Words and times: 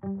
Hola, 0.00 0.16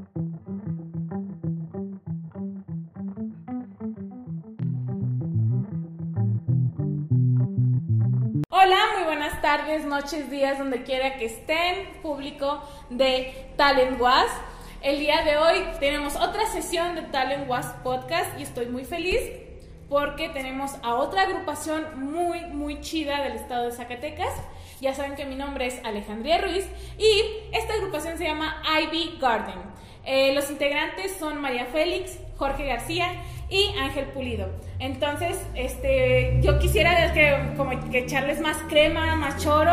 muy 8.96 9.04
buenas 9.04 9.40
tardes, 9.40 9.84
noches, 9.84 10.30
días, 10.30 10.58
donde 10.58 10.82
quiera 10.82 11.16
que 11.16 11.26
estén, 11.26 12.00
público 12.02 12.60
de 12.90 13.52
Talent 13.56 14.00
Was. 14.00 14.26
El 14.82 14.98
día 14.98 15.22
de 15.22 15.36
hoy 15.36 15.64
tenemos 15.78 16.16
otra 16.16 16.46
sesión 16.46 16.96
de 16.96 17.02
Talent 17.02 17.48
Was 17.48 17.66
Podcast 17.84 18.36
y 18.38 18.42
estoy 18.42 18.66
muy 18.66 18.84
feliz 18.84 19.20
porque 19.88 20.28
tenemos 20.28 20.74
a 20.82 20.94
otra 20.96 21.22
agrupación 21.22 22.12
muy, 22.12 22.40
muy 22.46 22.80
chida 22.80 23.22
del 23.22 23.34
estado 23.34 23.66
de 23.66 23.72
Zacatecas. 23.72 24.34
Ya 24.80 24.94
saben 24.94 25.16
que 25.16 25.24
mi 25.24 25.34
nombre 25.34 25.66
es 25.66 25.80
Alejandría 25.84 26.38
Ruiz 26.38 26.66
y 26.98 27.22
esta 27.52 27.74
agrupación 27.74 28.18
se 28.18 28.24
llama 28.24 28.62
Ivy 28.82 29.18
Garden. 29.20 29.67
Eh, 30.10 30.32
los 30.32 30.50
integrantes 30.50 31.14
son 31.18 31.38
María 31.38 31.66
Félix, 31.66 32.18
Jorge 32.38 32.64
García 32.64 33.12
y 33.50 33.74
Ángel 33.78 34.06
Pulido. 34.06 34.48
Entonces, 34.78 35.38
este, 35.54 36.38
yo 36.40 36.58
quisiera 36.58 37.12
que, 37.12 37.54
como 37.58 37.78
que 37.90 37.98
echarles 37.98 38.40
más 38.40 38.56
crema, 38.70 39.16
más 39.16 39.36
choro, 39.36 39.70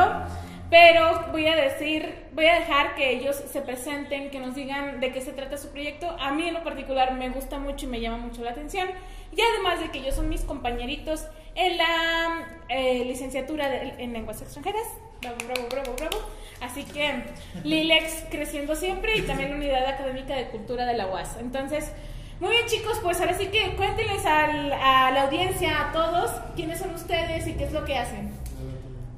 pero 0.69 1.27
voy 1.31 1.47
a 1.47 1.55
decir, 1.55 2.25
voy 2.33 2.47
a 2.47 2.55
dejar 2.55 2.95
que 2.95 3.11
ellos 3.11 3.37
se 3.49 3.61
presenten, 3.61 4.29
que 4.29 4.41
nos 4.41 4.55
digan 4.55 4.99
de 4.99 5.13
qué 5.13 5.21
se 5.21 5.31
trata 5.31 5.57
su 5.57 5.69
proyecto. 5.69 6.09
A 6.19 6.33
mí 6.33 6.45
en 6.49 6.53
lo 6.53 6.65
particular 6.65 7.13
me 7.13 7.29
gusta 7.29 7.57
mucho 7.57 7.85
y 7.85 7.89
me 7.89 8.01
llama 8.01 8.17
mucho 8.17 8.43
la 8.43 8.51
atención. 8.51 8.89
Y 9.33 9.39
además 9.39 9.79
de 9.79 9.89
que 9.89 9.99
ellos 9.99 10.15
son 10.15 10.27
mis 10.27 10.41
compañeritos 10.41 11.25
en 11.55 11.77
la 11.77 12.45
eh, 12.67 13.05
licenciatura 13.05 13.73
en 13.99 14.11
lenguas 14.11 14.41
extranjeras. 14.41 14.85
Bravo, 15.25 15.37
bravo, 15.47 15.67
bravo, 15.69 15.95
bravo. 15.97 16.17
Así 16.61 16.83
que 16.83 17.23
Lilex 17.63 18.25
creciendo 18.29 18.75
siempre 18.75 19.17
y 19.17 19.21
también 19.23 19.53
unidad 19.53 19.85
académica 19.85 20.35
de 20.35 20.47
cultura 20.49 20.85
de 20.85 20.95
la 20.95 21.07
UAS. 21.07 21.37
Entonces, 21.39 21.91
muy 22.39 22.51
bien 22.51 22.65
chicos, 22.67 22.99
pues 23.01 23.19
ahora 23.19 23.37
sí 23.37 23.47
que 23.47 23.75
cuéntenles 23.75 24.25
a 24.25 25.11
la 25.11 25.23
audiencia, 25.23 25.89
a 25.89 25.91
todos, 25.91 26.31
quiénes 26.55 26.79
son 26.79 26.93
ustedes 26.93 27.47
y 27.47 27.53
qué 27.53 27.65
es 27.65 27.73
lo 27.73 27.83
que 27.85 27.97
hacen. 27.97 28.31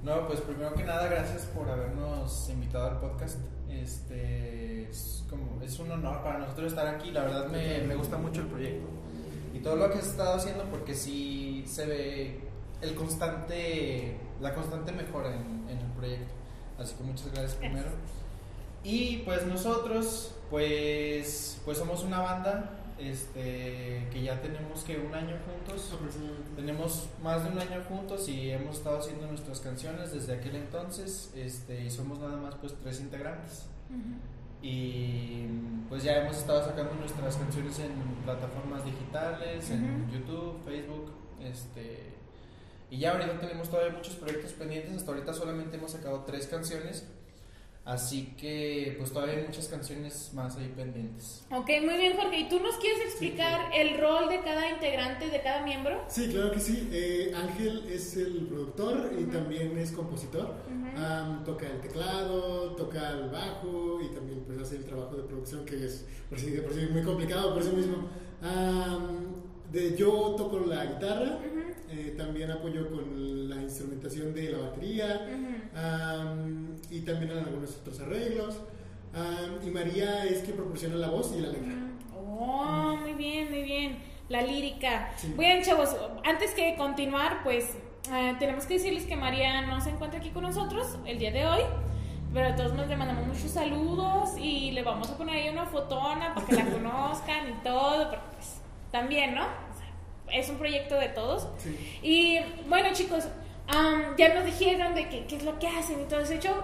No, 0.04 0.26
pues 0.28 0.40
primero 0.42 0.74
que 0.74 0.84
nada, 0.84 1.08
gracias 1.08 1.44
por 1.48 1.70
habernos 1.70 2.50
invitado 2.50 2.88
al 2.88 3.00
podcast. 3.00 3.40
Este 3.70 4.88
es, 4.90 5.26
como, 5.30 5.62
es 5.62 5.78
un 5.80 5.92
honor 5.92 6.24
para 6.24 6.40
nosotros 6.40 6.72
estar 6.72 6.88
aquí. 6.88 7.12
La 7.12 7.24
verdad 7.24 7.48
me, 7.48 7.80
me 7.80 7.96
gusta 7.96 8.18
mucho 8.18 8.42
el 8.42 8.48
proyecto 8.48 8.88
y 9.54 9.60
todo 9.60 9.76
lo 9.76 9.92
que 9.92 9.98
has 9.98 10.08
estado 10.08 10.36
haciendo 10.36 10.64
porque 10.66 10.94
sí 10.94 11.64
se 11.68 11.86
ve 11.86 12.40
el 12.82 12.96
constante, 12.96 14.16
la 14.42 14.54
constante 14.54 14.92
mejora 14.92 15.34
en, 15.34 15.66
en 15.70 15.78
el 15.78 15.92
proyecto. 15.96 16.34
Así 16.80 16.96
que 16.96 17.04
muchas 17.04 17.28
gracias 17.32 17.56
primero. 17.56 17.90
Y 18.84 19.18
pues 19.26 19.46
nosotros, 19.46 20.34
pues, 20.50 21.60
pues 21.66 21.78
somos 21.78 22.04
una 22.04 22.20
banda 22.20 22.72
este, 23.00 24.08
que 24.12 24.24
ya 24.24 24.42
tenemos 24.42 24.84
que 24.84 24.98
un 24.98 25.14
año 25.14 25.36
juntos. 25.46 25.94
Tenemos 26.56 27.08
más 27.22 27.44
de 27.44 27.52
un 27.52 27.60
año 27.60 27.84
juntos 27.88 28.30
y 28.30 28.52
hemos 28.52 28.78
estado 28.78 29.00
haciendo 29.00 29.28
nuestras 29.28 29.60
canciones 29.60 30.14
desde 30.14 30.36
aquel 30.36 30.56
entonces. 30.56 31.32
Este, 31.36 31.84
y 31.84 31.90
somos 31.90 32.20
nada 32.20 32.38
más 32.38 32.56
pues 32.56 32.76
tres 32.82 33.00
integrantes. 33.02 33.66
Y 34.62 35.46
pues 35.90 36.04
ya 36.04 36.18
hemos 36.18 36.38
estado 36.38 36.64
sacando 36.66 36.94
nuestras 36.96 37.36
canciones 37.36 37.80
en 37.80 37.92
plataformas 38.24 38.84
digitales, 38.86 39.70
en 39.70 40.10
YouTube, 40.12 40.64
Facebook, 40.66 41.12
este 41.44 42.17
y 42.90 43.00
ya 43.00 43.12
ahorita 43.12 43.40
tenemos 43.40 43.70
todavía 43.70 43.96
muchos 43.96 44.16
proyectos 44.16 44.54
pendientes, 44.54 44.96
hasta 44.96 45.12
ahorita 45.12 45.34
solamente 45.34 45.78
hemos 45.78 45.92
sacado 45.92 46.24
tres 46.26 46.48
canciones 46.48 47.06
Así 47.88 48.34
que 48.38 48.96
pues 48.98 49.14
todavía 49.14 49.36
hay 49.36 49.46
muchas 49.46 49.70
canciones 49.70 50.32
más 50.34 50.58
ahí 50.58 50.68
pendientes. 50.76 51.46
Ok, 51.50 51.70
muy 51.86 51.96
bien 51.96 52.18
Jorge. 52.18 52.40
¿Y 52.40 52.50
tú 52.50 52.60
nos 52.60 52.76
quieres 52.76 53.00
explicar 53.06 53.72
el 53.74 53.98
rol 53.98 54.28
de 54.28 54.42
cada 54.42 54.70
integrante, 54.70 55.30
de 55.30 55.42
cada 55.42 55.64
miembro? 55.64 56.04
Sí, 56.10 56.28
claro 56.28 56.52
que 56.52 56.60
sí. 56.60 56.90
Eh, 56.92 57.32
Ángel 57.34 57.86
es 57.90 58.18
el 58.18 58.46
productor 58.48 59.10
y 59.18 59.24
también 59.28 59.78
es 59.78 59.94
compositor. 59.94 60.54
toca 61.46 61.66
el 61.66 61.80
teclado, 61.80 62.76
toca 62.76 63.12
el 63.12 63.30
bajo 63.30 64.02
y 64.02 64.14
también 64.14 64.44
pues 64.46 64.60
hace 64.60 64.76
el 64.76 64.84
trabajo 64.84 65.16
de 65.16 65.24
producción 65.24 65.64
que 65.64 65.86
es 65.86 66.06
por 66.28 66.38
sí, 66.38 66.58
por 66.62 66.74
sí 66.74 66.90
muy 66.92 67.04
complicado 67.04 67.54
por 67.54 67.64
eso 67.64 67.72
mismo. 67.72 68.10
De, 69.72 69.96
yo 69.96 70.36
toco 70.38 70.60
la 70.60 70.86
guitarra. 70.86 71.40
Eh, 71.90 72.16
también 72.18 72.52
apoyo 72.52 72.90
con 72.90 73.50
la 73.50 73.62
instrumentación 73.62 74.34
de 74.34 74.52
la 74.52 74.58
batería 74.58 75.26
y 76.92 77.00
también 77.00 77.32
en 77.32 77.38
algunos 77.38 77.78
otros 77.78 78.00
arreglos. 78.02 78.60
y 79.66 79.70
María 79.70 80.26
es 80.26 80.40
quien 80.40 80.58
proporciona 80.58 80.96
la 80.96 81.10
voz 81.10 81.34
y 81.38 81.42
la 81.42 81.50
letra. 81.50 81.74
Oh, 82.40 82.98
muy 83.02 83.14
bien, 83.14 83.50
muy 83.50 83.64
bien. 83.64 83.98
La 84.30 84.42
lírica. 84.42 85.10
Bien, 85.38 85.64
chavos, 85.64 85.96
antes 86.26 86.52
que 86.52 86.76
continuar, 86.76 87.44
pues 87.44 87.78
eh, 88.14 88.36
tenemos 88.40 88.66
que 88.66 88.76
decirles 88.76 89.06
que 89.06 89.16
María 89.16 89.62
no 89.62 89.82
se 89.82 89.90
encuentra 89.90 90.20
aquí 90.20 90.30
con 90.30 90.44
nosotros 90.44 90.98
el 91.06 91.18
día 91.18 91.32
de 91.32 91.46
hoy. 91.46 91.62
Pero 92.34 92.50
a 92.50 92.56
todos 92.56 92.74
nos 92.74 92.88
le 92.88 92.98
mandamos 92.98 93.26
muchos 93.26 93.52
saludos 93.52 94.38
y 94.38 94.72
le 94.72 94.84
vamos 94.84 95.10
a 95.10 95.18
poner 95.18 95.36
ahí 95.36 95.50
una 95.50 95.66
fotona 95.66 96.36
para 96.36 96.46
que 96.46 96.56
la 96.56 96.66
conozcan 96.72 97.50
y 97.50 97.64
todo, 97.64 98.10
pero 98.10 98.22
pues 98.34 98.57
también, 99.00 99.36
¿no? 99.36 99.46
es 100.32 100.50
un 100.50 100.58
proyecto 100.58 100.96
de 100.96 101.10
todos. 101.10 101.48
Y 102.02 102.40
bueno, 102.68 102.90
chicos, 102.94 103.26
ya 104.18 104.34
nos 104.34 104.46
dijeron 104.46 104.96
de 104.96 105.08
qué 105.08 105.36
es 105.36 105.44
lo 105.44 105.58
que 105.60 105.68
hacen 105.68 106.02
y 106.02 106.06
todo 106.06 106.20
eso. 106.22 106.34
Yo, 106.36 106.64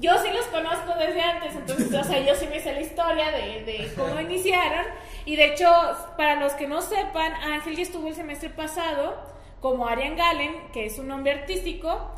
yo 0.00 0.12
sí 0.18 0.28
los 0.32 0.46
conozco 0.46 0.94
desde 0.98 1.20
antes, 1.20 1.54
entonces, 1.54 1.94
o 1.94 2.04
sea, 2.04 2.20
yo 2.20 2.34
sí 2.34 2.46
me 2.48 2.60
sé 2.60 2.72
la 2.72 2.80
historia 2.80 3.30
de, 3.30 3.64
de 3.64 3.92
cómo 3.96 4.18
iniciaron. 4.20 4.86
Y 5.24 5.36
de 5.36 5.52
hecho, 5.52 5.70
para 6.16 6.40
los 6.40 6.52
que 6.54 6.66
no 6.66 6.82
sepan, 6.82 7.34
Ángel 7.34 7.76
ya 7.76 7.82
estuvo 7.82 8.08
el 8.08 8.14
semestre 8.14 8.50
pasado 8.50 9.16
como 9.60 9.86
Arian 9.86 10.16
Galen, 10.16 10.54
que 10.72 10.86
es 10.86 10.98
un 10.98 11.08
nombre 11.08 11.32
artístico. 11.32 12.10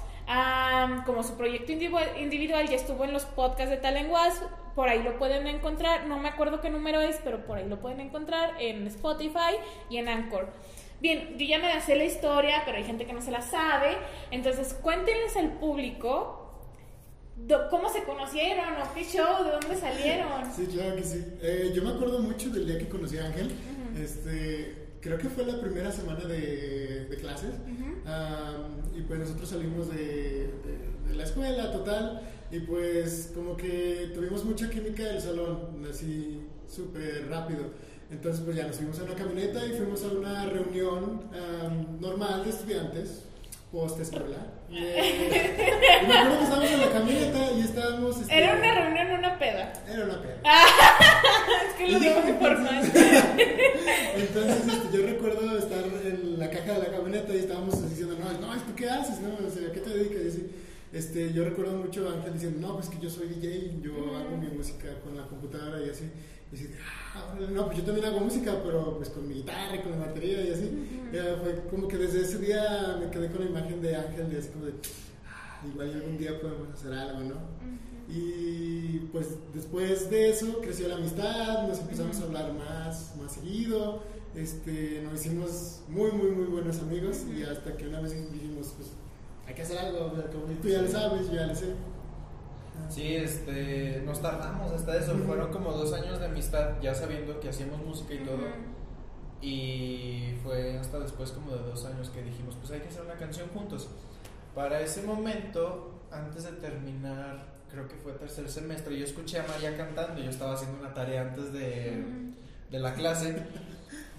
Como 1.05 1.23
su 1.23 1.37
proyecto 1.37 1.73
individual 1.73 2.69
ya 2.69 2.77
estuvo 2.77 3.05
en 3.05 3.13
los 3.13 3.25
podcasts 3.25 3.71
de 3.71 3.77
Talenguas, 3.77 4.43
por 4.75 4.89
ahí 4.89 5.03
lo 5.03 5.19
pueden 5.19 5.47
encontrar, 5.47 6.07
no 6.07 6.19
me 6.19 6.29
acuerdo 6.29 6.61
qué 6.61 6.69
número 6.69 7.01
es, 7.01 7.19
pero 7.25 7.47
por 7.47 7.59
ahí 7.59 7.69
lo 7.69 7.81
pueden 7.81 8.01
encontrar 8.01 8.55
en 8.61 8.87
Spotify 8.89 9.57
y 9.89 9.99
en 9.99 10.09
Anchor. 10.09 10.49
Bien, 11.01 11.37
yo 11.39 11.47
ya 11.47 11.59
me 11.59 11.81
sé 11.81 11.95
la 11.95 12.05
historia, 12.05 12.63
pero 12.65 12.79
hay 12.79 12.85
gente 12.85 13.07
que 13.07 13.13
no 13.13 13.21
se 13.21 13.31
la 13.31 13.43
sabe. 13.43 13.97
Entonces, 14.31 14.75
cuéntenles 14.75 15.37
al 15.37 15.53
público 15.53 16.43
cómo 17.71 17.89
se 17.91 18.03
conocieron 18.05 18.81
o 18.83 18.95
qué 18.95 19.05
show, 19.05 19.45
de 19.45 19.51
dónde 19.51 19.77
salieron. 19.77 20.53
Sí, 20.55 20.67
claro 20.67 20.97
que 20.97 21.03
sí. 21.03 21.25
Eh, 21.43 21.73
yo 21.75 21.83
me 21.83 21.91
acuerdo 21.91 22.21
mucho 22.21 22.49
del 22.51 22.67
día 22.67 22.79
que 22.79 22.89
conocí 22.89 23.19
a 23.19 23.27
Ángel. 23.27 23.51
este, 24.03 24.86
creo 25.07 25.19
que 25.19 25.29
fue 25.29 25.47
la 25.47 25.61
primera 25.61 25.93
semana 25.93 26.25
de, 26.25 27.17
clases. 27.21 27.55
y 28.97 29.03
pues 29.03 29.21
nosotros 29.21 29.49
salimos 29.49 29.89
de, 29.89 30.51
de, 31.07 31.15
la 31.15 31.25
escuela 31.25 31.71
total. 31.73 32.23
Y 32.51 32.61
pues 32.61 33.33
como 33.35 33.57
que 33.57 34.13
tuvimos 34.15 34.45
mucha 34.45 34.71
química 34.71 35.03
del 35.03 35.21
salón, 35.21 35.85
así 35.91 36.43
súper 36.69 37.29
rápido. 37.29 37.71
Entonces, 38.11 38.43
pues 38.45 38.57
ya 38.57 38.67
nos 38.67 38.77
fuimos 38.77 38.99
a 39.01 39.05
una 39.05 39.15
camioneta 39.15 39.67
y 39.67 39.71
fuimos 39.71 40.05
a 40.05 40.09
una 40.09 40.47
reunión 40.47 41.23
normal 42.01 42.45
de 42.45 42.51
estudiantes, 42.51 43.23
post 43.73 44.01
escuela. 44.01 44.56
Y, 44.71 44.81
me 46.07 46.19
acuerdo 46.19 46.39
que 46.39 46.45
estábamos 46.45 46.71
en 46.71 46.81
la 46.81 46.91
camioneta 46.91 47.53
y 47.53 47.61
estábamos. 47.61 48.21
Este, 48.21 48.39
¿Era 48.39 48.57
una 48.57 48.75
reunión 48.75 49.19
una 49.19 49.39
peda? 49.39 49.73
Era 49.89 50.05
una 50.05 50.23
peda. 50.23 50.37
es 51.69 51.75
que 51.77 51.89
lo 51.93 52.01
digo 52.01 52.39
por 52.39 52.59
más. 52.59 52.85
Entonces, 54.17 54.75
este, 54.75 54.97
yo 54.97 55.07
recuerdo 55.07 55.59
estar 55.59 55.85
en 55.85 56.39
la 56.39 56.51
caja 56.51 56.73
de 56.73 56.79
la 56.79 56.97
camioneta 56.97 57.35
y 57.35 57.39
estábamos 57.39 57.89
diciendo, 57.89 58.17
no, 58.19 58.33
no, 58.41 58.61
¿tú 58.63 58.75
qué 58.75 58.89
haces? 58.89 59.21
No, 59.21 59.47
o 59.47 59.51
sea, 59.51 59.73
¿qué 59.73 59.81
te 59.81 59.91
dedicas? 59.91 60.23
Y 60.25 60.29
así. 60.29 60.51
Este, 60.93 61.33
yo 61.33 61.45
recuerdo 61.45 61.77
mucho 61.79 62.09
a 62.09 62.13
Ángel 62.15 62.35
diciendo, 62.35 62.67
no, 62.67 62.75
pues 62.77 62.89
que 62.89 62.99
yo 62.99 63.11
soy 63.11 63.29
DJ, 63.29 63.81
yo 63.83 63.93
hago 64.17 64.37
mi 64.37 64.47
música 64.49 64.89
con 65.05 65.17
la 65.17 65.27
computadora 65.27 65.85
y 65.85 65.91
así. 65.91 66.05
Y 66.53 66.55
así, 66.55 66.71
ah, 67.15 67.35
no, 67.51 67.67
pues 67.67 67.79
yo 67.79 67.85
también 67.85 68.07
hago 68.07 68.21
música, 68.21 68.61
pero 68.65 68.97
pues 68.97 69.11
con 69.11 69.27
mi 69.27 69.35
guitarra 69.35 69.77
y 69.77 69.81
con 69.81 69.93
la 69.93 70.07
batería 70.07 70.45
y 70.45 70.53
así. 70.53 71.01
fue 71.43 71.65
como 71.71 71.89
que 71.89 71.97
desde 71.97 72.23
ese 72.23 72.39
día 72.39 72.99
me 73.01 73.11
quedé 73.11 73.31
con 73.31 73.41
la 73.41 73.51
imagen 73.51 73.83
de 73.83 73.97
Ángel, 73.97 74.31
de 74.31 74.39
así 74.39 74.49
como 74.51 74.67
de, 74.67 74.75
ah, 75.27 75.67
igual 75.67 75.93
algún 75.93 76.19
día 76.19 76.41
podemos 76.41 76.69
hacer 76.73 76.93
algo, 76.93 77.21
¿no? 77.21 77.57
Y 78.09 78.99
pues 79.11 79.37
después 79.53 80.09
de 80.11 80.31
eso 80.31 80.61
creció 80.61 80.87
la 80.87 80.95
amistad, 80.95 81.67
nos 81.67 81.81
empezamos 81.81 82.21
a 82.21 82.25
hablar 82.25 82.53
más, 82.53 83.15
más 83.21 83.33
seguido, 83.33 84.03
este, 84.37 85.03
nos 85.03 85.21
hicimos 85.21 85.81
muy, 85.89 86.13
muy, 86.13 86.31
muy 86.31 86.45
buenos 86.45 86.79
amigos 86.81 87.25
y 87.35 87.43
hasta 87.43 87.77
que 87.77 87.89
una 87.89 88.01
vez 88.01 88.13
dijimos, 88.33 88.75
pues 88.77 88.91
hay 89.47 89.55
que 89.55 89.63
hacer 89.63 89.79
algo, 89.79 90.11
como 90.11 90.55
tú 90.63 90.69
ya 90.69 90.83
lo 90.83 90.89
sabes, 90.89 91.27
yo 91.29 91.35
ya 91.35 91.47
lo 91.47 91.55
sé. 91.55 91.67
Sí, 92.89 93.15
este, 93.15 94.03
nos 94.05 94.23
tardamos 94.23 94.73
hasta 94.73 94.97
eso. 94.97 95.17
Fueron 95.19 95.53
como 95.53 95.73
dos 95.73 95.93
años 95.93 96.19
de 96.21 96.27
amistad, 96.27 96.81
ya 96.81 96.95
sabiendo 96.95 97.41
que 97.41 97.49
hacíamos 97.49 97.85
música 97.85 98.15
y 98.15 98.19
todo. 98.19 98.39
Y 99.43 100.35
fue 100.43 100.79
hasta 100.79 100.99
después 100.99 101.33
como 101.33 101.53
de 101.53 101.63
dos 101.63 101.85
años 101.85 102.11
que 102.11 102.23
dijimos, 102.23 102.55
pues 102.57 102.71
hay 102.73 102.81
que 102.81 102.89
hacer 102.89 103.03
una 103.03 103.17
canción 103.17 103.49
juntos. 103.49 103.89
Para 104.55 104.81
ese 104.81 105.03
momento, 105.03 106.01
antes 106.11 106.45
de 106.45 106.53
terminar 106.53 107.57
creo 107.71 107.89
que 107.89 107.97
fue 107.97 108.13
tercer 108.13 108.49
semestre, 108.49 108.97
yo 108.97 109.05
escuché 109.05 109.39
a 109.41 109.47
María 109.47 109.77
cantando, 109.77 110.23
yo 110.23 110.31
estaba 110.31 110.55
haciendo 110.55 110.79
una 110.79 110.95
tarea 110.95 111.23
antes 111.23 111.53
de, 111.53 112.03
de 112.71 112.79
la 112.79 112.95
clase 112.95 113.37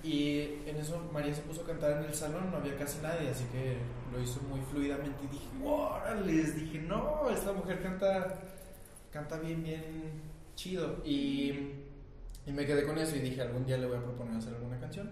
y 0.03 0.39
en 0.65 0.77
eso 0.77 1.09
María 1.11 1.33
se 1.33 1.41
puso 1.41 1.61
a 1.61 1.67
cantar 1.67 1.99
en 1.99 2.05
el 2.05 2.13
salón, 2.13 2.51
no 2.51 2.57
había 2.57 2.77
casi 2.77 2.99
nadie, 3.01 3.29
así 3.29 3.43
que 3.51 3.77
lo 4.11 4.21
hizo 4.21 4.41
muy 4.41 4.61
fluidamente 4.61 5.17
y 5.23 5.27
dije, 5.27 5.47
órale, 5.63 6.31
dije, 6.31 6.79
no, 6.79 7.29
esta 7.29 7.51
mujer 7.53 7.81
canta, 7.81 8.39
canta 9.11 9.37
bien, 9.39 9.63
bien 9.63 9.83
chido. 10.55 10.97
Y, 11.05 11.51
y 12.45 12.51
me 12.51 12.65
quedé 12.65 12.85
con 12.85 12.97
eso 12.97 13.15
y 13.15 13.19
dije, 13.19 13.41
algún 13.41 13.65
día 13.65 13.77
le 13.77 13.87
voy 13.87 13.97
a 13.97 14.03
proponer 14.03 14.37
hacer 14.37 14.53
alguna 14.55 14.79
canción. 14.79 15.09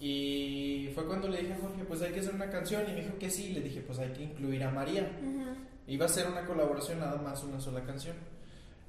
Y 0.00 0.90
fue 0.94 1.06
cuando 1.06 1.28
le 1.28 1.38
dije 1.38 1.54
a 1.54 1.58
Jorge, 1.58 1.84
pues 1.84 2.02
hay 2.02 2.12
que 2.12 2.20
hacer 2.20 2.34
una 2.34 2.50
canción. 2.50 2.82
Y 2.88 2.92
me 2.92 3.00
dijo 3.02 3.18
que 3.18 3.30
sí. 3.30 3.52
Le 3.52 3.60
dije, 3.60 3.80
pues 3.80 3.98
hay 3.98 4.10
que 4.12 4.24
incluir 4.24 4.62
a 4.64 4.70
María. 4.70 5.10
Iba 5.86 6.06
a 6.06 6.08
ser 6.08 6.28
una 6.28 6.44
colaboración, 6.44 7.00
nada 7.00 7.20
más 7.20 7.42
una 7.44 7.60
sola 7.60 7.84
canción. 7.84 8.16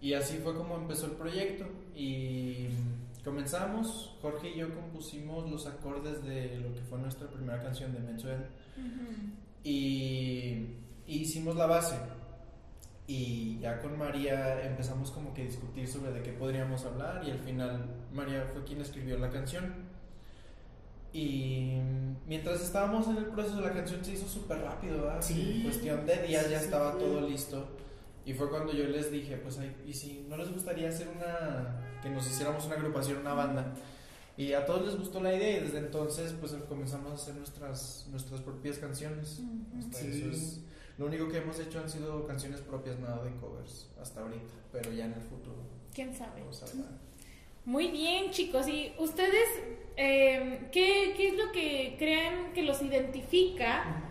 Y 0.01 0.13
así 0.13 0.37
fue 0.37 0.55
como 0.55 0.75
empezó 0.75 1.05
el 1.05 1.13
proyecto. 1.13 1.65
Y 1.95 2.67
comenzamos, 3.25 4.15
Jorge 4.21 4.51
y 4.51 4.59
yo 4.59 4.73
compusimos 4.73 5.49
los 5.51 5.65
acordes 5.67 6.23
de 6.23 6.57
lo 6.59 6.73
que 6.73 6.81
fue 6.81 6.99
nuestra 6.99 7.27
primera 7.27 7.61
canción 7.61 7.91
de 7.91 7.99
Mensuel. 7.99 8.45
y, 9.63 10.67
y 11.07 11.19
hicimos 11.19 11.55
la 11.57 11.65
base. 11.65 11.95
Y 13.07 13.59
ya 13.59 13.79
con 13.79 13.97
María 13.99 14.65
empezamos 14.65 15.11
como 15.11 15.33
que 15.33 15.41
a 15.43 15.45
discutir 15.45 15.87
sobre 15.87 16.11
de 16.11 16.21
qué 16.23 16.31
podríamos 16.31 16.85
hablar. 16.85 17.23
Y 17.27 17.31
al 17.31 17.39
final 17.39 17.85
María 18.13 18.47
fue 18.53 18.63
quien 18.63 18.81
escribió 18.81 19.17
la 19.17 19.29
canción. 19.29 19.73
Y 21.13 21.77
mientras 22.27 22.61
estábamos 22.61 23.07
en 23.07 23.17
el 23.17 23.25
proceso, 23.27 23.61
la 23.61 23.71
canción 23.73 24.03
se 24.03 24.13
hizo 24.13 24.27
súper 24.27 24.59
rápido, 24.59 25.03
¿verdad? 25.03 25.21
Sí. 25.21 25.53
En 25.57 25.63
cuestión 25.63 26.05
de 26.05 26.23
días 26.27 26.49
ya 26.49 26.59
Sí, 26.59 26.65
estaba 26.65 26.93
sí. 26.93 26.97
todo 26.99 27.21
listo. 27.29 27.67
Y 28.25 28.33
fue 28.33 28.49
cuando 28.49 28.73
yo 28.73 28.85
les 28.85 29.11
dije, 29.11 29.37
pues, 29.37 29.59
¿y 29.85 29.93
si 29.93 30.25
no 30.27 30.35
les 30.35 30.51
gustaría 30.51 30.89
hacer 30.89 31.07
una, 31.15 31.84
que 32.05 32.11
nos 32.11 32.27
hiciéramos 32.27 32.63
una 32.65 32.75
agrupación, 32.75 33.17
una 33.17 33.33
banda? 33.33 33.73
Y 34.37 34.53
a 34.53 34.65
todos 34.65 34.85
les 34.85 34.97
gustó 34.99 35.21
la 35.21 35.33
idea 35.33 35.57
y 35.57 35.61
desde 35.61 35.79
entonces, 35.79 36.33
pues, 36.39 36.53
comenzamos 36.69 37.11
a 37.11 37.15
hacer 37.15 37.35
nuestras, 37.35 38.05
nuestras 38.11 38.41
propias 38.41 38.77
canciones. 38.77 39.41
Hasta 39.79 39.97
Sí. 39.99 40.07
eso 40.21 40.29
es- 40.29 40.61
lo 40.97 41.07
único 41.07 41.27
que 41.29 41.37
hemos 41.39 41.59
hecho 41.59 41.79
han 41.79 41.89
sido 41.89 42.25
canciones 42.27 42.61
propias, 42.61 42.99
nada 42.99 43.23
de 43.23 43.31
covers, 43.37 43.89
hasta 44.01 44.21
ahorita. 44.21 44.53
Pero 44.71 44.91
ya 44.91 45.05
en 45.05 45.13
el 45.13 45.21
futuro, 45.21 45.57
¿Quién 45.93 46.13
sabe? 46.15 46.41
vamos 46.41 46.61
a 46.61 46.65
ver. 46.67 46.85
Muy 47.65 47.87
bien, 47.89 48.29
chicos. 48.31 48.67
¿Y 48.67 48.93
ustedes 48.99 49.47
eh, 49.97 50.67
¿qué, 50.73 51.13
qué 51.17 51.29
es 51.29 51.37
lo 51.37 51.51
que 51.53 51.95
creen 51.97 52.51
que 52.53 52.61
los 52.63 52.81
identifica? 52.81 54.01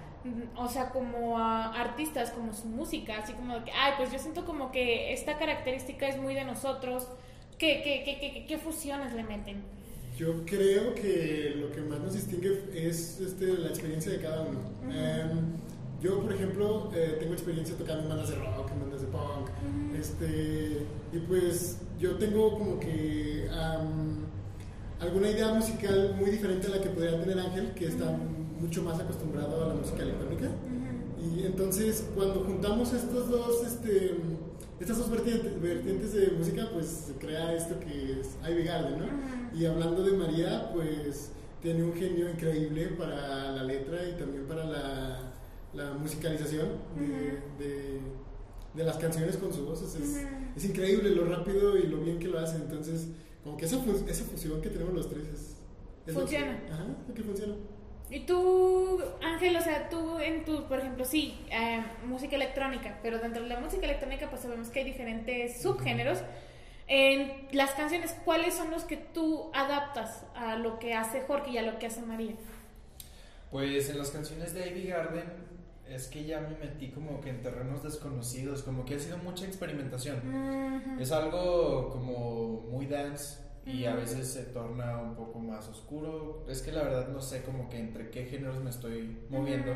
O 0.57 0.67
sea, 0.69 0.89
como 0.91 1.39
a 1.39 1.75
artistas, 1.79 2.31
como 2.31 2.55
su 2.55 2.67
música, 2.67 3.19
así 3.19 3.35
como 3.35 3.59
de 3.59 3.65
que, 3.65 3.73
ay, 3.73 3.93
pues 3.99 4.11
yo 4.11 4.19
siento 4.19 4.47
como 4.47 4.73
que 4.73 5.13
esta 5.13 5.37
característica 5.39 6.09
es 6.09 6.17
muy 6.19 6.35
de 6.35 6.45
nosotros. 6.47 7.07
¿Qué, 7.59 7.83
qué, 7.85 8.19
qué, 8.21 8.47
qué, 8.47 8.59
fusiones 8.59 9.13
le 9.15 9.23
meten? 9.23 9.63
Yo 10.19 10.45
creo 10.45 10.95
que 10.95 11.55
lo 11.57 11.71
que 11.71 11.81
más 11.83 12.01
nos 12.01 12.15
distingue 12.15 12.65
es 12.75 13.21
este, 13.21 13.47
la 13.59 13.69
experiencia 13.69 14.13
de 14.13 14.21
cada 14.21 14.43
uno. 14.43 14.61
Em, 14.93 15.53
yo, 16.03 16.21
por 16.21 16.33
ejemplo, 16.33 16.91
eh, 16.95 17.17
tengo 17.21 17.33
experiencia 17.33 17.77
tocando 17.77 18.03
en 18.03 18.09
bandas 18.09 18.31
de 18.31 18.37
rock, 18.37 18.71
en 18.73 18.81
bandas 18.81 19.01
de 19.01 19.07
punk. 19.07 19.49
este, 19.99 20.87
y 21.13 21.19
pues 21.29 21.79
yo 21.99 22.17
tengo 22.17 22.59
como 22.59 22.81
que 22.81 23.49
am, 23.53 24.27
alguna 25.01 25.31
idea 25.31 25.55
musical 25.55 26.17
muy 26.19 26.31
diferente 26.31 26.67
a 26.67 26.71
la 26.71 26.81
que 26.81 26.89
podría 26.89 27.21
tener 27.21 27.39
Ángel, 27.39 27.73
que 27.75 27.87
está 27.87 28.19
mucho 28.61 28.83
más 28.83 28.99
acostumbrado 28.99 29.65
a 29.65 29.69
la 29.69 29.75
música 29.75 30.03
electrónica. 30.03 30.51
Y 31.23 31.47
entonces, 31.47 32.05
cuando 32.15 32.45
juntamos 32.45 32.93
estos 32.93 33.31
dos, 33.31 33.65
este, 33.67 34.17
estas 34.81 34.99
dos 34.99 35.11
vertientes, 35.11 35.61
vertientes 35.61 36.13
de 36.13 36.29
música, 36.33 36.69
pues 36.73 36.87
se 36.87 37.13
crea 37.15 37.55
esto 37.55 37.79
que 37.81 38.21
es 38.21 38.37
Ivy 38.49 38.65
Garden, 38.65 38.99
¿no? 38.99 39.07
Y 39.59 39.67
hablando 39.67 40.03
de 40.03 40.13
María, 40.17 40.71
pues 40.73 41.31
tiene 41.63 41.83
un 41.85 41.95
genio 41.95 42.29
increíble 42.31 42.89
para 42.99 43.53
la 43.53 43.63
letra 43.63 44.07
y 44.09 44.13
también 44.19 44.47
para 44.47 44.65
la, 44.65 45.33
la 45.73 45.93
musicalización 45.95 46.69
de, 46.99 47.65
de, 47.65 48.01
de 48.75 48.85
las 48.85 48.97
canciones 48.99 49.37
con 49.37 49.53
su 49.53 49.65
voz. 49.65 49.81
Es, 49.83 49.95
es, 50.57 50.65
increíble 50.65 51.11
lo 51.11 51.25
rápido 51.25 51.77
y 51.79 51.87
lo 51.87 51.99
bien 51.99 52.19
que 52.19 52.29
lo 52.29 52.39
hace. 52.39 52.57
Entonces, 52.57 53.07
como 53.43 53.57
que 53.57 53.65
esa, 53.67 53.77
esa 54.09 54.25
fusión 54.25 54.61
que 54.61 54.71
tenemos 54.71 54.93
los 54.93 55.09
tres 55.09 55.25
es... 55.33 55.41
es 56.07 56.15
lo 56.15 56.21
que- 56.27 56.37
Funciona. 56.37 56.63
ajá, 56.71 56.85
lo 57.09 57.15
que 57.15 57.23
funciona. 57.23 57.55
Y 58.11 58.21
tú, 58.21 59.03
Ángel, 59.23 59.57
o 59.57 59.61
sea, 59.61 59.89
tú 59.89 60.19
en 60.19 60.45
tu, 60.45 60.65
por 60.65 60.79
ejemplo, 60.79 61.05
sí, 61.05 61.39
eh, 61.51 61.83
música 62.07 62.37
electrónica, 62.37 62.99
pero 63.03 63.19
dentro 63.19 63.43
de 63.43 63.49
la 63.49 63.61
música 63.61 63.85
electrónica 63.87 64.29
pues 64.29 64.43
sabemos 64.43 64.69
que 64.69 64.81
hay 64.81 64.85
diferentes 64.85 65.63
subgéneros. 65.63 66.19
En 66.87 67.49
las 67.53 67.71
canciones, 67.71 68.15
¿cuáles 68.25 68.55
son 68.55 68.71
los 68.71 68.85
que 68.85 68.99
tú 68.99 69.51
adaptas 69.55 70.27
a 70.35 70.57
lo 70.57 70.79
que 70.79 70.93
hace 70.93 71.23
Jorge 71.23 71.53
y 71.53 71.59
a 71.59 71.63
lo 71.63 71.79
que 71.79 71.87
hace 71.87 72.03
María? 72.03 72.35
Pues 73.51 73.89
en 73.89 73.99
las 73.99 74.11
canciones 74.11 74.53
de 74.53 74.69
Ivy 74.69 74.89
Garden 74.89 75.25
es 75.89 76.09
que 76.09 76.25
ya 76.25 76.41
me 76.41 76.57
metí 76.59 76.91
como 76.91 77.21
que 77.23 77.31
en 77.31 77.41
terrenos 77.41 77.83
desconocidos, 77.83 78.63
como 78.63 78.85
que 78.85 78.97
ha 78.97 78.99
sido 78.99 79.17
mucha 79.19 79.47
experimentación. 79.47 80.99
Es 81.01 81.11
algo 81.11 81.91
como 81.91 82.67
muy 82.71 82.87
dance 82.87 83.44
y 83.67 83.85
a 83.87 83.95
veces 83.95 84.29
se 84.29 84.43
torna 84.45 84.99
un 85.01 85.15
poco 85.15 85.39
más 85.39 85.69
oscuro. 85.69 86.45
Es 86.49 86.63
que 86.63 86.73
la 86.73 86.83
verdad 86.83 87.09
no 87.09 87.21
sé 87.21 87.43
como 87.43 87.69
que 87.71 87.79
entre 87.79 88.11
qué 88.11 88.27
géneros 88.27 88.63
me 88.63 88.71
estoy 88.71 89.19
moviendo. 89.31 89.73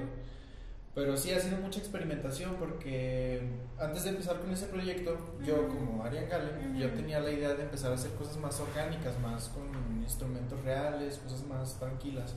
Pero 0.94 1.16
sí 1.16 1.30
ha 1.30 1.38
sido 1.38 1.58
mucha 1.58 1.78
experimentación 1.78 2.56
porque 2.58 3.40
antes 3.78 4.02
de 4.02 4.10
empezar 4.10 4.40
con 4.40 4.50
ese 4.50 4.66
proyecto, 4.66 5.16
yo 5.46 5.68
como 5.68 6.02
Arian 6.02 6.28
Gallen, 6.28 6.70
Ujú. 6.72 6.78
yo 6.80 6.90
tenía 6.90 7.20
la 7.20 7.30
idea 7.30 7.54
de 7.54 7.62
empezar 7.62 7.92
a 7.92 7.94
hacer 7.94 8.10
cosas 8.12 8.36
más 8.38 8.58
orgánicas, 8.58 9.18
más 9.20 9.48
con 9.50 9.68
instrumentos 10.02 10.60
reales, 10.64 11.18
cosas 11.18 11.46
más 11.46 11.78
tranquilas. 11.78 12.34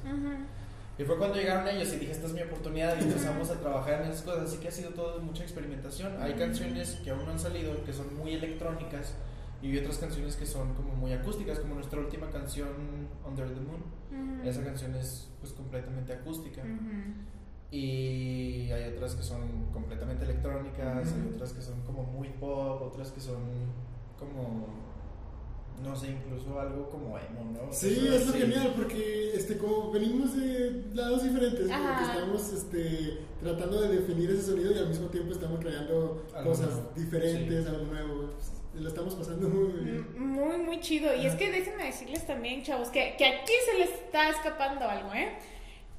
Y 0.99 1.03
fue 1.03 1.17
cuando 1.17 1.37
llegaron 1.37 1.67
ellos 1.69 1.91
y 1.93 1.97
dije, 1.97 2.11
esta 2.11 2.27
es 2.27 2.33
mi 2.33 2.41
oportunidad 2.41 2.95
y 2.99 3.03
empezamos 3.05 3.49
a 3.49 3.55
trabajar 3.59 4.03
en 4.03 4.11
esas 4.11 4.21
cosas. 4.21 4.43
Así 4.49 4.57
que 4.57 4.67
ha 4.67 4.71
sido 4.71 4.91
todo 4.91 5.19
mucha 5.21 5.41
experimentación. 5.41 6.21
Hay 6.21 6.33
canciones 6.33 6.99
que 7.03 7.09
aún 7.09 7.25
no 7.25 7.31
han 7.31 7.39
salido, 7.39 7.83
que 7.83 7.93
son 7.93 8.15
muy 8.15 8.33
electrónicas, 8.35 9.15
y 9.61 9.67
hay 9.71 9.77
otras 9.79 9.97
canciones 9.97 10.35
que 10.35 10.45
son 10.45 10.73
como 10.73 10.93
muy 10.95 11.13
acústicas, 11.13 11.59
como 11.59 11.75
nuestra 11.75 11.99
última 11.99 12.29
canción, 12.31 12.69
Under 13.27 13.47
the 13.53 13.61
Moon. 13.61 14.41
Esa 14.45 14.63
canción 14.63 14.95
es 14.95 15.29
pues 15.39 15.53
completamente 15.53 16.13
acústica. 16.13 16.61
Y 17.69 18.69
hay 18.71 18.93
otras 18.93 19.15
que 19.15 19.23
son 19.23 19.67
completamente 19.71 20.25
electrónicas, 20.25 21.13
hay 21.13 21.31
otras 21.33 21.53
que 21.53 21.61
son 21.61 21.81
como 21.83 22.03
muy 22.03 22.27
pop, 22.29 22.81
otras 22.81 23.11
que 23.11 23.21
son 23.21 23.37
como, 24.19 24.67
no 25.81 25.95
sé, 25.95 26.11
incluso 26.11 26.59
algo 26.59 26.89
como 26.89 27.17
emo, 27.17 27.45
¿no? 27.53 27.71
Sí, 27.71 27.95
Cosas 27.95 28.13
es 28.21 28.27
lo 28.27 28.33
genial 28.33 28.73
porque 28.75 29.31
este, 29.35 29.57
como 29.57 29.89
venimos 29.91 30.35
de 30.35 30.83
lados 30.93 31.23
diferentes, 31.23 31.61
como 31.67 31.73
Ajá. 31.73 31.97
que 31.99 32.11
estamos 32.19 32.53
este, 32.53 33.19
tratando 33.39 33.81
de 33.81 33.87
definir 33.99 34.31
ese 34.31 34.41
sonido 34.51 34.71
y 34.73 34.77
al 34.77 34.89
mismo 34.89 35.07
tiempo 35.07 35.31
estamos 35.31 35.59
creando 35.61 36.25
Algo 36.35 36.49
cosas 36.51 36.71
nuevo. 36.71 36.91
diferentes, 36.95 37.63
Sí. 37.63 37.69
algo 37.69 37.85
nuevo. 37.85 38.31
Pues, 38.33 38.51
lo 38.73 38.87
estamos 38.87 39.15
pasando 39.15 39.49
muy 39.49 39.71
bien. 39.83 40.07
Mm, 40.17 40.31
Muy, 40.33 40.57
muy 40.57 40.79
chido. 40.79 41.13
Y 41.15 41.25
es 41.25 41.35
que 41.35 41.51
déjenme 41.51 41.85
decirles 41.85 42.25
también, 42.25 42.63
chavos, 42.63 42.89
que, 42.89 43.15
que 43.17 43.25
aquí 43.25 43.53
se 43.65 43.77
les 43.77 43.89
está 43.89 44.29
escapando 44.29 44.87
algo, 44.87 45.13
¿eh? 45.13 45.29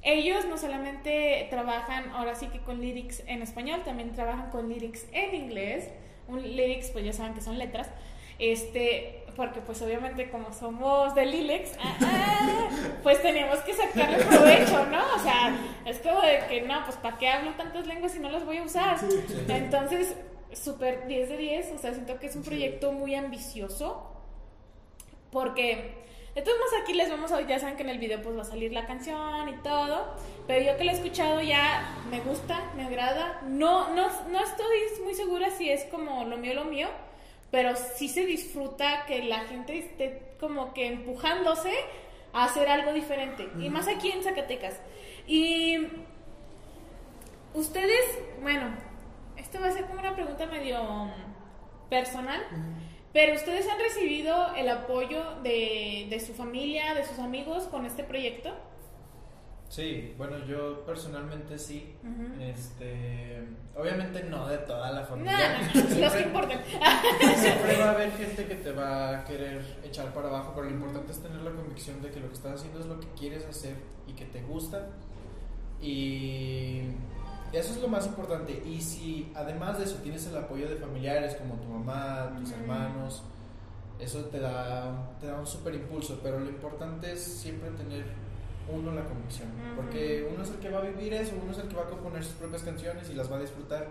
Ellos 0.01 0.45
no 0.45 0.57
solamente 0.57 1.47
trabajan 1.49 2.09
ahora 2.11 2.35
sí 2.35 2.47
que 2.47 2.59
con 2.59 2.81
lyrics 2.81 3.23
en 3.27 3.41
español, 3.41 3.81
también 3.85 4.11
trabajan 4.11 4.49
con 4.49 4.67
lyrics 4.67 5.05
en 5.13 5.33
inglés. 5.33 5.89
Un 6.27 6.41
lyrics, 6.41 6.89
pues 6.89 7.05
ya 7.05 7.13
saben 7.13 7.33
que 7.33 7.41
son 7.41 7.57
letras. 7.57 7.89
Este, 8.39 9.23
porque 9.35 9.61
pues 9.61 9.81
obviamente 9.81 10.29
como 10.29 10.51
somos 10.53 11.15
de 11.15 11.25
Lilex, 11.25 11.71
ah, 11.79 11.97
ah, 12.01 12.69
pues 13.03 13.21
tenemos 13.21 13.59
que 13.59 13.73
sacarle 13.73 14.17
provecho, 14.25 14.85
¿no? 14.87 15.15
O 15.15 15.19
sea, 15.19 15.55
es 15.85 15.99
como 15.99 16.21
de 16.21 16.39
que 16.49 16.61
no, 16.61 16.83
pues 16.85 16.97
¿para 16.97 17.17
qué 17.17 17.29
hablo 17.29 17.51
tantas 17.51 17.87
lenguas 17.87 18.11
si 18.11 18.19
no 18.19 18.29
las 18.29 18.45
voy 18.45 18.57
a 18.57 18.63
usar? 18.63 18.97
Entonces, 19.47 20.15
súper 20.55 21.07
10 21.07 21.29
de 21.29 21.37
10, 21.37 21.71
o 21.73 21.77
sea, 21.77 21.93
siento 21.93 22.19
que 22.19 22.27
es 22.27 22.35
un 22.35 22.43
proyecto 22.43 22.91
muy 22.91 23.15
ambicioso, 23.15 24.09
porque 25.31 26.03
de 26.35 26.41
todos 26.41 26.57
modos 26.57 26.73
aquí 26.81 26.93
les 26.93 27.09
vamos 27.09 27.31
a 27.31 27.41
ya 27.41 27.59
saben 27.59 27.75
que 27.75 27.83
en 27.83 27.89
el 27.89 27.99
video 27.99 28.21
pues 28.21 28.35
va 28.35 28.41
a 28.41 28.45
salir 28.45 28.71
la 28.71 28.85
canción 28.85 29.49
y 29.49 29.55
todo, 29.63 30.15
pero 30.47 30.65
yo 30.65 30.77
que 30.77 30.83
lo 30.83 30.91
he 30.91 30.93
escuchado 30.95 31.41
ya 31.41 31.95
me 32.09 32.19
gusta, 32.21 32.71
me 32.75 32.83
agrada, 32.85 33.41
no, 33.47 33.93
no, 33.93 34.07
no 34.29 34.39
estoy 34.43 34.77
muy 35.03 35.13
segura 35.13 35.49
si 35.51 35.69
es 35.69 35.83
como 35.85 36.25
lo 36.25 36.37
mío, 36.37 36.53
lo 36.53 36.65
mío, 36.65 36.87
pero 37.51 37.75
sí 37.75 38.09
se 38.09 38.25
disfruta 38.25 39.05
que 39.05 39.23
la 39.23 39.41
gente 39.41 39.77
esté 39.77 40.21
como 40.39 40.73
que 40.73 40.87
empujándose 40.87 41.71
a 42.33 42.45
hacer 42.45 42.67
algo 42.67 42.93
diferente, 42.93 43.47
y 43.59 43.69
más 43.69 43.87
aquí 43.87 44.11
en 44.11 44.23
Zacatecas. 44.23 44.79
Y 45.27 45.87
ustedes, 47.53 48.19
bueno, 48.41 48.75
esto 49.37 49.59
va 49.59 49.67
a 49.67 49.71
ser 49.71 49.85
como 49.85 49.99
una 49.99 50.13
pregunta 50.15 50.45
medio 50.47 50.83
mm, 50.83 51.09
personal, 51.89 52.41
pero 53.11 53.35
ustedes 53.35 53.67
han 53.69 53.79
recibido 53.79 54.53
el 54.55 54.69
apoyo 54.69 55.35
de, 55.43 56.07
de 56.09 56.19
su 56.19 56.33
familia, 56.33 56.93
de 56.93 57.05
sus 57.05 57.19
amigos 57.19 57.63
con 57.65 57.85
este 57.85 58.03
proyecto. 58.03 58.51
Sí, 59.69 60.13
bueno, 60.19 60.37
yo 60.45 60.85
personalmente 60.85 61.57
sí. 61.57 61.95
Ujú. 62.03 62.41
Este, 62.43 63.43
obviamente 63.75 64.23
no 64.23 64.47
de 64.47 64.59
toda 64.59 64.91
la 64.91 65.01
No, 65.01 65.07
familia. 65.07 65.33
no, 65.33 65.57
no, 65.59 65.73
los 65.73 65.83
que 65.85 65.93
Siempre- 65.95 66.21
importan. 66.21 66.59
Siempre 67.37 67.77
va 67.79 67.85
a 67.85 67.91
haber 67.91 68.11
gente 68.11 68.45
que 68.45 68.55
te 68.55 68.71
va 68.71 69.17
a 69.19 69.23
querer 69.25 69.63
echar 69.83 70.13
para 70.13 70.27
abajo, 70.27 70.51
pero 70.53 70.67
lo 70.67 70.75
importante 70.75 71.11
es 71.11 71.19
tener 71.23 71.41
la 71.41 71.49
convicción 71.51 72.01
de 72.03 72.11
que 72.11 72.19
lo 72.19 72.27
que 72.27 72.33
estás 72.35 72.53
haciendo 72.59 72.79
es 72.81 72.85
lo 72.85 72.99
que 72.99 73.07
quieres 73.17 73.45
hacer 73.45 73.75
y 74.05 74.13
que 74.13 74.25
te 74.25 74.41
gusta. 74.43 74.89
Y 75.81 76.81
eso 77.53 77.73
es 77.73 77.81
lo 77.81 77.87
más 77.87 78.05
importante. 78.07 78.63
Y 78.65 78.81
si 78.81 79.31
además 79.35 79.77
de 79.77 79.85
eso 79.85 79.97
tienes 79.97 80.25
el 80.27 80.37
apoyo 80.37 80.67
de 80.67 80.75
familiares 80.75 81.35
como 81.35 81.55
tu 81.55 81.67
mamá, 81.67 82.35
tus 82.39 82.51
hermanos, 82.51 83.23
eso 83.99 84.25
te 84.25 84.39
da, 84.39 85.15
te 85.19 85.27
da 85.27 85.39
un 85.39 85.45
super 85.45 85.73
impulso. 85.75 86.19
Pero 86.23 86.39
lo 86.39 86.49
importante 86.49 87.13
es 87.13 87.21
siempre 87.21 87.69
tener 87.71 88.05
uno 88.73 88.91
la 88.91 89.05
convicción. 89.05 89.49
Porque 89.75 90.27
uno 90.33 90.43
es 90.43 90.49
el 90.49 90.57
que 90.57 90.69
va 90.69 90.79
a 90.79 90.81
vivir 90.81 91.13
eso, 91.13 91.33
uno 91.41 91.51
es 91.51 91.59
el 91.59 91.67
que 91.67 91.75
va 91.75 91.83
a 91.83 91.89
componer 91.89 92.23
sus 92.23 92.33
propias 92.33 92.63
canciones 92.63 93.09
y 93.09 93.13
las 93.13 93.31
va 93.31 93.37
a 93.37 93.41
disfrutar. 93.41 93.87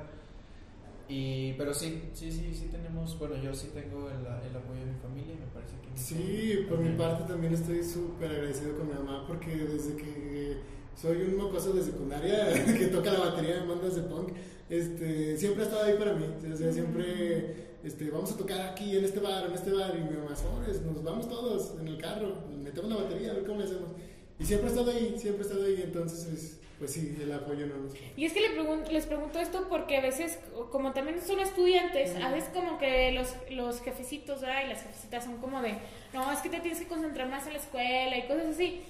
Y, 1.09 1.53
pero 1.55 1.75
sí, 1.75 2.11
sí, 2.15 2.33
sí, 2.33 2.55
sí 2.55 2.69
tenemos, 2.71 3.19
bueno, 3.19 3.37
yo 3.37 3.55
sí 3.55 3.71
tengo 3.75 4.09
el, 4.09 4.21
el 4.21 4.57
apoyo 4.57 4.81
de 4.81 4.87
mi 4.87 4.99
familia 4.99 5.35
y 5.35 5.39
me 5.39 5.47
parece 5.47 5.75
que... 5.83 5.89
Sí, 5.95 6.67
por 6.69 6.79
mi 6.79 6.97
parte 6.97 7.25
también 7.25 7.53
estoy 7.53 7.85
súper 7.85 8.31
agradecido 8.31 8.79
con 8.79 8.89
mi 8.89 8.95
mamá 8.95 9.27
porque 9.27 9.55
desde 9.55 9.97
que 9.97 10.61
soy 11.01 11.23
un 11.23 11.37
mocoso 11.37 11.73
de 11.73 11.83
secundaria 11.83 12.53
que 12.79 12.87
toca 12.89 13.13
la 13.13 13.21
batería 13.21 13.61
de 13.61 13.67
bandas 13.67 13.97
de 13.97 14.03
punk, 14.03 14.31
este, 14.71 15.37
siempre 15.37 15.63
ha 15.63 15.67
estado 15.67 15.85
ahí 15.85 15.95
para 15.99 16.15
mí. 16.15 16.27
O 16.53 16.57
sea, 16.57 16.73
siempre 16.73 17.55
este, 17.85 18.11
vamos 18.11 18.33
a 18.33 18.37
tocar 18.37 18.61
aquí 18.61 18.97
en 18.97 19.05
este 19.05 19.21
bar, 19.21 19.47
en 19.47 19.53
este 19.53 19.71
bar, 19.73 19.93
y 19.97 20.01
mi 20.03 20.17
mamá, 20.17 20.35
sobres, 20.37 20.81
nos 20.83 21.03
vamos 21.03 21.29
todos 21.29 21.75
en 21.81 21.89
el 21.89 21.99
carro, 21.99 22.37
metemos 22.63 22.91
la 22.91 22.97
batería, 22.97 23.33
a 23.33 23.35
ver 23.35 23.45
cómo 23.45 23.59
le 23.59 23.65
hacemos. 23.65 23.91
Y 24.39 24.45
siempre 24.45 24.69
ha 24.69 24.71
estado 24.73 24.91
ahí, 24.91 25.15
siempre 25.19 25.43
ha 25.43 25.47
estado 25.47 25.67
ahí, 25.67 25.81
entonces, 25.85 26.59
pues, 26.79 26.91
sí, 26.93 27.17
el 27.23 27.31
apoyo 27.33 27.67
no 27.67 27.77
nos 27.77 27.93
Y 28.17 28.25
es 28.25 28.33
que 28.33 28.41
le 28.41 28.59
pregun- 28.59 28.89
les 28.89 29.07
pregunto 29.07 29.39
esto 29.39 29.67
porque 29.69 29.99
a 29.99 30.01
veces, 30.01 30.39
como 30.71 30.93
también 30.93 31.21
son 31.25 31.39
estudiantes, 31.39 32.17
a 32.17 32.31
veces 32.33 32.51
como 32.53 32.79
que 32.79 33.13
los, 33.13 33.29
los 33.51 33.81
jefecitos 33.83 34.41
¿verdad? 34.41 34.65
y 34.65 34.69
las 34.71 34.83
jefecitas 34.83 35.25
son 35.25 35.37
como 35.37 35.61
de, 35.63 35.75
no, 36.13 36.33
es 36.33 36.41
que 36.41 36.49
te 36.49 36.59
tienes 36.61 36.81
que 36.81 36.87
concentrar 36.89 37.29
más 37.29 37.47
en 37.47 37.53
la 37.53 37.59
escuela 37.61 38.19
y 38.19 38.27
cosas 38.27 38.47
así. 38.47 38.81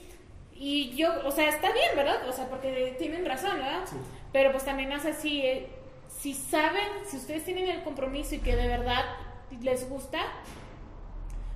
Y 0.65 0.95
yo, 0.95 1.11
o 1.27 1.33
sea, 1.33 1.49
está 1.49 1.73
bien, 1.73 1.89
¿verdad? 1.97 2.29
O 2.29 2.33
sea, 2.33 2.49
porque 2.49 2.95
tienen 2.97 3.27
razón, 3.27 3.57
¿verdad? 3.57 3.81
Sí. 3.85 3.97
Pero 4.33 4.53
pues 4.53 4.65
también, 4.65 4.93
o 4.93 5.01
sea, 5.01 5.13
si, 5.13 5.45
eh, 5.45 5.67
si 6.07 6.35
saben, 6.35 6.87
si 7.05 7.17
ustedes 7.17 7.45
tienen 7.45 7.69
el 7.69 7.83
compromiso 7.83 8.37
y 8.37 8.39
que 8.39 8.55
de 8.55 8.69
verdad 8.69 9.05
les 9.61 9.89
gusta, 9.89 10.21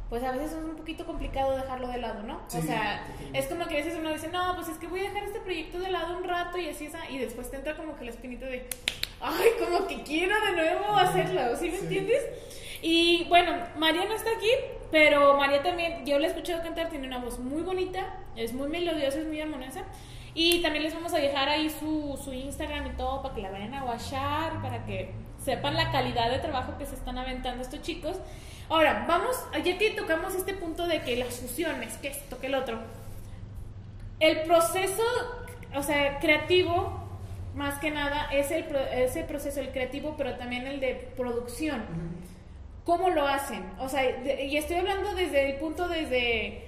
pues 0.09 0.25
a 0.25 0.33
veces 0.33 0.55
es 0.55 0.59
un 0.59 0.75
poquito 0.75 1.07
complicado 1.07 1.57
dejarlo 1.57 1.87
de 1.87 1.99
lado, 1.99 2.25
¿no? 2.25 2.41
Sí, 2.49 2.59
o 2.59 2.63
sea, 2.63 3.07
es 3.33 3.47
como 3.47 3.67
que 3.67 3.75
a 3.75 3.85
veces 3.85 3.97
uno 3.97 4.13
dice, 4.13 4.27
no, 4.27 4.57
pues 4.57 4.67
es 4.71 4.79
que 4.79 4.89
voy 4.89 4.99
a 4.99 5.05
dejar 5.05 5.23
este 5.23 5.39
proyecto 5.39 5.79
de 5.79 5.93
lado 5.93 6.19
un 6.19 6.25
rato 6.25 6.59
y 6.59 6.69
así, 6.69 6.87
esa, 6.87 7.09
y 7.09 7.19
después 7.19 7.49
te 7.49 7.59
entra 7.59 7.77
como 7.77 7.95
que 7.95 8.07
la 8.07 8.11
espinita 8.11 8.47
de, 8.47 8.67
ay, 9.21 9.51
como 9.65 9.87
que 9.87 10.03
quiero 10.03 10.35
de 10.47 10.51
nuevo 10.51 10.97
hacerlo, 10.97 11.55
¿sí 11.57 11.71
me 11.71 11.79
entiendes? 11.79 12.25
Y 12.83 13.25
bueno, 13.29 13.53
María 13.77 14.05
no 14.07 14.15
está 14.15 14.31
aquí, 14.31 14.51
pero 14.91 15.37
María 15.37 15.63
también, 15.63 16.05
yo 16.07 16.19
la 16.19 16.27
he 16.27 16.31
escuchado 16.31 16.63
cantar, 16.63 16.89
tiene 16.89 17.07
una 17.07 17.19
voz 17.19 17.39
muy 17.39 17.63
bonita, 17.63 18.17
es 18.37 18.53
muy 18.53 18.69
melodiosa, 18.69 19.19
es 19.19 19.27
muy 19.27 19.41
armoniosa. 19.41 19.83
Y 20.35 20.61
también 20.61 20.85
les 20.85 20.93
vamos 20.93 21.15
a 21.15 21.19
dejar 21.19 21.49
ahí 21.49 21.71
su, 21.71 22.21
su 22.23 22.33
Instagram 22.33 22.87
y 22.89 22.91
todo 22.91 23.23
para 23.23 23.35
que 23.35 23.41
la 23.41 23.51
vayan 23.51 23.73
a 23.75 23.85
watchar, 23.85 24.61
para 24.61 24.85
que 24.85 25.13
sepan 25.43 25.75
la 25.75 25.91
calidad 25.91 26.31
de 26.31 26.39
trabajo 26.41 26.77
que 26.77 26.85
se 26.85 26.95
están 26.95 27.17
aventando 27.17 27.63
estos 27.63 27.81
chicos. 27.81 28.17
Ahora, 28.69 29.07
vamos, 29.09 29.35
que 29.65 29.91
tocamos 29.97 30.35
este 30.35 30.53
punto 30.53 30.87
de 30.87 31.01
que 31.01 31.17
las 31.17 31.41
fusiones, 31.41 31.97
que 31.99 32.09
esto, 32.09 32.39
que 32.39 32.49
el 32.49 32.55
otro. 32.55 32.81
El 34.21 34.43
proceso, 34.43 35.03
o 35.75 35.83
sea, 35.83 36.19
creativo, 36.19 37.01
más 37.55 37.79
que 37.79 37.91
nada, 37.91 38.29
es 38.33 38.51
el, 38.51 38.65
pro- 38.65 38.79
es 38.79 39.17
el 39.17 39.25
proceso, 39.25 39.61
el 39.61 39.71
creativo, 39.71 40.17
pero 40.19 40.35
también 40.35 40.67
el 40.67 40.81
de 40.81 41.13
producción. 41.17 41.83
¿Cómo 42.87 43.11
lo 43.11 43.27
hacen? 43.27 43.63
O 43.81 43.89
sea, 43.89 44.01
de- 44.03 44.47
y 44.47 44.57
estoy 44.57 44.77
hablando 44.77 45.15
desde 45.15 45.51
el 45.51 45.57
punto 45.59 45.89
desde 45.89 46.65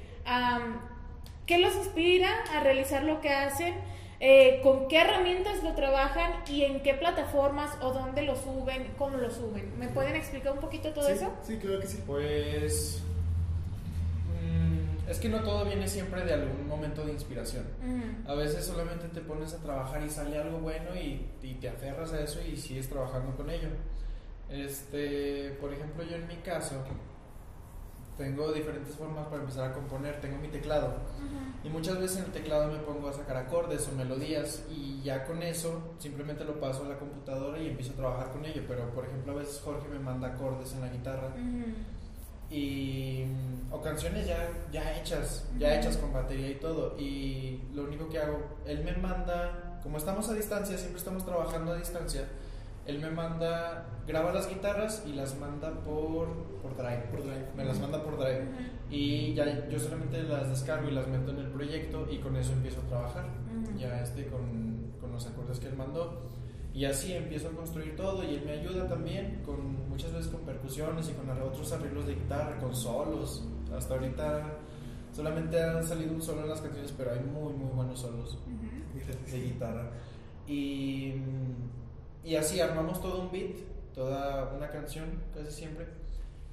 qué 1.46 1.58
los 1.58 1.75
inspira 1.76 2.28
a 2.54 2.60
realizar 2.60 3.04
lo 3.04 3.20
que 3.22 3.30
hacen, 3.30 3.75
eh, 4.20 4.60
con 4.62 4.88
qué 4.88 5.00
herramientas 5.00 5.62
lo 5.62 5.75
trabajan 5.75 6.32
y 6.48 6.64
en 6.64 6.82
qué 6.82 6.92
plataformas 6.94 7.70
o 7.80 7.92
dónde 7.92 8.22
lo 8.22 8.37
suben, 8.37 8.92
cómo 8.98 9.16
lo 9.16 9.30
suben. 9.30 9.78
¿Me 9.78 9.88
pueden 9.88 10.16
explicar 10.16 10.52
un 10.52 10.58
poquito 10.58 10.90
todo 10.92 11.06
sí, 11.06 11.12
eso? 11.12 11.32
Sí, 11.42 11.56
claro 11.56 11.80
que 11.80 11.87
sí. 11.87 12.02
Pues... 12.04 13.02
mm, 14.42 15.08
es 15.08 15.18
que 15.20 15.28
no 15.28 15.40
todo 15.42 15.64
viene 15.64 15.87
siempre 15.87 16.25
de 16.25 16.34
algún 16.34 16.66
momento 16.68 17.04
de 17.06 17.12
inspiración. 17.12 17.64
A 18.26 18.34
veces 18.34 18.66
solamente 18.66 19.06
te 19.08 19.20
pones 19.20 19.54
a 19.54 19.58
trabajar 19.62 20.02
y 20.02 20.10
sale 20.10 20.37
algo 20.37 20.58
bueno 20.58 20.94
y, 20.96 21.25
y 21.42 21.54
te 21.54 21.68
aferras 21.68 22.12
a 22.12 22.20
eso 22.20 22.40
y 22.42 22.56
sigues 22.56 22.88
trabajando 22.88 23.34
con 23.37 23.48
ello. 23.48 23.68
Este, 24.50 25.57
por 25.61 25.73
ejemplo, 25.73 26.05
yo 26.05 26.17
en 26.17 26.26
mi 26.26 26.37
caso 26.37 26.76
tengo 28.17 28.52
diferentes 28.52 28.97
formas 28.97 29.26
para 29.28 29.43
empezar 29.43 29.71
a 29.71 29.75
componer. 29.75 30.21
Tengo 30.21 30.38
mi 30.38 30.49
teclado 30.49 30.95
y 31.62 31.69
muchas 31.69 31.99
veces 32.00 32.19
en 32.19 32.25
el 32.25 32.33
teclado 32.33 32.71
me 32.71 32.78
pongo 32.78 33.09
a 33.09 33.12
sacar 33.12 33.37
acordes 33.37 33.88
o 33.88 33.97
melodías 33.97 34.64
y 34.71 35.00
ya 35.02 35.25
con 35.25 35.43
eso 35.43 35.95
simplemente 35.99 36.45
lo 36.45 36.61
paso 36.61 36.85
a 36.85 36.88
la 36.88 36.99
computadora 36.99 37.59
y 37.61 37.69
empiezo 37.69 37.93
a 37.93 37.97
trabajar 37.97 38.33
con 38.33 38.45
ello. 38.45 38.62
Pero 38.67 38.90
por 38.90 39.05
ejemplo, 39.05 39.33
a 39.33 39.37
veces 39.37 39.61
Jorge 39.64 39.88
me 39.88 39.99
manda 39.99 40.28
acordes 40.28 40.73
en 40.73 40.81
la 40.81 40.88
guitarra 40.88 41.33
y 42.50 43.25
mm, 43.26 43.73
o 43.73 43.83
canciones 43.83 44.26
ya, 44.26 44.49
ya 44.73 44.99
hechas, 44.99 45.47
ya 45.59 45.78
hechas 45.78 45.97
con 45.97 46.12
batería 46.12 46.50
y 46.50 46.55
todo. 46.57 46.99
Y 46.99 47.62
lo 47.75 47.85
único 47.85 48.09
que 48.09 48.19
hago, 48.19 48.40
él 48.67 48.83
me 48.85 48.93
manda, 48.97 49.78
como 49.83 49.99
estamos 49.99 50.28
a 50.28 50.35
distancia, 50.35 50.76
siempre 50.76 50.99
estamos 50.99 51.25
trabajando 51.25 51.73
a 51.73 51.76
distancia, 51.76 52.28
él 52.88 52.99
me 53.00 53.11
manda, 53.11 53.85
graba 54.07 54.33
las 54.33 54.49
guitarras 54.49 55.04
y 55.07 55.12
las 55.12 55.38
manda 55.38 55.71
por, 55.85 56.26
por 56.62 56.75
Drive. 56.75 57.02
Por 57.11 57.23
Drive. 57.23 57.49
Me 57.54 57.64
las 57.66 57.78
manda 57.78 58.02
por 58.02 58.18
Drive. 58.18 58.45
Ujú. 58.45 58.62
Y 58.90 59.35
ya 59.35 59.68
yo 59.68 59.78
solamente 59.78 60.23
las 60.23 60.49
descargo 60.49 60.88
y 60.88 60.92
las 60.92 61.07
meto 61.07 61.30
en 61.33 61.38
el 61.38 61.49
proyecto 61.49 62.09
y 62.11 62.16
con 62.18 62.35
eso 62.37 62.54
empiezo 62.54 62.80
a 62.80 62.88
trabajar. 62.88 63.26
Ujú. 63.26 63.78
Ya 63.78 64.00
este 64.00 64.26
con, 64.28 64.95
con 65.02 65.12
los 65.12 65.26
acordes 65.26 65.61
que 65.61 65.68
él 65.68 65.76
mandó. 65.76 66.23
Y 66.73 66.87
así 66.87 67.12
empiezo 67.12 67.49
a 67.49 67.52
construir 67.52 67.95
todo 67.95 68.25
y 68.25 68.37
él 68.37 68.42
me 68.47 68.52
ayuda 68.52 68.88
también, 68.88 69.42
con, 69.45 69.88
muchas 69.90 70.12
veces 70.12 70.28
con 70.28 70.40
percusiones 70.42 71.11
y 71.11 71.12
con 71.12 71.28
otros 71.28 71.71
arreglos 71.73 72.07
de 72.07 72.14
guitarra, 72.14 72.57
con 72.59 72.75
solos. 72.75 73.47
Hasta 73.76 73.95
ahorita 73.95 74.45
solamente 75.12 75.62
han 75.62 75.85
salido 75.85 76.14
un 76.14 76.23
solo 76.23 76.42
en 76.42 76.49
las 76.49 76.62
canciones, 76.62 76.95
pero 76.97 77.12
hay 77.12 77.21
muy, 77.21 77.52
muy 77.52 77.71
buenos 77.75 78.00
solos 78.00 78.38
Ujú. 78.47 79.30
de 79.30 79.40
guitarra. 79.42 79.90
Y, 80.47 81.12
y 82.28 82.37
así 82.37 82.61
armamos 82.61 83.00
todo 83.00 83.23
un 83.23 83.30
beat, 83.32 83.56
toda 83.94 84.52
una 84.54 84.68
canción 84.70 85.06
casi 85.35 85.50
siempre. 85.50 85.87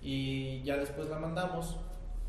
Y 0.02 0.62
ya 0.64 0.78
después 0.78 1.10
la 1.10 1.20
mandamos 1.20 1.78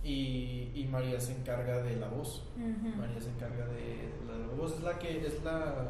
y, 0.03 0.71
y 0.75 0.89
María 0.91 1.21
se 1.21 1.33
encarga 1.33 1.83
de 1.83 1.97
la 1.97 2.09
voz. 2.09 2.43
Ujú. 2.57 2.97
María 2.97 3.21
se 3.21 3.31
encarga 3.31 3.67
de 3.67 4.09
la 4.27 4.47
voz, 4.57 4.75
es 4.75 4.83
la 4.83 4.99
que 4.99 5.27
es 5.27 5.43
la... 5.45 5.89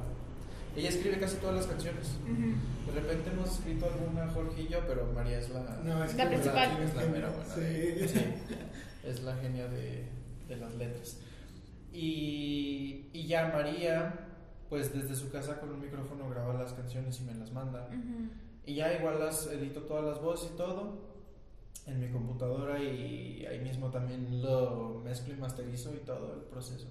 Ella 0.76 0.90
escribe 0.90 1.18
casi 1.18 1.36
todas 1.36 1.56
las 1.56 1.66
canciones. 1.66 2.18
Ujú. 2.24 2.92
De 2.92 3.00
repente 3.00 3.30
hemos 3.30 3.50
escrito 3.52 3.86
alguna 3.86 4.28
Jorge 4.30 4.62
y 4.62 4.68
yo, 4.68 4.80
pero 4.86 5.06
María 5.14 5.38
es 5.38 5.48
la, 5.48 5.60
No, 5.84 6.04
es 6.04 6.14
La 6.16 6.28
principal. 6.28 6.82
es 6.82 6.94
la 6.94 7.04
mera 7.06 7.30
buena. 7.30 7.54
Sí. 7.54 7.60
de- 7.60 8.08
sí, 8.08 8.20
es 9.04 9.22
la 9.22 9.34
genia 9.36 9.66
de, 9.68 10.04
de 10.48 10.56
las 10.56 10.74
letras. 10.74 11.16
Y, 11.94 13.06
y 13.14 13.26
ya 13.26 13.50
María, 13.54 14.25
pues 14.68 14.92
desde 14.92 15.14
su 15.14 15.30
casa 15.30 15.60
con 15.60 15.70
un 15.70 15.80
micrófono 15.80 16.28
graba 16.28 16.54
las 16.54 16.72
canciones 16.72 17.20
y 17.20 17.24
me 17.24 17.34
las 17.34 17.52
manda. 17.52 17.88
Y 18.64 18.74
ya 18.74 18.92
igual 18.98 19.20
las 19.20 19.46
edito 19.46 19.82
todas 19.82 20.04
las 20.04 20.20
voces 20.20 20.50
y 20.52 20.56
todo 20.56 21.16
en 21.86 22.00
mi 22.00 22.08
computadora 22.08 22.82
y 22.82 23.46
ahí 23.46 23.60
mismo 23.60 23.90
también 23.90 24.42
lo 24.42 25.00
mezclo 25.04 25.34
y 25.34 25.36
masterizo 25.36 25.94
y 25.94 25.98
todo 25.98 26.34
el 26.34 26.40
proceso. 26.40 26.88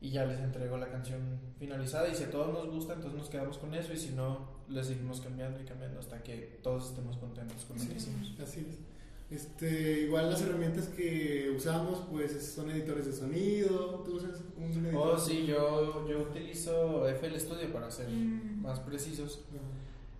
Y 0.00 0.10
ya 0.10 0.26
les 0.26 0.40
entrego 0.40 0.76
la 0.76 0.88
canción 0.88 1.40
finalizada 1.58 2.08
y 2.08 2.14
si 2.14 2.24
a 2.24 2.30
todos 2.30 2.52
nos 2.52 2.66
gusta 2.68 2.94
entonces 2.94 3.18
nos 3.18 3.30
quedamos 3.30 3.56
con 3.58 3.72
eso 3.74 3.92
y 3.92 3.96
si 3.96 4.10
no 4.10 4.56
le 4.68 4.82
seguimos 4.82 5.20
cambiando 5.20 5.60
y 5.60 5.64
cambiando 5.64 6.00
hasta 6.00 6.22
que 6.22 6.58
todos 6.62 6.90
estemos 6.90 7.16
contentos 7.16 7.64
con 7.64 7.78
lo 7.78 7.86
que 7.86 7.94
hicimos. 7.94 8.34
Así 8.40 8.66
es. 8.68 8.95
Este, 9.30 10.02
igual 10.02 10.30
las 10.30 10.40
herramientas 10.42 10.86
que 10.86 11.52
usamos 11.56 12.06
pues 12.10 12.30
son 12.54 12.70
editores 12.70 13.06
de 13.06 13.12
sonido. 13.12 14.02
¿Tú 14.04 14.16
usas 14.16 14.40
un 14.56 14.86
editor? 14.86 15.14
Oh 15.14 15.18
sí, 15.18 15.44
yo, 15.46 16.06
yo 16.08 16.20
utilizo 16.20 17.08
FL 17.08 17.38
Studio 17.40 17.72
para 17.72 17.90
ser 17.90 18.08
Mm. 18.08 18.62
más 18.62 18.78
precisos. 18.80 19.40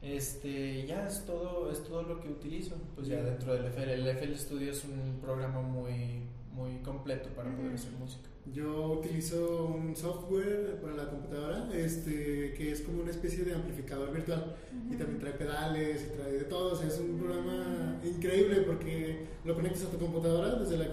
Este, 0.03 0.87
ya 0.87 1.07
es 1.07 1.25
todo, 1.25 1.71
es 1.71 1.83
todo 1.85 2.03
lo 2.03 2.21
que 2.21 2.29
utilizo. 2.29 2.75
Pues 2.95 3.07
ya 3.09 3.23
dentro 3.23 3.55
del 3.55 3.67
FL, 3.67 3.93
el 3.95 4.07
FL 4.09 4.37
Studio 4.37 4.73
es 4.73 4.85
un 4.85 5.19
programa 5.21 5.61
muy, 5.63 6.23
muy 6.57 6.79
completo 6.79 7.29
para 7.37 7.55
poder 7.55 7.75
hacer 7.75 7.93
música. 7.93 8.29
Yo 8.53 8.93
utilizo 9.01 9.67
un 9.67 9.95
software 9.97 10.79
para 10.81 10.95
la 10.95 11.11
computadora 11.11 11.69
este, 11.75 12.55
que 12.57 12.71
es 12.73 12.81
como 12.81 13.03
una 13.03 13.11
especie 13.11 13.45
de 13.45 13.55
amplificador 13.55 14.13
virtual 14.13 14.55
y 14.91 14.95
también 14.97 15.19
trae 15.19 15.33
pedales 15.33 16.07
y 16.07 16.17
trae 16.17 16.33
de 16.33 16.45
todo. 16.45 16.73
O 16.73 16.77
sea, 16.77 16.87
es 16.87 16.99
un 17.01 17.19
programa 17.19 18.01
increíble 18.05 18.63
porque 18.63 19.27
lo 19.45 19.55
conectas 19.55 19.85
a 19.85 19.91
tu 19.91 19.99
computadora, 19.99 20.55
desde 20.61 20.79
la, 20.79 20.87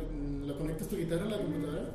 lo 0.47 0.57
conectas 0.57 0.87
tu 0.87 0.97
guitarra 0.97 1.25
a 1.25 1.29
la 1.29 1.37
computadora 1.37 1.91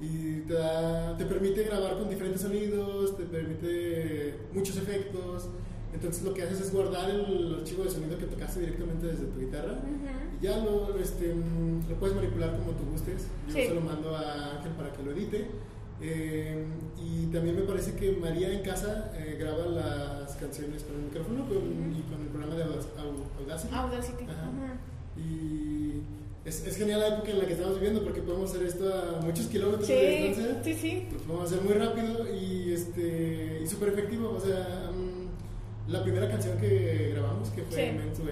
y 0.00 0.40
te, 0.48 0.54
da- 0.54 1.16
te 1.16 1.26
permite 1.26 1.62
grabar 1.64 1.98
con 1.98 2.08
diferentes 2.08 2.40
sonidos, 2.40 3.16
te 3.16 3.24
permite 3.24 4.34
muchos 4.52 4.76
efectos. 4.78 5.48
Entonces 5.94 6.24
lo 6.24 6.32
que 6.32 6.42
haces 6.42 6.58
es 6.62 6.72
guardar 6.72 7.10
el 7.10 7.54
archivo 7.54 7.84
de 7.84 7.90
sonido 7.90 8.16
que 8.16 8.24
tocaste 8.24 8.60
directamente 8.60 9.08
desde 9.08 9.26
tu 9.26 9.38
guitarra 9.38 9.74
Ujú. 9.74 9.90
y 10.31 10.31
ya 10.42 10.58
lo, 10.58 10.98
este, 10.98 11.32
mm, 11.32 11.88
lo 11.88 11.96
puedes 11.96 12.14
manipular 12.16 12.50
como 12.58 12.72
tú 12.72 12.84
gustes. 12.90 13.28
Yo 13.48 13.54
Sí. 13.54 13.66
se 13.68 13.74
lo 13.74 13.80
mando 13.80 14.14
a 14.16 14.56
Ángel 14.58 14.72
para 14.72 14.92
que 14.92 15.02
lo 15.02 15.12
edite. 15.12 15.46
Eh, 16.04 16.64
y 17.00 17.26
también 17.26 17.54
me 17.54 17.62
parece 17.62 17.94
que 17.94 18.10
María 18.16 18.52
en 18.52 18.62
casa 18.62 19.12
eh, 19.16 19.36
graba 19.38 19.66
las 19.66 20.32
canciones 20.34 20.82
con 20.82 20.96
el 20.96 21.02
micrófono 21.02 21.46
con- 21.46 21.94
y 21.96 22.02
con 22.10 22.20
el 22.20 22.26
programa 22.28 22.56
de 22.56 22.64
Audac- 22.64 22.96
Au- 22.98 23.40
Audacity. 23.40 23.72
Audacity. 23.74 24.24
Ajá. 24.24 24.50
Y 25.16 26.00
es, 26.44 26.66
es 26.66 26.76
genial 26.76 26.98
la 27.00 27.08
época 27.08 27.30
en 27.30 27.38
la 27.38 27.46
que 27.46 27.52
estamos 27.52 27.74
viviendo 27.76 28.02
porque 28.02 28.20
podemos 28.22 28.50
hacer 28.50 28.66
esto 28.66 28.92
a 28.92 29.20
muchos 29.20 29.46
kilómetros 29.46 29.86
de 29.86 30.26
distancia. 30.28 30.60
sí, 30.64 30.74
sí. 30.74 31.06
Lo 31.12 31.18
podemos 31.20 31.52
hacer 31.52 31.62
muy 31.62 31.74
rápido 31.74 32.34
y, 32.34 32.72
este, 32.72 33.60
y 33.62 33.66
súper 33.68 33.90
efectivo. 33.90 34.30
O 34.36 34.40
sea, 34.40 34.90
mm, 34.92 35.90
la 35.92 36.02
primera 36.02 36.28
canción 36.28 36.58
que 36.58 37.10
grabamos, 37.14 37.48
que 37.50 37.62
fue 37.62 37.76
Sí. 37.92 37.96
Men 37.96 38.12
to 38.12 38.22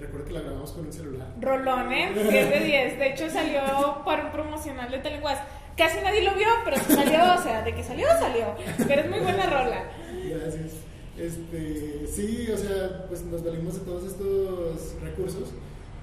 recuerdo 0.00 0.26
que 0.26 0.32
la 0.32 0.40
grabamos 0.40 0.72
con 0.72 0.86
un 0.86 0.92
celular. 0.92 1.28
Rolón, 1.40 1.92
¿eh? 1.92 2.10
10 2.14 2.50
de 2.50 2.60
10. 2.60 2.98
De 2.98 3.08
hecho, 3.10 3.30
salió 3.30 3.62
para 4.04 4.26
un 4.26 4.32
promocional 4.32 4.90
de 4.90 4.98
Talenguas. 4.98 5.38
Casi 5.76 5.98
nadie 6.02 6.22
lo 6.22 6.34
vio, 6.34 6.48
pero 6.64 6.76
salió, 6.78 7.34
o 7.34 7.42
sea, 7.42 7.62
de 7.62 7.74
que 7.74 7.82
salió, 7.84 8.06
salió. 8.18 8.54
Pero 8.86 9.02
es 9.02 9.10
muy 9.10 9.20
buena 9.20 9.46
rola. 9.46 9.84
Gracias. 10.28 10.72
Este, 11.18 12.06
sí, 12.06 12.48
o 12.52 12.56
sea, 12.58 13.06
pues 13.08 13.22
nos 13.24 13.42
valimos 13.44 13.74
de 13.74 13.80
todos 13.80 14.04
estos 14.04 15.00
recursos 15.02 15.50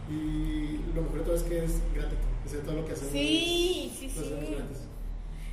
y 0.10 0.80
lo 0.96 1.04
mejor 1.04 1.20
de 1.20 1.24
todo 1.26 1.36
es 1.36 1.44
que 1.44 1.64
es 1.64 1.82
gratis. 1.94 2.18
O 2.46 2.50
sea, 2.50 2.60
todo 2.62 2.76
lo 2.76 2.86
que 2.86 2.94
hacemos 2.94 3.12
Sí, 3.12 3.94
sí, 3.98 4.12
lo 4.16 4.22
hacemos 4.26 4.46
sí. 4.48 4.56
gratis. 4.56 4.78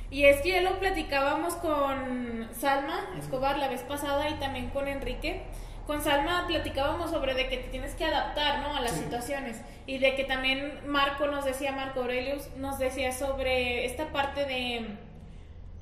Y 0.09 0.23
es 0.25 0.41
que 0.41 0.49
ya 0.49 0.61
lo 0.61 0.77
platicábamos 0.79 1.53
con 1.55 2.47
Salma 2.59 3.05
Escobar 3.19 3.57
la 3.59 3.69
vez 3.69 3.81
pasada 3.83 4.29
y 4.29 4.33
también 4.39 4.69
con 4.71 4.87
Enrique. 4.87 5.43
Con 5.91 6.01
Salma 6.01 6.45
platicábamos 6.47 7.11
sobre 7.11 7.33
de 7.33 7.49
que 7.49 7.57
te 7.57 7.67
tienes 7.67 7.95
que 7.95 8.05
adaptar 8.05 8.59
¿no? 8.61 8.77
a 8.77 8.79
las 8.79 8.91
Sí. 8.91 8.99
situaciones 9.03 9.57
y 9.85 9.97
de 9.97 10.15
que 10.15 10.23
también 10.23 10.79
Marco 10.87 11.27
nos 11.27 11.43
decía, 11.43 11.73
Marco 11.73 11.99
Aurelius 11.99 12.47
nos 12.55 12.79
decía 12.79 13.11
sobre 13.11 13.83
esta 13.83 14.05
parte 14.13 14.45
de, 14.45 14.85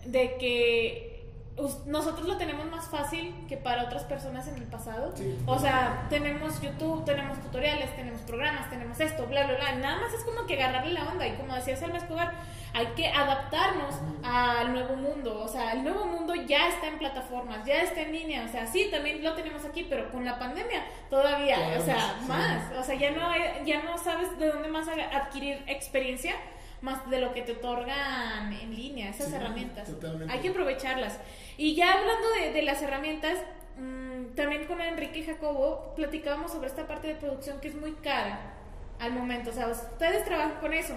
de 0.05 0.35
que 0.37 1.08
nosotros 1.85 2.27
lo 2.27 2.37
tenemos 2.37 2.65
más 2.67 2.87
fácil 2.87 3.33
que 3.47 3.57
para 3.57 3.83
otras 3.83 4.03
personas 4.03 4.47
en 4.47 4.55
el 4.55 4.63
pasado. 4.63 5.11
Sí. 5.15 5.37
O 5.45 5.57
sea, 5.59 6.05
tenemos 6.09 6.61
YouTube, 6.61 7.03
tenemos 7.05 7.39
tutoriales, 7.41 7.95
tenemos 7.95 8.21
programas, 8.21 8.69
tenemos 8.69 8.99
esto, 8.99 9.25
bla, 9.27 9.45
bla, 9.45 9.55
bla. 9.57 9.75
Nada 9.75 10.01
más 10.01 10.13
es 10.13 10.23
como 10.23 10.45
que 10.45 10.61
agarrarle 10.61 10.93
la 10.93 11.03
onda 11.07 11.27
y 11.27 11.33
como 11.33 11.55
decía 11.55 11.75
Salma 11.75 11.97
Escobar, 11.97 12.31
hay 12.73 12.85
que 12.95 13.07
adaptarnos 13.07 13.95
al 14.23 14.71
nuevo 14.73 14.95
mundo. 14.95 15.41
O 15.43 15.47
sea, 15.47 15.73
el 15.73 15.83
nuevo 15.83 16.05
mundo 16.05 16.35
ya 16.35 16.67
está 16.69 16.87
en 16.87 16.97
plataformas, 16.99 17.65
ya 17.65 17.81
está 17.81 18.01
en 18.01 18.11
línea. 18.11 18.45
O 18.45 18.47
sea, 18.47 18.67
sí, 18.67 18.87
también 18.91 19.23
lo 19.23 19.33
tenemos 19.33 19.65
aquí, 19.65 19.85
pero 19.89 20.11
con 20.11 20.23
la 20.25 20.37
pandemia 20.39 20.83
todavía, 21.09 21.57
o 21.77 21.83
sea, 21.83 21.95
más, 21.95 22.21
sí. 22.21 22.27
más. 22.27 22.77
O 22.77 22.83
sea, 22.83 22.95
ya 22.95 23.11
no, 23.11 23.27
hay- 23.29 23.65
ya 23.65 23.81
no 23.83 23.97
sabes 23.97 24.37
de 24.37 24.47
dónde 24.51 24.67
más 24.69 24.87
adquirir 24.87 25.63
experiencia 25.67 26.35
más 26.81 27.09
de 27.09 27.19
lo 27.19 27.33
que 27.33 27.41
te 27.41 27.53
otorgan 27.53 28.51
en 28.53 28.75
línea, 28.75 29.09
esas 29.09 29.27
Sí, 29.29 29.35
herramientas. 29.35 29.87
totalmente. 29.87 30.33
Hay 30.33 30.39
que 30.39 30.49
aprovecharlas. 30.49 31.19
Y 31.57 31.75
ya 31.75 31.93
hablando 31.93 32.27
de, 32.41 32.51
de 32.53 32.61
las 32.61 32.81
herramientas, 32.81 33.37
mm, 33.77 34.35
también 34.35 34.65
con 34.65 34.79
Enrique 34.81 35.19
y 35.19 35.23
Jacobo 35.23 35.93
platicábamos 35.95 36.51
sobre 36.51 36.67
esta 36.67 36.87
parte 36.87 37.07
de 37.07 37.15
producción 37.15 37.59
que 37.59 37.67
es 37.69 37.75
muy 37.75 37.93
cara 37.93 38.53
al 38.99 39.13
momento. 39.13 39.49
O 39.49 39.53
sea, 39.53 39.67
ustedes 39.67 40.23
trabajan 40.25 40.59
con 40.61 40.73
eso. 40.73 40.95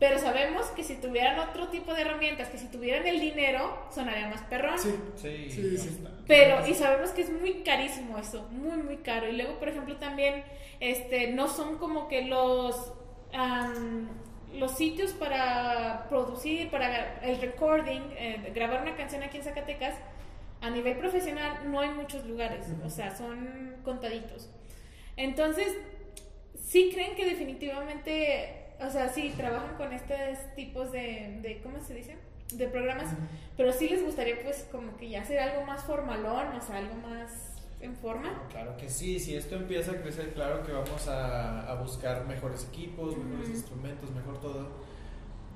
Pero 0.00 0.18
sabemos 0.18 0.66
que 0.72 0.82
si 0.82 0.96
tuvieran 0.96 1.38
otro 1.38 1.68
tipo 1.68 1.94
de 1.94 2.02
herramientas, 2.02 2.48
que 2.48 2.58
si 2.58 2.66
tuvieran 2.66 3.06
el 3.06 3.20
dinero, 3.20 3.86
sonaría 3.94 4.26
más 4.28 4.40
perrón. 4.42 4.76
Sí, 4.78 4.92
Sí, 5.16 5.48
sí, 5.50 5.78
sí. 5.78 6.04
Pero, 6.26 6.66
y 6.66 6.74
sabemos 6.74 7.10
que 7.10 7.22
es 7.22 7.30
muy 7.30 7.62
carísimo 7.62 8.18
eso, 8.18 8.48
muy, 8.50 8.76
muy 8.78 8.96
caro. 8.98 9.28
Y 9.28 9.32
luego, 9.36 9.58
por 9.58 9.68
ejemplo, 9.68 9.96
también, 9.96 10.42
este, 10.80 11.28
no 11.28 11.46
son 11.48 11.78
como 11.78 12.08
que 12.08 12.22
los, 12.22 12.92
am, 13.32 14.08
los 14.58 14.76
sitios 14.76 15.12
para 15.12 16.06
producir, 16.08 16.70
para 16.70 17.20
el 17.22 17.40
recording, 17.40 18.00
eh, 18.16 18.52
grabar 18.54 18.82
una 18.82 18.96
canción 18.96 19.22
aquí 19.22 19.38
en 19.38 19.44
Zacatecas, 19.44 19.94
a 20.60 20.70
nivel 20.70 20.96
profesional 20.96 21.70
no 21.70 21.80
hay 21.80 21.90
muchos 21.90 22.24
lugares, 22.26 22.66
o 22.84 22.88
sea, 22.88 23.14
son 23.14 23.76
contaditos. 23.84 24.48
Entonces, 25.16 25.76
sí 26.58 26.90
creen 26.92 27.14
que 27.14 27.26
definitivamente, 27.26 28.74
o 28.80 28.90
sea, 28.90 29.08
sí 29.08 29.32
trabajan 29.36 29.76
con 29.76 29.92
estos 29.92 30.38
tipos 30.56 30.90
de, 30.90 31.38
de 31.42 31.60
¿cómo 31.62 31.80
se 31.80 31.94
dice? 31.94 32.16
De 32.54 32.66
programas, 32.66 33.08
pero 33.56 33.72
sí 33.72 33.88
les 33.88 34.02
gustaría 34.02 34.42
pues 34.42 34.66
como 34.70 34.96
que 34.96 35.08
ya 35.10 35.22
hacer 35.22 35.38
algo 35.38 35.64
más 35.66 35.84
formalón, 35.84 36.48
o 36.48 36.60
sea, 36.60 36.78
algo 36.78 36.94
más 36.94 37.53
en 37.84 37.96
forma. 37.96 38.42
Claro 38.50 38.76
que 38.76 38.88
sí, 38.88 39.18
si 39.18 39.34
esto 39.36 39.56
empieza 39.56 39.92
a 39.92 39.96
crecer, 39.96 40.32
claro 40.34 40.62
que 40.64 40.72
vamos 40.72 41.06
a, 41.08 41.70
a 41.70 41.74
buscar 41.80 42.26
mejores 42.26 42.64
equipos, 42.68 43.16
mejores 43.16 43.48
Ujú. 43.48 43.56
instrumentos, 43.56 44.10
mejor 44.10 44.40
todo, 44.40 44.68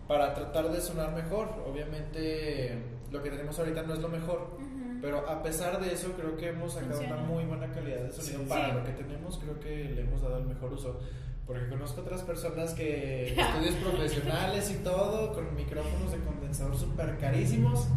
para 0.07 0.35
tratar 0.35 0.71
de 0.71 0.81
sonar 0.81 1.13
mejor. 1.15 1.49
Obviamente 1.67 2.79
lo 3.11 3.23
que 3.23 3.31
tenemos 3.31 3.59
ahorita 3.59 3.83
no 3.83 3.95
es 3.95 4.01
lo 4.01 4.09
mejor, 4.09 4.51
Ujú. 4.59 4.99
pero 5.01 5.29
a 5.29 5.43
pesar 5.43 5.81
de 5.81 5.93
eso 5.93 6.13
creo 6.13 6.37
que 6.37 6.49
hemos 6.49 6.75
sacado 6.75 6.93
Funciona. 6.97 7.17
una 7.17 7.25
muy 7.27 7.45
buena 7.45 7.71
calidad 7.73 8.03
de 8.03 8.13
sonido. 8.13 8.41
Sí. 8.43 8.49
para 8.49 8.69
Sí. 8.69 8.75
lo 8.75 8.85
que 8.85 8.93
tenemos 8.93 9.39
creo 9.39 9.61
que 9.61 9.85
le 9.95 10.01
hemos 10.03 10.23
dado 10.23 10.39
el 10.39 10.47
mejor 10.47 10.73
uso. 10.73 11.01
Porque 11.47 11.67
conozco 11.71 12.03
otras 12.03 12.21
personas 12.25 12.75
que 12.75 13.29
estudios 13.41 13.75
profesionales 13.77 14.71
y 14.71 14.83
todo, 14.85 15.33
con 15.33 15.55
micrófonos 15.57 16.13
de 16.13 16.19
condensador 16.19 16.77
súper 16.77 17.17
carísimos. 17.17 17.89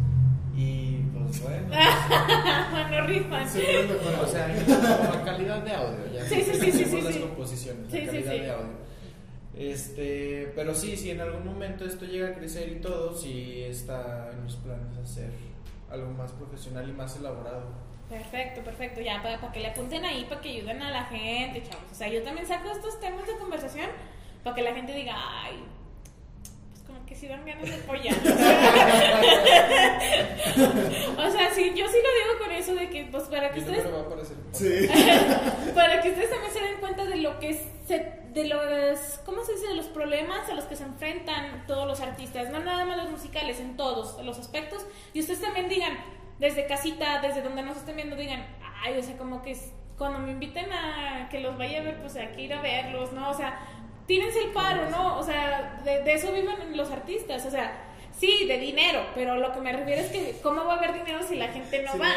Y 0.54 0.96
pues 1.12 1.42
bueno. 1.42 1.68
no 2.90 3.06
rifan. 3.06 3.44
Mejorar. 3.44 4.20
O 4.22 4.26
sea, 4.26 4.54
en 4.54 4.64
cuanto 4.64 5.18
a 5.18 5.24
calidad 5.24 5.62
de 5.62 5.72
audio, 5.74 6.12
ya 6.12 6.24
Sí, 6.24 6.42
sí, 6.42 6.52
sí, 6.60 6.72
sí, 6.72 6.84
sí, 6.84 7.00
las 7.00 7.14
sí. 7.14 7.20
composiciones, 7.20 7.90
Sí, 7.90 8.00
la 8.02 8.12
sí, 8.12 8.18
calidad 8.18 8.32
sí. 8.32 8.38
de 8.40 8.50
audio. 8.50 8.82
Este, 9.54 10.52
pero 10.56 10.74
sí, 10.74 10.96
si 10.96 11.10
en 11.10 11.20
algún 11.20 11.44
momento 11.44 11.84
esto 11.84 12.04
llega 12.06 12.28
a 12.28 12.34
crecer 12.34 12.70
y 12.70 12.80
todo, 12.80 13.14
sí 13.14 13.62
está 13.62 14.30
en 14.32 14.44
los 14.44 14.56
planes 14.56 14.96
hacer 14.98 15.30
algo 15.90 16.10
más 16.12 16.32
profesional 16.32 16.88
y 16.88 16.92
más 16.92 17.16
elaborado. 17.16 17.66
Perfecto, 18.08 18.62
perfecto. 18.62 19.00
Ya, 19.00 19.22
para, 19.22 19.40
para 19.40 19.52
que 19.52 19.60
le 19.60 19.68
apunten 19.68 20.04
ahí, 20.04 20.24
para 20.28 20.40
que 20.40 20.50
ayuden 20.50 20.82
a 20.82 20.90
la 20.90 21.04
gente, 21.04 21.62
chavos. 21.62 21.84
O 21.90 21.94
sea, 21.94 22.08
yo 22.08 22.22
también 22.22 22.46
saco 22.46 22.70
estos 22.70 22.98
temas 23.00 23.26
de 23.26 23.36
conversación 23.38 23.88
para 24.42 24.56
que 24.56 24.62
la 24.62 24.74
gente 24.74 24.92
diga, 24.94 25.14
ay, 25.16 25.62
sí 27.22 27.28
dan 27.28 27.46
ganas 27.46 27.62
de 27.62 27.74
apoyar. 27.76 28.16
o 31.18 31.30
sea, 31.30 31.50
sí, 31.54 31.72
yo 31.76 31.86
sí 31.86 31.96
lo 32.02 32.10
digo 32.18 32.38
con 32.42 32.50
eso 32.50 32.74
de 32.74 32.90
que, 32.90 33.04
pues, 33.04 33.22
para 33.24 33.52
que 33.52 33.60
ustedes 33.60 33.84
número 33.84 33.98
va 33.98 34.02
a 34.02 34.06
aparecer. 34.06 34.36
Sí. 34.50 34.88
para 35.74 36.02
que 36.02 36.08
ustedes 36.08 36.30
también 36.30 36.52
se 36.52 36.60
den 36.60 36.76
cuenta 36.80 37.04
de 37.04 37.16
lo 37.18 37.38
que 37.38 37.54
se, 37.86 38.12
de 38.32 38.48
los, 38.48 39.20
¿cómo 39.24 39.44
se 39.44 39.52
dice? 39.52 39.68
De 39.68 39.74
los 39.76 39.86
problemas 39.86 40.48
a 40.48 40.54
los 40.54 40.64
que 40.64 40.74
se 40.74 40.82
enfrentan 40.82 41.64
todos 41.68 41.86
los 41.86 42.00
artistas, 42.00 42.50
no 42.50 42.58
nada 42.58 42.84
más 42.84 42.96
los 42.96 43.10
musicales, 43.10 43.60
en 43.60 43.76
todos 43.76 44.20
los 44.24 44.40
aspectos. 44.40 44.84
Y 45.14 45.20
ustedes 45.20 45.40
también 45.42 45.68
digan, 45.68 45.96
desde 46.40 46.66
casita, 46.66 47.20
desde 47.20 47.42
donde 47.42 47.62
nos 47.62 47.76
estén 47.76 47.94
viendo, 47.94 48.16
digan, 48.16 48.44
ay, 48.82 48.98
o 48.98 49.02
sea, 49.04 49.16
como 49.16 49.42
que 49.42 49.52
es- 49.52 49.70
cuando 49.96 50.18
me 50.18 50.32
inviten 50.32 50.72
a 50.72 51.28
que 51.30 51.38
los 51.38 51.56
vaya 51.56 51.78
a 51.78 51.82
ver, 51.84 52.00
pues 52.00 52.16
hay 52.16 52.32
que 52.34 52.42
ir 52.42 52.52
a 52.52 52.60
verlos, 52.60 53.12
¿no? 53.12 53.30
O 53.30 53.34
sea, 53.34 53.60
tírense 54.06 54.44
el 54.44 54.50
paro, 54.50 54.90
¿no? 54.90 55.18
O 55.18 55.22
sea, 55.22 55.80
de, 55.84 56.02
de 56.02 56.14
eso 56.14 56.32
viven 56.32 56.76
los 56.76 56.90
artistas, 56.90 57.44
o 57.46 57.50
sea. 57.50 57.88
Sí, 58.18 58.44
de 58.46 58.58
dinero, 58.58 59.06
pero 59.14 59.36
lo 59.36 59.52
que 59.52 59.60
me 59.60 59.72
refiero 59.72 60.02
es 60.02 60.10
que 60.10 60.38
¿cómo 60.42 60.64
va 60.64 60.74
a 60.74 60.76
haber 60.76 60.92
dinero 60.92 61.22
si 61.22 61.34
la 61.36 61.48
gente 61.48 61.82
no 61.82 61.98
va? 61.98 62.08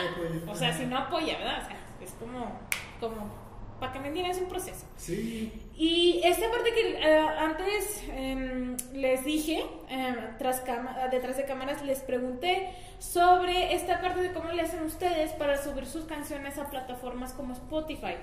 o 0.52 0.56
sea, 0.56 0.72
si 0.72 0.86
no 0.86 0.98
apoya, 0.98 1.38
¿verdad? 1.38 1.64
O 1.64 1.68
sea, 1.68 1.78
es 2.02 2.12
como, 2.20 2.60
como, 3.00 3.34
para 3.80 3.92
que 3.92 4.00
me 4.00 4.10
entiendan, 4.10 4.36
es 4.36 4.42
un 4.42 4.48
proceso. 4.48 4.86
Sí. 4.98 5.52
Y 5.78 6.22
esta 6.24 6.50
parte 6.52 6.74
que 6.74 6.98
eh, 7.00 7.28
antes 7.40 8.04
em, 8.10 8.78
les 8.94 9.26
dije, 9.26 9.66
em, 9.90 10.38
tras 10.38 10.64
detrás 11.12 11.38
de 11.38 11.46
cámaras, 11.46 11.82
les 11.84 12.00
pregunté 12.00 12.70
sobre 13.00 13.74
esta 13.74 14.00
parte 14.00 14.22
de 14.22 14.32
cómo 14.32 14.52
le 14.52 14.62
hacen 14.62 14.84
ustedes 14.84 15.32
para 15.34 15.62
subir 15.62 15.86
sus 15.86 16.06
canciones 16.06 16.58
a 16.58 16.70
plataformas 16.70 17.34
como 17.34 17.54
Spotify. 17.54 18.16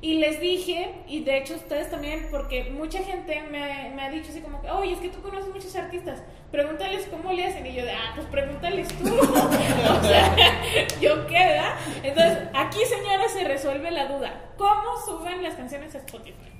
Y 0.00 0.18
les 0.18 0.40
dije, 0.40 0.94
y 1.08 1.24
de 1.24 1.38
hecho 1.38 1.56
ustedes 1.56 1.90
también, 1.90 2.28
porque 2.30 2.70
mucha 2.70 3.02
gente 3.02 3.42
me, 3.50 3.90
me 3.96 4.02
ha 4.02 4.10
dicho 4.10 4.28
así 4.30 4.40
como 4.40 4.62
que, 4.62 4.70
oye, 4.70 4.92
es 4.92 5.00
que 5.00 5.08
tú 5.08 5.20
conoces 5.20 5.52
muchos 5.52 5.74
artistas, 5.74 6.22
pregúntales 6.52 7.08
cómo 7.10 7.32
le 7.32 7.44
hacen. 7.44 7.66
Y 7.66 7.74
yo 7.74 7.84
de, 7.84 7.90
ah, 7.90 8.12
pues 8.14 8.28
pregúntales 8.28 8.86
tú. 8.88 9.12
o 9.18 10.02
sea, 10.04 10.36
yo 11.00 11.26
qué, 11.26 11.34
¿verdad? 11.34 11.76
Entonces, 12.04 12.48
aquí 12.54 12.78
señora 12.84 13.28
se 13.28 13.42
resuelve 13.42 13.90
la 13.90 14.06
duda. 14.06 14.52
¿Cómo 14.56 14.96
suben 15.04 15.42
las 15.42 15.56
canciones 15.56 15.92
a 15.96 15.98
Spotify? 15.98 16.52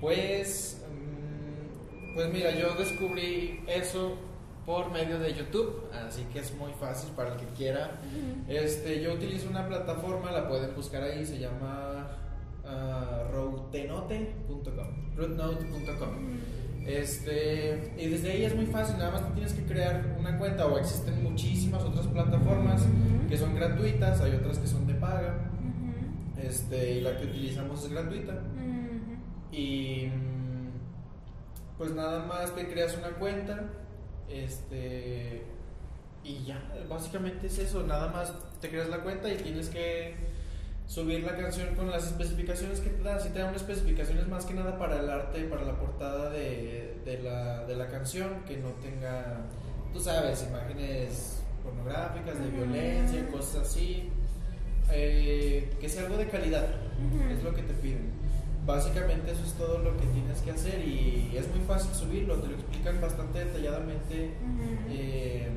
Pues, 0.00 0.84
mm, 0.88 2.14
pues 2.14 2.32
mira, 2.32 2.52
yo 2.52 2.74
descubrí 2.76 3.64
eso 3.66 4.16
por 4.64 4.92
medio 4.92 5.18
de 5.18 5.34
YouTube, 5.34 5.88
así 5.92 6.24
que 6.32 6.40
es 6.40 6.54
muy 6.54 6.72
fácil 6.74 7.10
para 7.16 7.32
el 7.32 7.40
que 7.40 7.46
quiera. 7.56 7.98
Este, 8.48 9.00
yo 9.00 9.14
utilizo 9.14 9.48
una 9.48 9.66
plataforma, 9.66 10.30
la 10.30 10.48
pueden 10.48 10.74
buscar 10.76 11.02
ahí, 11.02 11.24
se 11.24 11.38
llama 11.38 12.25
ah, 12.66 13.24
routenote.com, 13.32 15.16
rootnote.com. 15.16 16.36
Este, 16.86 17.92
y 17.98 18.06
desde 18.06 18.30
ahí 18.30 18.44
es 18.44 18.54
muy 18.54 18.66
fácil, 18.66 18.96
nada 18.98 19.10
más 19.10 19.34
tienes 19.34 19.52
que 19.52 19.64
crear 19.64 20.16
una 20.18 20.38
cuenta 20.38 20.66
o 20.66 20.78
existen 20.78 21.20
muchísimas 21.20 21.82
otras 21.82 22.06
plataformas 22.06 22.86
que 23.28 23.36
son 23.36 23.56
gratuitas, 23.56 24.20
hay 24.20 24.36
otras 24.36 24.58
que 24.58 24.68
son 24.68 24.86
de 24.86 24.94
paga, 24.94 25.34
este, 26.40 26.92
y 26.92 27.00
la 27.00 27.16
que 27.16 27.24
utilizamos 27.24 27.84
es 27.84 27.90
gratuita. 27.90 28.34
Y 29.50 30.06
mm, 30.06 31.76
pues 31.76 31.92
nada 31.92 32.24
más 32.24 32.54
te 32.54 32.68
creas 32.68 32.96
una 32.96 33.10
cuenta, 33.18 33.64
este, 34.28 35.42
y 36.22 36.44
ya, 36.44 36.62
básicamente 36.88 37.48
es 37.48 37.58
eso, 37.58 37.82
nada 37.84 38.12
más 38.12 38.32
te 38.60 38.68
creas 38.68 38.88
la 38.88 38.98
cuenta 38.98 39.28
y 39.32 39.36
tienes 39.38 39.70
que 39.70 40.14
subir 40.86 41.24
la 41.24 41.36
canción 41.36 41.74
con 41.74 41.90
las 41.90 42.06
especificaciones 42.06 42.80
que 42.80 42.90
te 42.90 43.02
da. 43.02 43.18
Si 43.20 43.30
te 43.30 43.40
dan 43.40 43.54
especificaciones 43.54 44.28
más 44.28 44.44
que 44.44 44.54
nada 44.54 44.78
para 44.78 45.00
el 45.00 45.10
arte, 45.10 45.44
para 45.44 45.64
la 45.64 45.78
portada 45.78 46.30
de, 46.30 47.00
de, 47.04 47.22
la, 47.22 47.64
de 47.64 47.76
la 47.76 47.88
canción, 47.88 48.42
que 48.46 48.56
no 48.58 48.70
tenga, 48.82 49.40
tú 49.92 50.00
sabes, 50.00 50.46
imágenes 50.48 51.40
pornográficas, 51.62 52.38
de 52.38 52.50
violencia, 52.50 53.26
cosas 53.28 53.62
así. 53.62 54.10
Eh, 54.92 55.74
que 55.80 55.88
sea 55.88 56.04
algo 56.04 56.16
de 56.16 56.28
calidad, 56.28 56.64
es 57.30 57.42
lo 57.42 57.52
que 57.52 57.62
te 57.62 57.74
piden. 57.74 58.10
Básicamente 58.64 59.32
eso 59.32 59.42
es 59.44 59.52
todo 59.54 59.78
lo 59.78 59.96
que 59.96 60.06
tienes 60.06 60.40
que 60.42 60.50
hacer 60.50 60.80
y 60.86 61.32
es 61.36 61.48
muy 61.48 61.60
fácil 61.66 61.92
subirlo, 61.94 62.36
te 62.36 62.48
lo 62.48 62.54
explican 62.54 63.00
bastante 63.00 63.44
detalladamente 63.44 64.32
eh, 64.88 65.48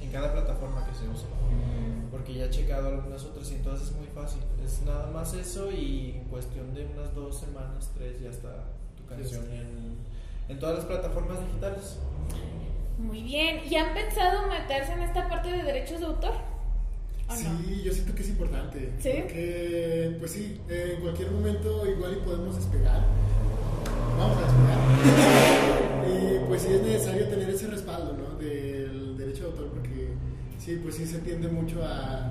en 0.00 0.10
cada 0.10 0.32
plataforma 0.32 0.86
que 0.86 0.94
se 0.94 1.08
usa. 1.08 1.28
Porque 2.10 2.34
ya 2.34 2.46
he 2.46 2.50
checado 2.50 2.88
algunas 2.88 3.24
otras 3.24 3.50
y 3.52 3.56
entonces 3.56 3.88
es 3.88 3.96
muy 3.96 4.06
fácil. 4.08 4.40
Es 4.64 4.82
nada 4.82 5.10
más 5.10 5.34
eso 5.34 5.70
y 5.70 6.12
en 6.16 6.24
cuestión 6.24 6.74
de 6.74 6.86
unas 6.86 7.14
dos 7.14 7.38
semanas, 7.40 7.90
tres, 7.96 8.20
ya 8.20 8.30
está 8.30 8.64
tu 8.96 9.04
canción 9.06 9.44
en, 9.52 9.96
en 10.48 10.58
todas 10.58 10.76
las 10.76 10.84
plataformas 10.86 11.38
digitales. 11.46 11.96
Muy 12.98 13.22
bien. 13.22 13.60
¿Y 13.68 13.76
han 13.76 13.94
pensado 13.94 14.48
meterse 14.48 14.92
en 14.92 15.02
esta 15.02 15.28
parte 15.28 15.50
de 15.52 15.62
derechos 15.62 16.00
de 16.00 16.06
autor? 16.06 16.34
¿O 17.28 17.34
Sí, 17.36 17.44
no? 17.44 17.84
yo 17.84 17.92
siento 17.92 18.14
que 18.14 18.22
es 18.22 18.28
importante. 18.30 18.92
¿Sí? 19.00 19.10
Porque, 19.20 20.16
pues 20.18 20.32
sí, 20.32 20.60
en 20.68 21.00
cualquier 21.00 21.30
momento 21.30 21.86
igual 21.86 22.14
y 22.20 22.24
podemos 22.24 22.56
despegar. 22.56 23.04
Vamos 24.18 24.36
a 24.38 24.40
despegar. 24.40 24.78
y 26.08 26.48
pues 26.48 26.62
sí 26.62 26.72
es 26.72 26.82
necesario 26.82 27.28
tener 27.28 27.50
ese 27.50 27.66
respaldo, 27.68 28.14
¿no? 28.14 28.36
Del 28.38 29.16
derecho 29.16 29.44
de 29.44 29.50
autor 29.50 29.68
porque 29.68 29.87
sí, 30.68 30.80
pues 30.82 30.96
sí 30.96 31.06
se 31.06 31.20
tiende 31.20 31.48
mucho 31.48 31.82
a, 31.82 32.30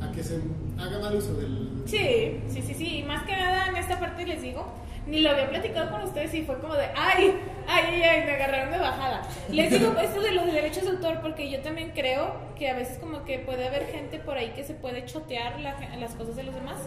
a 0.00 0.12
que 0.14 0.22
se 0.22 0.40
haga 0.78 1.00
mal 1.00 1.16
uso 1.16 1.34
del... 1.34 1.82
Sí, 1.86 2.40
sí, 2.48 2.62
sí, 2.62 2.74
sí. 2.74 2.98
Y 2.98 3.02
más 3.02 3.24
que 3.24 3.32
nada 3.32 3.66
en 3.66 3.76
esta 3.76 3.98
parte 3.98 4.24
les 4.24 4.42
digo, 4.42 4.72
ni 5.08 5.20
lo 5.20 5.30
había 5.30 5.48
platicado 5.48 5.90
con 5.90 6.02
ustedes 6.02 6.32
y 6.34 6.42
fue 6.42 6.58
como 6.60 6.74
de, 6.74 6.86
ay, 6.96 7.34
ay, 7.66 8.02
ay, 8.02 8.24
me 8.24 8.32
agarraron 8.32 8.72
de 8.72 8.78
bajada. 8.78 9.22
Les 9.50 9.72
digo 9.72 9.92
esto 10.00 10.20
de 10.20 10.32
los 10.32 10.46
derechos 10.46 10.84
de 10.84 10.90
autor 10.90 11.20
porque 11.20 11.50
yo 11.50 11.60
también 11.62 11.90
creo 11.92 12.36
que 12.56 12.70
a 12.70 12.74
veces 12.74 12.98
como 12.98 13.24
que 13.24 13.40
puede 13.40 13.66
haber 13.66 13.86
gente 13.86 14.20
por 14.20 14.38
ahí 14.38 14.50
que 14.50 14.62
se 14.62 14.74
puede 14.74 15.04
chotear 15.04 15.60
la 15.60 15.74
las 15.98 16.14
cosas 16.14 16.36
de 16.36 16.44
los 16.44 16.54
demás. 16.54 16.78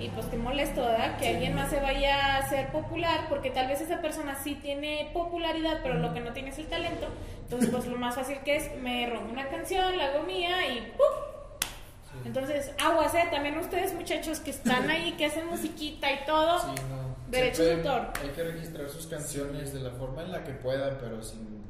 Y 0.00 0.08
pues 0.08 0.26
qué 0.26 0.36
molesto, 0.38 0.80
¿verdad? 0.80 1.18
Que 1.18 1.28
alguien 1.28 1.54
más 1.54 1.68
se 1.70 1.78
vaya 1.80 2.36
a 2.36 2.38
hacer 2.38 2.72
popular 2.72 3.26
porque 3.28 3.50
tal 3.50 3.68
vez 3.68 3.80
esa 3.82 4.00
persona 4.00 4.34
sí 4.42 4.54
tiene 4.54 5.10
popularidad, 5.12 5.80
pero 5.82 5.94
lo 5.98 6.14
que 6.14 6.20
no 6.20 6.32
tiene 6.32 6.48
es 6.48 6.58
el 6.58 6.66
talento. 6.68 7.06
Entonces, 7.42 7.68
pues 7.70 7.86
lo 7.86 7.98
más 7.98 8.14
fácil 8.14 8.38
que 8.44 8.56
es, 8.56 8.70
me 8.80 9.10
robo 9.10 9.28
una 9.30 9.48
canción, 9.48 9.96
la 9.98 10.06
hago 10.06 10.22
mía 10.24 10.66
y 10.74 10.92
¡puf! 10.96 12.24
Entonces, 12.24 12.72
aguas, 12.82 13.14
¿eh? 13.14 13.28
También 13.30 13.58
ustedes, 13.58 13.94
muchachos, 13.94 14.40
que 14.40 14.50
están 14.50 14.88
ahí, 14.90 15.12
que 15.12 15.26
hacen 15.26 15.46
musiquita 15.46 16.10
y 16.10 16.24
todo. 16.24 16.58
Sí, 16.60 16.82
no. 16.88 17.10
Derechos 17.30 17.66
de 17.66 17.74
autor. 17.74 18.12
Hay 18.22 18.30
que 18.30 18.42
registrar 18.42 18.88
sus 18.88 19.06
canciones 19.06 19.72
de 19.72 19.80
la 19.80 19.90
forma 19.90 20.22
en 20.22 20.32
la 20.32 20.42
que 20.44 20.52
puedan, 20.52 20.96
pero 20.98 21.22
sin, 21.22 21.62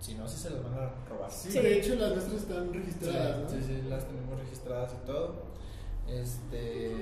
si 0.00 0.14
no, 0.14 0.26
sí 0.28 0.38
se 0.38 0.50
las 0.50 0.62
van 0.62 0.74
a 0.74 0.90
robar. 1.08 1.30
Sí, 1.30 1.50
Sí. 1.50 1.58
de 1.58 1.78
hecho 1.78 1.94
las 1.96 2.12
nuestras 2.12 2.34
están 2.42 2.72
registradas, 2.72 3.38
¿no? 3.38 3.48
Sí, 3.48 3.56
sí, 3.66 3.82
las 3.88 4.04
tenemos 4.06 4.38
registradas 4.40 4.92
y 5.02 5.06
todo. 5.06 5.42
Este. 6.08 6.96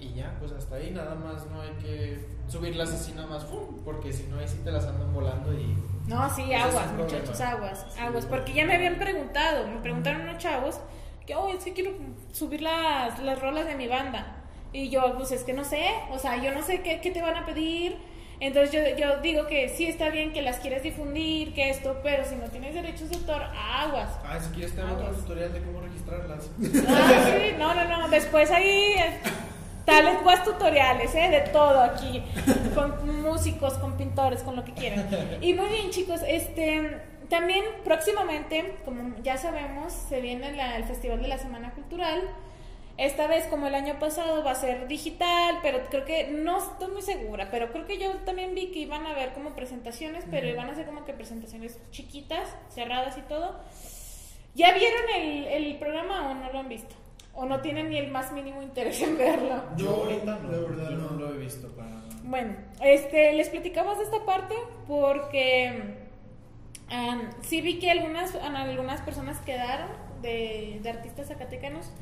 Y 0.00 0.14
ya, 0.14 0.36
pues 0.38 0.52
hasta 0.52 0.76
ahí 0.76 0.90
nada 0.90 1.14
más 1.16 1.46
no 1.46 1.60
hay 1.60 1.70
que 1.82 2.24
subirlas 2.46 2.90
así 2.90 3.12
nada 3.12 3.26
más, 3.26 3.44
¡fum! 3.44 3.82
porque 3.84 4.12
si 4.12 4.24
no, 4.24 4.38
ahí 4.38 4.46
sí 4.46 4.60
te 4.62 4.70
las 4.70 4.86
andan 4.86 5.12
volando 5.12 5.52
y. 5.52 5.76
No, 6.06 6.28
sí, 6.34 6.42
Ese 6.42 6.54
es 6.54 6.62
aguas, 6.62 6.92
muchachos, 6.92 7.40
aguas, 7.40 7.86
aguas. 7.98 8.26
Porque 8.26 8.54
ya 8.54 8.64
me 8.64 8.76
habían 8.76 8.98
preguntado, 8.98 9.66
me 9.66 9.80
preguntaron 9.80 10.22
unos 10.22 10.38
chavos 10.38 10.80
que, 11.26 11.34
oye, 11.34 11.56
es 11.56 11.64
que 11.64 11.72
quiero 11.72 11.92
subir 12.32 12.62
las, 12.62 13.18
las 13.20 13.40
rolas 13.40 13.66
de 13.66 13.74
mi 13.74 13.88
banda. 13.88 14.36
Y 14.72 14.88
yo, 14.88 15.14
pues 15.16 15.32
es 15.32 15.42
que 15.42 15.52
no 15.52 15.64
sé, 15.64 15.84
o 16.10 16.18
sea, 16.18 16.42
yo 16.42 16.52
no 16.52 16.62
sé 16.62 16.82
qué, 16.82 17.00
qué 17.00 17.10
te 17.10 17.20
van 17.20 17.36
a 17.36 17.44
pedir. 17.44 17.96
Entonces 18.40 18.72
yo, 18.72 18.96
yo 18.96 19.20
digo 19.20 19.46
que 19.48 19.68
sí 19.68 19.86
está 19.86 20.10
bien 20.10 20.32
que 20.32 20.42
las 20.42 20.58
quieres 20.58 20.84
difundir, 20.84 21.54
que 21.54 21.70
esto, 21.70 21.98
pero 22.04 22.24
si 22.24 22.36
no 22.36 22.48
tienes 22.48 22.72
derechos 22.72 23.10
de 23.10 23.16
autor, 23.16 23.42
aguas. 23.42 24.10
Ah, 24.24 24.38
si 24.40 24.50
quieres 24.50 24.74
te 24.74 24.80
hago 24.80 24.94
otro 24.94 25.12
tutorial 25.12 25.52
de 25.52 25.62
cómo 25.62 25.80
registrarlas. 25.80 26.50
Ah, 26.88 27.32
sí, 27.36 27.56
no, 27.58 27.74
no, 27.74 27.84
no. 27.84 28.08
Después 28.08 28.50
ahí 28.52 28.94
eh, 29.88 29.96
talent 29.96 30.24
was 30.26 30.44
tutoriales, 30.44 31.14
¿eh? 31.14 31.28
De 31.30 31.40
todo 31.50 31.80
aquí. 31.82 32.22
Con 32.74 33.22
músicos, 33.22 33.74
con 33.74 33.96
pintores, 33.96 34.42
con 34.42 34.56
lo 34.56 34.64
que 34.64 34.72
quieran. 34.72 35.08
Y 35.40 35.54
muy 35.54 35.66
bien, 35.68 35.90
chicos. 35.90 36.20
Este, 36.26 37.00
también 37.28 37.64
próximamente, 37.84 38.76
como 38.84 39.16
ya 39.22 39.36
sabemos, 39.36 39.92
se 39.92 40.20
viene 40.20 40.52
la- 40.52 40.76
el 40.76 40.84
Festival 40.84 41.20
de 41.22 41.28
la 41.28 41.38
Semana 41.38 41.72
Cultural. 41.72 42.22
Esta 42.96 43.28
vez, 43.28 43.46
como 43.46 43.68
el 43.68 43.76
año 43.76 43.98
pasado, 44.00 44.42
va 44.42 44.50
a 44.50 44.54
ser 44.56 44.88
digital, 44.88 45.60
pero 45.62 45.78
creo 45.88 46.04
que 46.04 46.30
no 46.32 46.58
estoy 46.58 46.90
muy 46.92 47.02
segura, 47.02 47.48
pero 47.48 47.70
creo 47.70 47.86
que 47.86 47.96
yo 47.96 48.10
también 48.26 48.56
vi 48.56 48.72
que 48.72 48.80
iban 48.80 49.06
a 49.06 49.10
haber 49.10 49.32
como 49.34 49.50
presentaciones, 49.50 50.24
pero 50.28 50.48
iban 50.48 50.68
a 50.68 50.74
ser 50.74 50.84
como 50.86 51.04
que 51.04 51.12
presentaciones 51.12 51.78
chiquitas, 51.92 52.48
cerradas 52.74 53.16
y 53.16 53.20
todo. 53.22 53.54
¿Ya 54.56 54.72
vieron 54.72 55.02
el, 55.14 55.44
el 55.46 55.78
programa 55.78 56.28
o 56.30 56.34
no 56.34 56.50
lo 56.52 56.58
han 56.58 56.68
visto? 56.68 56.92
¿O 57.40 57.46
no 57.46 57.60
tienen 57.60 57.88
ni 57.88 57.96
el 57.98 58.10
más 58.10 58.32
mínimo 58.32 58.62
interés 58.62 59.00
en 59.00 59.16
verlo? 59.16 59.62
Yo 59.76 59.90
ahorita 59.90 60.40
no, 60.40 60.50
la 60.50 60.58
verdad 60.58 60.90
no, 60.90 61.10
no. 61.10 61.16
lo 61.20 61.34
he 61.34 61.38
visto 61.38 61.68
para 61.68 61.88
nada. 61.88 62.08
Bueno, 62.24 62.56
este, 62.80 63.32
les 63.32 63.48
platicamos 63.48 63.96
de 63.96 64.04
esta 64.04 64.24
parte 64.24 64.56
porque 64.88 65.94
am, 66.90 67.30
sí 67.42 67.60
vi 67.60 67.78
que 67.78 67.92
algunas, 67.92 68.34
algunas 68.34 69.02
personas 69.02 69.38
quedaron 69.42 69.86
de, 70.20 70.80
de 70.82 70.90
artistas 70.90 71.28
zacatecanos, 71.28 71.92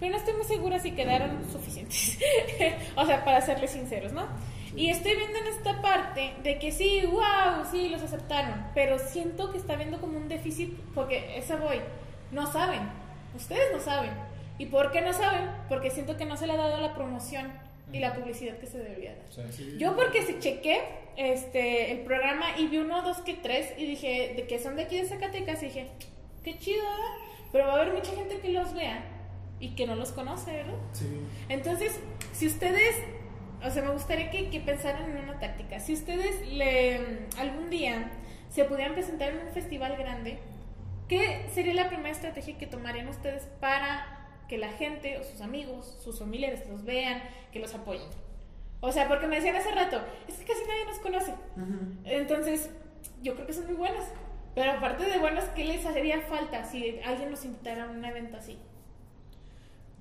pero 0.00 0.12
no 0.12 0.16
estoy 0.16 0.32
muy 0.32 0.44
segura 0.44 0.78
si 0.78 0.92
quedaron 0.92 1.44
suficientes. 1.52 2.18
o 2.96 3.04
sea, 3.04 3.22
para 3.22 3.42
serles 3.42 3.72
sinceros, 3.72 4.14
¿no? 4.14 4.26
Y 4.74 4.88
estoy 4.88 5.14
viendo 5.14 5.38
en 5.40 5.46
esta 5.48 5.82
parte 5.82 6.36
de 6.42 6.58
que 6.58 6.72
sí, 6.72 7.02
wow, 7.04 7.66
sí, 7.70 7.90
los 7.90 8.00
aceptaron, 8.00 8.64
pero 8.74 8.98
siento 8.98 9.52
que 9.52 9.58
está 9.58 9.74
habiendo 9.74 10.00
como 10.00 10.16
un 10.16 10.28
déficit, 10.28 10.74
porque 10.94 11.36
esa 11.36 11.56
voy, 11.56 11.80
no 12.32 12.50
saben, 12.50 12.80
ustedes 13.36 13.70
no 13.74 13.80
saben. 13.80 14.25
¿Y 14.58 14.66
por 14.66 14.90
qué 14.90 15.00
no 15.00 15.12
saben? 15.12 15.50
Porque 15.68 15.90
siento 15.90 16.16
que 16.16 16.24
no 16.24 16.36
se 16.36 16.46
le 16.46 16.54
ha 16.54 16.56
dado 16.56 16.80
la 16.80 16.94
promoción 16.94 17.52
y 17.92 18.00
la 18.00 18.14
publicidad 18.14 18.58
que 18.58 18.66
se 18.66 18.78
debería 18.78 19.14
dar. 19.14 19.26
Sí. 19.30 19.42
Sí. 19.52 19.76
Yo 19.78 19.94
porque 19.94 20.22
se 20.22 20.38
chequé 20.38 20.80
este, 21.16 21.92
el 21.92 22.00
programa 22.00 22.58
y 22.58 22.66
vi 22.68 22.78
uno, 22.78 23.02
dos, 23.02 23.18
que 23.18 23.34
tres 23.34 23.72
y 23.76 23.86
dije, 23.86 24.34
de 24.36 24.46
que 24.46 24.58
son 24.58 24.76
de 24.76 24.82
aquí 24.82 25.00
de 25.00 25.06
Zacatecas 25.06 25.62
y 25.62 25.66
dije, 25.66 25.88
qué 26.42 26.58
chido, 26.58 26.82
¿verdad? 26.82 27.14
Pero 27.52 27.66
va 27.66 27.72
a 27.72 27.76
haber 27.82 27.94
mucha 27.94 28.12
gente 28.12 28.38
que 28.40 28.50
los 28.50 28.74
vea 28.74 29.04
y 29.60 29.70
que 29.70 29.86
no 29.86 29.94
los 29.94 30.12
conoce, 30.12 30.52
¿verdad? 30.52 30.78
Sí. 30.92 31.06
Entonces, 31.48 31.98
si 32.32 32.46
ustedes, 32.46 32.96
o 33.64 33.70
sea, 33.70 33.82
me 33.82 33.90
gustaría 33.90 34.30
que, 34.30 34.50
que 34.50 34.60
pensaran 34.60 35.10
en 35.10 35.24
una 35.24 35.38
táctica. 35.38 35.80
Si 35.80 35.92
ustedes 35.92 36.46
le, 36.48 37.26
algún 37.38 37.70
día 37.70 38.10
se 38.50 38.64
pudieran 38.64 38.94
presentar 38.94 39.30
en 39.30 39.46
un 39.46 39.52
festival 39.52 39.96
grande, 39.96 40.38
¿qué 41.08 41.46
sería 41.54 41.74
la 41.74 41.88
primera 41.88 42.10
estrategia 42.10 42.58
que 42.58 42.66
tomarían 42.66 43.08
ustedes 43.08 43.44
para 43.60 44.15
que 44.48 44.58
la 44.58 44.68
gente 44.72 45.18
o 45.18 45.24
sus 45.24 45.40
amigos, 45.40 45.96
sus 46.02 46.18
familiares 46.18 46.62
los 46.68 46.84
vean, 46.84 47.22
que 47.52 47.58
los 47.60 47.74
apoyen? 47.74 48.08
O 48.80 48.92
sea, 48.92 49.08
porque 49.08 49.26
me 49.26 49.36
decían 49.36 49.56
hace 49.56 49.70
rato, 49.72 50.00
es 50.28 50.34
que 50.36 50.44
casi 50.44 50.60
nadie 50.66 50.84
nos 50.86 50.98
conoce. 50.98 51.34
Entonces, 52.04 52.70
yo 53.22 53.34
creo 53.34 53.46
que 53.46 53.52
son 53.52 53.66
muy 53.66 53.74
buenas. 53.74 54.04
Pero 54.54 54.72
aparte 54.72 55.04
de 55.04 55.18
buenas, 55.18 55.44
¿qué 55.50 55.64
les 55.64 55.84
haría 55.84 56.20
falta 56.22 56.64
si 56.64 56.98
alguien 57.00 57.30
los 57.30 57.44
invitara 57.44 57.84
a 57.84 57.90
un 57.90 58.04
evento 58.04 58.36
así? 58.38 58.58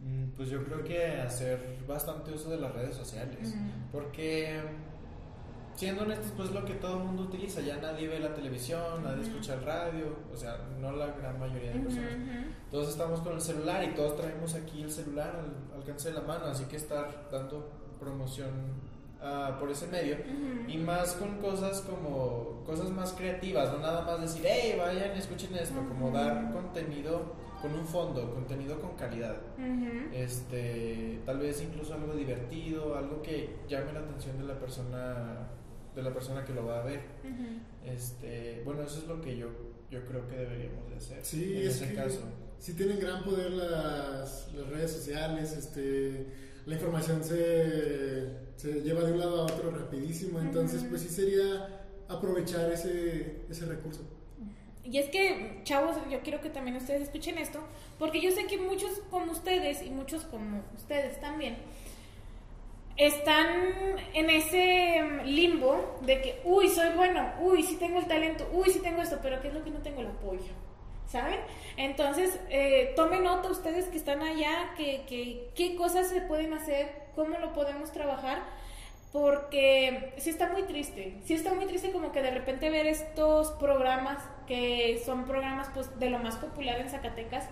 Mm, 0.02 0.30
Pues 0.36 0.50
yo 0.50 0.64
creo 0.64 0.84
que 0.84 1.06
hacer 1.22 1.60
bastante 1.88 2.32
uso 2.32 2.50
de 2.50 2.58
las 2.58 2.74
redes 2.74 2.96
sociales. 2.96 3.54
Porque, 3.92 4.62
siendo 5.76 6.04
honestos, 6.04 6.32
pues 6.36 6.52
lo 6.52 6.64
que 6.66 6.76
todo 6.76 6.98
el 6.98 7.04
mundo 7.04 7.24
utiliza. 7.24 7.62
Ya 7.62 7.78
nadie 7.78 8.08
ve 8.08 8.20
la 8.20 8.34
televisión, 8.34 9.04
nadie 9.04 9.24
escucha 9.24 9.56
el 9.56 9.64
radio. 9.64 10.16
O 10.34 10.36
sea, 10.36 10.58
no 10.80 10.92
la 10.92 11.08
gran 11.08 11.40
mayoría 11.40 11.72
de 11.72 11.80
personas. 11.80 12.14
Todos 12.72 12.90
estamos 12.90 13.20
con 13.22 13.34
el 13.34 13.42
celular 13.42 13.84
y 13.84 13.94
todos 13.94 14.16
traemos 14.18 14.54
aquí 14.56 14.82
el 14.82 14.92
celular 14.92 15.36
al 15.36 15.80
alcance 15.80 16.10
de 16.10 16.16
la 16.16 16.22
mano. 16.22 16.46
Así 16.46 16.66
que 16.66 16.76
estar 16.78 17.30
dando 17.32 17.70
promoción 18.00 18.50
ah, 19.22 19.58
por 19.60 19.70
ese 19.70 19.88
medio. 19.88 20.18
Y 20.68 20.78
más 20.78 21.14
con 21.14 21.38
cosas 21.40 21.82
como 21.82 22.64
cosas 22.66 22.90
más 22.90 23.14
creativas, 23.14 23.72
no 23.72 23.80
nada 23.80 24.02
más 24.02 24.22
decir, 24.22 24.44
hey, 24.46 24.76
vayan, 24.78 25.12
escuchen 25.12 25.56
esto, 25.56 25.76
como 25.88 26.08
Ujú. 26.08 26.16
dar 26.18 26.52
contenido 26.52 27.46
con 27.62 27.74
un 27.74 27.86
fondo, 27.86 28.34
contenido 28.34 28.80
con 28.80 28.96
calidad. 28.96 29.36
Este, 30.14 31.22
tal 31.26 31.40
vez 31.40 31.62
incluso 31.62 31.94
algo 31.94 32.14
divertido, 32.14 32.98
algo 32.98 33.22
que 33.22 33.58
llame 33.68 33.94
la 33.94 34.00
atención 34.00 34.38
de 34.38 34.46
la 34.46 34.60
persona 34.60 35.48
de 35.96 36.04
la 36.04 36.14
persona 36.14 36.44
que 36.44 36.54
lo 36.54 36.66
va 36.66 36.82
a 36.82 36.84
ver. 36.84 37.02
Este, 37.86 38.62
bueno, 38.66 38.84
eso 38.84 39.00
es 39.00 39.08
lo 39.08 39.22
que 39.22 39.38
yo, 39.38 39.50
yo 39.92 40.06
creo 40.06 40.28
que 40.28 40.36
deberíamos 40.36 40.90
de 40.90 40.96
hacer 40.98 41.20
Sí, 41.24 41.54
en 41.58 41.68
es 41.68 41.76
ese 41.82 41.90
que 41.90 41.94
caso. 41.96 42.22
sí 42.60 42.74
tienen 42.74 43.00
gran 43.00 43.24
poder 43.24 43.52
las, 43.52 44.52
las 44.54 44.68
redes 44.70 44.92
sociales, 44.92 45.54
este, 45.54 46.26
la 46.66 46.76
información 46.76 47.24
se, 47.24 48.28
se 48.56 48.82
lleva 48.82 49.02
de 49.04 49.14
un 49.14 49.20
lado 49.20 49.42
a 49.42 49.44
otro 49.46 49.72
rapidísimo, 49.72 50.40
entonces 50.40 50.84
pues 50.90 51.02
sí 51.02 51.10
sería 51.10 51.86
aprovechar 52.08 52.72
ese, 52.72 53.42
ese 53.50 53.66
recurso. 53.66 54.02
Y 54.84 55.00
es 55.00 55.10
que, 55.10 55.62
chavos, 55.64 55.96
yo 56.12 56.20
quiero 56.22 56.42
que 56.42 56.50
también 56.52 56.76
ustedes 56.78 57.02
escuchen 57.04 57.40
esto, 57.40 57.60
porque 57.98 58.22
yo 58.22 58.30
sé 58.32 58.46
que 58.46 58.60
muchos 58.60 58.92
como 59.10 59.32
ustedes 59.32 59.82
y 59.82 59.90
muchos 59.90 60.24
como 60.26 60.64
ustedes 60.76 61.20
también 61.20 61.58
están 62.98 63.48
en 64.14 64.30
ese 64.30 65.04
limbo 65.26 65.98
de 66.02 66.22
que, 66.22 66.42
uy, 66.46 66.70
soy 66.70 66.90
bueno, 66.96 67.34
uy, 67.42 67.64
sí 67.64 67.76
tengo 67.76 68.00
el 68.00 68.06
talento, 68.06 68.48
uy, 68.54 68.70
sí 68.70 68.80
tengo 68.80 69.02
esto, 69.02 69.20
pero 69.22 69.42
¿qué 69.42 69.50
es 69.50 69.54
lo 69.54 69.64
que 69.64 69.72
no 69.72 69.80
tengo 69.80 70.02
el 70.02 70.08
apoyo? 70.08 70.54
¿Saben? 71.08 71.40
Entonces, 71.78 72.40
eh, 72.50 72.94
tomen 72.96 73.24
nota 73.24 73.50
ustedes 73.50 73.86
que 73.86 73.98
están 73.98 74.22
allá, 74.22 74.74
que, 74.78 75.04
que, 75.08 75.50
qué 75.56 75.76
cosas 75.76 76.08
se 76.08 76.22
pueden 76.22 76.54
hacer, 76.54 76.90
cómo 77.16 77.38
lo 77.38 77.54
podemos 77.54 77.92
trabajar, 77.92 78.40
porque 79.12 80.14
sí 80.18 80.30
está 80.30 80.50
muy 80.50 80.64
triste, 80.64 81.16
sí 81.24 81.36
está 81.36 81.54
muy 81.54 81.66
triste 81.66 81.92
como 81.92 82.12
que 82.12 82.22
de 82.22 82.32
repente 82.32 82.70
ver 82.70 82.86
estos 82.88 83.52
programas 83.52 84.18
que 84.46 85.02
son 85.06 85.26
programas 85.26 85.70
pues 85.74 85.98
de 86.00 86.10
lo 86.10 86.20
más 86.20 86.36
popular 86.36 86.80
en 86.80 86.90
Zacatecas 86.90 87.46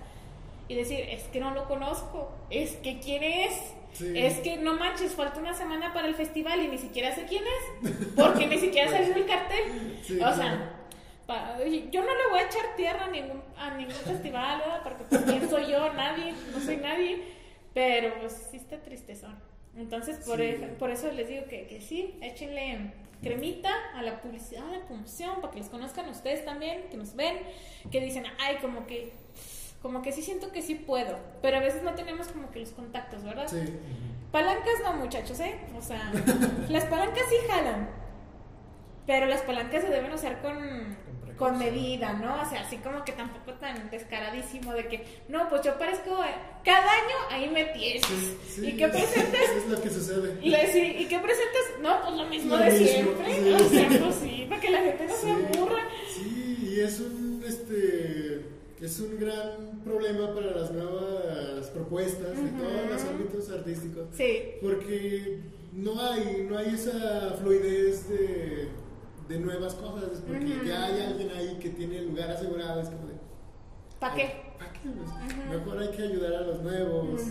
y 0.68 0.76
decir, 0.76 1.00
es 1.10 1.24
que 1.26 1.40
no 1.40 1.52
lo 1.52 1.66
conozco, 1.68 2.32
es 2.50 2.74
que 2.78 3.00
quién 3.00 3.24
es, 3.24 3.74
Sí. 3.94 4.12
es 4.18 4.40
que 4.40 4.58
no 4.58 4.74
manches, 4.76 5.14
falta 5.14 5.40
una 5.40 5.54
semana 5.54 5.94
para 5.94 6.08
el 6.08 6.16
festival 6.16 6.62
y 6.64 6.68
ni 6.68 6.78
siquiera 6.78 7.14
sé 7.14 7.26
quién 7.26 7.44
es, 7.44 7.92
porque 8.16 8.48
ni 8.48 8.58
siquiera 8.58 8.90
salió 8.92 9.16
el 9.16 9.26
cartel. 9.26 10.00
Sí, 10.04 10.16
o 10.16 10.18
claro. 10.18 10.36
sea, 10.36 10.74
pa- 11.28 11.58
yo 11.64 12.02
no 12.04 12.14
le 12.16 12.28
voy 12.32 12.40
a 12.40 12.44
echar 12.46 12.76
tierra 12.76 13.06
a 13.06 13.10
ningún, 13.10 13.42
a 13.58 13.72
ningún 13.76 13.94
festival, 13.94 14.60
¿verdad? 14.60 14.82
Porque 14.84 15.04
pues, 15.10 15.22
¿quién 15.22 15.50
soy 15.50 15.68
yo? 15.72 15.94
Nadie, 15.94 16.34
no 16.54 16.60
soy 16.60 16.78
nadie, 16.78 17.24
pero 17.74 18.14
pues 18.20 18.48
sí 18.52 18.58
está 18.58 18.82
tristezón. 18.82 19.36
Entonces, 19.78 20.18
por, 20.26 20.38
Sí. 20.40 20.44
eso, 20.46 20.66
por 20.78 20.92
eso 20.92 21.12
les 21.12 21.28
digo 21.28 21.46
que, 21.46 21.66
que 21.68 21.82
sí, 21.82 22.16
échenle 22.22 22.92
cremita 23.24 23.72
a 23.96 24.02
la 24.02 24.22
publicidad, 24.22 24.68
a 24.68 24.78
la 24.80 24.86
promoción, 24.86 25.40
para 25.42 25.54
que 25.54 25.60
los 25.60 25.70
conozcan 25.70 26.10
ustedes 26.10 26.44
también, 26.46 26.84
que 26.92 26.98
nos 26.98 27.16
ven, 27.16 27.38
que 27.92 28.00
dicen, 28.02 28.26
ay, 28.40 28.58
como 28.62 28.86
que, 28.86 29.12
como 29.84 30.02
que 30.02 30.12
sí 30.14 30.24
siento 30.24 30.52
que 30.52 30.62
sí 30.64 30.74
puedo, 30.76 31.20
pero 31.42 31.58
a 31.58 31.60
veces 31.60 31.84
no 31.84 31.94
tenemos 31.94 32.30
como 32.30 32.50
que 32.50 32.62
los 32.62 32.72
contactos, 32.72 33.24
¿verdad? 33.24 33.48
Sí, 33.48 33.58
Palancas 34.32 34.74
no, 34.84 34.94
muchachos, 34.94 35.40
¿eh? 35.42 35.60
O 35.78 35.82
sea, 35.82 36.12
las 36.70 36.86
palancas 36.86 37.24
sí 37.30 37.36
jalan, 37.48 37.88
pero 39.06 39.28
las 39.28 39.42
palancas 39.42 39.84
se 39.84 39.90
deben 39.90 40.12
usar 40.14 40.42
con, 40.42 40.58
con 41.38 41.58
medida, 41.60 42.14
¿no? 42.14 42.42
O 42.42 42.50
sea, 42.50 42.62
así 42.62 42.78
como 42.78 43.04
que 43.04 43.12
tampoco 43.12 43.52
tan 43.60 43.90
descaradísimo 43.92 44.74
de 44.74 44.88
que, 44.88 45.06
no, 45.28 45.50
pues 45.50 45.62
yo 45.64 45.78
parezco, 45.78 46.18
cada 46.64 46.92
año 46.94 47.16
ahí 47.30 47.50
me 47.50 47.66
tienes. 47.66 48.04
sí, 48.06 48.38
sí, 48.56 48.68
¿Y 48.70 48.78
qué 48.78 48.88
presentes? 48.88 49.50
Es 49.58 49.68
lo 49.68 49.82
que 49.82 49.90
sucede. 49.90 50.38
Y, 50.42 50.50
decía, 50.50 51.00
¿y 51.02 51.06
qué 51.06 51.20
presentes? 51.20 51.62
No, 51.82 52.02
pues 52.02 52.16
lo 52.16 52.26
mismo 52.26 52.56
Lo 52.56 52.64
de 52.64 52.72
mismo, 52.72 52.88
siempre. 52.88 53.34
sí. 53.36 53.54
O 53.54 53.70
sea, 53.70 54.00
pues 54.00 54.16
sí, 54.16 54.46
para 54.50 54.62
que 54.62 54.70
la 54.72 54.80
gente 54.80 55.06
no 55.08 55.14
Sí, 55.14 55.22
se 55.22 55.32
aburra. 55.60 55.84
Sí, 56.16 56.70
y 56.72 56.80
es 56.80 57.00
un, 57.02 57.44
este, 57.46 58.33
es 58.84 59.00
un 59.00 59.18
gran 59.18 59.80
problema 59.84 60.34
para 60.34 60.48
las 60.52 60.72
nuevas 60.72 61.68
propuestas 61.74 62.36
de 62.36 62.50
todos 62.50 62.90
los 62.90 63.04
ámbitos 63.06 63.50
artísticos. 63.50 64.08
Sí, 64.12 64.56
Porque 64.62 65.40
no 65.72 66.02
hay, 66.02 66.46
no 66.50 66.58
hay 66.58 66.74
esa 66.74 67.36
fluidez 67.42 68.10
de, 68.10 68.68
de 69.30 69.40
nuevas 69.40 69.76
cosas, 69.76 70.22
porque 70.28 70.46
Ujú. 70.46 70.66
ya 70.66 70.86
hay 70.86 71.02
alguien 71.02 71.32
ahí 71.32 71.58
que 71.62 71.70
tiene 71.70 72.00
el 72.00 72.10
lugar 72.10 72.32
asegurado, 72.32 72.82
es 72.82 72.90
como 72.90 73.08
de... 73.08 73.14
¿para 74.00 74.16
qué? 74.16 74.36
¿Para 74.58 74.74
qué? 74.74 74.80
Pues, 74.84 75.60
Mejor 75.60 75.80
hay 75.82 75.90
que 75.90 76.04
ayudar 76.04 76.34
a 76.34 76.42
los 76.42 76.62
nuevos, 76.62 77.22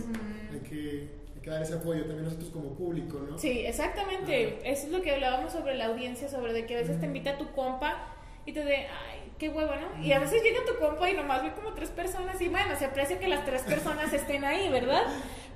hay, 0.51 0.59
que, 0.67 1.07
que 1.39 1.49
dar 1.51 1.61
ese 1.61 1.75
apoyo 1.75 2.01
también 2.05 2.23
nosotros 2.25 2.49
como 2.49 2.73
público, 2.73 3.19
¿no? 3.29 3.37
Sí, 3.37 3.59
exactamente. 3.59 4.57
Eso 4.69 4.87
es 4.87 4.91
lo 4.91 5.03
que 5.03 5.11
hablábamos 5.11 5.53
sobre 5.53 5.75
la 5.75 5.85
audiencia, 5.85 6.27
sobre 6.29 6.51
de 6.51 6.65
que 6.65 6.75
a 6.75 6.79
veces 6.79 6.99
te 6.99 7.05
invita 7.05 7.37
tu 7.37 7.51
compa 7.51 8.15
y 8.45 8.53
te 8.53 8.65
de, 8.65 8.75
ay, 8.75 9.22
qué 9.39 9.49
huevo, 9.49 9.71
¿no? 9.75 10.03
Y 10.03 10.11
a 10.13 10.19
veces 10.19 10.41
llega 10.43 10.59
tu 10.65 10.77
compa 10.79 11.09
y 11.09 11.13
nomás 11.13 11.43
ve 11.43 11.51
como 11.53 11.73
tres 11.73 11.89
personas 11.89 12.39
y 12.41 12.47
bueno, 12.47 12.75
se 12.77 12.85
aprecia 12.85 13.19
que 13.19 13.27
las 13.27 13.45
tres 13.45 13.63
personas 13.63 14.11
estén 14.13 14.43
ahí, 14.45 14.69
¿verdad? 14.69 15.03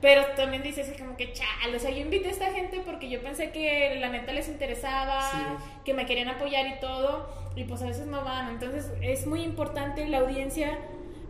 Pero 0.01 0.25
también 0.35 0.61
dices 0.61 0.93
como 0.99 1.17
que, 1.17 1.33
chale, 1.33 1.75
o 1.75 1.79
sea, 1.79 1.89
yo 1.89 1.97
invité 2.01 2.27
a 2.27 2.31
esta 2.31 2.51
gente 2.51 2.81
porque 2.85 3.09
yo 3.09 3.21
pensé 3.21 3.51
que 3.51 3.95
la 3.99 4.09
neta 4.09 4.31
les 4.31 4.47
interesaba, 4.47 5.21
Sí. 5.31 5.37
que 5.85 5.93
me 5.93 6.05
querían 6.05 6.29
apoyar 6.29 6.67
y 6.67 6.79
todo, 6.79 7.29
y 7.55 7.63
pues 7.63 7.81
a 7.81 7.85
veces 7.85 8.05
no 8.05 8.23
van. 8.23 8.49
Entonces 8.49 8.91
es 9.01 9.25
muy 9.25 9.41
importante 9.41 10.05
la 10.07 10.19
audiencia, 10.19 10.77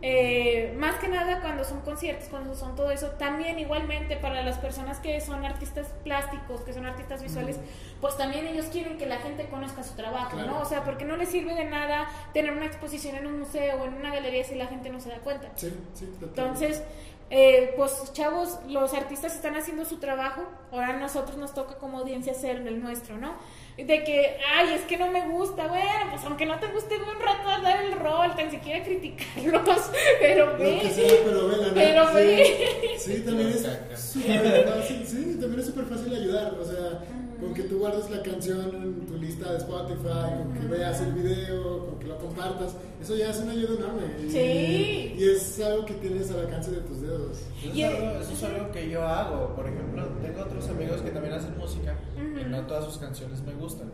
eh, 0.00 0.72
más 0.76 0.94
que 0.96 1.08
nada 1.08 1.40
cuando 1.40 1.64
son 1.64 1.80
conciertos, 1.80 2.28
cuando 2.28 2.54
son 2.54 2.76
todo 2.76 2.90
eso, 2.92 3.08
también 3.18 3.58
igualmente 3.58 4.16
para 4.16 4.42
las 4.42 4.56
personas 4.58 4.98
que 5.00 5.20
son 5.20 5.44
artistas 5.44 5.88
plásticos, 6.04 6.60
que 6.60 6.72
son 6.72 6.86
artistas 6.86 7.20
visuales, 7.22 7.58
pues 8.00 8.16
también 8.16 8.46
ellos 8.46 8.66
quieren 8.66 8.96
que 8.96 9.06
la 9.06 9.16
gente 9.18 9.46
conozca 9.48 9.82
su 9.82 9.94
trabajo, 9.96 10.36
Claro. 10.36 10.52
¿no? 10.52 10.60
O 10.60 10.64
sea, 10.64 10.84
porque 10.84 11.04
no 11.04 11.16
les 11.16 11.28
sirve 11.30 11.54
de 11.54 11.64
nada 11.64 12.08
tener 12.32 12.52
una 12.52 12.66
exposición 12.66 13.16
en 13.16 13.26
un 13.26 13.40
museo 13.40 13.82
o 13.82 13.86
en 13.86 13.94
una 13.94 14.12
galería 14.14 14.44
si 14.44 14.54
la 14.54 14.66
gente 14.68 14.88
no 14.90 15.00
se 15.00 15.08
da 15.08 15.18
cuenta. 15.18 15.50
Sí, 15.56 15.74
sí, 15.94 16.06
totalmente. 16.20 16.40
Entonces, 16.40 16.82
eh, 17.30 17.74
pues 17.76 18.10
chavos, 18.14 18.58
los 18.68 18.94
artistas 18.94 19.34
están 19.34 19.54
haciendo 19.54 19.84
su 19.84 19.98
trabajo, 19.98 20.42
ahora 20.72 20.88
a 20.88 20.92
nosotros 20.94 21.36
nos 21.36 21.52
toca 21.52 21.74
como 21.76 21.98
audiencia 21.98 22.32
hacer 22.32 22.56
el 22.66 22.82
nuestro, 22.82 23.18
¿no? 23.18 23.34
De 23.76 24.02
que, 24.02 24.38
ay, 24.56 24.72
es 24.74 24.82
que 24.82 24.96
no 24.96 25.10
me 25.10 25.28
gusta, 25.28 25.66
bueno, 25.66 26.10
pues 26.10 26.24
aunque 26.24 26.46
no 26.46 26.58
te 26.58 26.68
guste 26.68 26.96
ve 26.96 27.04
un 27.04 27.20
rato 27.20 27.48
a 27.48 27.60
dar 27.60 27.82
el 27.84 27.92
rol, 27.92 28.34
tan 28.34 28.50
siquiera 28.50 28.82
criticarlos, 28.82 29.90
pero 30.20 30.56
ve. 30.56 30.90
sea, 30.90 31.12
pero 31.24 31.48
vela, 31.48 31.66
¿no? 31.68 31.74
Pero 31.74 32.08
sí, 32.08 32.14
ve. 32.14 32.96
Sí, 32.98 33.20
también 33.20 33.48
es 33.50 34.00
súper 34.00 34.64
fácil, 34.66 35.06
sí, 35.06 35.38
también 35.38 35.60
es 35.60 35.66
súper 35.66 35.84
fácil 35.84 36.14
ayudar, 36.14 36.54
o 36.54 36.64
sea, 36.64 37.00
con 37.40 37.54
que 37.54 37.62
tú 37.62 37.78
guardes 37.78 38.10
la 38.10 38.22
canción 38.22 38.60
en 38.74 39.06
tu 39.06 39.16
lista 39.16 39.52
de 39.52 39.58
Spotify, 39.58 40.42
con 40.42 40.54
que 40.54 40.66
veas 40.66 41.00
el 41.00 41.12
video, 41.12 41.86
con 41.86 41.98
que 42.00 42.06
lo 42.06 42.18
compartas, 42.18 42.74
eso 43.00 43.14
ya 43.16 43.30
es 43.30 43.38
una 43.38 43.52
ayuda 43.52 43.74
enorme. 43.76 44.06
Y, 44.26 44.30
Sí. 44.30 45.14
Y 45.18 45.24
es 45.30 45.60
algo 45.60 45.84
que 45.84 45.94
tienes 45.94 46.30
al 46.30 46.40
alcance 46.40 46.70
de 46.72 46.80
tus 46.80 47.00
dedos. 47.00 47.38
Eso, 47.62 47.72
Y- 47.74 47.82
es 47.82 47.94
algo, 47.94 48.20
eso 48.20 48.32
es 48.32 48.42
algo 48.42 48.72
que 48.72 48.90
yo 48.90 49.06
hago. 49.06 49.54
Por 49.54 49.66
ejemplo, 49.68 50.04
tengo 50.22 50.40
otros 50.42 50.68
amigos 50.68 51.00
que 51.02 51.10
también 51.10 51.34
hacen 51.34 51.56
música 51.58 51.96
y 52.40 52.44
no 52.44 52.66
todas 52.66 52.84
sus 52.84 52.98
canciones 52.98 53.40
me 53.42 53.54
gustan. 53.54 53.92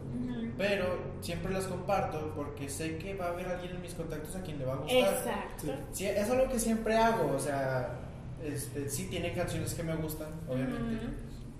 Pero 0.56 0.84
siempre 1.20 1.52
las 1.52 1.64
comparto 1.64 2.32
porque 2.36 2.68
sé 2.68 2.96
que 2.98 3.14
va 3.14 3.26
a 3.26 3.28
haber 3.30 3.48
alguien 3.48 3.74
en 3.74 3.82
mis 3.82 3.92
contactos 3.94 4.36
a 4.36 4.42
quien 4.42 4.58
le 4.60 4.64
va 4.64 4.74
a 4.74 4.76
gustar. 4.76 4.98
Exacto. 4.98 5.72
Sí, 5.92 6.06
es 6.06 6.30
algo 6.30 6.48
que 6.48 6.58
siempre 6.60 6.96
hago. 6.96 7.34
O 7.34 7.38
sea, 7.40 7.98
este, 8.44 8.88
sí 8.88 9.08
tiene 9.10 9.32
canciones 9.34 9.74
que 9.74 9.82
me 9.82 9.96
gustan, 9.96 10.28
obviamente. 10.48 10.94
Ujú. 11.06 11.14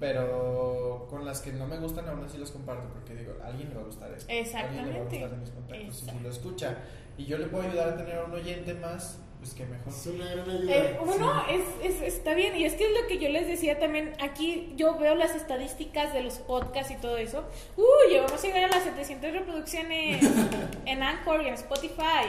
Pero 0.04 1.06
con 1.08 1.24
las 1.24 1.40
que 1.40 1.52
no 1.52 1.66
me 1.66 1.78
gustan, 1.78 2.06
aún 2.08 2.24
así 2.24 2.36
las 2.38 2.50
comparto 2.50 2.88
porque 2.92 3.14
digo, 3.14 3.32
a 3.42 3.46
alguien 3.48 3.70
le 3.70 3.74
va 3.76 3.80
a 3.80 3.84
gustar 3.84 4.12
esto. 4.12 4.30
A 4.30 4.60
alguien 4.60 4.86
le 4.86 4.92
va 4.92 4.98
a 4.98 5.02
Exactamente. 5.02 5.18
gustar 5.18 5.30
de 5.30 5.36
mis 5.38 5.50
contactos. 5.50 6.02
Y 6.02 6.10
si 6.10 6.20
lo 6.20 6.28
escucha 6.30 6.76
y 7.16 7.24
yo 7.24 7.38
le 7.38 7.46
puedo 7.46 7.64
ayudar 7.68 7.88
a 7.90 7.96
tener 7.96 8.18
un 8.22 8.32
oyente 8.32 8.74
más, 8.74 9.18
pues 9.38 9.54
que 9.54 9.64
mejor. 9.66 9.88
Es 9.92 10.06
una 10.06 10.26
gran 10.30 10.50
ayuda. 10.50 10.74
Eh, 10.76 10.98
uno 11.02 11.44
sí. 11.48 11.54
es, 11.82 11.92
es- 11.96 12.02
está 12.02 12.34
bien, 12.34 12.54
y 12.56 12.64
es 12.64 12.74
que 12.74 12.84
es 12.86 13.00
lo 13.00 13.06
que 13.08 13.18
yo 13.18 13.28
les 13.28 13.46
decía 13.46 13.78
también, 13.78 14.12
aquí 14.22 14.72
yo 14.76 14.96
veo 14.98 15.14
las 15.14 15.34
estadísticas 15.34 16.12
de 16.12 16.22
los 16.22 16.34
podcasts 16.38 16.92
y 16.92 16.96
todo 16.96 17.16
eso. 17.16 17.44
Uy, 17.76 18.10
llegamos 18.10 18.42
a 18.42 18.46
llegar 18.46 18.64
a 18.64 18.68
las 18.74 18.84
700 18.84 19.32
reproducciones 19.32 20.22
en 20.86 21.02
Anchor 21.02 21.42
y 21.42 21.48
en 21.48 21.54
Spotify. 21.54 22.28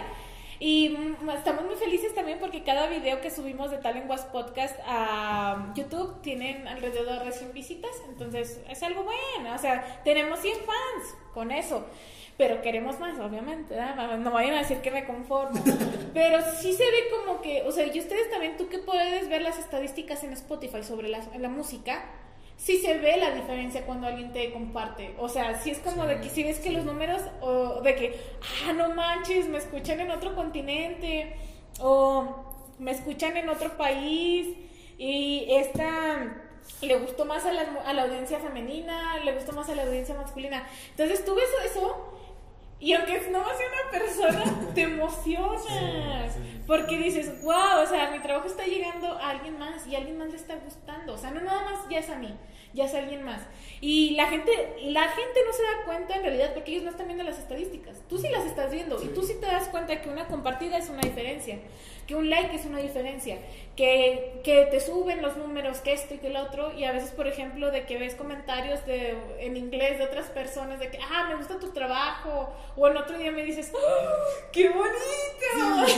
Y 0.59 0.89
mm, 0.89 1.29
estamos 1.31 1.65
muy 1.65 1.75
felices 1.75 2.13
también 2.13 2.39
porque 2.39 2.63
cada 2.63 2.87
video 2.87 3.21
que 3.21 3.29
subimos 3.29 3.71
de 3.71 3.77
Talent 3.77 4.09
Was 4.09 4.25
Podcast 4.25 4.77
a 4.85 5.73
YouTube 5.75 6.21
tienen 6.21 6.67
alrededor 6.67 7.23
de 7.23 7.31
100 7.31 7.53
visitas. 7.53 7.91
Entonces 8.09 8.61
es 8.69 8.83
algo 8.83 9.03
bueno. 9.03 9.53
O 9.53 9.57
sea, 9.57 10.01
tenemos 10.03 10.39
100 10.39 10.57
fans 10.59 11.15
con 11.33 11.51
eso. 11.51 11.85
Pero 12.37 12.61
queremos 12.61 12.99
más, 12.99 13.17
obviamente. 13.19 13.75
¿verdad? 13.75 14.17
No 14.17 14.31
vayan 14.31 14.55
a 14.55 14.59
decir 14.59 14.79
que 14.79 14.91
me 14.91 15.05
conformo. 15.05 15.61
Pero 16.13 16.39
sí 16.57 16.73
se 16.73 16.83
ve 16.83 17.03
como 17.09 17.41
que, 17.41 17.63
o 17.63 17.71
sea, 17.71 17.85
y 17.85 17.99
ustedes 17.99 18.29
también, 18.29 18.57
tú 18.57 18.67
que 18.67 18.79
puedes 18.79 19.29
ver 19.29 19.41
las 19.41 19.57
estadísticas 19.57 20.23
en 20.23 20.33
Spotify 20.33 20.83
sobre 20.83 21.07
la, 21.07 21.19
la 21.37 21.49
música, 21.49 22.03
sí 22.57 22.77
se 22.79 22.97
ve 22.97 23.17
la 23.17 23.31
diferencia 23.31 23.85
cuando 23.85 24.07
alguien 24.07 24.31
te 24.33 24.51
comparte. 24.53 25.15
O 25.19 25.29
sea, 25.29 25.59
sí 25.61 25.71
es 25.71 25.79
como 25.79 26.03
Sí, 26.03 26.07
de 26.07 26.21
que 26.21 26.29
si 26.29 26.43
ves 26.43 26.59
que 26.59 26.69
sí. 26.69 26.75
los 26.75 26.85
números, 26.85 27.21
o 27.41 27.81
de 27.81 27.95
que, 27.95 28.19
ah, 28.67 28.73
no 28.73 28.89
manches, 28.89 29.47
me 29.47 29.57
escuchan 29.57 29.99
en 29.99 30.11
otro 30.11 30.35
continente, 30.35 31.35
o 31.79 32.45
me 32.79 32.91
escuchan 32.91 33.37
en 33.37 33.49
otro 33.49 33.77
país, 33.77 34.47
y 34.97 35.45
esta 35.49 36.41
le 36.81 36.95
gustó 36.97 37.25
más 37.25 37.45
a 37.45 37.51
la, 37.53 37.61
a 37.85 37.93
la 37.93 38.03
audiencia 38.03 38.39
femenina, 38.39 39.19
le 39.23 39.33
gustó 39.33 39.51
más 39.53 39.69
a 39.69 39.75
la 39.75 39.83
audiencia 39.83 40.15
masculina. 40.15 40.67
Entonces 40.91 41.23
tú 41.25 41.35
ves 41.35 41.45
eso 41.71 42.11
Y 42.79 42.93
aunque 42.93 43.29
no 43.31 43.43
sea 43.43 43.67
una 43.67 43.91
persona, 43.91 44.43
te 44.75 44.81
emocionas. 44.83 45.63
Sí, 45.63 46.39
sí. 46.43 46.61
Porque 46.67 46.97
dices, 46.97 47.41
wow, 47.43 47.81
o 47.83 47.85
sea, 47.85 48.11
mi 48.11 48.19
trabajo 48.19 48.47
está 48.47 48.65
llegando 48.65 49.07
a 49.07 49.29
alguien 49.29 49.57
más 49.57 49.85
y 49.87 49.95
a 49.95 49.99
alguien 49.99 50.17
más 50.17 50.29
le 50.29 50.35
está 50.35 50.55
gustando. 50.55 51.13
O 51.13 51.17
sea, 51.17 51.31
no 51.31 51.41
nada 51.41 51.63
más 51.63 51.87
ya 51.89 51.99
es 51.99 52.09
a 52.09 52.15
mí, 52.15 52.35
ya 52.75 52.85
es 52.85 52.93
alguien 52.93 53.23
más. 53.23 53.41
Y 53.81 54.11
la 54.11 54.27
gente, 54.27 54.51
la 54.83 55.03
gente 55.09 55.39
no 55.45 55.53
se 55.53 55.63
da 55.63 55.85
cuenta 55.85 56.15
en 56.15 56.23
realidad 56.23 56.53
porque 56.53 56.71
ellos 56.71 56.83
no 56.83 56.91
están 56.91 57.07
viendo 57.07 57.23
las 57.23 57.39
estadísticas. 57.39 57.97
Tú 58.09 58.17
sí 58.17 58.29
las 58.29 58.45
estás 58.45 58.71
viendo 58.71 59.01
y 59.03 59.07
tú 59.07 59.23
sí 59.23 59.35
te 59.39 59.47
das 59.47 59.67
cuenta 59.69 60.01
que 60.01 60.09
una 60.09 60.27
compartida 60.27 60.77
es 60.77 60.89
una 60.89 61.01
diferencia, 61.01 61.59
que 62.07 62.15
un 62.15 62.29
like 62.29 62.55
es 62.55 62.65
una 62.65 62.79
diferencia, 62.79 63.37
que, 63.75 64.41
que 64.43 64.65
te 64.65 64.79
suben 64.79 65.21
los 65.21 65.37
números, 65.37 65.79
que 65.79 65.93
esto 65.93 66.13
y 66.13 66.17
que 66.17 66.27
el 66.27 66.37
otro. 66.37 66.73
Y 66.77 66.83
a 66.85 66.91
veces, 66.91 67.11
por 67.11 67.27
ejemplo, 67.27 67.71
de 67.71 67.85
que 67.85 67.97
ves 67.97 68.15
comentarios 68.15 68.85
de, 68.85 69.15
en 69.39 69.57
inglés 69.57 69.97
de 69.97 70.05
otras 70.05 70.27
personas 70.27 70.79
de 70.79 70.89
que, 70.89 70.99
ah, 70.99 71.27
me 71.29 71.35
gusta 71.35 71.59
tu 71.59 71.69
trabajo. 71.69 72.53
O 72.75 72.87
en 72.87 72.97
otro 72.97 73.17
día 73.17 73.31
me 73.31 73.43
dices, 73.43 73.71
¡Oh, 73.73 74.51
¡qué 74.51 74.69
bonito! 74.69 75.93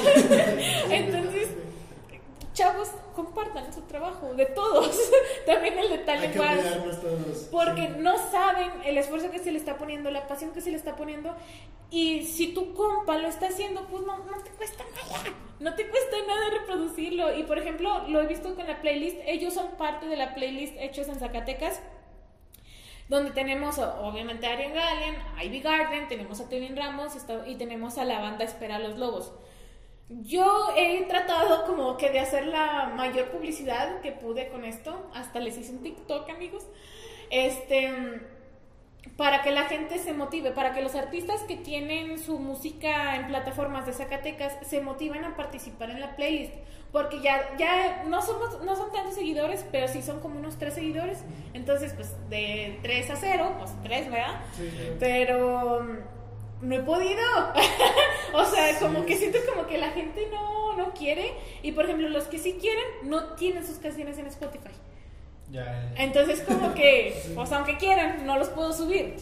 Entonces, 0.89 1.49
chavos, 2.57 2.89
compartan 3.15 3.71
su 3.71 3.81
trabajo, 3.81 4.33
de 4.33 4.47
todos, 4.47 4.99
también 5.45 5.77
el 5.77 5.89
de 5.89 5.97
todos. 5.99 7.47
porque 7.51 7.87
Sí. 7.87 7.93
no 7.99 8.17
saben 8.31 8.71
el 8.83 8.97
esfuerzo 8.97 9.29
que 9.29 9.39
se 9.39 9.51
le 9.51 9.59
está 9.59 9.77
poniendo, 9.77 10.09
la 10.09 10.27
pasión 10.27 10.51
que 10.51 10.61
se 10.61 10.71
le 10.71 10.77
está 10.77 10.95
poniendo, 10.95 11.35
y 11.91 12.23
si 12.23 12.53
tu 12.53 12.73
compa 12.73 13.17
lo 13.17 13.27
está 13.27 13.47
haciendo, 13.47 13.85
pues 13.87 14.03
no, 14.05 14.17
no 14.17 14.43
te 14.43 14.49
cuesta 14.51 14.83
nada, 14.83 15.35
no 15.59 15.75
te 15.75 15.87
cuesta 15.87 16.15
nada 16.27 16.49
reproducirlo, 16.49 17.37
y 17.37 17.43
por 17.43 17.59
ejemplo, 17.59 18.07
lo 18.07 18.21
he 18.21 18.27
visto 18.27 18.55
con 18.55 18.65
la 18.65 18.81
playlist, 18.81 19.17
ellos 19.27 19.53
son 19.53 19.71
parte 19.77 20.07
de 20.07 20.17
la 20.17 20.33
playlist 20.33 20.75
Hechos 20.79 21.07
en 21.09 21.19
Zacatecas, 21.19 21.79
donde 23.07 23.31
tenemos 23.31 23.77
obviamente 23.77 24.47
a 24.47 24.53
Arian 24.53 24.73
Galen, 24.73 25.15
a 25.37 25.43
Ivy 25.43 25.61
Garden, 25.61 26.07
tenemos 26.07 26.41
a 26.41 26.49
Tevin 26.49 26.75
Ramos 26.75 27.13
y 27.45 27.55
tenemos 27.55 27.97
a 27.97 28.03
la 28.03 28.19
banda 28.19 28.43
Espera 28.43 28.75
a 28.77 28.79
los 28.79 28.97
Lobos. 28.97 29.31
Yo 30.09 30.73
he 30.77 31.03
tratado 31.03 31.65
como 31.65 31.97
que 31.97 32.09
de 32.09 32.19
hacer 32.19 32.47
la 32.47 32.93
mayor 32.95 33.29
publicidad 33.29 33.99
que 33.99 34.13
pude 34.13 34.47
con 34.47 34.63
esto, 34.63 35.09
hasta 35.13 35.39
les 35.39 35.57
hice 35.57 35.73
un 35.73 35.83
TikTok, 35.83 36.29
amigos, 36.29 36.65
este, 37.29 38.21
para 39.17 39.41
que 39.41 39.51
la 39.51 39.65
gente 39.65 39.99
se 39.99 40.13
motive, 40.13 40.51
para 40.51 40.73
que 40.73 40.81
los 40.81 40.95
artistas 40.95 41.41
que 41.43 41.57
tienen 41.57 42.19
su 42.19 42.39
música 42.39 43.17
en 43.17 43.27
plataformas 43.27 43.85
de 43.85 43.91
Zacatecas 43.91 44.57
se 44.65 44.79
motiven 44.79 45.25
a 45.25 45.35
participar 45.35 45.89
en 45.89 45.99
la 45.99 46.15
playlist, 46.15 46.53
porque 46.93 47.19
ya, 47.19 47.57
ya 47.57 48.05
no 48.05 48.21
somos, 48.21 48.63
no 48.63 48.77
son 48.77 48.93
tantos 48.93 49.15
seguidores, 49.15 49.65
pero 49.73 49.89
sí 49.89 50.01
son 50.01 50.21
como 50.21 50.39
unos 50.39 50.57
tres 50.57 50.73
seguidores, 50.75 51.25
entonces 51.53 51.91
pues 51.93 52.15
de 52.29 52.79
3 52.81 53.09
a 53.09 53.15
0, 53.17 53.55
pues 53.59 53.71
3, 53.83 54.09
¿verdad? 54.09 54.41
Sí, 54.55 54.69
sí. 54.69 54.95
Pero 54.99 55.85
no 56.61 56.75
he 56.75 56.79
podido. 56.79 57.23
o 58.33 58.45
sea, 58.45 58.79
como 58.79 59.05
que 59.05 59.15
siento 59.15 59.39
como 59.49 59.67
que 59.67 59.77
la 59.77 59.91
gente 59.91 60.27
no, 60.31 60.75
no 60.75 60.93
quiere. 60.93 61.33
Y 61.63 61.71
por 61.71 61.85
ejemplo, 61.85 62.09
los 62.09 62.25
que 62.25 62.37
sí 62.37 62.57
quieren 62.59 62.85
no 63.03 63.35
tienen 63.35 63.65
sus 63.65 63.77
canciones 63.77 64.17
en 64.17 64.27
Spotify. 64.27 64.71
Ya, 65.49 65.63
ya. 65.63 66.03
Entonces 66.03 66.41
como 66.41 66.73
que, 66.73 67.31
pues 67.33 67.51
aunque 67.51 67.77
quieran, 67.77 68.25
no 68.25 68.37
los 68.37 68.49
puedo 68.49 68.73
subir. 68.73 69.15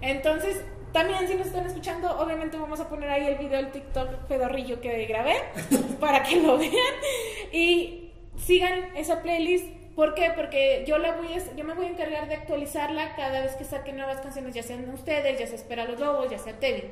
Entonces, 0.00 0.60
también 0.92 1.26
si 1.26 1.34
nos 1.34 1.46
están 1.46 1.66
escuchando, 1.66 2.18
obviamente 2.18 2.58
vamos 2.58 2.78
a 2.80 2.88
poner 2.88 3.08
ahí 3.10 3.26
el 3.26 3.36
video 3.36 3.56
del 3.56 3.72
TikTok 3.72 4.26
pedorrillo 4.28 4.80
que 4.80 5.06
grabé 5.06 5.36
para 6.00 6.22
que 6.22 6.36
lo 6.36 6.58
vean 6.58 6.72
y 7.50 8.12
sigan 8.36 8.94
esa 8.94 9.22
playlist. 9.22 9.81
¿Por 9.94 10.14
qué? 10.14 10.32
Porque 10.34 10.84
yo 10.86 10.98
la 10.98 11.12
voy 11.12 11.32
a, 11.34 11.54
yo 11.54 11.64
me 11.64 11.74
voy 11.74 11.86
a 11.86 11.90
encargar 11.90 12.28
de 12.28 12.34
actualizarla 12.34 13.14
cada 13.14 13.40
vez 13.42 13.54
que 13.56 13.64
saquen 13.64 13.96
nuevas 13.96 14.20
canciones, 14.20 14.54
ya 14.54 14.62
sean 14.62 14.88
ustedes, 14.90 15.38
ya 15.38 15.46
sea 15.46 15.56
Espera 15.56 15.84
los 15.84 16.00
Lobos, 16.00 16.30
ya 16.30 16.38
sea 16.38 16.58
Teddy. 16.58 16.84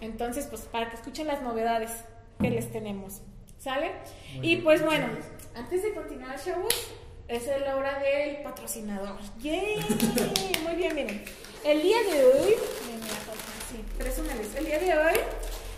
Entonces, 0.00 0.46
pues 0.46 0.62
para 0.62 0.88
que 0.90 0.96
escuchen 0.96 1.26
las 1.26 1.42
novedades 1.42 1.90
que 2.40 2.50
les 2.50 2.70
tenemos. 2.72 3.20
¿Sale? 3.58 3.90
Muy 4.36 4.46
y 4.46 4.50
bien. 4.52 4.64
pues 4.64 4.82
bueno, 4.84 5.06
antes 5.54 5.82
de 5.82 5.92
continuar, 5.92 6.42
chavos, 6.42 6.74
es 7.28 7.46
la 7.46 7.76
hora 7.76 7.98
del 7.98 8.38
patrocinador. 8.38 9.16
¡Yay! 9.38 9.76
Muy 10.64 10.76
bien, 10.76 10.94
miren. 10.94 11.22
El 11.62 11.82
día 11.82 11.98
de 12.10 12.24
hoy, 12.24 12.54
sí, 13.70 13.84
presúmeles. 13.98 14.54
El 14.56 14.64
día 14.64 14.78
de 14.78 14.98
hoy 14.98 15.14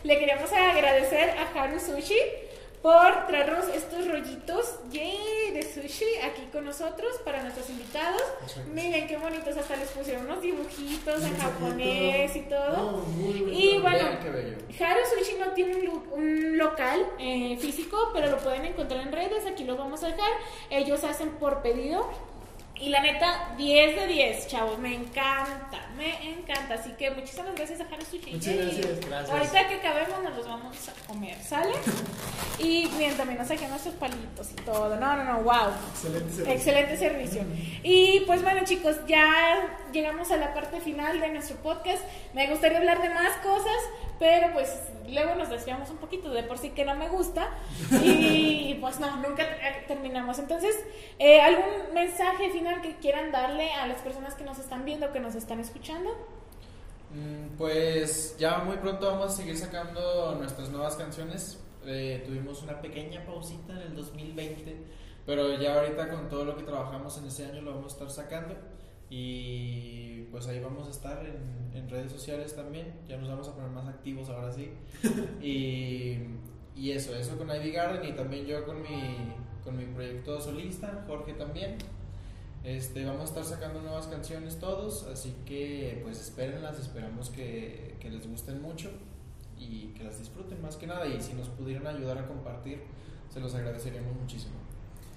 le 0.04 0.18
queríamos 0.18 0.50
agradecer 0.52 1.30
a 1.30 1.61
Haru 1.61 1.80
Sushi 1.80 2.18
por 2.82 3.26
traernos 3.28 3.68
estos 3.68 4.08
rollitos 4.08 4.80
¡yay! 4.90 5.52
de 5.52 5.62
sushi 5.62 6.16
aquí 6.24 6.42
con 6.52 6.64
nosotros 6.64 7.20
para 7.24 7.42
nuestros 7.42 7.70
invitados. 7.70 8.22
Exacto. 8.42 8.70
Miren 8.72 9.06
qué 9.06 9.16
bonitos, 9.16 9.56
hasta 9.56 9.76
les 9.76 9.88
pusieron 9.90 10.24
unos 10.24 10.42
dibujitos 10.42 11.22
en 11.22 11.36
japonés 11.38 12.34
y 12.34 12.40
todo. 12.40 13.02
Muy. 13.02 13.38
Y 13.52 13.78
bueno. 13.78 14.08
Haru 14.80 15.00
Sushi 15.16 15.36
no 15.38 15.52
tiene 15.52 15.88
un 16.10 16.58
local 16.58 17.06
eh, 17.18 17.56
físico, 17.58 18.10
pero 18.12 18.30
lo 18.30 18.38
pueden 18.38 18.64
encontrar 18.64 19.00
en 19.02 19.12
redes. 19.12 19.46
Aquí 19.46 19.62
lo 19.64 19.76
vamos 19.76 20.02
a 20.02 20.08
dejar. 20.08 20.32
Ellos 20.70 21.04
hacen 21.04 21.30
por 21.36 21.62
pedido. 21.62 22.10
Y 22.82 22.88
la 22.88 23.00
neta, 23.00 23.54
10 23.56 23.94
de 23.94 24.06
10, 24.08 24.48
chavos. 24.48 24.76
Me 24.80 24.92
encanta, 24.92 25.86
me 25.96 26.30
encanta. 26.32 26.74
Así 26.74 26.90
que 26.98 27.12
muchísimas 27.12 27.54
gracias 27.54 27.80
a 27.80 27.84
Haru 27.84 28.04
Sushi. 28.04 28.32
Muchas 28.32 28.56
gracias. 28.56 29.06
Gracias. 29.08 29.30
Ahorita 29.30 29.68
que 29.68 29.74
acabemos 29.76 30.22
nos 30.24 30.36
los 30.36 30.48
vamos 30.48 30.76
a 30.88 31.06
comer, 31.06 31.40
¿sale? 31.40 31.74
Y 32.58 32.88
bien, 32.98 33.16
también 33.16 33.38
nos 33.38 33.46
saqué 33.46 33.68
nuestros 33.68 33.94
palitos 33.94 34.50
y 34.50 34.54
todo. 34.64 34.96
No, 34.96 35.16
no, 35.16 35.22
no, 35.22 35.42
wow. 35.42 35.70
Excelente 35.92 36.30
servicio. 36.32 36.52
Excelente 36.52 36.96
servicio. 36.96 37.42
Y 37.84 38.24
pues 38.26 38.42
bueno 38.42 38.62
chicos, 38.64 38.96
ya 39.06 39.78
llegamos 39.92 40.31
a 40.31 40.37
la 40.37 40.55
parte 40.55 40.81
final 40.81 41.20
de 41.20 41.28
nuestro 41.28 41.57
podcast. 41.59 42.02
Me 42.35 42.48
gustaría 42.48 42.78
hablar 42.78 43.02
de 43.02 43.11
más 43.11 43.37
cosas, 43.38 43.76
pero 44.18 44.52
pues 44.52 44.81
luego 45.09 45.35
nos 45.35 45.50
desviamos 45.50 45.90
un 45.90 45.98
poquito 45.98 46.31
de 46.31 46.42
por 46.44 46.59
sí 46.59 46.70
que 46.70 46.85
no 46.85 46.94
me 46.94 47.09
gusta. 47.09 47.50
Y 48.05 48.74
pues 48.81 48.98
no, 49.00 49.16
nunca 49.18 49.42
eh, 49.44 49.85
terminamos. 49.87 50.38
Entonces, 50.38 50.74
eh, 51.18 51.40
¿algún 51.40 51.94
mensaje 51.94 52.50
final 52.50 52.81
que 52.83 52.96
quieran 52.96 53.31
darle 53.33 53.72
a 53.72 53.87
las 53.87 53.98
personas 54.00 54.35
que 54.35 54.44
nos 54.44 54.59
están 54.59 54.85
viendo, 54.85 55.12
que 55.12 55.20
nos 55.20 55.35
están 55.35 55.61
escuchando? 55.61 56.11
Mm, 57.11 57.57
Pues 57.57 58.37
ya 58.38 58.59
muy 58.59 58.76
pronto 58.78 59.07
vamos 59.07 59.33
a 59.33 59.37
seguir 59.37 59.57
sacando 59.59 60.35
nuestras 60.37 60.70
nuevas 60.70 60.96
canciones. 60.96 61.59
Eh, 61.85 62.22
tuvimos 62.26 62.62
una 62.62 62.81
pequeña 62.81 63.24
pausita 63.26 63.72
en 63.72 63.81
el 63.81 63.94
2020, 63.96 64.87
pero 65.26 65.59
ya 65.61 65.74
ahorita 65.81 66.09
con 66.09 66.28
todo 66.28 66.44
lo 66.44 66.57
que 66.57 66.62
trabajamos 66.62 67.18
en 67.18 67.26
ese 67.26 67.44
año 67.46 67.61
lo 67.62 67.74
vamos 67.74 67.92
a 67.92 67.96
estar 67.96 68.11
sacando. 68.11 68.57
Y 69.14 70.22
pues 70.31 70.46
ahí 70.46 70.59
vamos 70.59 70.88
a 70.88 70.90
estar 70.90 71.22
en, 71.27 71.77
en 71.79 71.90
redes 71.90 72.11
sociales 72.11 72.57
también. 72.57 72.94
Ya 73.07 73.18
nos 73.18 73.29
vamos 73.29 73.46
a 73.46 73.55
poner 73.55 73.68
más 73.68 73.87
activos 73.87 74.31
ahora 74.31 74.51
sí. 74.51 74.70
Y, 75.42 76.16
y 76.75 76.92
eso, 76.92 77.14
eso 77.14 77.37
con 77.37 77.55
Ivy 77.55 77.72
Garden 77.72 78.09
y 78.09 78.16
también 78.16 78.46
yo 78.46 78.64
con 78.64 78.81
mi, 78.81 79.35
con 79.62 79.77
mi 79.77 79.85
proyecto 79.85 80.40
solista, 80.40 81.05
Jorge 81.07 81.35
también. 81.35 81.77
Este, 82.64 83.05
vamos 83.05 83.20
a 83.20 83.25
estar 83.25 83.44
sacando 83.44 83.83
nuevas 83.83 84.07
canciones 84.07 84.59
todos, 84.59 85.03
así 85.12 85.35
que 85.44 86.01
pues 86.03 86.18
espérenlas, 86.18 86.79
esperamos 86.79 87.29
que, 87.29 87.96
que 88.01 88.09
les 88.09 88.27
gusten 88.27 88.62
mucho 88.62 88.90
y 89.59 89.88
que 89.88 90.05
las 90.05 90.18
disfruten 90.18 90.62
más 90.62 90.77
que 90.77 90.87
nada 90.87 91.07
y 91.07 91.20
si 91.20 91.35
nos 91.35 91.51
pudieran 91.51 91.87
ayudar 91.87 92.16
a 92.16 92.27
compartir, 92.27 92.81
se 93.29 93.40
los 93.40 93.55
agradeceríamos 93.55 94.16
muchísimo. 94.16 94.62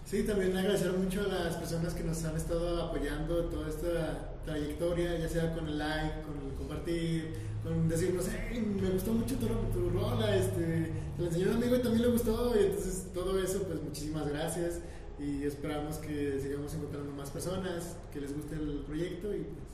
Sí, 0.06 0.22
también 0.24 0.56
agradecer 0.56 0.92
mucho 0.94 1.22
a 1.22 1.28
las 1.28 1.56
personas 1.56 1.96
que 1.96 2.04
nos 2.04 2.24
han 2.24 2.36
estado 2.36 2.84
apoyando 2.84 3.46
toda 3.46 3.68
esta 3.68 4.36
trayectoria, 4.46 5.18
ya 5.18 5.28
sea 5.28 5.52
con 5.54 5.68
el 5.68 5.80
like, 5.80 6.22
con 6.22 6.48
el 6.48 6.56
compartir, 6.56 7.34
con 7.64 7.90
decirnos, 7.90 8.26
hey, 8.30 8.64
me 8.80 8.92
gustó 8.92 9.14
mucho 9.14 9.36
tu, 9.36 9.48
tu 9.48 9.90
rola, 9.90 10.36
este, 10.36 10.92
te 11.18 11.22
la 11.22 11.28
enseñó 11.28 11.50
un 11.50 11.56
amigo 11.56 11.76
y 11.76 11.80
también 11.80 12.04
le 12.04 12.10
gustó, 12.10 12.54
y 12.56 12.66
entonces 12.66 13.08
todo 13.16 13.42
eso, 13.42 13.64
pues 13.64 13.82
muchísimas 13.82 14.28
gracias 14.28 14.80
y 15.18 15.44
esperamos 15.44 15.98
que 15.98 16.40
sigamos 16.40 16.74
encontrando 16.76 17.12
más 17.14 17.32
personas 17.32 17.96
que 18.14 18.22
les 18.22 18.36
guste 18.36 18.56
el 18.56 18.84
proyecto 18.86 19.34
y 19.34 19.40
pues 19.40 19.70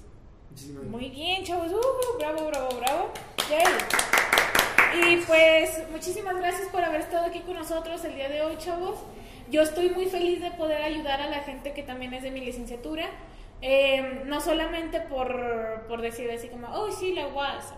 muchísimas 0.52 0.84
gracias. 0.84 1.02
Muy 1.02 1.10
bien, 1.10 1.44
chavos. 1.44 1.72
Uh, 1.74 2.18
bravo, 2.18 2.48
bravo, 2.48 2.70
bravo. 2.80 3.12
Yay. 3.50 5.14
Y 5.14 5.18
pues 5.26 5.90
muchísimas 5.92 6.36
gracias 6.38 6.70
por 6.70 6.84
haber 6.84 7.02
estado 7.02 7.26
aquí 7.26 7.40
con 7.42 7.56
nosotros 7.56 8.04
el 8.06 8.16
día 8.16 8.30
de 8.30 8.42
hoy, 8.44 8.58
chavos. 8.58 9.00
Yo 9.52 9.62
estoy 9.62 9.90
muy 9.90 10.06
feliz 10.06 10.42
de 10.42 10.52
poder 10.52 10.82
ayudar 10.82 11.22
a 11.22 11.28
la 11.28 11.40
gente 11.40 11.74
que 11.74 11.84
también 11.84 12.14
es 12.14 12.24
de 12.24 12.32
mi 12.32 12.40
licenciatura. 12.40 13.06
Eh, 13.62 14.24
no 14.26 14.42
solamente 14.42 15.02
por, 15.02 15.86
por 15.88 16.02
decir 16.02 16.32
así 16.32 16.48
como, 16.48 16.68
oh, 16.74 16.90
sí, 16.92 17.14
la 17.14 17.28
UAS. 17.28 17.74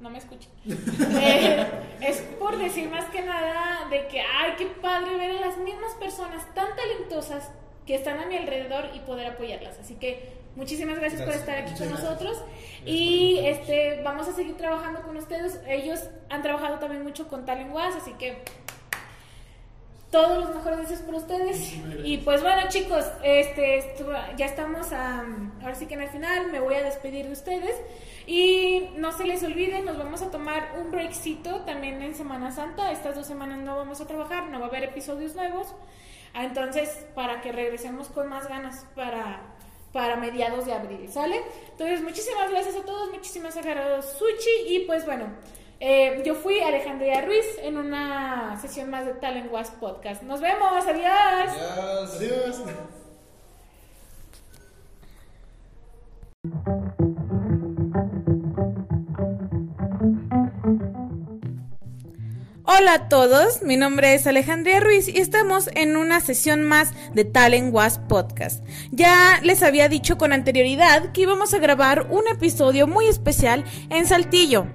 No 0.00 0.10
me 0.10 0.18
escuchen. 0.18 0.50
Eh, 1.16 1.66
es 2.00 2.20
por 2.38 2.58
decir 2.58 2.90
más 2.90 3.06
que 3.06 3.22
nada 3.22 3.88
de 3.88 4.06
que, 4.08 4.20
ay, 4.20 4.54
qué 4.58 4.66
padre 4.66 5.16
ver 5.16 5.30
a 5.30 5.40
las 5.40 5.56
mismas 5.58 5.94
personas 5.94 6.42
tan 6.54 6.76
talentosas 6.76 7.50
que 7.86 7.94
están 7.94 8.18
a 8.18 8.26
mi 8.26 8.36
alrededor 8.36 8.90
y 8.94 9.00
poder 9.00 9.28
apoyarlas. 9.28 9.78
Así 9.78 9.94
que 9.94 10.32
muchísimas 10.54 10.98
gracias, 10.98 11.22
por 11.22 11.32
estar 11.32 11.56
aquí 11.56 11.72
con 11.72 11.88
gracias. 11.88 12.02
nosotros. 12.02 12.36
Gracias 12.38 12.86
Y 12.86 13.38
este 13.46 14.02
vamos 14.02 14.28
a 14.28 14.32
seguir 14.32 14.56
trabajando 14.56 15.00
con 15.02 15.16
ustedes. 15.16 15.60
Ellos 15.66 16.00
han 16.28 16.42
trabajado 16.42 16.78
también 16.78 17.02
mucho 17.02 17.26
con 17.28 17.46
Talent 17.46 17.74
así 17.76 18.12
que 18.12 18.42
todos 20.14 20.44
los 20.44 20.54
mejores 20.54 20.78
deseos 20.78 21.00
por 21.00 21.16
ustedes. 21.16 21.74
Y 22.04 22.18
pues 22.18 22.40
bueno, 22.40 22.62
chicos, 22.68 23.04
este 23.24 23.96
ya 24.36 24.46
estamos 24.46 24.92
a, 24.92 25.24
ahora 25.60 25.74
sí 25.74 25.86
que 25.86 25.94
en 25.94 26.02
el 26.02 26.08
final 26.08 26.52
me 26.52 26.60
voy 26.60 26.76
a 26.76 26.84
despedir 26.84 27.26
de 27.26 27.32
ustedes. 27.32 27.74
Y 28.24 28.90
no 28.96 29.10
se 29.10 29.24
les 29.24 29.42
olvide, 29.42 29.82
nos 29.82 29.98
vamos 29.98 30.22
a 30.22 30.30
tomar 30.30 30.76
un 30.80 30.92
breakcito 30.92 31.62
también 31.62 32.00
en 32.00 32.14
Semana 32.14 32.52
Santa. 32.52 32.92
Estas 32.92 33.16
dos 33.16 33.26
semanas 33.26 33.58
no 33.58 33.74
vamos 33.74 34.00
a 34.00 34.06
trabajar, 34.06 34.46
no 34.50 34.60
va 34.60 34.66
a 34.66 34.68
haber 34.68 34.84
episodios 34.84 35.34
nuevos. 35.34 35.74
Ah, 36.32 36.44
Entonces, 36.44 37.06
para 37.16 37.40
que 37.40 37.50
regresemos 37.50 38.06
con 38.06 38.28
más 38.28 38.48
ganas 38.48 38.86
para, 38.94 39.40
para 39.92 40.14
mediados 40.14 40.64
de 40.64 40.74
abril, 40.74 41.10
¿sale? 41.10 41.40
Entonces, 41.72 42.02
muchísimas 42.02 42.52
gracias 42.52 42.76
a 42.76 42.82
todos, 42.82 43.10
muchísimas 43.10 43.56
gracias 43.56 43.76
a 43.76 44.02
Suchi 44.16 44.68
y 44.68 44.80
pues 44.86 45.04
bueno, 45.06 45.26
eh, 45.86 46.22
yo 46.24 46.34
fui 46.34 46.60
Alejandría 46.60 47.20
Ruiz 47.20 47.44
en 47.62 47.76
una 47.76 48.58
sesión 48.58 48.88
más 48.88 49.04
de 49.04 49.12
Talent 49.12 49.52
Was 49.52 49.70
Podcast. 49.70 50.22
Nos 50.22 50.40
vemos, 50.40 50.82
adiós. 50.86 51.50
Adiós. 52.16 52.62
Adiós. 52.62 52.62
Hola 62.66 62.94
a 62.94 63.08
todos, 63.10 63.62
mi 63.62 63.76
nombre 63.76 64.14
es 64.14 64.26
Alejandría 64.26 64.80
Ruiz 64.80 65.06
y 65.06 65.18
estamos 65.18 65.68
en 65.74 65.98
una 65.98 66.20
sesión 66.20 66.62
más 66.62 66.92
de 67.12 67.26
Talent 67.26 67.74
Was 67.74 67.98
Podcast. 67.98 68.64
Ya 68.90 69.38
les 69.42 69.62
había 69.62 69.90
dicho 69.90 70.16
con 70.16 70.32
anterioridad 70.32 71.12
que 71.12 71.20
íbamos 71.20 71.52
a 71.52 71.58
grabar 71.58 72.06
un 72.10 72.26
episodio 72.26 72.86
muy 72.86 73.06
especial 73.06 73.64
en 73.90 74.06
Saltillo. 74.06 74.66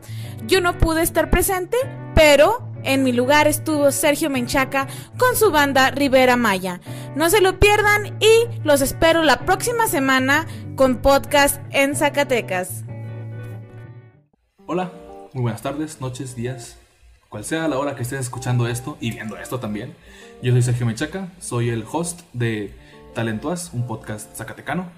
Yo 0.49 0.61
no 0.61 0.79
pude 0.79 1.03
estar 1.03 1.29
presente, 1.29 1.77
pero 2.15 2.67
en 2.83 3.03
mi 3.03 3.11
lugar 3.11 3.47
estuvo 3.47 3.91
Sergio 3.91 4.31
Menchaca 4.31 4.87
con 5.19 5.35
su 5.35 5.51
banda 5.51 5.91
Rivera 5.91 6.37
Maya. 6.37 6.81
No 7.15 7.29
se 7.29 7.39
lo 7.39 7.59
pierdan 7.59 8.17
y 8.19 8.47
los 8.63 8.81
espero 8.81 9.21
la 9.21 9.45
próxima 9.45 9.85
semana 9.85 10.47
con 10.75 11.03
podcast 11.03 11.61
en 11.69 11.95
Zacatecas. 11.95 12.83
Hola, 14.65 14.91
muy 15.33 15.43
buenas 15.43 15.61
tardes, 15.61 16.01
noches, 16.01 16.35
días, 16.35 16.79
cual 17.29 17.45
sea 17.45 17.67
la 17.67 17.77
hora 17.77 17.95
que 17.95 18.01
estés 18.01 18.21
escuchando 18.21 18.67
esto 18.67 18.97
y 18.99 19.11
viendo 19.11 19.37
esto 19.37 19.59
también. 19.59 19.93
Yo 20.41 20.51
soy 20.51 20.63
Sergio 20.63 20.87
Mechaca, 20.87 21.27
soy 21.39 21.69
el 21.69 21.85
host 21.89 22.21
de 22.33 22.73
Talentuas, 23.13 23.69
un 23.71 23.85
podcast 23.85 24.35
zacatecano. 24.35 24.89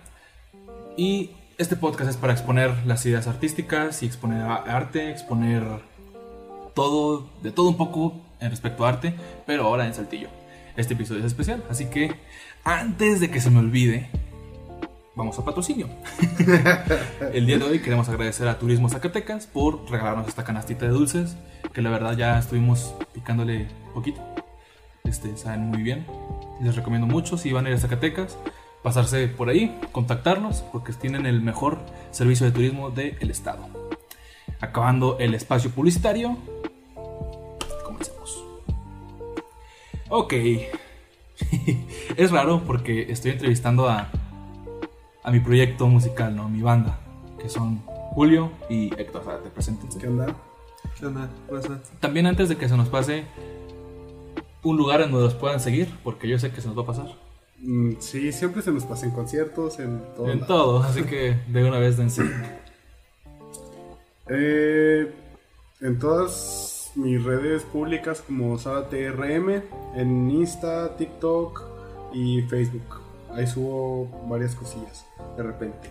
Y 0.95 1.32
este 1.62 1.76
podcast 1.76 2.09
es 2.09 2.18
para 2.18 2.34
exponer 2.34 2.76
las 2.88 3.05
ideas 3.05 3.28
artísticas 3.28 4.01
y 4.01 4.07
exponer 4.07 4.41
arte, 4.41 5.12
exponer 5.12 5.64
todo, 6.74 7.30
de 7.43 7.51
todo 7.51 7.70
un 7.70 7.78
poco 7.78 8.20
en 8.39 8.49
respecto 8.49 8.84
a 8.84 8.89
arte, 8.89 9.14
pero 9.45 9.66
ahora 9.66 9.86
en 9.86 9.93
Saltillo. 9.93 10.30
Este 10.76 10.95
episodio 10.95 11.20
es 11.20 11.28
especial, 11.28 11.64
así 11.70 11.86
que 11.86 12.16
antes 12.64 13.20
de 13.20 13.30
que 13.30 13.39
se 13.39 13.51
me 13.51 13.59
olvide, 13.59 14.09
vamos 15.14 15.38
a 15.38 15.45
patrocinio. 15.45 15.88
El 17.34 17.45
día 17.45 17.59
de 17.59 17.66
hoy 17.66 17.80
queremos 17.80 18.09
agradecer 18.09 18.47
a 18.47 18.57
Turismo 18.57 18.89
Zacatecas 18.89 19.45
por 19.45 19.88
regalarnos 19.91 20.28
esta 20.28 20.43
canastita 20.43 20.88
de 20.88 20.91
dulces, 20.91 21.38
que 21.74 21.84
la 21.84 21.91
verdad 21.91 22.18
ya 22.18 22.39
estuvimos 22.39 22.95
picándole 23.14 23.68
poquito. 23.93 24.20
Este, 25.03 25.38
saben 25.38 25.68
muy 25.68 25.84
bien. 25.84 26.07
Les 26.59 26.76
recomiendo 26.76 27.05
mucho 27.05 27.38
si 27.38 27.51
van 27.51 27.68
a 27.68 27.70
ir 27.70 27.76
a 27.76 27.80
Zacatecas, 27.80 28.38
pasarse 28.84 29.28
por 29.28 29.50
ahí, 29.50 29.80
contactarnos, 29.92 30.62
porque 30.72 30.94
tienen 30.94 31.26
el 31.26 31.42
mejor 31.42 31.80
servicio 32.12 32.46
de 32.46 32.52
turismo 32.52 32.90
del 32.92 33.30
estado. 33.30 33.66
Acabando 34.60 35.18
el 35.20 35.34
espacio 35.34 35.72
publicitario, 35.72 36.38
comencemos. 37.84 38.44
Ok. 40.10 40.34
es 42.18 42.32
raro 42.32 42.64
porque 42.66 43.12
estoy 43.12 43.32
entrevistando 43.32 43.90
a, 43.90 44.10
a 45.24 45.32
mi 45.32 45.40
proyecto 45.40 45.88
musical, 45.88 46.36
¿no? 46.36 46.50
Mi 46.50 46.62
banda, 46.62 47.00
que 47.40 47.50
son 47.50 47.82
Julio 48.12 48.52
y 48.70 48.94
Héctor. 49.00 49.24
Zárate, 49.24 49.50
preséntense. 49.50 50.00
¿Qué 50.00 50.08
onda? 50.08 50.36
¿Qué 51.00 51.06
onda? 51.06 51.30
También 52.00 52.28
antes 52.28 52.50
de 52.50 52.58
que 52.58 52.68
se 52.70 52.78
nos 52.78 52.90
pase 52.90 53.26
un 54.64 54.78
lugar 54.78 55.02
en 55.02 55.12
donde 55.12 55.26
los 55.26 55.36
puedan 55.36 55.60
seguir, 55.60 55.90
porque 56.04 56.28
yo 56.28 56.38
sé 56.38 56.52
que 56.52 56.62
se 56.62 56.68
nos 56.68 56.78
va 56.78 56.84
a 56.84 56.86
pasar. 56.86 57.31
Mm, 57.62 57.93
Sí, 57.99 58.32
siempre 58.32 58.62
se 58.62 58.72
nos 58.72 58.86
pasa 58.86 59.05
en 59.05 59.12
conciertos, 59.12 59.80
en 59.80 60.01
todo. 60.16 60.30
en 60.32 60.39
lado. 60.41 60.47
todo, 60.47 60.84
así 60.84 61.03
que 61.03 61.38
de 61.47 61.64
una 61.68 61.78
vez 61.80 61.97
dense. 61.97 62.24
Eh, 64.30 65.12
en 65.82 65.99
todas 65.99 66.91
mis 66.95 67.24
redes 67.24 67.64
públicas 67.64 68.22
como 68.22 68.57
Sara 68.57 68.88
TRM, 68.89 69.62
en 69.95 70.32
Insta, 70.32 70.95
TikTok 70.95 71.64
y 72.14 72.41
Facebook. 72.43 73.01
Ahí 73.34 73.47
subo 73.47 74.07
varias 74.28 74.55
cosillas 74.55 75.05
de 75.38 75.43
repente. 75.43 75.89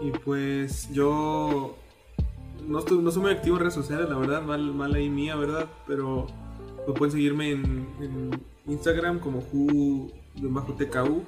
Y 0.00 0.10
pues 0.12 0.88
yo 0.92 1.76
no, 2.66 2.78
estoy, 2.78 2.98
no 2.98 3.10
soy 3.10 3.22
muy 3.22 3.30
activo 3.32 3.56
en 3.56 3.60
redes 3.60 3.74
sociales, 3.74 4.08
la 4.08 4.16
verdad, 4.16 4.42
mal, 4.42 4.72
mal 4.72 4.94
ahí 4.94 5.10
mía, 5.10 5.36
¿verdad? 5.36 5.66
Pero 5.86 6.26
pues 6.86 6.96
pueden 6.98 7.12
seguirme 7.12 7.50
en, 7.50 7.88
en 8.00 8.30
Instagram 8.70 9.18
como 9.18 9.40
ju-tku 9.42 11.22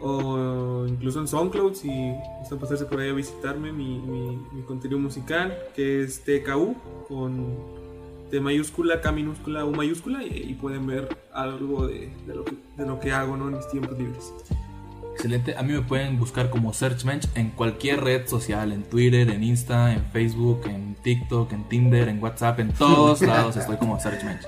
o 0.00 0.86
incluso 0.86 1.20
en 1.20 1.26
SoundCloud 1.26 1.74
si 1.74 1.90
gustan 2.38 2.58
pasarse 2.58 2.84
por 2.84 3.00
ahí 3.00 3.10
a 3.10 3.12
visitarme 3.12 3.72
mi, 3.72 3.98
mi, 3.98 4.62
contenido 4.62 4.98
musical 4.98 5.56
que 5.74 6.02
es 6.04 6.22
TKU 6.22 6.76
con 7.08 7.56
T 8.30 8.40
mayúscula, 8.40 9.00
K 9.00 9.10
minúscula, 9.10 9.64
U 9.64 9.72
mayúscula 9.72 10.22
y, 10.22 10.50
y 10.50 10.54
pueden 10.54 10.86
ver 10.86 11.18
algo 11.32 11.86
de, 11.86 12.12
de 12.26 12.34
lo 12.34 12.44
que, 12.44 12.56
de 12.76 12.86
lo 12.86 13.00
que 13.00 13.12
hago 13.12 13.36
¿no? 13.36 13.48
en 13.48 13.56
mis 13.56 13.68
tiempos 13.68 13.98
libres. 13.98 14.32
Excelente. 15.14 15.56
A 15.56 15.64
mí 15.64 15.72
me 15.72 15.82
pueden 15.82 16.16
buscar 16.16 16.48
como 16.48 16.72
Searchbench 16.72 17.26
en 17.34 17.50
cualquier 17.50 18.04
red 18.04 18.28
social, 18.28 18.70
en 18.70 18.84
Twitter, 18.84 19.28
en 19.30 19.42
Insta, 19.42 19.92
en 19.92 20.04
Facebook, 20.12 20.60
en 20.66 20.94
TikTok, 21.02 21.52
en 21.52 21.64
Tinder, 21.64 22.08
en 22.08 22.22
WhatsApp, 22.22 22.60
en 22.60 22.72
todos 22.72 23.22
lados 23.22 23.56
estoy 23.56 23.78
como 23.78 23.98
Searchbench. 23.98 24.42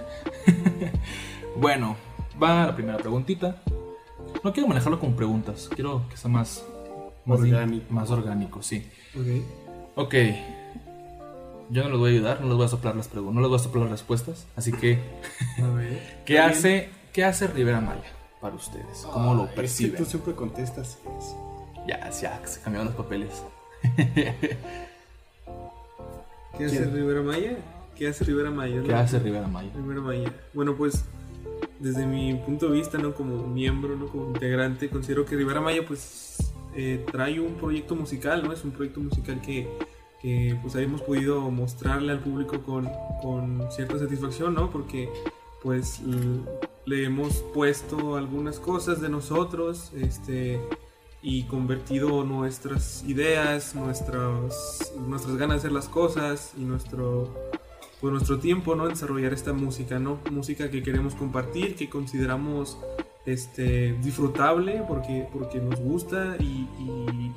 bueno, 1.57 1.97
va 2.43 2.67
la 2.67 2.75
primera 2.75 2.99
preguntita. 2.99 3.63
No 4.45 4.53
quiero 4.53 4.69
manejarlo 4.69 5.01
como 5.01 5.17
preguntas, 5.17 5.69
quiero 5.75 6.07
que 6.09 6.17
sea 6.17 6.31
más 6.31 6.65
más 7.25 7.41
Orgánico. 7.41 7.93
Más 7.93 8.11
orgánico, 8.11 8.63
sí. 8.63 8.89
Ok. 9.15 9.27
Ok. 9.97 10.15
Yo 11.71 11.85
no 11.85 11.91
les 11.91 11.99
voy 11.99 12.11
a 12.11 12.15
ayudar, 12.15 12.41
no 12.41 12.49
les 12.49 12.57
voy 12.57 12.67
a 12.67 12.69
soplar 12.69 12.97
las 12.97 13.09
preguntas, 13.09 13.35
no 13.35 13.41
les 13.43 13.49
voy 13.49 13.59
a 13.59 13.63
soplar 13.63 13.83
las 13.85 13.93
respuestas. 13.93 14.47
Así 14.57 14.73
que, 14.73 14.99
A 15.59 15.69
ver. 15.69 16.21
¿qué 16.25 16.41
hace, 16.41 16.91
¿qué 17.13 17.25
hace 17.25 17.47
Rivera 17.47 17.81
Maya 17.81 18.13
para 18.41 18.57
ustedes? 18.57 19.07
¿Cómo 19.13 19.35
lo 19.35 19.43
Ay, 19.43 19.47
es 19.47 19.51
que 19.51 19.57
perciben? 19.57 19.97
Tú 19.97 20.05
siempre 20.05 20.35
contestas 20.35 20.99
eso. 21.19 21.37
Ya, 21.87 22.11
ya, 22.11 22.41
se 22.45 22.61
cambiaron 22.61 22.89
los 22.89 22.97
papeles. 22.97 23.43
¿Qué 23.97 24.35
hace 26.65 26.79
¿Quién? 26.79 26.95
Rivera 26.95 27.23
Maya? 27.23 27.57
¿Qué 27.95 28.09
hace 28.09 28.25
Rivera 28.25 28.51
Maya? 28.51 28.83
¿Qué 28.85 28.95
hace 28.95 29.19
Rivera 29.19 29.47
Maya? 29.47 29.71
Rivera 29.75 30.01
Maya. 30.01 30.33
Bueno, 30.53 30.75
pues 30.75 31.05
desde 31.81 32.07
mi 32.07 32.35
punto 32.35 32.67
de 32.69 32.73
vista, 32.73 32.99
¿no? 32.99 33.15
Como 33.15 33.47
miembro, 33.47 33.97
¿no? 33.97 34.07
Como 34.07 34.29
integrante, 34.29 34.89
considero 34.89 35.25
que 35.25 35.37
Rivera 35.37 35.61
Maya, 35.61 35.83
pues, 35.87 36.53
eh, 36.77 37.05
trae 37.11 37.41
un 37.41 37.55
proyecto 37.55 37.97
musical, 37.97 38.45
¿no? 38.45 38.53
Es 38.53 38.65
un 38.65 38.71
proyecto 38.71 39.01
musical 39.01 39.41
que, 39.41 39.69
que, 40.21 40.57
pues, 40.63 40.75
hemos 40.77 41.03
podido 41.03 41.51
mostrarle 41.51 42.13
al 42.13 42.21
público 42.21 42.63
con, 42.63 42.89
con 43.23 43.67
cierta 43.73 43.99
satisfacción, 43.99 44.55
¿no? 44.55 44.71
Porque, 44.71 45.09
pues, 45.63 46.01
le 46.85 47.05
hemos 47.05 47.43
puesto 47.55 48.17
algunas 48.17 48.61
cosas 48.61 49.01
de 49.01 49.09
nosotros, 49.09 49.93
este 49.95 50.61
y 51.23 51.43
convertido 51.45 52.25
nuestras 52.25 53.05
ideas, 53.07 53.75
nuestras, 53.75 54.93
nuestras 55.07 55.37
ganas 55.37 55.57
de 55.57 55.59
hacer 55.59 55.73
las 55.73 55.89
cosas 55.89 56.53
y 56.57 56.63
nuestro, 56.63 57.35
pues 58.01 58.13
nuestro 58.13 58.39
tiempo 58.39 58.75
¿no? 58.75 58.89
desarrollar 58.89 59.33
esta 59.33 59.53
música, 59.53 59.99
¿no? 59.99 60.19
Música 60.31 60.71
que 60.71 60.83
queremos 60.83 61.15
compartir, 61.15 61.75
que 61.77 61.89
consideramos 61.91 62.79
este, 63.27 63.93
disfrutable 64.03 64.83
porque, 64.89 65.27
porque 65.33 65.59
nos 65.61 65.79
gusta 65.81 66.37
y, 66.39 66.67
y- 66.79 67.33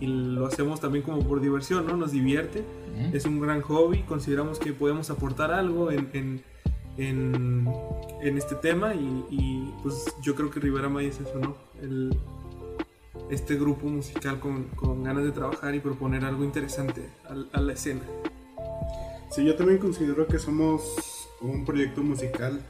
y 0.00 0.06
lo 0.06 0.46
hacemos 0.46 0.80
también 0.80 1.04
como 1.04 1.22
por 1.22 1.40
diversión, 1.40 1.86
¿no? 1.86 1.96
Nos 1.96 2.12
divierte, 2.12 2.60
Ujú. 2.60 3.16
es 3.16 3.24
un 3.26 3.40
gran 3.40 3.60
hobby, 3.62 4.02
consideramos 4.04 4.58
que 4.60 4.72
podemos 4.72 5.10
aportar 5.10 5.50
algo 5.52 5.90
en, 5.90 6.08
en, 6.12 6.42
en, 6.98 7.68
en 8.22 8.38
este 8.38 8.54
tema 8.54 8.94
y, 8.94 9.24
y, 9.28 9.74
pues 9.82 10.04
yo 10.22 10.34
creo 10.36 10.50
que 10.50 10.60
Rivera 10.60 10.88
Maya 10.88 11.08
es 11.08 11.18
eso, 11.20 11.38
¿no? 11.40 11.56
El, 11.82 12.16
este 13.28 13.56
grupo 13.56 13.88
musical 13.88 14.38
con, 14.38 14.64
con 14.76 15.02
ganas 15.02 15.24
de 15.24 15.32
trabajar 15.32 15.74
y 15.74 15.80
proponer 15.80 16.24
algo 16.24 16.44
interesante 16.44 17.10
al- 17.28 17.48
a 17.52 17.60
la 17.60 17.72
escena. 17.72 18.02
Sí, 19.30 19.44
yo 19.44 19.54
también 19.56 19.78
considero 19.78 20.26
que 20.26 20.38
somos 20.38 21.28
un 21.40 21.64
proyecto 21.64 22.02
musical 22.02 22.60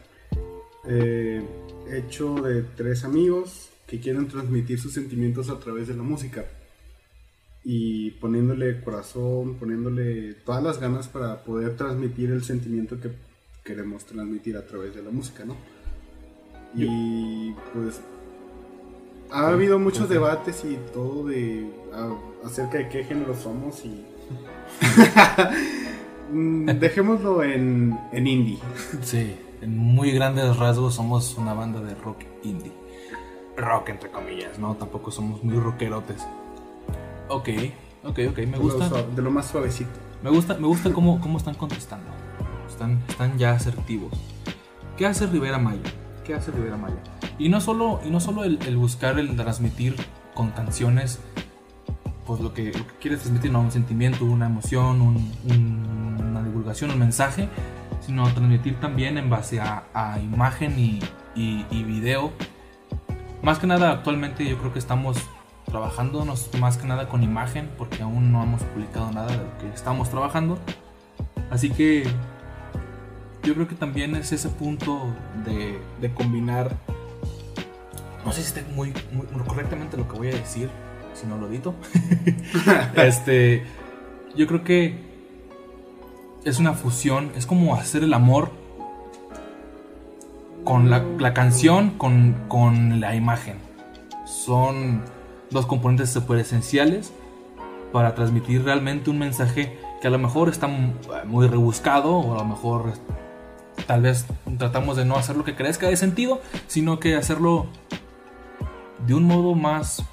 eh, 0.87 1.43
hecho 1.91 2.35
de 2.43 2.63
tres 2.63 3.05
amigos 3.05 3.71
que 3.87 4.01
quieren 4.01 4.29
transmitir 4.29 4.79
sus 4.81 4.93
sentimientos 4.93 5.49
a 5.51 5.59
través 5.59 5.89
de 5.89 5.95
la 5.95 6.03
música 6.03 6.45
y 7.65 8.11
poniéndole 8.13 8.81
corazón, 8.83 9.55
poniéndole 9.55 10.35
todas 10.45 10.63
las 10.63 10.79
ganas 10.81 11.09
para 11.09 11.43
poder 11.45 11.77
transmitir 11.77 12.31
el 12.31 12.43
sentimiento 12.45 13.01
que 13.01 13.11
queremos 13.65 14.05
transmitir 14.05 14.57
a 14.57 14.67
través 14.67 14.95
de 14.95 15.03
la 15.03 15.11
música, 15.11 15.45
¿no? 15.45 15.57
Y 16.75 17.53
pues 17.75 18.01
ha 19.31 19.49
habido 19.49 19.79
muchos 19.79 20.09
debates 20.09 20.65
y 20.65 20.79
todo 20.93 21.27
de 21.29 21.67
a- 21.93 22.47
acerca 22.47 22.79
de 22.79 22.89
qué 22.89 23.05
género 23.05 23.35
somos 23.35 23.85
y 23.85 24.05
dejémoslo 26.81 27.43
en, 27.43 27.99
en 28.13 28.27
indie. 28.27 28.59
Sí, 29.03 29.37
en 29.61 29.77
muy 29.77 30.11
grandes 30.13 30.57
rasgos 30.57 30.95
somos 30.95 31.37
una 31.37 31.55
banda 31.55 31.81
de 31.81 31.95
rock 31.95 32.25
indie. 32.45 32.73
Rock 33.57 33.89
entre 33.91 34.11
comillas, 34.11 34.59
¿no? 34.59 34.75
Tampoco 34.77 35.11
somos 35.11 35.43
muy 35.43 35.57
rockerotes. 35.59 36.27
Ok, 37.29 37.49
ok, 38.05 38.19
ok, 38.31 38.39
me 38.39 38.47
De 38.47 38.51
lo 38.57 38.59
gusta. 38.61 39.03
de 39.03 39.23
lo 39.23 39.31
más 39.31 39.47
suavecito. 39.47 39.91
Me 40.23 40.31
gusta, 40.31 40.55
me 40.55 40.67
gusta 40.67 40.93
cómo, 40.93 41.21
cómo 41.21 41.39
están 41.39 41.55
contestando. 41.55 42.07
Están, 42.69 43.01
están 43.09 43.37
ya 43.39 43.53
asertivos. 43.53 44.13
¿Qué 44.97 45.07
hace 45.07 45.27
Rivera 45.27 45.59
Maya? 45.59 45.81
¿Qué 46.25 46.35
hace 46.35 46.51
Rivera 46.51 46.77
Maya? 46.77 46.97
Y 47.39 47.49
no 47.49 47.61
solo, 47.61 48.01
y 48.05 48.11
no 48.11 48.21
solo 48.21 48.45
el, 48.45 48.59
el 48.67 48.77
buscar, 48.77 49.19
el 49.19 49.35
transmitir 49.37 49.97
con 50.35 50.51
canciones, 50.51 51.21
pues 52.29 52.41
lo 52.43 52.53
que, 52.53 52.67
lo 52.67 52.87
que 52.87 52.95
quieres 53.01 53.21
transmitir, 53.21 53.51
¿no? 53.51 53.61
Un 53.61 53.73
sentimiento, 53.73 54.25
una 54.27 54.47
emoción, 54.47 55.01
un- 55.01 55.33
un- 55.51 56.17
una 56.31 56.43
divulgación, 56.43 56.91
un 56.91 56.99
mensaje, 56.99 57.49
sino 58.05 58.23
transmitir 58.35 58.79
también 58.81 59.17
en 59.17 59.31
base 59.31 59.61
a, 59.61 59.85
a 59.95 60.21
imagen 60.21 60.79
y, 60.79 61.01
y, 61.35 61.65
y 61.71 61.83
video. 61.85 62.31
Más 63.43 63.59
que 63.59 63.67
nada, 63.67 63.91
actualmente 63.93 64.47
yo 64.49 64.59
creo 64.59 64.75
que 64.75 64.79
estamos 64.79 65.17
trabajándonos 65.65 66.51
más 66.61 66.77
que 66.77 66.87
nada 66.87 67.09
con 67.09 67.23
imagen, 67.23 67.71
porque 67.79 68.03
aún 68.03 68.31
no 68.31 68.43
hemos 68.43 68.63
publicado 68.63 69.11
nada 69.11 69.29
de 69.29 69.39
lo 69.39 69.59
que 69.59 69.69
estamos 69.75 70.11
trabajando. 70.11 70.59
Así 71.51 71.71
que 71.71 72.05
yo 73.43 73.55
creo 73.55 73.67
que 73.69 73.75
también 73.75 74.15
es 74.17 74.33
ese 74.33 74.51
punto 74.51 75.07
de, 75.47 75.81
de 76.01 76.13
combinar. 76.13 76.77
No 78.25 78.33
sé 78.33 78.43
si 78.43 78.49
esté 78.49 78.65
muy, 78.75 78.93
muy- 79.13 79.27
correctamente 79.47 79.97
lo 79.97 80.07
que 80.07 80.19
voy 80.19 80.29
a 80.29 80.33
decir, 80.33 80.69
si 81.21 81.27
no 81.27 81.37
lo 81.37 81.49
edito. 81.49 81.75
este, 82.97 83.65
yo 84.37 84.47
creo 84.47 84.65
que 84.65 84.95
es 86.45 86.59
una 86.59 86.73
fusión, 86.73 87.33
es 87.37 87.47
como 87.47 87.75
hacer 87.75 88.05
el 88.05 88.15
amor 88.15 88.51
con 90.65 90.91
la, 90.91 91.05
la 91.19 91.35
canción, 91.35 91.91
con, 91.91 92.35
con 92.49 93.01
la 93.01 93.15
imagen. 93.15 93.57
Son 94.27 95.03
dos 95.51 95.67
componentes 95.67 96.11
súper 96.11 96.39
esenciales 96.39 97.13
para 97.93 98.15
transmitir 98.15 98.65
realmente 98.65 99.11
un 99.11 99.19
mensaje 99.19 99.79
que 100.01 100.07
a 100.07 100.11
lo 100.11 100.19
mejor 100.19 100.49
está 100.49 100.69
muy 100.69 101.47
rebuscado 101.47 102.17
o 102.17 102.35
a 102.35 102.39
lo 102.39 102.45
mejor 102.45 102.93
tal 103.87 104.03
vez 104.03 104.27
tratamos 104.59 104.97
de 104.97 105.05
no 105.05 105.17
hacer 105.17 105.37
lo 105.37 105.45
que 105.45 105.55
crezca 105.55 105.89
de 105.89 105.97
sentido, 105.97 106.41
sino 106.67 107.01
que 107.01 107.17
hacerlo 107.17 107.67
de 109.07 109.15
un 109.15 109.25
modo 109.25 109.55
más 109.55 110.05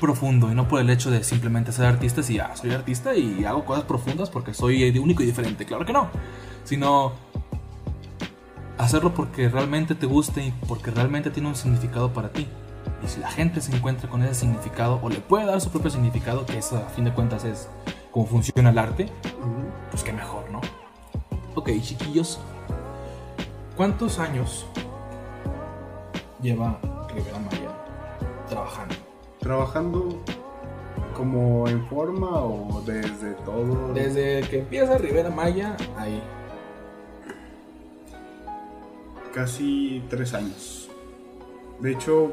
profundo 0.00 0.50
y 0.50 0.54
no 0.54 0.68
por 0.68 0.80
el 0.80 0.90
hecho 0.90 1.10
de 1.10 1.24
simplemente 1.24 1.72
ser 1.72 1.86
artistas 1.86 2.28
y 2.30 2.34
ya 2.34 2.54
soy 2.56 2.72
artista 2.72 3.14
y 3.14 3.44
hago 3.44 3.64
cosas 3.64 3.84
profundas 3.84 4.30
porque 4.30 4.54
soy 4.54 4.90
de 4.90 5.00
único 5.00 5.22
y 5.22 5.26
diferente, 5.26 5.64
claro 5.64 5.84
que 5.84 5.92
no, 5.92 6.08
sino 6.64 7.12
hacerlo 8.78 9.14
porque 9.14 9.48
realmente 9.48 9.94
te 9.94 10.06
guste 10.06 10.46
y 10.46 10.50
porque 10.68 10.90
realmente 10.90 11.30
tiene 11.30 11.48
un 11.48 11.56
significado 11.56 12.12
para 12.12 12.30
ti. 12.30 12.46
Y 13.02 13.08
si 13.08 13.20
la 13.20 13.30
gente 13.30 13.60
se 13.60 13.74
encuentra 13.74 14.08
con 14.08 14.22
ese 14.22 14.34
significado 14.34 14.98
o 15.02 15.08
le 15.08 15.20
puede 15.20 15.46
dar 15.46 15.60
su 15.60 15.70
propio 15.70 15.90
significado, 15.90 16.46
que 16.46 16.58
eso 16.58 16.76
a 16.76 16.88
fin 16.90 17.04
de 17.04 17.12
cuentas 17.12 17.44
es 17.44 17.68
como 18.10 18.26
funciona 18.26 18.70
el 18.70 18.78
arte, 18.78 19.08
pues 19.90 20.02
qué 20.02 20.12
mejor, 20.12 20.50
¿no? 20.50 20.60
Ok, 21.54 21.70
chiquillos, 21.80 22.40
¿cuántos 23.76 24.18
años 24.18 24.66
lleva 26.40 26.78
Rivera 27.14 27.38
Maya 27.38 27.70
trabajando? 28.48 29.03
Trabajando 29.44 30.18
como 31.14 31.68
en 31.68 31.86
forma 31.86 32.42
o 32.44 32.82
desde 32.84 33.34
todo. 33.44 33.92
Desde 33.92 34.40
que 34.48 34.60
empieza 34.60 34.98
Rivera 34.98 35.30
Maya, 35.30 35.76
ahí. 35.96 36.20
casi 39.34 40.02
tres 40.08 40.32
años. 40.32 40.88
De 41.80 41.90
hecho, 41.92 42.32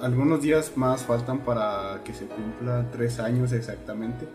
algunos 0.00 0.42
días 0.42 0.76
más 0.76 1.02
faltan 1.02 1.38
para 1.40 2.00
que 2.04 2.12
se 2.12 2.26
cumpla 2.26 2.86
tres 2.92 3.18
años 3.18 3.50
exactamente 3.52 4.28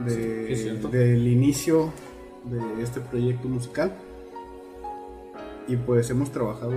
de- 0.00 0.56
Sí, 0.56 0.88
del 0.90 1.26
inicio 1.28 1.92
de 2.44 2.82
este 2.82 3.00
proyecto 3.00 3.48
musical. 3.48 3.92
Y 5.68 5.76
pues 5.76 6.08
hemos 6.10 6.30
trabajado, 6.30 6.74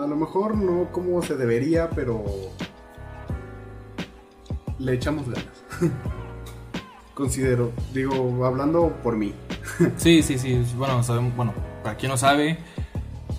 a 0.00 0.06
lo 0.06 0.16
mejor 0.16 0.56
no 0.56 0.90
como 0.90 1.22
se 1.22 1.36
debería, 1.36 1.90
pero 1.90 2.24
le 4.78 4.94
echamos 4.94 5.26
ganas. 5.28 5.44
Considero, 7.14 7.72
digo, 7.92 8.44
hablando 8.44 8.92
por 9.02 9.16
mí. 9.16 9.34
Sí, 9.96 10.22
sí, 10.22 10.38
sí. 10.38 10.62
Bueno, 10.76 11.02
sabemos, 11.02 11.34
bueno, 11.36 11.54
para 11.82 11.96
quien 11.96 12.10
no 12.10 12.16
sabe, 12.18 12.58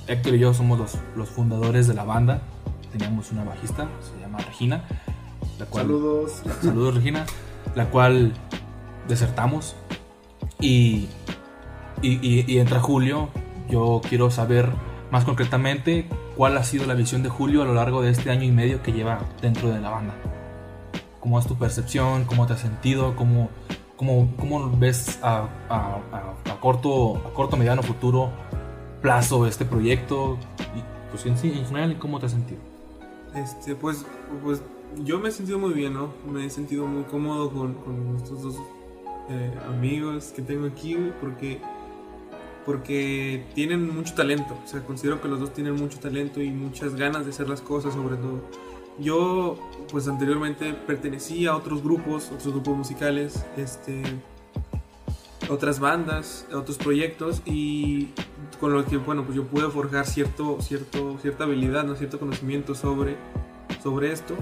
Héctor 0.07 0.35
y 0.35 0.39
yo 0.39 0.53
somos 0.53 0.79
los, 0.79 0.97
los 1.15 1.29
fundadores 1.29 1.87
de 1.87 1.93
la 1.93 2.03
banda. 2.03 2.41
Teníamos 2.91 3.31
una 3.31 3.43
bajista, 3.43 3.87
se 4.01 4.19
llama 4.21 4.39
Regina. 4.39 4.83
La 5.59 5.65
cual, 5.65 5.85
Saludos. 5.85 6.41
Saludos, 6.61 6.95
Regina. 6.95 7.25
La 7.75 7.89
cual 7.89 8.33
desertamos. 9.07 9.75
Y, 10.59 11.09
y, 12.01 12.13
y- 12.27 12.45
y 12.47 12.59
entra 12.59 12.79
Julio. 12.79 13.29
Yo 13.71 14.01
quiero 14.07 14.29
saber 14.29 14.69
más 15.11 15.23
concretamente 15.25 16.07
cuál 16.35 16.57
ha 16.57 16.63
sido 16.63 16.85
la 16.85 16.93
visión 16.93 17.23
de 17.23 17.29
Julio 17.29 17.61
a 17.61 17.65
lo 17.65 17.73
largo 17.73 18.01
de 18.01 18.11
este 18.11 18.29
año 18.29 18.43
y 18.43 18.51
medio 18.51 18.83
que 18.83 18.91
lleva 18.91 19.19
dentro 19.41 19.69
de 19.69 19.79
la 19.79 19.89
banda. 19.89 20.13
¿Cómo 21.21 21.39
es 21.39 21.47
tu 21.47 21.55
percepción? 21.55 22.25
¿Cómo 22.25 22.45
te 22.47 22.53
has 22.53 22.59
sentido? 22.59 23.15
¿Cómo, 23.15 23.49
cómo, 23.95 24.29
cómo 24.37 24.69
ves 24.77 25.19
a, 25.23 25.47
a- 25.69 25.99
a- 26.11 26.51
a 26.51 26.59
corto, 26.59 27.15
a 27.25 27.33
corto, 27.33 27.55
mediano 27.57 27.81
futuro 27.81 28.29
plazo 29.01 29.47
este 29.47 29.63
proyecto? 29.65 30.37
Y 30.75 30.81
pues 31.11 31.25
en 31.25 31.37
sí, 31.37 31.53
en 31.57 31.65
general, 31.65 31.97
¿cómo 31.97 32.19
te 32.19 32.25
has 32.25 32.31
sentido? 32.33 32.59
Este, 33.35 33.75
pues, 33.75 34.05
pues 34.43 34.61
yo 35.05 35.19
me 35.19 35.29
he 35.29 35.31
sentido 35.31 35.59
muy 35.59 35.73
bien, 35.73 35.93
¿no? 35.93 36.09
Me 36.29 36.45
he 36.45 36.49
sentido 36.49 36.85
muy 36.87 37.03
cómodo 37.03 37.49
con, 37.51 37.75
con 37.75 38.17
estos 38.17 38.41
dos 38.41 38.55
eh, 39.29 39.53
amigos 39.69 40.33
que 40.35 40.41
tengo 40.41 40.67
aquí, 40.67 40.97
porque, 41.21 41.61
porque 42.65 43.45
tienen 43.53 43.93
mucho 43.93 44.13
talento. 44.13 44.57
O 44.63 44.67
sea, 44.67 44.81
considero 44.83 45.21
que 45.21 45.27
los 45.27 45.39
dos 45.39 45.53
tienen 45.53 45.75
mucho 45.75 45.99
talento 45.99 46.41
y 46.41 46.49
muchas 46.49 46.95
ganas 46.95 47.25
de 47.25 47.31
hacer 47.31 47.49
las 47.49 47.61
cosas, 47.61 47.93
sobre 47.93 48.17
todo. 48.17 48.41
Yo, 48.99 49.57
pues 49.91 50.07
anteriormente 50.07 50.73
pertenecí 50.73 51.47
a 51.47 51.55
otros 51.55 51.81
grupos, 51.81 52.31
otros 52.31 52.53
grupos 52.53 52.77
musicales, 52.77 53.45
este, 53.57 54.03
otras 55.49 55.79
bandas, 55.79 56.45
otros 56.53 56.77
proyectos 56.77 57.41
y 57.45 58.09
con 58.59 58.73
lo 58.73 58.85
que, 58.85 58.97
bueno, 58.97 59.23
pues 59.23 59.35
yo 59.35 59.45
pude 59.45 59.69
forjar 59.69 60.05
cierto, 60.05 60.57
cierto, 60.61 61.17
cierta 61.21 61.45
habilidad, 61.45 61.83
¿no? 61.83 61.95
cierto 61.95 62.19
conocimiento 62.19 62.75
sobre, 62.75 63.17
sobre 63.81 64.11
esto, 64.11 64.35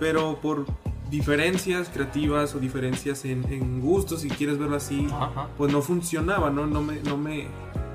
pero 0.00 0.40
por 0.40 0.66
diferencias 1.10 1.88
creativas 1.92 2.54
o 2.54 2.58
diferencias 2.60 3.24
en, 3.24 3.44
en 3.52 3.80
gustos, 3.80 4.20
si 4.20 4.28
quieres 4.28 4.58
verlo 4.58 4.76
así, 4.76 5.06
Ajá. 5.12 5.48
pues 5.58 5.72
no 5.72 5.82
funcionaba, 5.82 6.50
¿no? 6.50 6.66
No 6.66 6.82
me, 6.82 7.00
no 7.00 7.16
me 7.16 7.46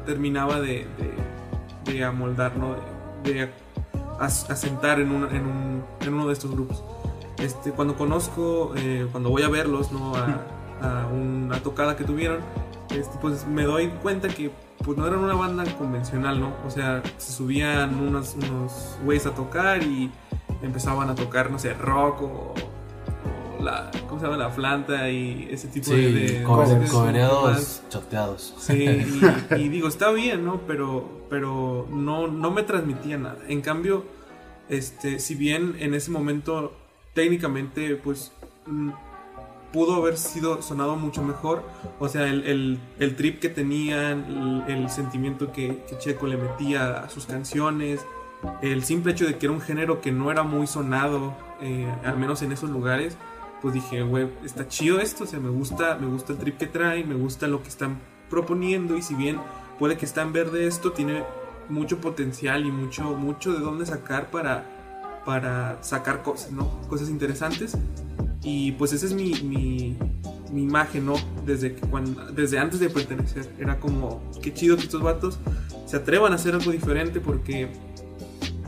terminaba 0.05 0.59
de, 0.59 0.86
de, 1.86 1.91
de 1.93 2.03
amoldar, 2.03 2.57
¿no? 2.57 2.76
De, 3.24 3.34
de 3.34 3.49
as- 4.20 4.49
asentar 4.49 4.99
en, 4.99 5.11
un- 5.11 5.34
en, 5.36 5.45
un- 5.45 5.84
en 6.01 6.13
uno 6.13 6.28
de 6.28 6.34
estos 6.34 6.51
grupos. 6.51 6.84
Este, 7.38 7.72
cuando 7.72 7.95
conozco, 7.95 8.74
eh, 8.76 9.07
cuando 9.11 9.30
voy 9.30 9.43
a 9.43 9.49
verlos, 9.49 9.91
¿no? 9.91 10.13
A, 10.16 10.41
a 10.82 11.07
una 11.07 11.57
tocada 11.63 11.95
que 11.95 12.03
tuvieron, 12.03 12.39
este, 12.89 13.18
pues 13.22 13.45
me 13.47 13.63
doy 13.63 13.88
cuenta 14.01 14.28
que 14.28 14.51
pues 14.84 14.97
no 14.97 15.07
eran 15.07 15.20
una 15.20 15.34
banda 15.34 15.63
convencional, 15.78 16.39
¿no? 16.39 16.53
O 16.68 16.70
sea, 16.70 17.01
se 17.18 17.32
subían 17.34 17.95
unos, 17.99 18.36
unos 18.36 18.97
güeyes 19.03 19.26
a 19.26 19.32
tocar 19.32 19.82
y 19.84 20.11
empezaban 20.61 21.09
a 21.09 21.16
tocar, 21.16 21.49
no 21.49 21.57
sé, 21.57 21.74
rock 21.74 22.22
o, 22.22 22.26
o 22.26 22.53
la, 23.62 23.91
¿cómo 24.08 24.20
se 24.20 24.26
llama? 24.28 24.38
La 24.38 24.53
planta 24.56 25.10
y 25.10 25.47
ese 25.51 25.68
tipo 25.68 25.91
de... 25.91 26.39
Sí, 26.39 26.43
covereados 26.91 27.82
choteados. 27.89 28.53
Sí, 28.58 28.74
y, 28.84 29.56
y 29.56 29.70
digo, 29.70 29.88
está 29.88 30.12
bien, 30.12 30.45
¿no? 30.45 30.62
Pero, 30.68 31.26
pero 31.30 31.88
no, 31.91 32.28
no 32.28 32.51
me 32.51 32.64
transmitía 32.64 33.18
nada. 33.18 33.38
En 33.47 33.62
cambio, 33.62 34.06
este, 34.70 35.20
si 35.20 35.36
bien 35.36 35.76
en 35.80 35.93
ese 35.93 36.12
momento 36.12 36.74
técnicamente, 37.14 37.95
pues, 37.95 38.32
mm, 38.66 38.89
pudo 39.72 39.95
haber 39.95 40.18
sido 40.18 40.62
sonado 40.62 40.95
mucho 40.95 41.22
mejor. 41.24 41.64
O 41.99 42.08
sea, 42.08 42.28
el, 42.28 42.45
el- 42.47 42.80
el 42.99 43.16
trip 43.16 43.39
que 43.39 43.49
tenían, 43.49 44.64
el, 44.68 44.76
el 44.84 44.89
sentimiento 44.89 45.51
que, 45.51 45.84
que 45.89 45.97
Checo 45.97 46.28
le 46.28 46.38
metía 46.38 46.99
a 46.99 47.10
sus 47.10 47.26
canciones, 47.26 48.06
el 48.62 48.84
simple 48.84 49.12
hecho 49.14 49.26
de 49.26 49.38
que 49.38 49.47
era 49.47 49.53
un 49.53 49.62
género 49.62 50.01
que 50.01 50.12
no 50.12 50.32
era 50.32 50.43
muy 50.43 50.68
sonado, 50.68 51.34
eh, 51.62 51.91
al 52.06 52.18
menos 52.18 52.41
en 52.41 52.51
esos 52.51 52.70
lugares, 52.70 53.18
pues 53.66 53.74
dije, 53.74 54.03
güey, 54.03 54.30
está 54.43 54.68
chido 54.68 54.99
esto, 54.99 55.24
o 55.24 55.26
sea, 55.26 55.39
me 55.39 55.49
gusta, 55.49 55.97
me 55.99 56.05
gusta 56.05 56.34
el 56.34 56.38
trip 56.38 56.59
que 56.59 56.68
trae, 56.68 57.03
me 57.03 57.16
gusta 57.16 57.47
lo 57.47 57.63
que 57.63 57.70
están 57.70 57.99
proponiendo 58.30 58.95
y 58.95 59.01
si 59.01 59.16
bien 59.16 59.39
puede 59.80 59.97
que 59.97 60.05
está 60.05 60.22
en 60.22 60.34
verde 60.34 60.68
esto, 60.68 60.91
tiene 60.91 61.24
mucho 61.68 61.97
potencial 61.97 62.63
y 62.68 62.72
mucho, 62.72 63.16
mucho 63.16 63.53
de 63.53 63.61
dónde 63.61 63.88
sacar 63.88 64.30
para, 64.30 65.20
para 65.26 65.80
sacar 65.82 66.22
cosas, 66.22 66.51
¿no? 66.51 66.80
Cosas 66.89 67.09
interesantes. 67.09 67.76
Y 68.43 68.74
pues 68.74 68.93
esa 68.93 69.07
es 69.07 69.13
mi, 69.13 69.34
mi, 69.41 69.97
mi 70.51 70.61
imagen, 70.61 71.07
¿no? 71.07 71.16
Desde, 71.43 71.74
que 71.74 71.82
cuando, 71.88 72.24
desde 72.34 72.59
antes 72.59 72.80
de 72.80 72.91
pertenecer. 72.91 73.51
Era 73.57 73.80
como, 73.80 74.22
qué 74.43 74.53
chido 74.53 74.78
que 74.78 74.84
estos 74.84 75.01
vatos 75.01 75.39
se 75.88 75.97
atrevan 75.97 76.34
a 76.34 76.36
hacer 76.36 76.53
algo 76.53 76.70
diferente 76.70 77.20
porque 77.20 77.70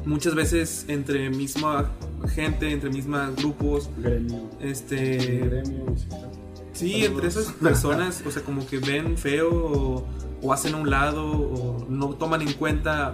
muchas 0.07 0.33
veces 0.33 0.85
entre 0.87 1.29
misma 1.29 1.91
gente, 2.29 2.71
entre 2.71 2.89
mismos 2.89 3.35
grupos, 3.35 3.89
Gremio. 3.97 4.49
este... 4.59 5.17
Gremio 5.39 5.85
musical. 5.85 6.29
Sí, 6.73 6.91
Saludos. 6.91 7.09
entre 7.09 7.27
esas 7.27 7.53
personas, 7.53 8.23
o 8.25 8.31
sea, 8.31 8.43
como 8.43 8.65
que 8.67 8.77
ven 8.77 9.17
feo 9.17 9.49
o, 9.51 10.05
o 10.41 10.53
hacen 10.53 10.75
a 10.75 10.77
un 10.77 10.89
lado 10.89 11.25
o 11.25 11.87
no 11.89 12.09
toman 12.09 12.41
en 12.43 12.53
cuenta 12.53 13.13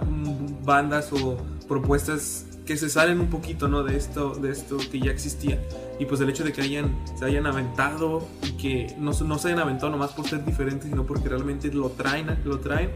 bandas 0.64 1.12
o 1.12 1.38
propuestas 1.66 2.46
que 2.66 2.76
se 2.76 2.88
salen 2.88 3.20
un 3.20 3.28
poquito, 3.28 3.68
¿no? 3.68 3.82
De 3.82 3.96
esto, 3.96 4.34
de 4.34 4.50
esto 4.50 4.76
que 4.90 5.00
ya 5.00 5.10
existía. 5.10 5.60
Y 5.98 6.06
pues 6.06 6.20
el 6.20 6.28
hecho 6.30 6.44
de 6.44 6.52
que 6.52 6.62
hayan, 6.62 6.94
se 7.18 7.24
hayan 7.24 7.46
aventado 7.46 8.26
y 8.42 8.52
que 8.52 8.94
no, 8.98 9.12
no 9.12 9.38
se 9.38 9.48
hayan 9.48 9.60
aventado 9.60 9.90
nomás 9.92 10.12
por 10.12 10.26
ser 10.26 10.44
diferentes, 10.44 10.90
sino 10.90 11.04
porque 11.06 11.28
realmente 11.28 11.72
lo 11.72 11.90
traen, 11.90 12.38
lo 12.44 12.60
traen, 12.60 12.90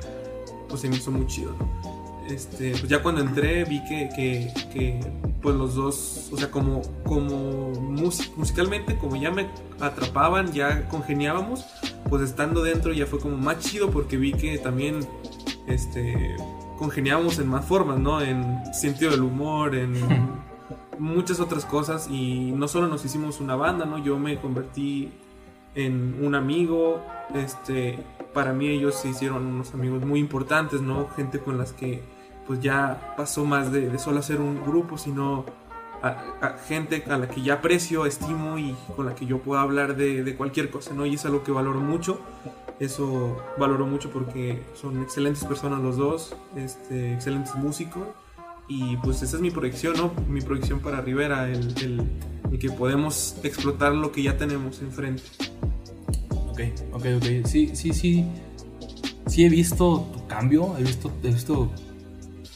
pues 0.69 0.81
se 0.81 0.89
me 0.89 0.97
hizo 0.97 1.11
muy 1.11 1.27
chido, 1.27 1.55
¿no? 1.59 1.98
Este, 2.29 2.73
pues 2.73 2.89
ya 2.89 3.03
cuando 3.03 3.23
entré 3.23 3.65
vi 3.65 3.83
que, 3.85 4.09
que, 4.15 4.53
que, 4.73 5.01
pues 5.41 5.57
los 5.57 5.75
dos, 5.75 6.29
o 6.31 6.37
sea, 6.37 6.51
como, 6.51 6.83
como 7.05 7.71
mus- 7.81 8.31
musicalmente, 8.37 8.97
como 8.99 9.17
ya 9.17 9.31
me 9.31 9.49
atrapaban, 9.81 10.53
ya 10.53 10.89
congeniábamos, 10.89 11.65
pues 12.09 12.23
estando 12.23 12.63
dentro 12.63 12.93
ya 12.93 13.07
fue 13.07 13.19
como 13.19 13.37
más 13.37 13.61
chido 13.61 13.91
porque 13.91 14.17
vi 14.19 14.33
que 14.33 14.59
también 14.59 15.01
este, 15.67 16.37
congeniábamos 16.79 17.39
en 17.39 17.49
más 17.49 17.65
formas, 17.65 17.99
¿no? 17.99 18.21
En 18.21 18.63
sentido 18.75 19.11
del 19.11 19.23
humor, 19.23 19.75
en 19.75 19.95
muchas 20.99 21.41
otras 21.41 21.65
cosas 21.65 22.09
y 22.11 22.51
no 22.53 22.69
solo 22.69 22.89
nos 22.89 23.05
hicimos 23.05 23.41
una 23.41 23.57
banda, 23.57 23.87
¿no? 23.87 23.99
Yo 24.05 24.19
me 24.19 24.39
convertí 24.39 25.11
en 25.75 26.19
un 26.25 26.35
amigo, 26.35 27.01
este, 27.35 27.99
para 28.35 28.53
mí 28.53 28.69
ellos 28.69 28.97
se 28.97 29.09
hicieron 29.09 29.47
unos 29.47 29.73
amigos 29.73 30.05
muy 30.05 30.21
importantes, 30.21 30.81
¿no? 30.83 31.09
Gente 31.17 31.39
con 31.39 31.57
las 31.57 31.73
que 31.73 32.03
pues 32.49 32.59
ya 32.61 33.15
pasó 33.17 33.45
más 33.45 33.71
de, 33.71 33.89
de 33.89 33.99
solo 34.01 34.19
hacer 34.19 34.41
un 34.41 34.61
grupo, 34.65 34.99
sino 34.99 35.45
a, 36.03 36.09
a 36.41 36.59
gente 36.67 37.05
a 37.09 37.17
la 37.19 37.29
que 37.29 37.43
ya 37.43 37.55
aprecio, 37.55 38.07
estimo 38.07 38.59
y 38.59 38.75
con 38.97 39.07
la 39.07 39.15
que 39.15 39.27
yo 39.27 39.39
puedo 39.39 39.61
hablar 39.61 39.95
de, 39.97 40.25
de 40.25 40.35
cualquier 40.35 40.71
cosa, 40.71 40.95
¿no? 40.95 41.07
Y 41.07 41.15
es 41.15 41.25
algo 41.27 41.45
que 41.45 41.53
valoro 41.53 41.81
mucho. 41.81 42.19
Eso 42.81 43.37
valoro 43.59 43.87
mucho 43.87 44.11
porque 44.11 44.63
son 44.75 45.03
excelentes 45.03 45.45
personas 45.45 45.81
los 45.83 45.97
dos, 45.97 46.35
este, 46.57 47.13
excelentes 47.15 47.55
músicos. 47.55 48.03
Y 48.69 48.97
pues 48.99 49.23
esa 49.23 49.37
es 49.37 49.43
mi 49.43 49.51
proyección, 49.51 49.95
¿no? 49.97 50.13
Mi 50.29 50.41
proyección 50.41 50.81
para 50.81 51.01
Rivera, 51.01 51.49
el, 51.49 51.75
el- 51.83 52.03
el 52.53 52.59
que 52.59 52.71
podemos 52.71 53.37
explotar 53.43 53.93
lo 53.95 54.11
que 54.13 54.23
ya 54.23 54.37
tenemos 54.39 54.81
enfrente. 54.81 55.23
Ok, 56.31 56.61
ok, 56.93 57.05
ok. 57.17 57.47
Sí, 57.47 57.75
sí, 57.77 57.93
sí. 57.93 58.25
Sí 59.27 59.45
he 59.45 59.49
visto 59.49 60.07
tu 60.13 60.27
cambio. 60.27 60.75
He 60.79 60.83
visto, 60.83 61.11
he 61.23 61.29
visto 61.29 61.71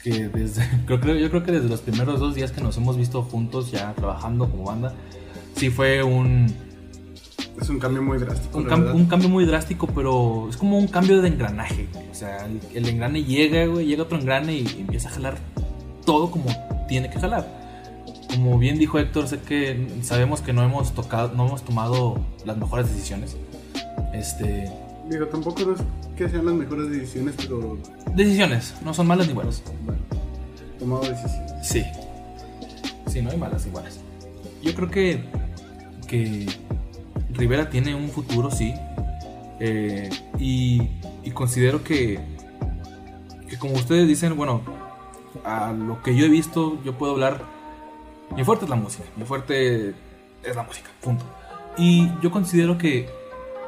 que 0.03 0.29
desde. 0.29 0.69
Creo, 0.87 1.01
creo- 1.01 1.17
yo 1.17 1.31
creo 1.31 1.43
que 1.43 1.53
desde 1.53 1.69
los 1.69 1.81
primeros 1.81 2.21
dos 2.21 2.35
días 2.35 2.53
que 2.53 2.61
nos 2.61 2.77
hemos 2.77 2.97
visto 2.97 3.23
juntos 3.23 3.71
ya 3.71 3.93
trabajando 3.95 4.51
como 4.51 4.65
banda, 4.65 4.93
sí 5.57 5.71
fue 5.71 6.03
un, 6.03 6.47
Es 7.61 7.69
un 7.69 7.79
cambio 7.79 8.03
muy 8.03 8.19
drástico. 8.19 8.59
un, 8.59 8.67
cam- 8.67 9.09
cambio 9.09 9.29
muy 9.29 9.45
drástico, 9.45 9.87
pero 9.87 10.49
es 10.49 10.57
como 10.57 10.79
un 10.79 10.87
cambio 10.89 11.21
de 11.23 11.29
engranaje. 11.29 11.87
güey. 11.93 12.09
O 12.11 12.15
sea, 12.15 12.47
el, 12.47 12.61
el 12.75 12.89
engrane 12.89 13.23
llega, 13.25 13.67
güey, 13.67 13.87
llega 13.87 14.03
otro 14.03 14.19
engrane 14.19 14.55
y 14.55 14.67
empieza 14.81 15.09
a 15.09 15.13
jalar 15.13 15.39
todo 16.05 16.31
como 16.31 16.47
tiene 16.89 17.09
que 17.11 17.19
jalar. 17.21 17.47
Como 18.29 18.59
bien 18.59 18.79
dijo 18.79 18.99
Héctor, 18.99 19.29
sé 19.29 19.39
que 19.41 19.87
sabemos 20.03 20.41
que 20.41 20.53
no 20.55 20.63
hemos 20.63 20.93
tocado, 20.95 21.33
no 21.37 21.47
hemos 21.47 21.63
tomado 21.63 22.19
las 22.47 22.57
mejores 22.57 22.89
decisiones. 22.89 23.37
Este, 24.15 24.71
Digo, 25.09 25.27
tampoco 25.27 25.63
no 25.63 25.75
es 25.75 25.81
que 26.17 26.29
sean 26.29 26.47
las 26.47 26.55
mejores 26.55 26.91
decisiones, 26.91 27.35
pero 27.37 27.79
decisiones, 28.15 28.75
no 28.85 28.95
son 28.95 29.07
malas 29.07 29.27
ni 29.27 29.33
buenas. 29.33 29.63
bueno, 29.85 30.01
tomado 30.79 31.03
decisiones. 31.03 31.53
Sí. 31.63 31.85
Sí, 33.07 33.21
no 33.21 33.31
hay 33.31 33.37
malas 33.37 33.67
iguales. 33.67 34.01
Yo 34.63 34.75
creo 34.75 34.91
que, 34.91 35.25
que 36.07 36.47
Rivera 37.31 37.69
tiene 37.69 37.95
un 37.95 38.09
futuro, 38.09 38.51
sí. 38.51 38.75
Eh, 39.61 40.09
y, 40.39 40.89
y 41.25 41.31
considero 41.33 41.85
que, 41.85 42.19
que 43.49 43.59
como 43.59 43.75
ustedes 43.75 44.09
dicen, 44.09 44.37
bueno, 44.37 44.63
a 45.45 45.73
lo 45.73 46.03
que 46.03 46.15
yo 46.17 46.25
he 46.25 46.29
visto, 46.29 46.83
yo 46.85 46.97
puedo 46.97 47.13
hablar. 47.13 47.43
Mi 48.37 48.45
fuerte 48.45 48.65
es 48.65 48.71
la 48.71 48.77
música. 48.77 49.05
Mi 49.17 49.25
fuerte 49.25 49.91
es 50.43 50.57
la 50.57 50.63
música, 50.63 50.91
punto. 51.03 51.25
Y 51.77 52.11
yo 52.23 52.31
considero 52.31 52.79
que, 52.79 53.09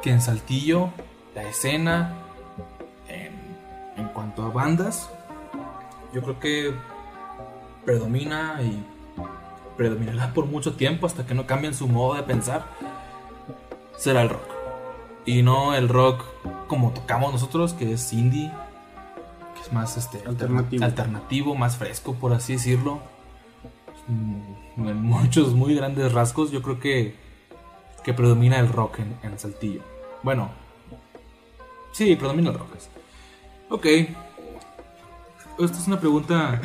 que 0.02 0.10
en 0.10 0.20
Saltillo, 0.20 0.90
la 1.34 1.42
escena, 1.42 2.14
en, 3.08 3.32
en 3.96 4.08
cuanto 4.08 4.42
a 4.44 4.48
bandas, 4.50 5.10
yo 6.12 6.22
creo 6.22 6.38
que 6.38 6.74
predomina 7.84 8.60
y 8.62 8.84
predominará 9.76 10.32
por 10.32 10.46
mucho 10.46 10.74
tiempo 10.74 11.06
hasta 11.06 11.26
que 11.26 11.34
no 11.34 11.46
cambien 11.46 11.74
su 11.74 11.88
modo 11.88 12.14
de 12.14 12.22
pensar, 12.22 12.64
será 13.96 14.22
el 14.22 14.28
rock. 14.30 14.48
Y 15.26 15.42
no 15.42 15.74
el 15.74 15.88
rock 15.88 16.22
como 16.68 16.92
tocamos 16.92 17.32
nosotros, 17.32 17.72
que 17.72 17.92
es 17.92 18.12
indie, 18.12 18.50
que 19.54 19.60
es 19.62 19.72
más 19.72 19.96
este, 19.96 20.22
Alternativo. 20.26 20.84
alternativo, 20.84 21.54
más 21.54 21.76
fresco, 21.76 22.14
por 22.14 22.32
así 22.32 22.54
decirlo. 22.54 23.00
Mm, 24.06 24.88
En 24.88 25.02
muchos 25.02 25.54
muy 25.54 25.74
grandes 25.74 26.12
rasgos, 26.12 26.50
yo 26.50 26.60
creo 26.62 26.78
que, 26.78 27.16
que 28.04 28.12
predomina 28.12 28.58
el 28.60 28.68
rock 28.68 28.98
en, 29.00 29.16
en 29.22 29.38
Saltillo. 29.38 29.80
Bueno, 30.22 30.50
sí, 31.94 32.14
predomina 32.16 32.50
el 32.50 32.58
rock. 32.58 32.68
Ok. 33.70 33.86
Esta 35.58 35.78
es 35.78 35.86
una 35.86 35.98
pregunta 36.00 36.60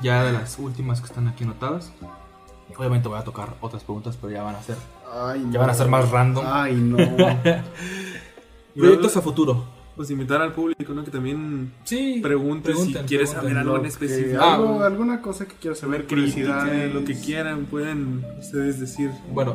ya 0.00 0.24
de 0.24 0.32
las 0.32 0.58
últimas 0.58 1.00
que 1.00 1.06
están 1.06 1.28
aquí 1.28 1.44
anotadas. 1.44 1.92
Obviamente 2.76 3.08
voy 3.08 3.18
a 3.18 3.24
tocar 3.24 3.54
otras 3.60 3.84
preguntas, 3.84 4.16
pero 4.18 4.32
ya 4.32 4.42
van 4.42 4.54
a 4.54 4.62
ser 4.62 4.76
Ay, 5.14 5.46
Ya 5.50 5.60
van 5.60 5.68
a 5.70 5.74
ser 5.74 5.88
más 5.88 6.08
random. 6.10 6.44
Ay, 6.48 6.74
no. 6.74 6.96
proyectos 8.74 9.16
a 9.16 9.20
futuro. 9.22 9.64
Pues 9.94 10.10
invitar 10.10 10.40
al 10.40 10.54
público, 10.54 10.94
¿no? 10.94 11.04
Que 11.04 11.10
también 11.10 11.74
Sí, 11.84 12.20
pregunte 12.22 12.70
pregunten, 12.70 13.02
si 13.02 13.08
quieres 13.08 13.28
saber 13.30 13.58
algo 13.58 13.76
en 13.76 13.82
que- 13.82 13.88
específico. 13.88 14.40
Ah, 14.42 14.54
algo- 14.54 14.82
alguna 14.82 15.20
cosa 15.20 15.46
que 15.46 15.54
quieras 15.56 15.80
saber, 15.80 16.06
curiosidades, 16.06 16.94
lo 16.94 17.04
que 17.04 17.14
quieran, 17.20 17.66
pueden 17.66 18.24
ustedes 18.38 18.80
decir. 18.80 19.10
Bueno, 19.30 19.54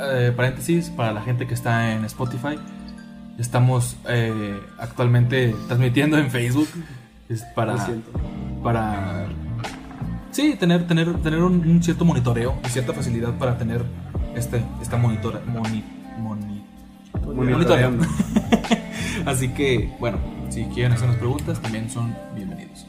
eh, 0.00 0.32
paréntesis 0.34 0.88
para 0.88 1.12
la 1.12 1.20
gente 1.20 1.46
que 1.46 1.52
está 1.52 1.92
en 1.92 2.04
Spotify. 2.06 2.58
Estamos 3.38 3.96
eh, 4.08 4.60
actualmente 4.78 5.54
transmitiendo 5.66 6.18
en 6.18 6.30
Facebook. 6.30 6.68
Es 7.28 7.42
para, 7.54 7.74
para 8.62 9.26
sí 10.30 10.56
tener 10.58 10.86
tener 10.86 11.20
tener 11.22 11.42
un, 11.42 11.54
un 11.66 11.82
cierto 11.82 12.04
monitoreo 12.04 12.54
y 12.64 12.68
cierta 12.68 12.92
facilidad 12.92 13.36
para 13.38 13.56
tener 13.58 13.82
este 14.36 14.62
esta 14.82 14.96
monitora 14.96 15.40
moni- 15.46 15.84
moni-. 16.18 16.62
Monitoreando. 17.24 18.04
Así 19.26 19.48
que 19.48 19.90
bueno, 19.98 20.18
si 20.50 20.64
quieren 20.66 20.92
hacernos 20.92 21.16
preguntas 21.16 21.60
también 21.60 21.88
son 21.90 22.14
bienvenidos. 22.34 22.86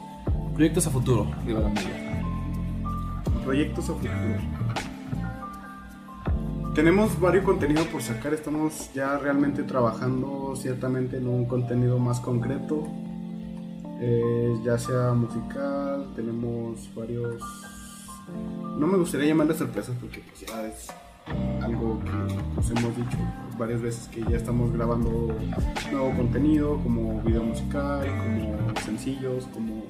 Proyectos 0.54 0.86
a 0.86 0.90
futuro, 0.90 1.30
Rivera 1.46 1.68
Media. 1.68 2.22
Proyectos 3.44 3.84
a 3.88 3.94
futuro. 3.94 4.12
Tenemos 6.76 7.18
varios 7.18 7.42
contenidos 7.42 7.86
por 7.86 8.02
sacar, 8.02 8.34
estamos 8.34 8.90
ya 8.92 9.16
realmente 9.16 9.62
trabajando 9.62 10.54
ciertamente 10.56 11.16
en 11.16 11.26
un 11.26 11.46
contenido 11.46 11.98
más 11.98 12.20
concreto, 12.20 12.86
eh, 13.98 14.54
ya 14.62 14.76
sea 14.78 15.14
musical, 15.14 16.12
tenemos 16.14 16.94
varios... 16.94 17.42
No 18.78 18.86
me 18.86 18.98
gustaría 18.98 19.28
llamarle 19.28 19.54
sorpresas 19.54 19.96
porque 19.98 20.20
pues 20.20 20.40
ya 20.40 20.66
es 20.66 20.88
algo 21.62 21.98
que 22.04 22.34
pues, 22.54 22.68
hemos 22.68 22.94
dicho 22.94 23.16
varias 23.58 23.80
veces 23.80 24.08
que 24.08 24.20
ya 24.30 24.36
estamos 24.36 24.70
grabando 24.70 25.34
nuevo 25.90 26.14
contenido 26.14 26.76
como 26.82 27.22
video 27.22 27.42
musical, 27.42 28.06
como 28.06 28.74
sencillos, 28.84 29.48
como 29.54 29.82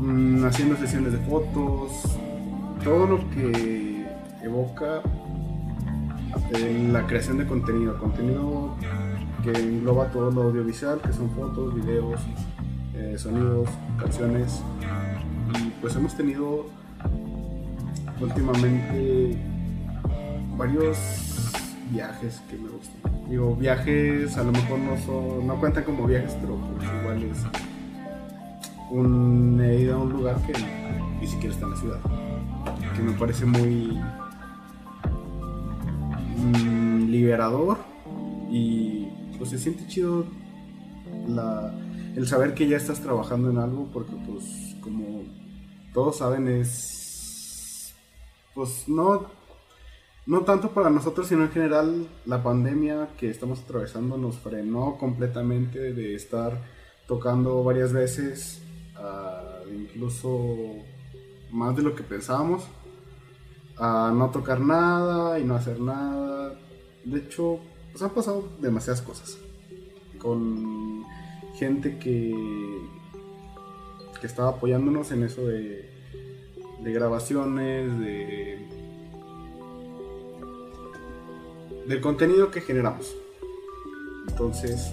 mm, 0.00 0.44
haciendo 0.46 0.76
sesiones 0.78 1.12
de 1.12 1.18
fotos, 1.18 1.92
todo 2.82 3.06
lo 3.06 3.30
que 3.30 4.04
evoca 4.42 5.00
la 6.92 7.06
creación 7.06 7.38
de 7.38 7.46
contenido, 7.46 7.98
contenido 7.98 8.74
que 9.42 9.50
engloba 9.50 10.10
todo 10.10 10.30
lo 10.30 10.42
audiovisual, 10.44 11.00
que 11.00 11.12
son 11.12 11.30
fotos, 11.30 11.74
videos, 11.74 12.20
eh, 12.94 13.16
sonidos, 13.18 13.68
canciones. 13.98 14.62
Y 15.58 15.70
pues 15.80 15.94
hemos 15.96 16.16
tenido 16.16 16.66
últimamente 18.20 19.36
varios 20.56 20.98
viajes 21.90 22.42
que 22.48 22.56
me 22.56 22.68
gustan. 22.68 23.28
Digo, 23.28 23.54
viajes 23.56 24.36
a 24.36 24.44
lo 24.44 24.52
mejor 24.52 24.78
no, 24.78 24.96
son, 24.98 25.46
no 25.46 25.56
cuentan 25.56 25.84
como 25.84 26.06
viajes, 26.06 26.36
pero 26.40 26.56
pues 26.56 26.88
igual 27.00 27.22
es 27.22 27.38
un, 28.90 29.60
he 29.60 29.90
a 29.90 29.96
un 29.96 30.12
lugar 30.12 30.36
que 30.46 30.52
ni 31.20 31.26
siquiera 31.26 31.54
está 31.54 31.66
en 31.66 31.70
la 31.72 31.76
ciudad. 31.76 32.00
Que 32.94 33.02
me 33.02 33.12
parece 33.12 33.44
muy 33.44 33.98
mm, 36.36 37.10
liberador 37.10 37.78
y 38.50 39.08
pues 39.38 39.50
se 39.50 39.58
siente 39.58 39.86
chido 39.86 40.26
la, 41.28 41.74
el 42.16 42.26
saber 42.26 42.54
que 42.54 42.68
ya 42.68 42.76
estás 42.76 43.00
trabajando 43.00 43.50
en 43.50 43.58
algo 43.58 43.88
porque 43.92 44.14
pues 44.26 44.76
como 44.80 45.22
todos 45.92 46.18
saben 46.18 46.48
es 46.48 47.94
pues 48.54 48.88
no 48.88 49.26
no 50.26 50.40
tanto 50.42 50.70
para 50.70 50.90
nosotros 50.90 51.26
sino 51.26 51.42
en 51.42 51.50
general 51.50 52.08
la 52.24 52.42
pandemia 52.42 53.08
que 53.18 53.30
estamos 53.30 53.60
atravesando 53.60 54.16
nos 54.16 54.38
frenó 54.38 54.96
completamente 54.98 55.92
de 55.92 56.14
estar 56.14 56.62
tocando 57.06 57.62
varias 57.62 57.92
veces 57.92 58.62
ah, 58.96 59.60
incluso 59.72 60.56
más 61.50 61.76
de 61.76 61.82
lo 61.82 61.94
que 61.94 62.02
pensábamos 62.02 62.66
a 63.78 64.12
no 64.14 64.30
tocar 64.30 64.60
nada 64.60 65.38
y 65.38 65.44
no 65.44 65.56
hacer 65.56 65.80
nada 65.80 66.54
de 67.04 67.18
hecho 67.18 67.58
pues 67.92 68.02
han 68.02 68.10
pasado 68.10 68.48
demasiadas 68.60 69.02
cosas 69.02 69.38
con 70.18 71.04
gente 71.54 71.98
que, 71.98 72.34
que 74.20 74.26
estaba 74.26 74.50
apoyándonos 74.50 75.12
en 75.12 75.22
eso 75.22 75.46
de, 75.46 75.90
de 76.82 76.92
grabaciones, 76.92 77.98
de, 77.98 78.66
del 81.86 82.00
contenido 82.00 82.50
que 82.50 82.60
generamos. 82.60 83.14
Entonces, 84.28 84.90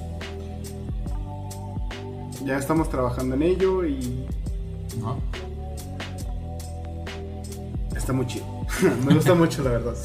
ya 2.43 2.57
estamos 2.57 2.89
trabajando 2.89 3.35
en 3.35 3.43
ello 3.43 3.85
y 3.85 4.25
¿no? 4.99 5.19
Está 8.01 8.13
muy 8.13 8.27
chido. 8.27 8.45
Me 9.05 9.13
gusta 9.15 9.33
mucho, 9.33 9.63
la 9.63 9.71
verdad. 9.71 9.95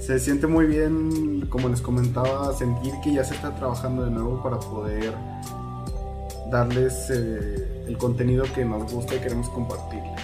Se 0.00 0.18
siente 0.18 0.46
muy 0.46 0.66
bien, 0.66 1.46
como 1.48 1.68
les 1.68 1.80
comentaba, 1.80 2.54
sentir 2.54 2.92
que 3.02 3.14
ya 3.14 3.24
se 3.24 3.34
está 3.34 3.54
trabajando 3.54 4.04
de 4.04 4.10
nuevo 4.10 4.42
para 4.42 4.58
poder 4.58 5.14
darles 6.50 7.10
eh, 7.10 7.84
el 7.86 7.96
contenido 7.96 8.44
que 8.54 8.64
nos 8.64 8.92
gusta 8.92 9.14
y 9.14 9.20
queremos 9.20 9.48
compartirles. 9.50 10.20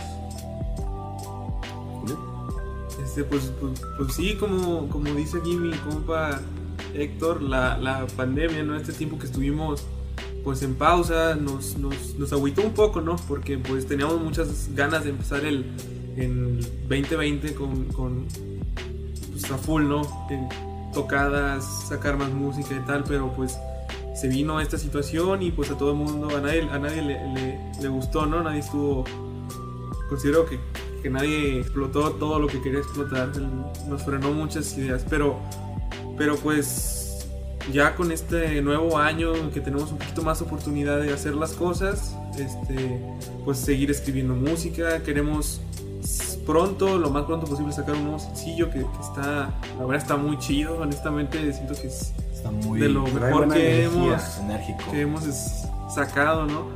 Este, 3.02 3.24
pues, 3.24 3.52
pues, 3.60 3.80
pues 3.96 4.14
sí, 4.14 4.36
como, 4.36 4.88
como 4.88 5.14
dice 5.14 5.38
aquí 5.38 5.56
mi 5.56 5.74
compa 5.78 6.40
Héctor, 6.94 7.42
la, 7.42 7.78
la 7.78 8.06
pandemia, 8.16 8.62
¿no? 8.62 8.76
Este 8.76 8.92
tiempo 8.92 9.18
que 9.18 9.26
estuvimos 9.26 9.86
pues 10.44 10.62
en 10.62 10.76
pausa 10.76 11.34
nos, 11.34 11.76
nos, 11.76 12.14
nos 12.16 12.32
agüitó 12.32 12.62
un 12.62 12.72
poco, 12.72 13.00
¿no? 13.00 13.16
Porque 13.26 13.58
pues 13.58 13.86
teníamos 13.86 14.20
muchas 14.20 14.68
ganas 14.74 15.04
de 15.04 15.10
empezar 15.10 15.44
el, 15.44 15.66
el 16.16 16.60
2020 16.88 17.54
con, 17.54 17.84
con 17.86 18.26
pues 19.30 19.50
a 19.50 19.58
full, 19.58 19.84
¿no? 19.84 20.02
En 20.30 20.48
tocadas, 20.92 21.88
sacar 21.88 22.16
más 22.16 22.30
música 22.30 22.74
y 22.74 22.86
tal, 22.86 23.04
pero 23.04 23.32
pues 23.34 23.58
se 24.14 24.28
vino 24.28 24.60
esta 24.60 24.78
situación 24.78 25.42
y 25.42 25.50
pues 25.50 25.70
a 25.70 25.76
todo 25.76 25.90
el 25.90 25.98
mundo, 25.98 26.34
a 26.34 26.40
nadie, 26.40 26.62
a 26.62 26.78
nadie 26.78 27.02
le, 27.02 27.34
le- 27.34 27.60
le 27.82 27.88
gustó, 27.88 28.24
¿no? 28.24 28.42
Nadie 28.42 28.60
estuvo, 28.60 29.04
considero 30.08 30.46
que, 30.46 30.58
que 31.02 31.10
nadie 31.10 31.60
explotó 31.60 32.12
todo 32.12 32.38
lo 32.38 32.46
que 32.46 32.62
quería 32.62 32.78
explotar, 32.78 33.30
nos 33.86 34.02
frenó 34.04 34.32
muchas 34.32 34.76
ideas, 34.78 35.04
pero, 35.10 35.36
pero 36.16 36.36
pues 36.36 37.26
ya 37.72 37.94
con 37.94 38.10
este 38.10 38.62
nuevo 38.62 38.96
año 38.96 39.50
que 39.52 39.60
tenemos 39.60 39.90
un 39.92 39.98
poquito 39.98 40.22
más 40.22 40.40
oportunidad 40.40 41.00
de 41.00 41.12
hacer 41.12 41.34
las 41.34 41.52
cosas, 41.52 42.16
este, 42.38 43.00
pues 43.44 43.58
seguir 43.58 43.90
escribiendo 43.90 44.34
música, 44.34 45.02
queremos 45.02 45.60
pronto, 46.46 46.98
lo 46.98 47.10
más 47.10 47.24
pronto 47.24 47.46
posible 47.46 47.72
sacar 47.72 47.96
un 47.96 48.04
nuevo 48.04 48.18
sencillo 48.18 48.70
que, 48.70 48.78
que 48.78 49.00
está, 49.02 49.50
la 49.78 49.84
verdad 49.84 49.96
está 50.02 50.16
muy 50.16 50.38
chido, 50.38 50.78
honestamente 50.78 51.52
siento 51.52 51.74
que 51.74 51.88
es 51.88 52.12
Está 52.32 52.50
muy 52.50 52.78
de 52.80 52.88
lo 52.88 53.02
mejor 53.02 53.48
que 53.52 53.84
hemos, 53.84 54.38
enérgico. 54.38 54.90
que 54.92 55.00
hemos 55.00 55.24
sacado, 55.92 56.46
¿no? 56.46 56.66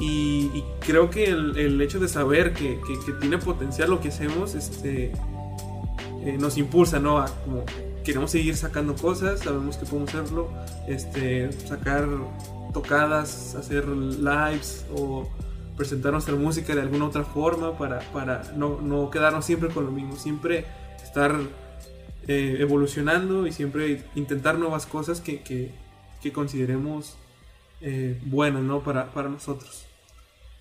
Y, 0.00 0.50
y 0.54 0.64
creo 0.80 1.10
que 1.10 1.24
el, 1.24 1.58
el 1.58 1.80
hecho 1.82 1.98
de 2.00 2.08
saber 2.08 2.52
que, 2.54 2.80
que- 2.86 2.98
que 3.04 3.12
tiene 3.20 3.36
potencial 3.38 3.90
lo 3.90 4.00
que 4.00 4.08
hacemos, 4.08 4.54
este, 4.54 5.12
eh, 6.24 6.36
nos 6.38 6.56
impulsa, 6.58 6.98
¿no? 7.00 7.18
A 7.18 7.26
como 7.44 7.64
queremos 8.04 8.30
seguir 8.30 8.56
sacando 8.56 8.94
cosas, 8.94 9.40
sabemos 9.40 9.76
que 9.76 9.84
podemos 9.86 10.08
hacerlo, 10.14 10.48
este, 10.88 11.50
sacar 11.66 12.06
tocadas, 12.72 13.54
hacer 13.56 13.86
lives 13.88 14.84
o 14.94 15.28
presentar 15.80 16.12
nuestra 16.12 16.34
música 16.36 16.74
de 16.74 16.82
alguna 16.82 17.06
otra 17.06 17.24
forma 17.24 17.78
para, 17.78 18.00
para 18.12 18.42
no, 18.54 18.82
no 18.82 19.08
quedarnos 19.08 19.46
siempre 19.46 19.70
con 19.70 19.86
lo 19.86 19.90
mismo, 19.92 20.14
siempre 20.16 20.66
estar 21.02 21.34
eh, 22.28 22.56
evolucionando 22.60 23.46
y 23.46 23.52
siempre 23.52 24.04
intentar 24.14 24.58
nuevas 24.58 24.84
cosas 24.84 25.22
que, 25.22 25.40
que- 25.42 25.70
que 26.20 26.32
consideremos 26.34 27.16
eh, 27.80 28.20
buenas, 28.26 28.62
¿no? 28.62 28.80
Para, 28.82 29.10
para 29.14 29.30
nosotros. 29.30 29.86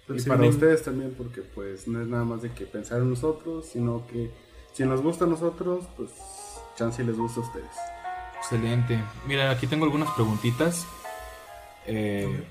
Pero 0.08 0.20
Y 0.22 0.24
para 0.24 0.48
ustedes 0.48 0.84
también, 0.84 1.14
porque 1.18 1.42
pues 1.42 1.86
no 1.86 2.02
es 2.02 2.08
nada 2.08 2.24
más 2.24 2.42
de 2.42 2.52
que 2.54 2.64
pensar 2.66 3.00
en 3.02 3.10
nosotros, 3.10 3.66
sino 3.74 4.08
que 4.08 4.32
si 4.72 4.86
nos 4.86 5.02
gusta 5.02 5.26
a 5.26 5.28
nosotros, 5.28 5.84
pues 5.98 6.12
chance 6.78 7.04
y 7.04 7.06
les 7.06 7.18
gusta 7.18 7.42
a 7.42 7.44
ustedes. 7.44 7.76
Excelente. 8.38 8.98
Mira, 9.28 9.52
aquí 9.52 9.68
tengo 9.68 9.84
algunas 9.84 10.10
preguntitas. 10.12 10.88
Eh. 11.86 12.42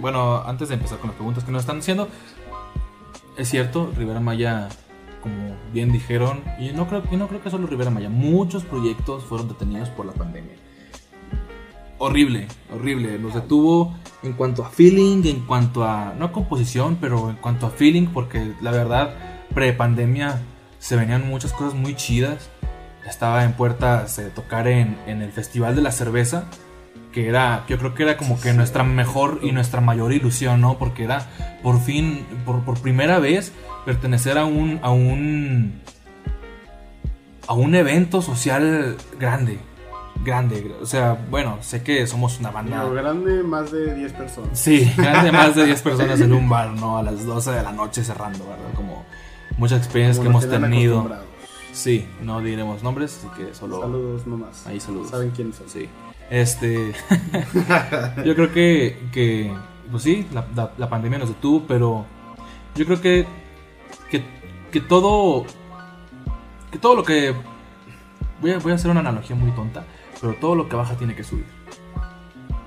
Bueno, 0.00 0.42
antes 0.44 0.68
de 0.68 0.74
empezar 0.74 0.98
con 0.98 1.08
las 1.08 1.16
preguntas 1.16 1.44
que 1.44 1.52
nos 1.52 1.60
están 1.60 1.78
haciendo, 1.78 2.08
es 3.36 3.48
cierto, 3.48 3.92
Rivera 3.96 4.20
Maya, 4.20 4.68
como 5.22 5.56
bien 5.72 5.92
dijeron, 5.92 6.42
y 6.58 6.70
no 6.70 6.86
creo, 6.88 7.02
y 7.10 7.16
no 7.16 7.28
creo 7.28 7.42
que 7.42 7.50
solo 7.50 7.66
Rivera 7.66 7.90
Maya, 7.90 8.08
muchos 8.08 8.64
proyectos 8.64 9.24
fueron 9.24 9.48
detenidos 9.48 9.88
por 9.90 10.06
la 10.06 10.12
pandemia. 10.12 10.56
Horrible, 11.98 12.48
horrible. 12.74 13.18
Nos 13.18 13.34
detuvo 13.34 13.94
en 14.24 14.32
cuanto 14.32 14.64
a 14.64 14.70
feeling, 14.70 15.22
en 15.24 15.46
cuanto 15.46 15.84
a, 15.84 16.14
no 16.18 16.26
a 16.26 16.32
composición, 16.32 16.98
pero 17.00 17.30
en 17.30 17.36
cuanto 17.36 17.66
a 17.66 17.70
feeling, 17.70 18.08
porque 18.08 18.54
la 18.60 18.72
verdad, 18.72 19.14
pre-pandemia 19.54 20.42
se 20.80 20.96
venían 20.96 21.28
muchas 21.28 21.52
cosas 21.52 21.74
muy 21.74 21.94
chidas. 21.94 22.50
Estaba 23.06 23.44
en 23.44 23.52
puertas 23.52 24.16
de 24.16 24.30
tocar 24.30 24.66
en, 24.66 24.98
en 25.06 25.22
el 25.22 25.30
Festival 25.30 25.76
de 25.76 25.82
la 25.82 25.92
Cerveza, 25.92 26.46
que 27.12 27.28
era, 27.28 27.64
yo 27.68 27.78
creo 27.78 27.94
que 27.94 28.02
era 28.02 28.16
como 28.16 28.40
que 28.40 28.52
nuestra 28.52 28.82
mejor 28.82 29.40
y 29.42 29.52
nuestra 29.52 29.80
mayor 29.80 30.12
ilusión, 30.12 30.60
¿no? 30.60 30.78
Porque 30.78 31.04
era 31.04 31.28
por 31.62 31.80
fin, 31.80 32.26
por, 32.44 32.64
por 32.64 32.80
primera 32.80 33.18
vez, 33.18 33.52
pertenecer 33.84 34.38
a 34.38 34.44
un, 34.44 34.80
a 34.82 34.90
un, 34.90 35.80
a 37.46 37.52
un 37.54 37.74
evento 37.74 38.22
social 38.22 38.96
grande, 39.20 39.58
grande. 40.24 40.74
O 40.80 40.86
sea, 40.86 41.12
bueno, 41.30 41.58
sé 41.60 41.82
que 41.82 42.06
somos 42.06 42.40
una 42.40 42.50
banda. 42.50 42.84
Grande, 42.84 43.42
más 43.42 43.70
de 43.70 43.94
10 43.94 44.12
personas. 44.12 44.58
Sí, 44.58 44.90
grande 44.96 45.30
más 45.30 45.54
de 45.54 45.66
10 45.66 45.82
personas 45.82 46.20
en 46.20 46.32
un 46.32 46.48
bar, 46.48 46.70
¿no? 46.70 46.98
A 46.98 47.02
las 47.02 47.24
12 47.24 47.50
de 47.50 47.62
la 47.62 47.72
noche 47.72 48.02
cerrando, 48.02 48.44
¿verdad? 48.46 48.72
Como 48.74 49.04
muchas 49.58 49.78
experiencias 49.78 50.24
Como 50.24 50.40
que 50.40 50.46
hemos 50.46 50.60
tenido. 50.60 51.32
Sí, 51.72 52.06
no 52.20 52.40
diremos 52.40 52.82
nombres, 52.82 53.18
así 53.18 53.28
que 53.34 53.54
solo... 53.54 53.80
Saludos 53.80 54.26
nomás. 54.26 54.66
Ahí 54.66 54.78
saludos. 54.78 55.08
Saben 55.08 55.30
quiénes 55.30 55.56
son. 55.56 55.68
Sí. 55.70 55.88
Este. 56.32 56.94
yo 58.24 58.34
creo 58.34 58.52
que. 58.52 58.98
que 59.12 59.52
pues 59.90 60.02
sí, 60.04 60.26
la, 60.32 60.46
la- 60.56 60.72
la 60.78 60.88
pandemia 60.88 61.18
nos 61.18 61.28
detuvo, 61.28 61.64
pero. 61.68 62.06
Yo 62.74 62.86
creo 62.86 63.00
que. 63.02 63.26
Que, 64.10 64.24
que 64.70 64.80
todo. 64.80 65.44
Que 66.70 66.78
todo 66.78 66.96
lo 66.96 67.04
que. 67.04 67.34
Voy 68.40 68.52
a, 68.52 68.58
voy 68.58 68.72
a 68.72 68.76
hacer 68.76 68.90
una 68.90 69.00
analogía 69.00 69.36
muy 69.36 69.50
tonta, 69.52 69.84
pero 70.22 70.34
todo 70.36 70.54
lo 70.54 70.68
que 70.70 70.74
baja 70.74 70.94
tiene 70.94 71.14
que 71.14 71.22
subir. 71.22 71.44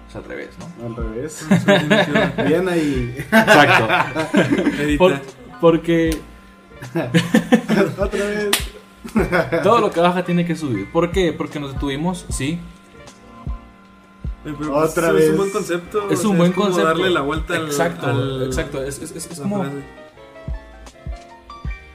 Es 0.07 0.16
al 0.16 0.24
revés, 0.26 0.49
¿no? 0.59 0.86
Al 0.86 0.95
revés. 0.95 1.47
Bien 2.47 2.70
ahí. 2.70 3.16
Exacto. 3.18 3.88
Por- 4.99 5.22
porque 5.59 6.18
Otra 7.97 8.26
vez. 8.26 8.51
todo 9.63 9.80
lo 9.82 9.91
que 9.91 9.99
baja 10.01 10.24
tiene 10.24 10.45
que 10.45 10.55
subir. 10.55 10.91
¿Por 10.91 11.11
qué? 11.11 11.34
Porque 11.34 11.59
nos 11.59 11.74
detuvimos, 11.74 12.26
sí, 12.30 12.59
Pero, 14.46 14.58
pues, 14.58 14.70
Otra 14.70 15.08
es 15.10 15.14
vez. 15.16 15.30
un 15.32 15.38
buen 15.38 15.50
concepto. 15.50 16.10
Es 16.10 16.20
o 16.20 16.22
sea, 16.22 16.30
un 16.30 16.38
buen 16.38 16.52
como 16.54 16.66
concepto. 16.68 16.88
darle 16.88 17.10
la 17.10 17.22
vuelta 17.22 17.56
al. 17.56 17.66
Exacto, 17.66 18.06
al- 18.08 18.43
exacto. 18.46 18.84
Es, 18.84 19.00
es- 19.02 19.12
es- 19.16 19.32
es 19.32 19.39
como, 19.41 19.60
frase. 19.64 19.78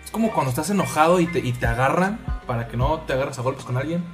es 0.05 0.11
como 0.11 0.33
cuando 0.33 0.51
estás 0.51 0.69
enojado 0.71 1.21
y 1.21 1.27
te, 1.27 1.39
y 1.39 1.53
te 1.53 1.67
agarran 1.67 2.19
para 2.47 2.69
que 2.69 2.77
no 2.77 3.01
te 3.07 3.13
agarres 3.13 3.39
a 3.39 3.43
golpes 3.43 3.65
con 3.65 3.77
alguien. 3.77 4.05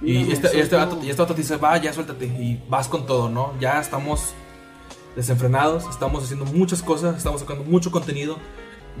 Y 0.00 0.30
este, 0.30 0.56
y 0.56 0.60
este, 0.60 0.76
vato, 0.76 1.00
y 1.02 1.10
este 1.10 1.20
vato 1.20 1.34
te 1.34 1.40
dice, 1.42 1.56
va, 1.56 1.76
ya 1.78 1.92
suéltate. 1.92 2.26
Y 2.26 2.62
vas 2.68 2.86
con 2.86 3.04
todo, 3.06 3.28
¿no? 3.28 3.52
Ya 3.58 3.80
estamos 3.80 4.32
desenfrenados, 5.16 5.84
estamos 5.90 6.22
haciendo 6.22 6.44
muchas 6.44 6.82
cosas, 6.82 7.16
estamos 7.16 7.40
sacando 7.40 7.64
mucho 7.64 7.90
contenido, 7.90 8.36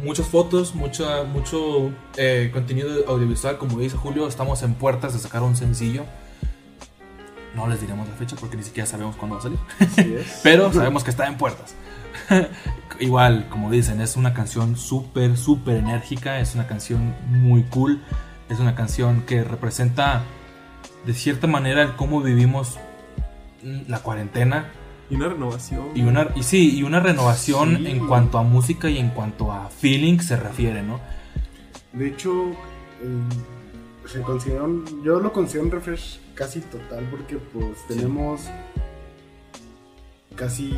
muchas 0.02 0.26
fotos, 0.26 0.74
mucha, 0.74 1.22
mucho 1.22 1.92
eh, 2.16 2.50
contenido 2.52 3.04
audiovisual. 3.06 3.58
Como 3.58 3.78
dice 3.78 3.96
Julio, 3.96 4.26
estamos 4.26 4.64
en 4.64 4.74
puertas 4.74 5.12
de 5.12 5.20
sacar 5.20 5.42
un 5.44 5.54
sencillo. 5.54 6.04
No 7.58 7.66
les 7.66 7.80
diremos 7.80 8.06
la 8.08 8.14
fecha 8.14 8.36
porque 8.38 8.56
ni 8.56 8.62
siquiera 8.62 8.86
sabemos 8.86 9.16
cuándo 9.16 9.34
va 9.34 9.40
a 9.40 9.42
salir. 9.42 9.58
Así 9.80 10.14
es. 10.14 10.40
Pero 10.44 10.72
sabemos 10.72 11.02
que 11.02 11.10
está 11.10 11.26
en 11.26 11.36
puertas. 11.36 11.74
Igual, 13.00 13.48
como 13.50 13.68
dicen, 13.70 14.00
es 14.00 14.16
una 14.16 14.32
canción 14.32 14.76
súper, 14.76 15.36
súper 15.36 15.76
enérgica. 15.78 16.38
Es 16.40 16.54
una 16.54 16.66
canción 16.68 17.14
muy 17.28 17.64
cool. 17.64 18.00
Es 18.48 18.60
una 18.60 18.74
canción 18.76 19.22
que 19.22 19.42
representa 19.44 20.22
de 21.04 21.14
cierta 21.14 21.46
manera 21.48 21.82
el 21.82 21.96
cómo 21.96 22.20
vivimos 22.22 22.78
la 23.62 23.98
cuarentena. 24.00 24.66
Y 25.10 25.16
una 25.16 25.28
renovación. 25.28 25.86
Y 25.94 26.02
una, 26.02 26.28
y 26.36 26.42
sí, 26.44 26.76
y 26.78 26.82
una 26.84 27.00
renovación 27.00 27.78
Sí. 27.78 27.86
en 27.88 28.06
cuanto 28.06 28.38
a 28.38 28.42
música 28.42 28.88
y 28.88 28.98
en 28.98 29.08
cuanto 29.10 29.50
a 29.52 29.68
feeling 29.68 30.18
se 30.20 30.36
refiere, 30.36 30.82
¿no? 30.82 31.00
De 31.92 32.08
hecho, 32.08 32.50
eh, 33.02 34.06
se 34.06 34.20
considera 34.22 34.62
un- 34.64 35.02
yo 35.02 35.18
lo 35.18 35.32
considero 35.32 35.64
un 35.66 35.70
refresh 35.72 36.20
casi 36.38 36.60
total 36.60 37.04
porque 37.10 37.36
pues 37.36 37.84
tenemos 37.88 38.42
casi 40.36 40.72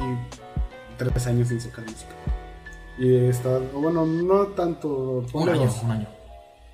tres 0.96 1.26
años 1.26 1.48
sin 1.48 1.60
sacar 1.60 1.84
música. 1.84 2.14
Y 2.98 3.26
está, 3.26 3.58
o 3.74 3.80
bueno, 3.80 4.06
no 4.06 4.46
tanto. 4.48 5.24
Un 5.32 5.48
año, 5.48 5.66
dos. 5.66 5.82
un 5.82 5.90
año. 5.90 6.08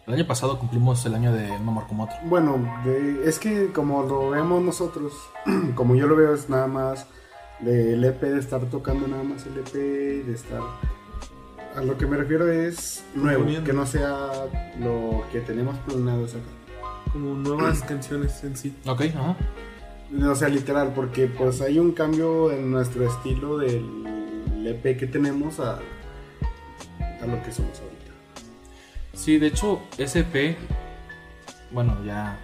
El 0.07 0.15
año 0.15 0.27
pasado 0.27 0.57
cumplimos 0.61 1.05
el 1.05 1.17
año 1.17 1.33
de 1.33 1.51
Un 1.51 1.69
amor 1.69 1.87
como 1.89 2.05
otro. 2.05 2.17
Bueno, 2.25 2.65
de- 2.85 3.29
es 3.29 3.41
que 3.41 3.73
como 3.73 4.05
lo 4.05 4.31
vemos 4.31 4.63
nosotros, 4.63 5.13
como 5.75 5.97
yo 5.97 6.07
lo 6.07 6.15
veo 6.15 6.33
es 6.35 6.49
nada 6.49 6.69
más 6.69 7.07
del 7.61 8.05
EP, 8.05 8.21
de 8.21 8.39
estar 8.39 8.61
tocando 8.67 9.09
nada 9.09 9.25
más 9.25 9.45
el 9.47 9.59
EP, 9.59 9.73
de 9.73 10.33
estar... 10.33 10.61
A 11.75 11.83
lo 11.83 11.99
que 11.99 12.07
me 12.07 12.17
refiero 12.17 12.51
es 12.51 13.05
nuevo, 13.15 13.45
que 13.65 13.73
no 13.73 13.85
sea 13.85 14.31
lo 14.81 15.25
que 15.33 15.41
tenemos 15.41 15.77
planeado 15.81 16.27
sacar. 16.29 16.56
Como 17.13 17.35
nuevas 17.35 17.83
canciones 17.89 18.43
en 18.45 18.57
sí. 18.57 18.75
Ok, 18.87 19.03
ajá. 19.15 19.37
O 20.31 20.35
sea, 20.35 20.49
literal, 20.49 20.93
porque 20.95 21.27
pues 21.27 21.61
hay 21.61 21.79
un 21.79 21.93
cambio 21.93 22.53
en 22.53 22.71
nuestro 22.71 23.07
estilo 23.07 23.59
del 23.59 24.67
EP 24.67 24.97
que 24.97 25.07
tenemos 25.07 25.59
a, 25.59 25.81
a 27.21 27.27
lo 27.27 27.43
que 27.43 27.51
somos 27.51 27.81
ahorita. 27.81 28.13
Sí, 29.15 29.39
de 29.39 29.49
hecho, 29.49 29.81
SP, 29.99 30.55
bueno, 31.73 31.97
ya, 32.05 32.39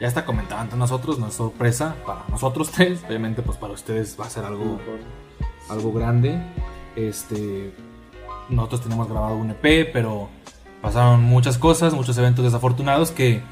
ya 0.00 0.08
está 0.08 0.24
comentado 0.24 0.60
ante 0.60 0.76
nosotros, 0.76 1.18
no 1.18 1.28
es 1.28 1.34
sorpresa 1.34 1.94
para 2.04 2.24
nosotros 2.28 2.70
tres, 2.74 3.04
obviamente 3.06 3.42
pues 3.42 3.56
para 3.58 3.74
ustedes 3.74 4.16
va 4.18 4.26
a 4.26 4.30
ser 4.30 4.44
algo, 4.44 4.80
algo 5.68 5.92
grande. 5.92 6.40
Este, 6.96 7.72
nosotros 8.48 8.82
tenemos 8.82 9.08
grabado 9.08 9.36
un 9.36 9.50
EP, 9.50 9.92
pero 9.92 10.28
pasaron 10.82 11.22
muchas 11.22 11.58
cosas, 11.58 11.94
muchos 11.94 12.16
eventos 12.18 12.44
desafortunados 12.44 13.10
que, 13.10 13.42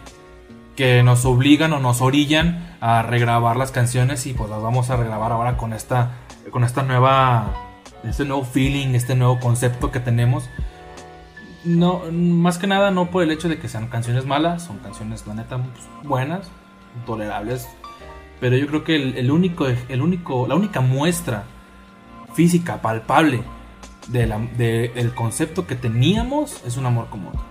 que 0.75 1.03
nos 1.03 1.25
obligan 1.25 1.73
o 1.73 1.81
nos 1.81 2.01
orillan 2.01 2.77
a 2.81 3.03
regrabar 3.03 3.57
las 3.57 3.73
canciones 3.73 4.27
y 4.27 4.35
pues 4.35 4.51
las 4.51 4.63
vamos 4.63 4.91
a 4.91 4.97
regrabar 4.97 5.33
ahora 5.33 5.57
con 5.57 5.73
esta, 5.73 6.13
con 6.51 6.65
esta 6.65 6.83
nueva, 6.83 7.53
este 8.05 8.25
nuevo 8.25 8.45
feeling, 8.45 8.95
este 8.95 9.15
nuevo 9.15 9.41
concepto 9.41 9.91
que 9.91 10.01
tenemos. 10.01 10.49
No, 11.65 12.03
más 12.13 12.59
que 12.59 12.69
nada 12.69 12.93
no 12.93 13.11
por 13.11 13.25
el 13.25 13.33
hecho 13.33 13.49
de 13.49 13.59
que 13.59 13.69
sean 13.69 13.89
canciones 13.89 14.25
malas, 14.25 14.63
son 14.63 14.79
canciones 14.79 15.27
la 15.27 15.35
neta 15.35 15.59
buenas, 16.05 16.49
tolerables, 17.07 17.69
pero 18.39 18.57
yo 18.57 18.69
creo 18.69 18.85
que 18.85 18.95
el, 18.95 19.19
el 19.19 19.33
único, 19.33 19.67
el 19.67 20.01
único, 20.01 20.47
la 20.47 20.55
única 20.55 20.81
muestra 20.81 21.45
física, 22.35 22.81
palpable 22.83 23.43
de 24.09 24.27
la- 24.27 24.39
de- 24.39 24.91
del 24.95 25.15
concepto 25.15 25.67
que 25.67 25.75
teníamos 25.75 26.63
es 26.65 26.77
un 26.77 26.87
amor 26.87 27.09
como 27.11 27.29
otro. 27.31 27.43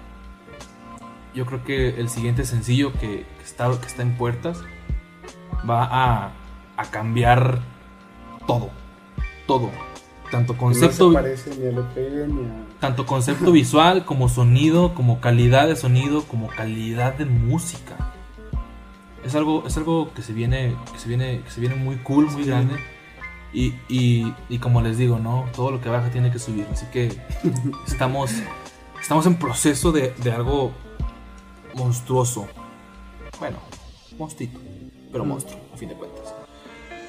Yo 1.34 1.45
creo 1.45 1.64
que 1.64 1.99
el 1.99 2.10
siguiente 2.10 2.45
sencillo 2.45 2.93
que, 2.93 3.26
que 3.38 3.43
está, 3.43 3.70
que 3.80 3.88
está 3.88 4.01
en 4.03 4.16
puertas 4.18 4.62
va 5.70 5.84
a, 5.84 6.32
a 6.78 6.86
cambiar 6.91 7.60
todo, 8.47 8.70
todo, 9.47 9.70
tanto 10.32 10.56
concepto, 10.58 11.12
No 11.12 11.20
ni 11.22 12.28
ni 12.28 12.45
a... 12.45 12.80
tanto 12.80 13.06
concepto 13.06 13.51
visual 13.51 14.06
como 14.06 14.30
sonido, 14.30 14.93
como 14.93 15.20
calidad 15.20 15.68
de 15.68 15.76
sonido, 15.76 16.24
como 16.24 16.47
calidad 16.47 17.16
de 17.16 17.26
música. 17.26 17.95
Es 19.26 19.36
algo, 19.36 19.64
es 19.68 19.76
algo 19.76 20.14
que 20.14 20.22
se 20.22 20.32
viene, 20.34 20.76
que 20.93 20.99
se 20.99 21.10
viene, 21.10 21.41
que 21.41 21.49
se 21.49 21.60
viene 21.60 21.76
muy 21.76 21.97
cool, 21.97 22.28
muy 22.32 22.43
Sí. 22.43 22.49
grande. 22.49 22.76
Y, 23.56 23.74
y, 23.88 24.34
y 24.49 24.60
como 24.60 24.82
les 24.82 24.97
digo, 24.97 25.18
¿no? 25.18 25.45
Todo 25.56 25.72
lo 25.72 25.80
que 25.80 25.88
baja 25.88 26.10
tiene 26.12 26.30
que 26.30 26.39
subir. 26.39 26.68
Así 26.74 26.86
que 26.88 27.18
estamos, 27.88 28.32
estamos 29.01 29.26
en 29.28 29.36
proceso 29.38 29.93
de, 29.93 30.14
de 30.22 30.32
algo 30.34 30.74
monstruoso. 31.74 32.47
Bueno, 33.39 33.58
monstruito, 34.18 34.60
pero 35.12 35.24
monstruo, 35.24 35.58
a 35.74 35.78
fin 35.78 35.88
de 35.89 35.95
cuentas. 35.95 36.34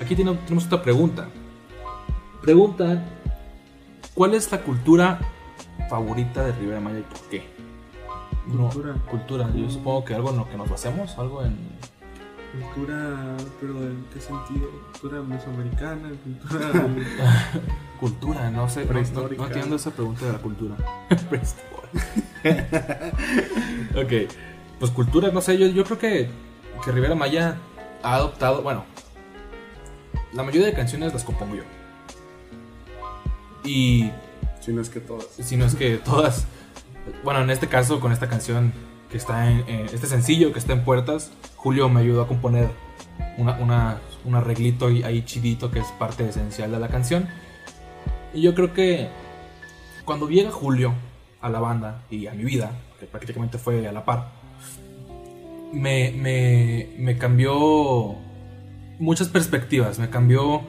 Aquí 0.01 0.15
tiene- 0.15 0.35
tenemos 0.35 0.67
otra 0.67 0.83
pregunta. 0.83 1.29
Preguntan, 2.43 3.05
¿cuál 4.15 4.35
es 4.35 4.51
la 4.53 4.61
cultura 4.63 5.19
favorita 5.91 6.45
de 6.45 6.53
Rivera 6.53 6.81
Maya 6.81 7.01
y 7.01 7.03
por 7.03 7.21
qué? 7.29 7.43
No, 8.47 8.69
Cultura. 8.69 8.95
cultura. 9.11 9.51
Yo 9.53 9.69
supongo 9.69 10.05
que 10.05 10.15
algo 10.15 10.31
en 10.31 10.37
lo 10.37 10.49
que 10.49 10.57
nos 10.57 10.69
basemos, 10.71 11.19
algo 11.19 11.43
en... 11.45 11.57
Cultura, 12.61 13.37
pero 13.61 13.83
¿en 13.83 14.05
qué 14.13 14.21
sentido? 14.21 14.71
Cultura 14.93 15.23
mesoamericana, 15.23 16.11
cultura... 16.23 16.89
Cultura, 18.01 18.51
no 18.51 18.69
sé, 18.69 18.85
no, 18.85 18.93
no, 18.93 19.47
entiendo 19.47 19.77
esa 19.77 19.91
pregunta 19.91 20.27
de 20.27 20.33
la 20.33 20.39
cultura. 20.39 20.77
Ok, 23.97 24.31
pues 24.79 24.91
cultura, 24.91 25.31
no 25.31 25.41
sé, 25.41 25.57
yo, 25.59 25.67
yo 25.69 25.83
creo 25.85 25.99
que, 25.99 26.29
que 26.85 26.93
Rivera 26.93 27.15
Maya 27.15 27.57
ha 28.03 28.15
adoptado, 28.17 28.63
bueno, 28.63 28.85
la 30.35 30.43
mayoría 30.43 30.67
de 30.67 30.75
canciones 30.75 31.13
las 31.15 31.25
compongo 31.25 31.57
yo. 31.57 31.63
Y 33.65 34.13
Si 34.61 34.73
no 34.73 34.83
es 34.83 34.91
que 34.91 35.01
todas. 35.01 35.27
si 35.41 35.57
no 35.57 35.65
es 35.65 35.75
que 35.75 35.97
todas, 35.97 36.47
bueno, 37.25 37.41
en 37.41 37.51
este 37.51 37.69
caso 37.69 37.99
con 38.01 38.13
esta 38.13 38.29
canción 38.29 38.73
que 39.11 39.17
está 39.17 39.51
en, 39.51 39.65
este 39.87 40.07
sencillo 40.07 40.53
que 40.53 40.59
está 40.59 40.73
en 40.73 40.85
puertas, 40.85 41.31
Julio 41.57 41.89
me 41.89 42.01
ayudó 42.01 42.23
a 42.23 42.29
componer 42.29 42.69
una, 43.39 43.53
una- 43.59 44.01
un 44.25 44.35
arreglito 44.35 44.87
ahí, 44.87 45.23
chidito 45.25 45.71
que 45.71 45.79
es 45.79 45.87
parte 45.99 46.29
esencial 46.29 46.73
de 46.73 46.79
la 46.81 46.89
canción. 46.89 47.29
Y 48.35 48.43
yo 48.43 48.55
creo 48.55 48.73
que 48.75 49.09
cuando 50.05 50.29
llega 50.29 50.51
Julio 50.51 50.93
a 51.41 51.49
la 51.49 51.61
banda 51.61 52.03
y 52.11 52.27
a 52.27 52.33
mi 52.33 52.45
vida, 52.45 52.73
que 52.99 53.07
prácticamente 53.07 53.59
fue 53.59 53.87
a 53.87 53.93
la 53.93 54.05
par, 54.05 54.33
me, 55.73 56.11
me, 56.13 56.89
me 56.99 57.19
cambió 57.19 58.17
muchas 58.99 59.29
perspectivas, 59.29 59.99
me 59.99 60.11
cambió 60.11 60.63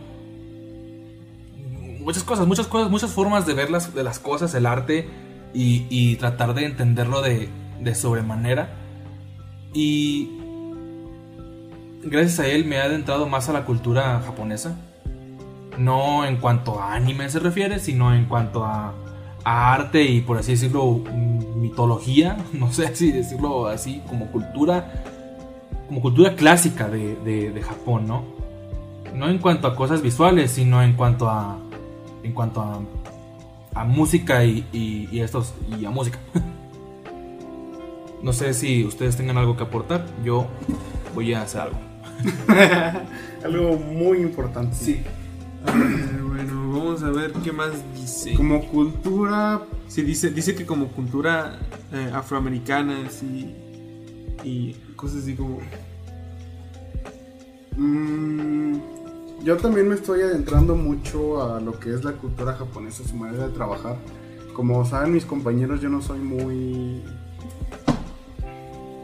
muchas 2.01 2.23
cosas, 2.23 2.47
muchas 2.47 2.67
cosas, 2.67 2.89
muchas 2.91 3.11
formas 3.11 3.45
de 3.45 3.53
ver 3.53 3.69
las, 3.69 3.93
de 3.93 4.03
las 4.03 4.19
cosas, 4.19 4.53
el 4.55 4.65
arte 4.65 5.07
y, 5.53 5.85
y 5.89 6.15
tratar 6.17 6.53
de 6.53 6.65
entenderlo 6.65 7.21
de, 7.21 7.49
de 7.82 7.95
sobremanera. 7.95 8.69
Y 9.73 10.30
gracias 12.03 12.39
a 12.39 12.47
él 12.47 12.65
me 12.65 12.78
ha 12.80 12.84
adentrado 12.84 13.28
más 13.28 13.49
a 13.49 13.53
la 13.53 13.65
cultura 13.65 14.21
japonesa. 14.25 14.78
No 15.78 16.25
en 16.25 16.38
cuanto 16.38 16.80
a 16.80 16.93
anime 16.95 17.30
se 17.30 17.39
refiere, 17.39 17.80
sino 17.80 18.13
en 18.13 18.25
cuanto 18.25 18.63
a, 18.65 18.93
arte 19.49 20.03
y 20.03 20.19
por 20.19 20.38
así 20.38 20.51
decirlo, 20.53 21.01
mitología, 21.55 22.38
no 22.53 22.71
sé 22.73 22.93
si 22.95 23.11
decirlo 23.13 23.67
así, 23.67 24.01
como 24.09 24.25
cultura, 24.28 24.91
como 25.88 26.01
cultura 26.01 26.36
clásica 26.36 26.89
de, 26.89 27.15
de- 27.17 27.51
de 27.51 27.61
Japón, 27.61 28.07
¿no? 28.07 28.23
No 29.15 29.30
en 29.30 29.38
cuanto 29.39 29.67
a 29.67 29.75
cosas 29.75 30.01
visuales, 30.01 30.51
sino 30.51 30.84
en 30.84 30.93
cuanto 30.93 31.30
a, 31.30 31.57
en 32.23 32.34
cuanto 32.34 32.61
a, 32.61 32.82
a 33.73 33.84
música 33.86 34.43
y, 34.43 34.65
y, 34.73 35.07
y 35.11 35.21
estos, 35.21 35.53
y 35.80 35.86
a 35.86 35.91
música. 35.91 36.19
No 38.28 38.34
sé 38.34 38.53
si 38.53 38.84
ustedes 38.84 39.15
tengan 39.15 39.38
algo 39.38 39.55
que 39.55 39.63
aportar, 39.63 40.05
yo 40.21 40.47
voy 41.15 41.34
a 41.34 41.43
hacer 41.43 41.61
algo. 41.61 41.78
Algo 43.45 43.78
muy 43.78 44.17
importante. 44.17 45.01
A 45.65 45.71
ver, 45.71 46.21
bueno, 46.21 46.73
vamos 46.73 47.03
a 47.03 47.09
ver 47.09 47.32
qué 47.32 47.53
más 47.53 47.71
dice. 47.95 48.34
Como 48.34 48.67
cultura, 48.67 49.61
Sí, 49.88 50.01
dice, 50.01 50.32
dice 50.32 50.55
que 50.55 50.65
como 50.65 50.89
cultura 50.89 51.57
eh, 51.93 52.11
afroamericana 52.13 53.09
sí, 53.09 53.55
y 54.43 54.73
cosas 54.97 55.21
así 55.21 55.34
como... 55.34 55.59
mm, 57.78 58.75
yo 59.45 59.55
también 59.55 59.88
me 59.88 59.95
estoy 59.95 60.19
adentrando 60.23 60.75
mucho 60.75 61.41
a 61.41 61.61
lo 61.61 61.80
que 61.80 61.93
es 61.93 62.03
la 62.03 62.11
cultura 62.11 62.55
japonesa, 62.55 63.07
su 63.07 63.15
manera 63.15 63.47
de 63.47 63.53
trabajar. 63.53 63.95
Como 64.53 64.84
saben 64.84 65.13
mis 65.13 65.23
compañeros, 65.23 65.80
yo 65.80 65.88
no 65.88 66.01
soy 66.01 66.19
muy 66.19 67.01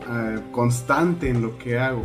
eh, 0.09 0.39
constante 0.51 1.29
en 1.29 1.41
lo 1.41 1.57
que 1.57 1.79
hago. 1.79 2.03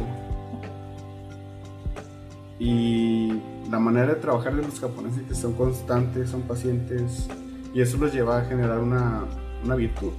Y 2.59 3.41
la 3.71 3.79
manera 3.79 4.15
de 4.15 4.21
trabajar 4.21 4.55
de 4.57 4.63
los 4.63 4.81
japoneses 4.81 5.23
que 5.23 5.35
son 5.35 5.55
constantes, 5.55 6.31
son 6.31 6.43
pacientes, 6.43 7.29
y 7.75 7.81
eso 7.81 7.97
los 7.99 8.13
lleva 8.13 8.39
a 8.39 8.45
generar 8.45 8.79
una, 8.79 9.25
una 9.65 9.75
virtud. 9.75 10.13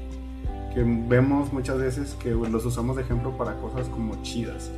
Que 0.74 0.84
vemos 0.84 1.52
muchas 1.52 1.78
veces 1.80 2.16
que 2.16 2.32
los 2.32 2.66
usamos 2.66 2.96
de 2.96 3.02
ejemplo 3.02 3.38
para 3.38 3.56
cosas 3.56 3.88
como 3.90 4.22
chidas. 4.22 4.72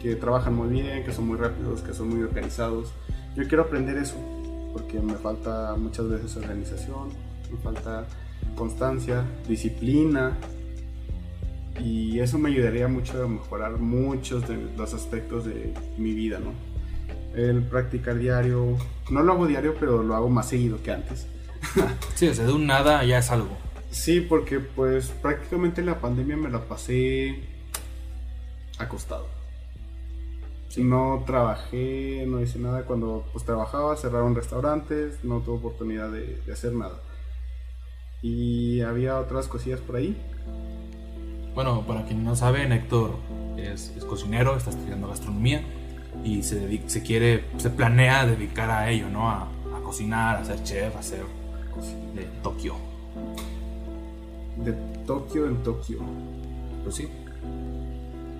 que 0.00 0.16
trabajan 0.16 0.54
muy 0.54 0.68
bien, 0.68 1.02
que 1.02 1.12
son 1.12 1.26
muy 1.26 1.38
rápidos, 1.38 1.80
que 1.80 1.94
son 1.94 2.10
muy 2.10 2.22
organizados. 2.22 2.92
Yo 3.34 3.48
quiero 3.48 3.64
aprender 3.64 3.96
eso, 3.96 4.16
porque 4.72 5.00
me 5.00 5.14
falta 5.14 5.74
muchas 5.78 6.08
veces 6.08 6.36
organización, 6.36 7.08
me 7.50 7.58
falta 7.58 8.04
constancia, 8.54 9.24
disciplina, 9.48 10.36
y 11.80 12.20
eso 12.20 12.38
me 12.38 12.50
ayudaría 12.50 12.88
mucho 12.88 13.24
a 13.24 13.28
mejorar 13.28 13.78
muchos 13.78 14.46
de 14.48 14.56
los 14.76 14.94
aspectos 14.94 15.44
de 15.44 15.74
mi 15.98 16.14
vida, 16.14 16.38
¿no? 16.38 16.52
El 17.34 17.62
practicar 17.64 18.18
diario, 18.18 18.76
no 19.10 19.22
lo 19.22 19.32
hago 19.32 19.46
diario, 19.46 19.74
pero 19.78 20.02
lo 20.02 20.14
hago 20.14 20.28
más 20.28 20.48
seguido 20.48 20.82
que 20.82 20.92
antes. 20.92 21.26
Sí, 22.14 22.28
o 22.28 22.34
sea, 22.34 22.46
de 22.46 22.52
un 22.52 22.66
nada 22.66 23.04
ya 23.04 23.18
es 23.18 23.30
algo. 23.30 23.56
Sí, 23.90 24.20
porque 24.20 24.60
pues 24.60 25.08
prácticamente 25.08 25.82
la 25.82 26.00
pandemia 26.00 26.36
me 26.36 26.48
la 26.48 26.60
pasé 26.60 27.40
acostado. 28.78 29.26
No 30.76 31.22
trabajé, 31.26 32.24
no 32.26 32.40
hice 32.40 32.58
nada. 32.58 32.84
Cuando 32.84 33.24
pues 33.32 33.44
trabajaba, 33.44 33.96
cerraron 33.96 34.34
restaurantes, 34.34 35.24
no 35.24 35.40
tuve 35.40 35.58
oportunidad 35.58 36.10
de, 36.10 36.40
de 36.44 36.52
hacer 36.52 36.72
nada. 36.72 37.00
Y 38.22 38.80
había 38.80 39.18
otras 39.18 39.48
cosillas 39.48 39.80
por 39.80 39.96
ahí. 39.96 40.16
Bueno, 41.54 41.82
para 41.86 42.04
quien 42.04 42.24
no 42.24 42.34
sabe, 42.34 42.62
Héctor 42.74 43.12
es, 43.56 43.92
cocinero, 44.08 44.56
está 44.56 44.70
estudiando 44.70 45.08
gastronomía 45.08 45.62
y 46.24 46.42
se, 46.42 46.56
dedica- 46.60 46.88
se 46.88 47.02
quiere, 47.02 47.44
se 47.58 47.70
planea 47.70 48.26
dedicar 48.26 48.70
a 48.70 48.90
ello, 48.90 49.08
¿no? 49.08 49.28
A, 49.30 49.42
a 49.42 49.80
cocinar, 49.84 50.36
a 50.36 50.44
ser 50.44 50.62
chef, 50.64 50.96
a 50.96 51.02
ser 51.02 51.22
de 52.14 52.24
Tokio. 52.42 52.74
De 54.64 54.72
Tokio 55.06 55.46
en 55.46 55.62
Tokio. 55.62 55.98
Pues 56.82 56.96
sí. 56.96 57.08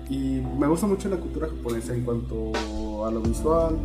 Y 0.09 0.41
me 0.59 0.67
gusta 0.67 0.85
mucho 0.85 1.09
la 1.09 1.17
cultura 1.17 1.47
japonesa 1.47 1.93
en 1.93 2.03
cuanto 2.03 2.51
a 3.05 3.11
lo 3.11 3.21
visual, 3.21 3.77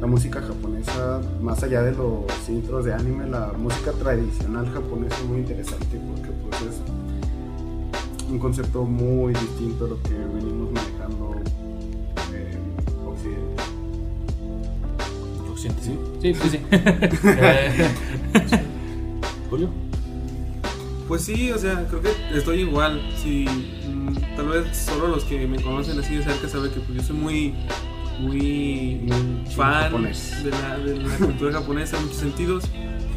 la 0.00 0.06
música 0.06 0.42
japonesa, 0.42 1.20
más 1.40 1.62
allá 1.62 1.82
de 1.82 1.92
los 1.92 2.24
intros 2.48 2.84
de 2.84 2.92
anime, 2.92 3.26
la 3.26 3.52
música 3.56 3.92
tradicional 3.92 4.70
japonesa 4.70 5.16
es 5.16 5.24
muy 5.24 5.38
interesante 5.38 5.98
porque 6.10 6.30
pues 6.42 6.62
es 6.62 6.82
un 8.28 8.38
concepto 8.38 8.84
muy 8.84 9.32
distinto 9.34 9.84
a 9.86 9.88
lo 9.88 10.02
que 10.02 10.10
venimos 10.10 10.72
manejando 10.72 11.34
en 12.32 13.06
Occidente. 13.06 13.62
Lo 15.48 15.56
siento, 15.56 15.82
sí. 15.82 15.98
Sí, 16.20 16.34
sí, 16.34 16.48
sí. 16.50 16.60
Eh, 16.72 17.88
Julio. 19.50 19.68
Pues 21.08 21.22
sí, 21.22 21.52
o 21.52 21.58
sea, 21.58 21.86
creo 21.88 22.02
que 22.02 22.10
estoy 22.34 22.60
igual. 22.62 23.00
Sí, 23.22 23.46
mm, 23.88 24.36
tal 24.36 24.48
vez 24.48 24.76
solo 24.76 25.06
los 25.08 25.24
que 25.24 25.46
me 25.46 25.62
conocen 25.62 25.98
así 26.00 26.16
de 26.16 26.24
cerca 26.24 26.48
saben 26.48 26.72
que 26.72 26.80
pues 26.80 26.98
yo 26.98 27.02
soy 27.04 27.16
muy, 27.16 27.54
muy, 28.18 29.00
Muy 29.04 29.46
fan 29.54 29.92
de 30.02 30.50
la, 30.50 30.78
de 30.78 30.96
la 30.96 31.16
cultura 31.16 31.52
japonesa 31.52 31.96
en 31.96 32.04
muchos 32.04 32.18
sentidos. 32.18 32.64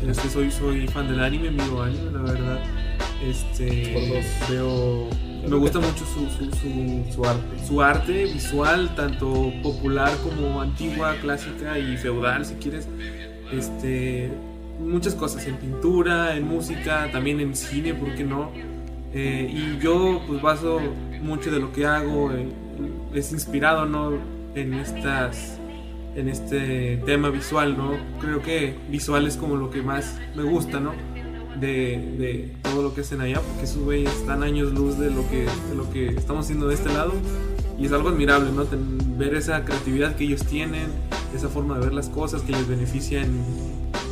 Este, 0.08 0.30
soy, 0.30 0.52
soy 0.52 0.88
fan 0.88 1.08
del 1.08 1.20
anime, 1.20 1.50
miro 1.50 1.82
anime, 1.82 2.12
la 2.12 2.22
verdad. 2.22 2.60
Este, 3.24 3.92
Por 3.94 4.08
dos. 4.08 4.50
veo, 4.50 5.08
me 5.48 5.56
gusta 5.58 5.80
mucho 5.80 6.06
su, 6.06 6.30
su, 6.30 6.50
su, 6.56 7.14
Su 7.14 7.26
arte. 7.26 7.66
su 7.68 7.82
arte 7.82 8.26
visual, 8.26 8.96
tanto 8.96 9.52
popular 9.62 10.12
como 10.24 10.62
antigua, 10.62 11.16
clásica 11.22 11.78
y 11.78 11.98
feudal, 11.98 12.46
si 12.46 12.56
quieres. 12.56 12.88
Este, 13.52 14.30
muchas 14.80 15.16
cosas, 15.16 15.46
en 15.48 15.58
pintura, 15.58 16.36
en 16.36 16.48
música, 16.48 17.10
también 17.12 17.40
en 17.40 17.56
cine, 17.56 17.94
¿por 17.94 18.16
qué 18.16 18.24
no? 18.24 18.52
Eh, 19.14 19.50
y 19.52 19.84
yo 19.84 20.22
pues 20.28 20.42
baso 20.42 20.80
mucho 21.22 21.52
de 21.52 21.60
lo 21.60 21.72
que 21.74 21.86
hago, 21.86 22.32
eh, 22.32 22.48
es 23.14 23.32
inspirado, 23.32 23.86
¿no? 23.86 24.12
En 24.56 24.74
estas 24.76 25.60
en 26.16 26.28
este 26.28 26.98
tema 27.06 27.30
visual, 27.30 27.78
¿no? 27.78 27.92
Creo 28.20 28.42
que 28.42 28.76
visual 28.90 29.28
es 29.28 29.38
como 29.38 29.56
lo 29.56 29.70
que 29.70 29.82
más 29.82 30.18
me 30.36 30.44
gusta, 30.44 30.80
¿no? 30.80 30.94
De, 31.60 31.98
de 32.18 32.54
todo 32.64 32.84
lo 32.84 32.94
que 32.94 33.02
hacen 33.02 33.20
allá, 33.22 33.42
porque 33.42 33.64
esos 33.66 33.84
güeyes 33.84 34.14
están 34.14 34.44
años 34.44 34.72
luz 34.72 34.98
de 34.98 35.10
lo 35.12 35.28
que, 35.30 35.46
de 35.70 35.76
lo 35.76 35.90
que 35.92 36.08
estamos 36.08 36.46
haciendo 36.46 36.68
de 36.68 36.76
este 36.76 36.90
lado. 36.94 37.12
Y 37.78 37.86
es 37.86 37.92
algo 37.92 38.10
admirable, 38.10 38.52
¿no? 38.52 38.64
Ten- 38.66 39.18
ver 39.18 39.36
esa 39.36 39.66
creatividad 39.66 40.16
que 40.16 40.24
ellos 40.24 40.46
tienen, 40.46 40.88
esa 41.36 41.50
forma 41.50 41.78
de 41.78 41.86
ver 41.86 41.94
las 41.94 42.08
cosas 42.08 42.42
que 42.44 42.54
les 42.54 42.66
beneficia 42.68 43.22
en, 43.22 43.44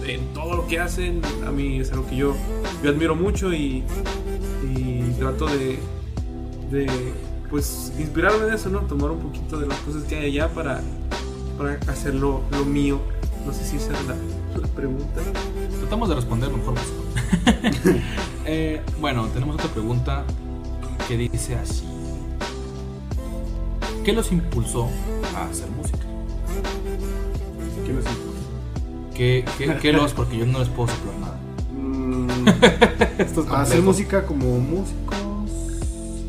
en 0.05 0.33
todo 0.33 0.55
lo 0.55 0.67
que 0.67 0.79
hacen. 0.79 1.21
A 1.45 1.51
mí 1.51 1.79
es 1.79 1.91
algo 1.91 2.05
que 2.07 2.17
yo, 2.17 2.35
yo 2.83 2.89
admiro 2.89 3.15
mucho 3.15 3.53
y, 3.53 3.83
y 4.75 5.13
trato 5.17 5.45
de, 5.47 5.79
de, 6.71 6.87
pues, 7.49 7.93
inspirarme 7.97 8.45
de 8.45 8.55
eso, 8.55 8.69
¿no? 8.69 8.79
Tomar 8.81 9.11
un 9.11 9.19
poquito 9.19 9.57
de 9.59 9.67
las 9.67 9.79
cosas 9.79 10.03
que 10.03 10.15
hay 10.17 10.25
allá 10.25 10.49
para, 10.49 10.81
para 11.57 11.79
hacerlo 11.91 12.41
lo 12.51 12.65
mío. 12.65 12.99
No 13.45 13.53
sé 13.53 13.63
si 13.63 13.77
esa 13.77 13.93
es 13.93 14.05
la, 14.07 14.15
la 14.61 14.67
pregunta. 14.67 15.21
Tratamos 15.79 16.09
de 16.09 16.15
responder 16.15 16.51
lo 16.51 16.57
mejor 16.57 16.73
posible. 16.73 17.06
Eh, 18.49 18.81
bueno, 19.01 19.25
tenemos 19.27 19.55
otra 19.55 19.67
pregunta 19.67 20.23
que 21.05 21.17
dice 21.17 21.55
así. 21.55 21.83
¿Qué 24.05 24.13
los 24.13 24.31
impulsó 24.31 24.87
a 25.35 25.47
hacer 25.47 25.69
música? 25.71 26.05
¿Qué 27.85 27.91
nos 27.91 28.05
impulsa? 28.05 28.41
¿Qué, 29.13 29.43
qué, 29.57 29.75
qué 29.81 29.91
los? 29.91 30.13
Porque 30.13 30.37
yo 30.37 30.45
no 30.45 30.59
les 30.59 30.69
puedo 30.69 30.87
soplar 30.87 31.15
nada. 31.19 31.37
Mm, 31.73 32.29
Esto 33.19 33.41
es 33.41 33.47
a 33.51 33.61
hacer 33.63 33.81
música 33.81 34.25
como 34.25 34.59
músicos, 34.59 35.17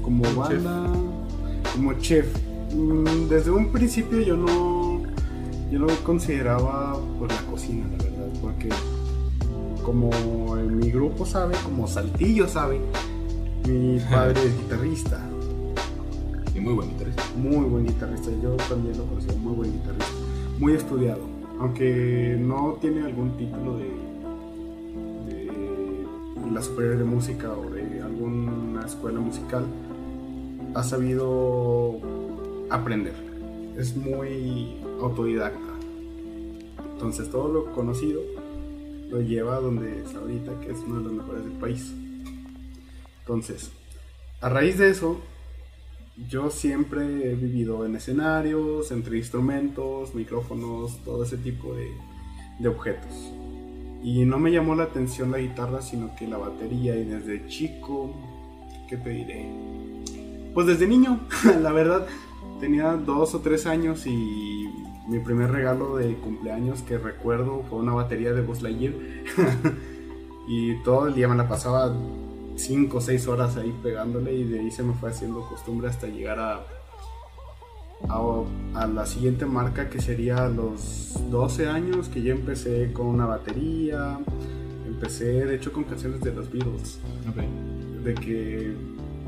como 0.02 0.24
banda, 0.34 0.88
como 1.72 1.92
chef. 2.00 2.26
Mm, 2.74 3.28
Desde 3.28 3.52
un 3.52 3.70
principio 3.70 4.20
yo 4.20 4.36
no, 4.36 5.02
yo 5.70 5.78
no 5.78 5.86
consideraba 6.02 6.98
pues 7.18 7.30
la 7.30 7.42
cocina, 7.42 7.86
la 7.96 7.96
verdad, 8.02 8.07
como 9.88 10.58
en 10.58 10.76
mi 10.76 10.90
grupo 10.90 11.24
sabe, 11.24 11.54
como 11.64 11.88
Saltillo 11.88 12.46
sabe, 12.46 12.78
mi 13.66 13.98
padre 14.00 14.38
es 14.44 14.54
guitarrista, 14.58 15.18
Y 16.54 16.60
muy 16.60 16.74
buen 16.74 16.90
guitarrista. 16.90 17.22
muy 17.38 17.64
buen 17.64 17.86
guitarrista, 17.86 18.30
yo 18.42 18.54
también 18.68 18.98
lo 18.98 19.06
considero 19.06 19.38
muy 19.38 19.54
buen 19.54 19.72
guitarrista, 19.72 20.12
muy 20.58 20.74
estudiado, 20.74 21.22
aunque 21.58 22.36
no 22.38 22.76
tiene 22.82 23.00
algún 23.00 23.34
título 23.38 23.78
de, 23.78 23.88
de 25.26 26.52
la 26.52 26.60
superior 26.60 26.98
de 26.98 27.04
música 27.04 27.50
o 27.50 27.70
de 27.70 28.02
alguna 28.02 28.84
escuela 28.84 29.20
musical, 29.20 29.64
ha 30.74 30.82
sabido 30.82 31.98
aprender, 32.68 33.14
es 33.78 33.96
muy 33.96 34.76
autodidacta, 35.00 35.72
entonces 36.92 37.30
todo 37.30 37.48
lo 37.48 37.72
conocido 37.72 38.20
lo 39.10 39.20
lleva 39.20 39.56
a 39.56 39.60
donde 39.60 40.02
está 40.02 40.18
ahorita, 40.18 40.60
que 40.60 40.72
es 40.72 40.78
uno 40.86 40.98
de 40.98 41.04
los 41.04 41.12
mejores 41.12 41.44
del 41.44 41.54
país. 41.54 41.92
Entonces, 43.20 43.70
a 44.40 44.48
raíz 44.48 44.78
de 44.78 44.90
eso, 44.90 45.20
yo 46.28 46.50
siempre 46.50 47.30
he 47.30 47.34
vivido 47.34 47.84
en 47.86 47.96
escenarios, 47.96 48.90
entre 48.90 49.18
instrumentos, 49.18 50.14
micrófonos, 50.14 51.02
todo 51.04 51.22
ese 51.24 51.36
tipo 51.38 51.74
de, 51.74 51.90
de 52.58 52.68
objetos. 52.68 53.12
Y 54.02 54.24
no 54.24 54.38
me 54.38 54.52
llamó 54.52 54.74
la 54.74 54.84
atención 54.84 55.30
la 55.30 55.38
guitarra, 55.38 55.82
sino 55.82 56.14
que 56.16 56.26
la 56.26 56.38
batería. 56.38 56.96
Y 56.96 57.04
desde 57.04 57.46
chico, 57.48 58.14
¿qué 58.88 58.96
te 58.96 59.10
diré? 59.10 59.48
Pues 60.54 60.66
desde 60.66 60.86
niño, 60.86 61.20
la 61.62 61.72
verdad, 61.72 62.06
tenía 62.60 62.92
dos 62.92 63.34
o 63.34 63.40
tres 63.40 63.66
años 63.66 64.06
y 64.06 64.68
mi 65.08 65.18
primer 65.20 65.50
regalo 65.50 65.96
de 65.96 66.14
cumpleaños 66.16 66.82
que 66.82 66.98
recuerdo 66.98 67.64
fue 67.68 67.78
una 67.78 67.94
batería 67.94 68.32
de 68.32 68.42
Buzz 68.42 68.62
Lightyear. 68.62 68.92
y 70.48 70.82
todo 70.82 71.08
el 71.08 71.14
día 71.14 71.28
me 71.28 71.36
la 71.36 71.48
pasaba 71.48 71.94
5 72.56 72.96
o 72.96 73.00
6 73.00 73.28
horas 73.28 73.56
ahí 73.56 73.74
pegándole 73.82 74.34
y 74.34 74.44
de 74.44 74.60
ahí 74.60 74.70
se 74.70 74.82
me 74.82 74.92
fue 74.94 75.10
haciendo 75.10 75.40
costumbre 75.48 75.88
hasta 75.88 76.08
llegar 76.08 76.38
a, 76.38 76.60
a, 78.08 78.44
a 78.74 78.86
la 78.86 79.06
siguiente 79.06 79.46
marca 79.46 79.88
que 79.88 80.00
sería 80.00 80.44
a 80.44 80.48
los 80.48 81.18
12 81.30 81.68
años 81.68 82.08
que 82.08 82.22
yo 82.22 82.32
empecé 82.32 82.92
con 82.92 83.06
una 83.06 83.26
batería, 83.26 84.18
empecé 84.86 85.46
de 85.46 85.56
hecho 85.56 85.72
con 85.72 85.84
canciones 85.84 86.20
de 86.20 86.34
los 86.34 86.50
Beatles, 86.50 86.98
de 88.04 88.14
que 88.14 88.74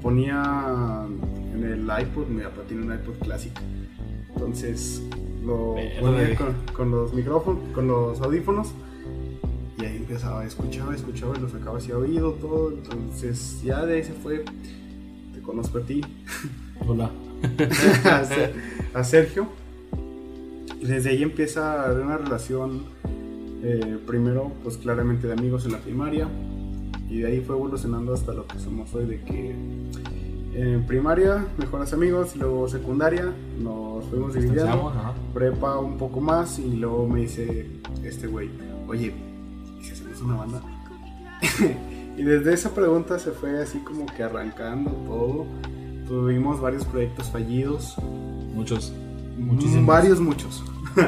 ponía 0.03 1.07
en 1.55 1.65
el 1.65 1.83
iPod, 2.03 2.27
mi 2.29 2.43
papá 2.43 2.63
tiene 2.67 2.85
un 2.85 2.93
iPod 2.93 3.15
clásico, 3.21 3.61
entonces 4.35 5.03
lo 5.45 5.77
ponía 6.01 6.37
con, 6.37 6.55
con 6.75 6.91
los 6.91 7.13
micrófonos, 7.15 7.61
con 7.73 7.87
los 7.89 8.21
audífonos 8.21 8.73
y 9.81 9.85
ahí 9.85 9.97
empezaba, 9.97 10.45
escuchaba, 10.45 10.95
escuchaba 10.95 11.37
y 11.37 11.41
lo 11.41 11.49
sacaba 11.49 11.79
hacia 11.79 11.97
oído 11.97 12.33
todo. 12.35 12.71
Entonces 12.71 13.63
ya 13.63 13.85
de 13.87 13.97
ahí 13.97 14.05
se 14.05 14.13
fue. 14.13 14.45
Te 15.33 15.41
conozco 15.41 15.79
a 15.79 15.83
ti, 15.83 16.03
Hola. 16.87 17.11
a 18.05 18.99
a 18.99 19.05
Sergio. 19.05 19.49
Y 20.81 20.87
desde 20.87 21.11
ahí 21.11 21.23
empieza 21.23 21.93
una 21.93 22.19
relación, 22.19 22.85
eh, 23.63 23.99
primero, 24.07 24.53
pues 24.63 24.77
claramente 24.77 25.27
de 25.27 25.35
amigos 25.35 25.65
en 25.65 25.73
la 25.73 25.79
primaria. 25.79 26.29
Y 27.09 27.21
de 27.21 27.27
ahí 27.27 27.41
fue 27.41 27.57
evolucionando 27.57 28.15
hasta 28.15 28.33
lo 28.33 28.47
que 28.47 28.59
somos 28.59 28.95
hoy, 28.95 29.07
de 29.07 29.21
que 29.21 29.55
En 30.53 30.85
primaria, 30.85 31.47
mejores 31.59 31.93
amigos, 31.93 32.35
luego 32.37 32.69
secundaria, 32.69 33.33
nos 33.61 34.05
fuimos 34.07 34.35
dividiendo. 34.35 34.93
Prepa 35.33 35.79
un 35.79 35.97
poco 35.97 36.21
más 36.21 36.59
y 36.59 36.77
luego 36.77 37.07
me 37.07 37.21
dice 37.21 37.69
este 38.05 38.27
güey, 38.27 38.51
oye, 38.89 39.15
¿y 39.81 39.85
si 39.85 39.93
hacemos 39.93 40.21
una 40.23 40.37
banda? 40.37 40.63
y 42.17 42.23
desde 42.23 42.53
esa 42.53 42.75
pregunta 42.75 43.19
se 43.19 43.31
fue 43.31 43.63
así 43.63 43.79
como 43.79 44.07
que 44.07 44.25
arrancando 44.25 44.91
todo. 45.07 45.47
Tuvimos 46.09 46.61
varios 46.61 46.85
proyectos 46.85 47.31
fallidos. 47.31 47.97
Muchos. 48.53 48.93
Mm, 49.39 49.45
Muchísimos. 49.45 49.87
Varios, 49.87 50.21
muchos. 50.21 50.65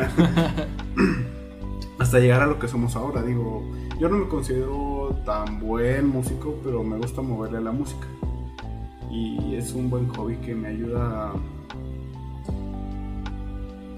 Hasta 1.99 2.20
llegar 2.20 2.43
a 2.43 2.47
lo 2.47 2.61
que 2.61 2.68
somos 2.68 2.95
ahora. 2.95 3.22
Digo, 3.22 3.64
yo 3.99 4.09
no 4.09 4.18
me 4.18 4.28
considero 4.28 5.16
tan 5.26 5.59
buen 5.59 6.07
músico, 6.07 6.55
pero 6.62 6.84
me 6.84 6.97
gusta 6.97 7.22
moverle 7.22 7.59
a 7.59 7.62
la 7.62 7.72
música. 7.72 8.07
Y 9.12 9.54
es 9.54 9.74
un 9.74 9.90
buen 9.90 10.08
hobby 10.08 10.36
que 10.36 10.54
me 10.54 10.68
ayuda 10.68 11.32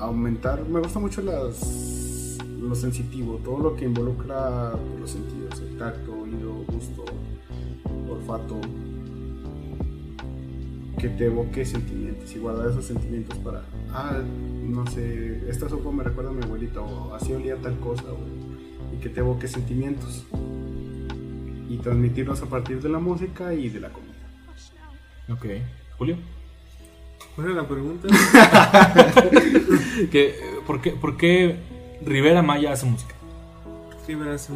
a 0.00 0.04
aumentar. 0.04 0.68
Me 0.68 0.80
gusta 0.80 0.98
mucho 0.98 1.22
las, 1.22 2.38
lo 2.60 2.74
sensitivo, 2.74 3.36
todo 3.44 3.60
lo 3.60 3.76
que 3.76 3.84
involucra 3.84 4.72
los 4.98 5.10
sentidos: 5.10 5.60
el 5.60 5.78
tacto, 5.78 6.12
oído, 6.20 6.64
gusto, 6.66 7.04
olfato. 8.10 8.60
Que 10.98 11.08
te 11.10 11.26
evoque 11.26 11.64
sentimientos 11.64 12.34
y 12.34 12.38
guardar 12.40 12.70
esos 12.70 12.84
sentimientos 12.84 13.38
para, 13.38 13.62
ah, 13.92 14.20
no 14.66 14.86
sé, 14.86 15.48
esta 15.48 15.68
sopa 15.68 15.92
me 15.92 16.02
recuerda 16.02 16.30
a 16.30 16.32
mi 16.32 16.42
abuelita, 16.42 16.80
o 16.80 17.14
así 17.14 17.32
olía 17.32 17.56
tal 17.56 17.78
cosa, 17.78 18.04
y 18.92 18.96
que 19.00 19.10
te 19.10 19.20
evoque 19.20 19.46
sentimientos. 19.46 20.24
Y 21.68 21.76
transmitirlos 21.78 22.42
a 22.42 22.46
partir 22.46 22.80
de 22.82 22.88
la 22.88 22.98
música 22.98 23.54
y 23.54 23.68
de 23.68 23.80
la 23.80 23.92
comida. 23.92 24.03
Ok. 25.31 25.47
Julio. 25.99 26.16
¿Cuál 27.35 27.49
era 27.51 27.62
la 27.62 27.68
pregunta? 27.68 28.09
¿Qué, 30.11 30.29
eh, 30.29 30.35
por, 30.66 30.81
qué, 30.81 30.91
¿Por 30.93 31.16
qué 31.16 31.57
Rivera 32.05 32.43
Maya 32.43 32.72
hace 32.72 32.87
música? 32.87 33.14
Rivera 34.07 34.35
hace, 34.35 34.53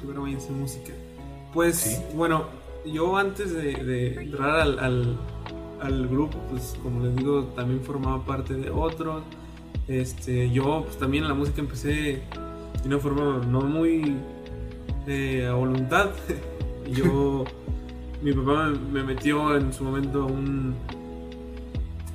Rivera 0.00 0.20
Maya 0.20 0.38
hace 0.38 0.50
música. 0.50 0.92
Pues, 1.52 1.76
Sí. 1.76 1.96
bueno, 2.14 2.46
yo 2.86 3.16
antes 3.16 3.52
de, 3.52 3.74
de 3.74 4.22
entrar 4.22 4.60
al, 4.60 4.78
al, 4.78 5.16
al 5.80 6.08
grupo, 6.08 6.38
pues 6.50 6.76
como 6.82 7.04
les 7.04 7.16
digo, 7.16 7.44
también 7.56 7.80
formaba 7.82 8.24
parte 8.24 8.54
de 8.54 8.70
otros. 8.70 9.22
Este, 9.88 10.50
yo 10.50 10.84
pues 10.84 10.96
también 10.98 11.26
la 11.26 11.34
música 11.34 11.60
empecé 11.60 11.88
de 11.92 12.22
una 12.86 12.98
forma 12.98 13.44
no 13.46 13.60
muy 13.62 14.16
eh, 15.06 15.46
a 15.50 15.54
voluntad. 15.54 16.10
yo, 16.92 17.44
mi 18.22 18.32
papá 18.32 18.68
me, 18.68 19.00
me 19.00 19.02
metió 19.02 19.56
en 19.56 19.72
su 19.72 19.84
momento 19.84 20.22
a 20.22 20.26
un, 20.26 20.74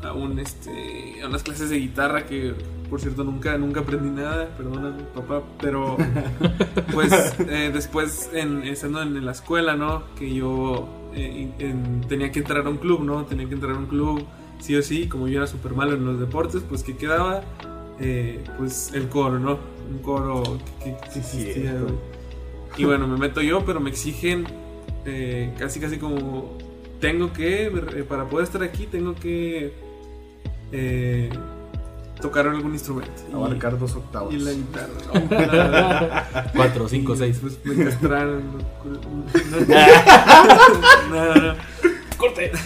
a 0.03 0.13
un, 0.13 0.39
este, 0.39 1.21
a 1.23 1.27
unas 1.27 1.43
clases 1.43 1.69
de 1.69 1.79
guitarra 1.79 2.25
que, 2.25 2.53
por 2.89 3.01
cierto, 3.01 3.23
nunca, 3.23 3.57
nunca 3.57 3.81
aprendí 3.81 4.09
nada, 4.09 4.47
perdona 4.57 4.95
papá, 5.13 5.43
pero 5.59 5.97
pues 6.93 7.11
eh, 7.39 7.71
después 7.73 8.29
en, 8.33 8.63
estando 8.63 9.01
en, 9.01 9.25
la 9.25 9.31
escuela, 9.31 9.75
¿no? 9.75 10.03
Que 10.17 10.33
yo 10.33 10.87
eh, 11.13 11.49
en- 11.59 12.01
tenía 12.07 12.31
que 12.31 12.39
entrar 12.39 12.65
a 12.65 12.69
un 12.69 12.77
club, 12.77 13.03
¿no? 13.03 13.25
Tenía 13.25 13.47
que 13.47 13.55
entrar 13.55 13.75
a 13.75 13.79
un 13.79 13.87
club, 13.87 14.23
sí 14.59 14.75
o 14.75 14.81
sí, 14.81 15.07
como 15.07 15.27
yo 15.27 15.39
era 15.39 15.47
súper 15.47 15.73
malo 15.73 15.93
en 15.95 16.05
los 16.05 16.19
deportes, 16.19 16.61
pues 16.67 16.83
que 16.83 16.95
quedaba, 16.95 17.41
Eh, 17.99 18.43
pues 18.59 18.91
el 18.93 19.09
coro, 19.09 19.39
¿no? 19.39 19.57
Un 19.91 19.97
coro 20.03 20.43
que, 20.83 20.91
que- 20.91 20.97
que 21.15 21.21
Sí, 21.23 21.39
existía. 21.41 21.75
Y 22.77 22.85
bueno, 22.85 23.07
me 23.07 23.17
meto 23.17 23.41
yo, 23.41 23.65
pero 23.65 23.79
me 23.79 23.89
exigen 23.89 24.45
eh, 25.07 25.53
casi, 25.57 25.79
casi 25.79 25.97
como, 25.97 26.57
tengo 26.99 27.33
que, 27.33 27.65
eh, 27.67 28.05
para 28.07 28.25
poder 28.25 28.45
estar 28.45 28.61
aquí, 28.61 28.85
tengo 28.85 29.15
que 29.15 29.73
eh, 30.71 31.29
tocar 32.21 32.47
algún 32.47 32.73
instrumento. 32.73 33.13
Y- 33.31 33.33
Abarcar 33.33 33.79
dos 33.79 33.95
octavos. 33.95 34.33
y 34.33 34.37
la 34.39 34.51
guitarra. 34.51 34.89
No, 35.13 35.21
nada. 35.47 36.51
4, 36.55 36.89
5, 36.89 37.13
Y 37.13 37.17
6. 37.17 37.39
Pues 37.41 37.65
me 37.65 37.85
castraron. 37.85 38.43
No, 41.09 41.25
no, 41.25 41.35
no. 41.35 41.55
¡Corte! 42.17 42.51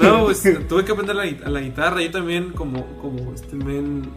No, 0.00 0.24
pues 0.26 0.42
tuve 0.68 0.84
que 0.84 0.92
aprender 0.92 1.14
la, 1.16 1.24
la 1.48 1.60
guitarra. 1.60 2.02
Yo 2.02 2.10
también, 2.10 2.50
como, 2.50 2.84
como 3.00 3.32
este 3.32 3.54
men, 3.56 4.10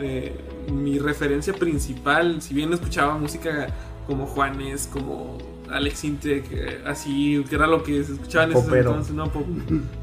eh, 0.00 0.36
mi 0.72 0.98
referencia 0.98 1.52
principal, 1.52 2.42
si 2.42 2.52
bien 2.54 2.72
escuchaba 2.72 3.16
música 3.16 3.68
como 4.06 4.26
Juanes, 4.26 4.88
como 4.92 5.38
Alex 5.70 6.04
Intec, 6.04 6.44
eh, 6.52 6.78
así, 6.86 7.44
que 7.48 7.54
era 7.54 7.66
lo 7.66 7.82
que 7.82 8.02
se 8.04 8.12
escuchaba 8.12 8.44
en 8.44 8.52
ese 8.52 8.60
Popero. 8.62 8.90
entonces, 8.90 9.14
¿no? 9.14 9.30
Pop, 9.32 9.46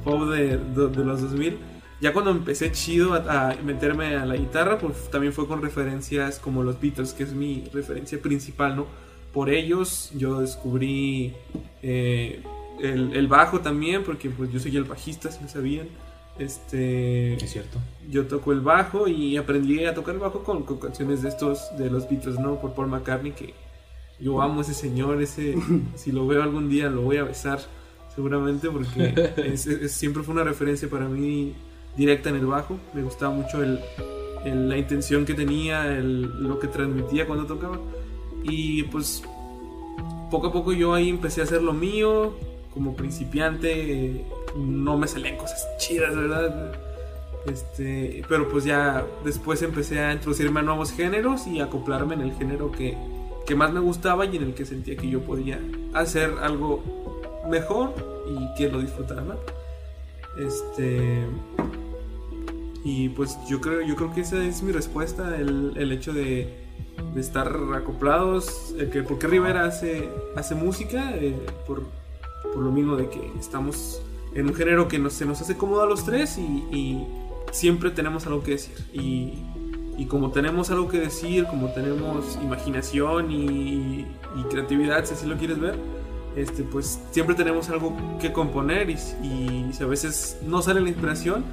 pop 0.04 0.30
de, 0.30 0.58
de- 0.58 0.88
de 0.90 1.06
los 1.06 1.22
2000. 1.22 1.58
Ya 2.02 2.14
cuando 2.14 2.32
empecé 2.32 2.72
chido 2.72 3.14
a, 3.14 3.52
a 3.52 3.56
meterme 3.64 4.16
a 4.16 4.26
la 4.26 4.36
guitarra, 4.36 4.78
pues 4.80 5.10
también 5.12 5.34
fue 5.34 5.48
con 5.48 5.62
referencias 5.62 6.40
como 6.40 6.64
los 6.64 6.80
Beatles, 6.82 7.14
que 7.14 7.24
es 7.24 7.34
mi 7.34 7.64
referencia 7.74 8.20
principal, 8.20 8.76
¿no? 8.76 8.88
Por 9.34 9.50
ellos 9.52 10.12
yo 10.16 10.40
descubrí 10.42 11.34
eh, 11.84 12.42
el, 12.82 13.16
el 13.16 13.28
bajo 13.28 13.60
también, 13.62 14.04
porque 14.04 14.30
pues 14.32 14.52
yo 14.52 14.60
soy 14.60 14.76
el 14.78 14.84
bajista, 14.86 15.32
si 15.32 15.42
no 15.44 15.48
sabían. 15.50 15.88
Este, 16.40 17.36
Es 17.36 17.52
cierto. 17.52 17.78
yo 18.10 18.26
toco 18.26 18.52
el 18.52 18.62
bajo 18.62 19.08
y 19.08 19.38
aprendí 19.38 19.86
a 19.86 19.94
tocar 19.94 20.16
el 20.16 20.20
bajo 20.22 20.44
con, 20.44 20.64
con 20.64 20.80
canciones 20.80 21.22
de 21.22 21.30
estos, 21.30 21.60
de 21.78 21.90
los 21.90 22.10
Beatles, 22.10 22.40
¿no? 22.40 22.60
Por 22.60 22.74
Paul 22.74 22.88
McCartney, 22.88 23.32
que 23.34 23.54
yo 24.22 24.42
amo 24.42 24.60
a 24.60 24.62
ese 24.64 24.74
señor, 24.74 25.22
ese, 25.22 25.56
si 25.96 26.12
lo 26.12 26.28
veo 26.28 26.44
algún 26.44 26.70
día 26.70 26.90
lo 26.90 27.02
voy 27.02 27.18
a 27.18 27.24
besar, 27.24 27.60
seguramente, 28.16 28.70
porque 28.70 29.32
es- 29.38 29.68
es- 29.68 29.92
siempre 29.92 30.24
fue 30.24 30.34
una 30.34 30.44
referencia 30.44 30.90
para 30.90 31.08
mí 31.08 31.54
directa 31.98 32.30
en 32.30 32.36
el 32.36 32.46
bajo. 32.46 32.78
Me 32.94 33.02
gustaba 33.04 33.34
mucho 33.34 33.62
el, 33.64 33.80
el- 34.46 34.70
la 34.70 34.78
intención 34.78 35.26
que 35.26 35.34
tenía, 35.34 35.88
el- 35.98 36.24
lo 36.48 36.60
que 36.60 36.68
transmitía 36.68 37.26
cuando 37.28 37.46
tocaba. 37.46 37.80
Y 38.44 38.84
pues 38.84 39.24
poco 40.30 40.48
a 40.48 40.52
poco 40.54 40.72
yo 40.74 40.94
ahí 40.94 41.10
empecé 41.10 41.42
a 41.42 41.44
hacer 41.46 41.62
lo 41.62 41.74
mío. 41.74 42.34
Como 42.74 42.96
principiante 42.96 44.26
no 44.56 44.98
me 44.98 45.06
salían 45.08 45.36
cosas 45.38 45.62
chidas, 45.78 46.16
¿verdad? 46.16 46.72
Este, 47.46 48.24
pero 48.30 48.48
pues 48.48 48.64
ya 48.66 49.06
después 49.26 49.62
empecé 49.62 50.00
a 50.00 50.14
introducirme 50.14 50.60
a 50.62 50.64
nuevos 50.64 50.92
géneros 50.94 51.48
y 51.48 51.60
acoplarme 51.60 52.14
en 52.14 52.22
el 52.22 52.34
género 52.34 52.72
que, 52.72 52.96
que 53.46 53.56
más 53.56 53.72
me 53.72 53.80
gustaba 53.80 54.26
y 54.26 54.38
en 54.38 54.44
el 54.44 54.54
que 54.54 54.66
sentía 54.66 54.96
que 54.96 55.10
yo 55.10 55.22
podía 55.22 55.60
hacer 55.94 56.34
algo 56.42 56.84
mejor 57.50 57.94
y 58.28 58.58
que 58.58 58.70
lo 58.70 58.80
disfrutara. 58.80 59.24
Este 60.38 61.26
y 62.84 63.10
pues 63.10 63.38
yo 63.48 63.62
creo, 63.62 63.82
yo 63.82 63.96
creo 63.96 64.14
que 64.14 64.22
esa 64.22 64.44
es 64.44 64.64
mi 64.64 64.72
respuesta, 64.72 65.38
el, 65.38 65.74
el 65.76 65.92
hecho 65.92 66.14
de, 66.14 66.62
estar 67.16 67.56
acoplados, 67.76 68.74
el 68.78 68.90
que 68.90 69.04
por 69.04 69.20
qué 69.20 69.28
Rivera 69.28 69.66
hace, 69.66 70.10
hace 70.36 70.56
música, 70.56 71.12
eh, 71.16 71.36
por, 71.68 71.84
por 72.54 72.64
lo 72.64 72.72
mismo 72.72 72.96
de 72.96 73.10
que 73.10 73.32
estamos 73.40 74.02
en 74.34 74.48
un 74.48 74.56
género 74.56 74.88
que 74.88 74.98
nos, 74.98 75.14
se 75.14 75.26
nos 75.26 75.42
hace 75.42 75.58
cómodo 75.58 75.84
a 75.84 75.86
los 75.86 76.06
tres 76.06 76.38
y, 76.38 76.64
y 76.72 77.08
siempre 77.52 77.92
tenemos 77.92 78.26
algo 78.26 78.44
que 78.44 78.52
decir. 78.52 78.76
Y, 78.94 79.34
y 80.02 80.06
como 80.06 80.32
tenemos 80.32 80.72
algo 80.72 80.88
que 80.88 81.00
decir, 81.00 81.46
como 81.46 81.68
tenemos 81.74 82.40
imaginación 82.42 83.32
y, 83.32 84.08
y 84.36 84.44
creatividad, 84.50 85.06
si 85.06 85.14
así 85.14 85.28
lo 85.28 85.38
quieres 85.38 85.60
ver, 85.60 85.76
este, 86.36 86.64
pues 86.64 87.00
siempre 87.12 87.36
tenemos 87.36 87.70
algo 87.70 87.96
que 88.20 88.34
componer 88.34 88.90
y, 88.90 88.94
y 88.94 89.70
si 89.72 89.84
a 89.84 89.86
veces 89.86 90.40
no 90.44 90.64
sale 90.64 90.82
la 90.82 90.90
inspiración, 90.90 91.44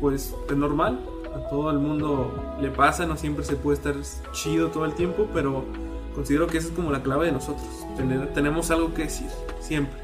pues 0.00 0.34
es 0.50 0.56
normal, 0.56 0.98
a 1.32 1.48
todo 1.48 1.70
el 1.70 1.78
mundo 1.78 2.56
le 2.60 2.70
pasa, 2.70 3.06
no 3.06 3.16
siempre 3.16 3.44
se 3.44 3.54
puede 3.54 3.76
estar 3.76 3.94
chido 4.32 4.70
todo 4.70 4.84
el 4.84 4.94
tiempo, 4.94 5.28
pero 5.32 5.64
considero 6.12 6.48
que 6.48 6.58
esa 6.58 6.68
es 6.68 6.74
como 6.74 6.90
la 6.90 7.04
clave 7.04 7.26
de 7.26 7.32
nosotros, 7.32 7.68
tener, 7.96 8.34
tenemos 8.34 8.72
algo 8.72 8.92
que 8.94 9.04
decir, 9.04 9.28
siempre. 9.60 9.96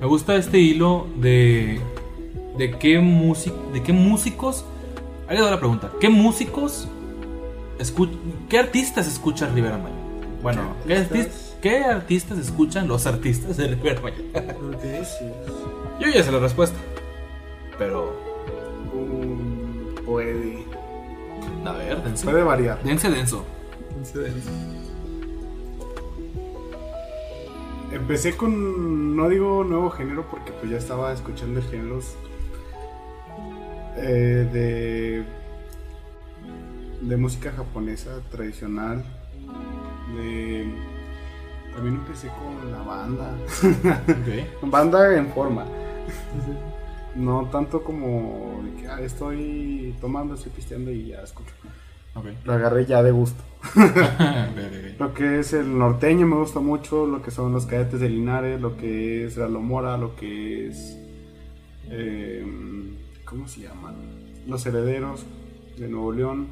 Me 0.00 0.06
gusta 0.06 0.36
este 0.36 0.60
hilo 0.60 1.08
de. 1.16 1.80
de 2.56 2.78
qué, 2.78 3.00
músic, 3.00 3.52
de 3.72 3.82
qué 3.82 3.92
músicos. 3.92 4.64
Ahí 5.26 5.34
le 5.34 5.42
doy 5.42 5.50
la 5.50 5.58
pregunta. 5.58 5.90
¿Qué 6.00 6.08
músicos. 6.08 6.86
¿Qué 8.48 8.58
artistas 8.58 9.06
escucha 9.06 9.48
Rivera 9.48 9.78
Maya? 9.78 9.94
Bueno, 10.42 10.74
¿qué, 10.86 10.96
artis- 10.98 11.54
¿qué 11.60 11.78
artistas 11.84 12.38
escuchan 12.38 12.88
los 12.88 13.06
artistas 13.06 13.56
de 13.56 13.68
Rivera 13.68 14.00
Maya? 14.00 14.16
Yo 16.00 16.08
ya 16.08 16.22
sé 16.22 16.32
la 16.32 16.38
respuesta. 16.38 16.76
Pero. 17.78 18.16
Um, 18.94 19.94
puede. 20.04 20.64
A 21.64 21.72
ver, 21.72 22.02
dense. 22.02 22.24
Puede 22.24 22.42
variar. 22.42 22.82
Dense 22.82 23.10
denso. 23.10 23.44
Incidencia. 23.98 24.50
Empecé 27.92 28.36
con, 28.36 29.16
no 29.16 29.28
digo 29.28 29.64
nuevo 29.64 29.90
género 29.90 30.24
porque 30.30 30.52
pues 30.52 30.70
ya 30.70 30.78
estaba 30.78 31.12
escuchando 31.12 31.60
géneros 31.60 32.14
eh, 33.96 34.48
de, 34.52 35.24
de 37.00 37.16
música 37.16 37.52
japonesa 37.52 38.20
tradicional. 38.30 39.04
De, 40.16 40.72
también 41.74 41.96
empecé 41.96 42.28
con 42.28 42.70
la 42.70 42.82
banda. 42.82 43.34
Ok. 43.62 44.62
banda 44.70 45.16
en 45.16 45.28
forma. 45.32 45.64
No 47.14 47.46
tanto 47.46 47.82
como 47.82 48.62
de 48.64 48.80
que 48.82 48.88
ah, 48.88 49.00
estoy 49.00 49.94
tomando, 50.00 50.34
estoy 50.34 50.52
pisteando 50.52 50.90
y 50.90 51.08
ya 51.08 51.22
escucho. 51.22 51.52
Ok. 52.14 52.26
Lo 52.44 52.52
agarré 52.52 52.86
ya 52.86 53.02
de 53.02 53.12
gusto. 53.12 53.42
Lo 54.98 55.14
que 55.14 55.40
es 55.40 55.52
el 55.52 55.78
norteño 55.78 56.26
me 56.26 56.36
gusta 56.36 56.60
mucho, 56.60 57.06
lo 57.06 57.22
que 57.22 57.30
son 57.30 57.52
los 57.52 57.66
cadetes 57.66 58.00
de 58.00 58.08
Linares, 58.08 58.60
lo 58.60 58.76
que 58.76 59.24
es 59.24 59.36
la 59.36 59.48
Lomora, 59.48 59.96
lo 59.96 60.14
que 60.14 60.68
es... 60.68 60.98
eh, 61.88 62.44
¿Cómo 63.24 63.48
se 63.48 63.62
llaman? 63.62 63.94
Los 64.46 64.66
herederos 64.66 65.24
de 65.78 65.88
Nuevo 65.88 66.12
León, 66.12 66.48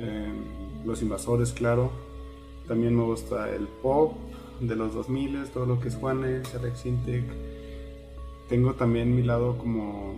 eh, 0.00 0.32
los 0.84 1.02
invasores, 1.02 1.52
claro. 1.52 1.90
También 2.66 2.96
me 2.96 3.04
gusta 3.04 3.50
el 3.50 3.68
pop 3.68 4.14
de 4.60 4.76
los 4.76 4.94
2000, 4.94 5.48
todo 5.50 5.66
lo 5.66 5.80
que 5.80 5.88
es 5.88 5.96
Juanes, 5.96 6.54
Alex 6.54 6.86
Intec. 6.86 7.24
Tengo 8.48 8.74
también 8.74 9.14
mi 9.14 9.22
lado 9.22 9.58
como 9.58 10.14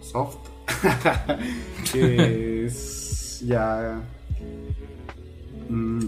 soft, 0.00 0.38
que 1.92 2.66
es 2.66 3.40
ya... 3.46 4.00
mm, 5.68 6.04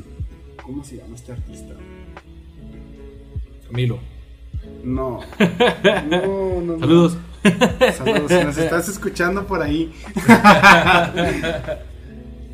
¿Cómo 0.63 0.85
se 0.85 0.97
llama 0.97 1.15
este 1.15 1.33
artista? 1.33 1.75
Camilo. 3.67 3.99
No. 4.85 5.21
No, 6.09 6.61
no, 6.61 6.77
no. 6.77 6.79
Saludos. 6.79 7.17
Saludos. 7.97 8.31
Si 8.31 8.45
nos 8.45 8.59
estás 8.59 8.89
escuchando 8.89 9.47
por 9.47 9.63
ahí. 9.63 9.93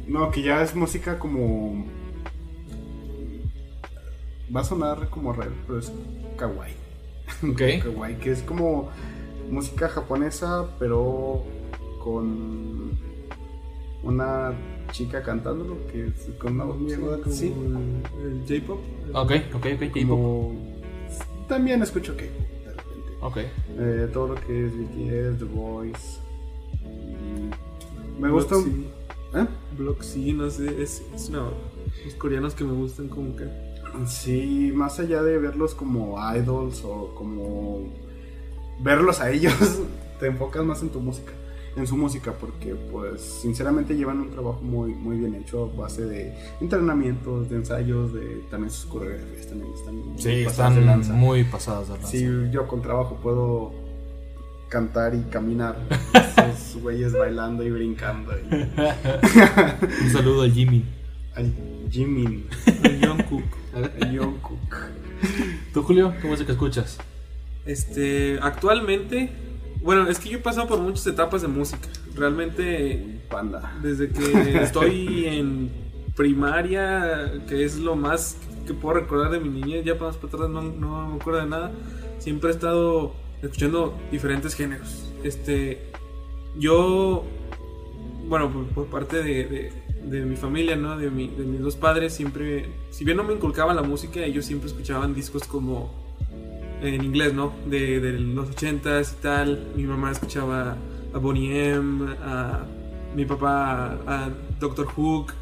No, 0.07 0.31
que 0.31 0.43
ya 0.43 0.63
es 0.63 0.75
música 0.75 1.19
como. 1.19 1.85
Va 4.55 4.61
a 4.61 4.65
sonar 4.65 5.09
como 5.11 5.33
raro, 5.33 5.53
pero 5.67 5.79
es 5.79 5.93
kawaii. 6.37 6.75
Ok. 7.51 7.83
Kawaii, 7.83 8.17
que 8.17 8.31
es 8.33 8.43
como 8.43 8.91
música 9.51 9.89
japonesa, 9.89 10.67
pero 10.79 11.43
con 12.03 12.93
una 14.03 14.53
chica 14.93 15.23
cantándolo, 15.23 15.77
que 15.91 16.07
es 16.09 16.29
con 16.39 16.55
una 16.55 16.65
voz 16.65 16.79
muy 16.79 16.93
aguda. 16.93 17.19
Como 17.21 17.35
Sí, 17.35 17.53
el 18.23 18.41
J-pop. 18.47 18.79
Ok, 19.15 19.33
ok, 19.55 19.67
ok. 19.75 19.81
K-pop. 19.81 20.09
como. 20.09 20.53
También 21.49 21.83
escucho 21.83 22.17
que 22.17 22.25
de 22.25 22.71
repente. 22.71 23.13
Ok. 23.23 23.37
Eh, 23.79 24.09
todo 24.13 24.29
lo 24.29 24.35
que 24.37 24.67
es 24.67 24.73
BTS, 24.77 25.39
The 25.39 25.45
Voice. 25.45 26.21
y 26.85 28.21
Me 28.21 28.31
gusta. 28.31 28.55
Bloxy. 28.57 28.87
¿Eh? 29.35 29.47
Bloxy, 29.77 30.33
no 30.33 30.49
sé, 30.51 30.83
es, 30.83 31.03
es 31.15 31.29
una... 31.29 31.45
Los 32.05 32.15
coreanos 32.15 32.55
que 32.55 32.65
me 32.65 32.73
gustan 32.73 33.09
como 33.09 33.35
que... 33.37 33.45
Sí, 34.07 34.73
más 34.75 34.99
allá 34.99 35.23
de 35.23 35.39
verlos 35.39 35.75
como 35.75 36.17
idols 36.35 36.83
o 36.85 37.15
como 37.15 37.83
verlos 38.81 39.21
a 39.21 39.31
ellos, 39.31 39.55
te 40.21 40.27
enfocas 40.27 40.65
más 40.65 40.83
en 40.83 40.89
tu 40.89 40.99
música, 40.99 41.31
en 41.77 41.87
su 41.87 41.97
música, 41.97 42.33
porque 42.33 42.75
pues 42.91 43.21
sinceramente 43.21 43.95
llevan 43.95 44.21
un 44.21 44.31
trabajo 44.31 44.61
muy, 44.63 44.93
muy 44.95 45.19
bien 45.19 45.37
hecho 45.37 45.71
a 45.73 45.81
base 45.81 46.05
de 46.07 46.35
entrenamientos, 46.61 47.49
de 47.49 47.57
ensayos, 47.57 48.13
de 48.13 48.43
también 48.51 48.73
sus 48.73 48.87
coreografías 48.87 49.47
también 49.47 49.73
están 49.75 49.95
muy 49.97 50.19
Sí, 50.21 50.43
pasadas 50.45 50.75
de 50.75 50.81
están 50.81 50.87
lanza. 50.99 51.13
muy 51.13 51.45
pasadas 51.45 51.87
de 51.87 51.95
lanza. 51.95 52.09
Si 52.09 52.25
yo 52.51 52.67
con 52.67 52.83
trabajo 52.83 53.17
puedo 53.23 53.73
cantar 54.75 55.15
y 55.15 55.21
caminar, 55.31 55.77
esos 56.53 56.83
güeyes 56.83 57.13
bailando 57.13 57.63
y 57.63 57.71
brincando. 57.71 58.33
Y... 58.33 58.45
Un 60.03 60.11
saludo 60.11 60.43
al 60.43 60.53
Jimmy. 60.53 60.85
Al 61.37 61.53
Jimin, 61.89 62.45
El 62.83 63.07
Jungkook. 63.07 63.45
al 63.73 64.19
Jungkook. 64.19 64.77
¿Tú, 65.73 65.85
Julio? 65.85 66.13
¿Qué 66.21 66.27
música 66.27 66.51
escuchas? 66.51 66.99
Este, 67.65 68.41
actualmente, 68.43 69.31
bueno, 69.81 70.09
es 70.09 70.19
que 70.19 70.31
yo 70.31 70.39
he 70.39 70.41
pasado 70.41 70.67
por 70.67 70.81
muchas 70.81 71.07
etapas 71.07 71.43
de 71.43 71.47
música. 71.47 71.89
Realmente, 72.17 73.21
Panda. 73.31 73.79
desde 73.81 74.11
que 74.11 74.61
estoy 74.61 75.27
en 75.27 75.71
primaria, 76.17 77.45
que 77.49 77.65
es 77.65 77.79
lo 77.79 77.95
más 77.95 78.39
que 78.67 78.75
puedo 78.75 78.97
recordar 78.99 79.31
de 79.31 79.39
mi 79.39 79.51
niñez, 79.51 79.85
ya 79.85 79.95
para 79.95 80.07
más 80.07 80.17
para 80.17 80.35
atrás 80.35 80.51
no, 80.51 80.63
no 80.63 81.11
me 81.11 81.15
acuerdo 81.15 81.43
de 81.43 81.47
nada. 81.47 81.71
Siempre 82.19 82.51
he 82.51 82.53
estado 82.53 83.24
escuchando 83.45 83.95
diferentes 84.11 84.55
géneros. 84.55 85.11
Este, 85.23 85.83
yo, 86.59 87.25
bueno, 88.29 88.51
por, 88.53 88.67
por 88.67 88.87
parte 88.87 89.23
de, 89.23 89.45
de- 89.45 89.73
de 90.05 90.21
mi 90.25 90.37
familia, 90.37 90.77
¿no? 90.77 90.99
De, 90.99 91.11
mi- 91.11 91.29
de 91.29 91.45
mis 91.45 91.61
dos 91.61 91.77
padres, 91.77 92.13
siempre, 92.13 92.69
si 92.91 93.05
bien 93.05 93.17
no 93.17 93.25
me 93.25 93.33
inculcaban 93.33 93.75
la 93.75 93.83
música, 93.83 94.21
ellos 94.21 94.45
siempre 94.45 94.69
escuchaban 94.69 95.15
discos 95.15 95.45
como 95.45 95.91
en 96.83 97.03
inglés, 97.03 97.33
¿no? 97.33 97.55
De, 97.67 98.01
de 98.01 98.13
los 98.19 98.51
ochentas 98.51 99.17
y 99.19 99.23
tal. 99.23 99.69
Mi 99.75 99.85
mamá 99.85 100.11
escuchaba 100.13 100.77
a 101.15 101.19
Bonnie 101.19 101.71
M, 101.71 102.07
a 102.23 102.67
mi 103.17 103.25
papá 103.25 103.99
a 104.07 104.29
Doctor 104.61 104.87
Hook, 104.89 105.33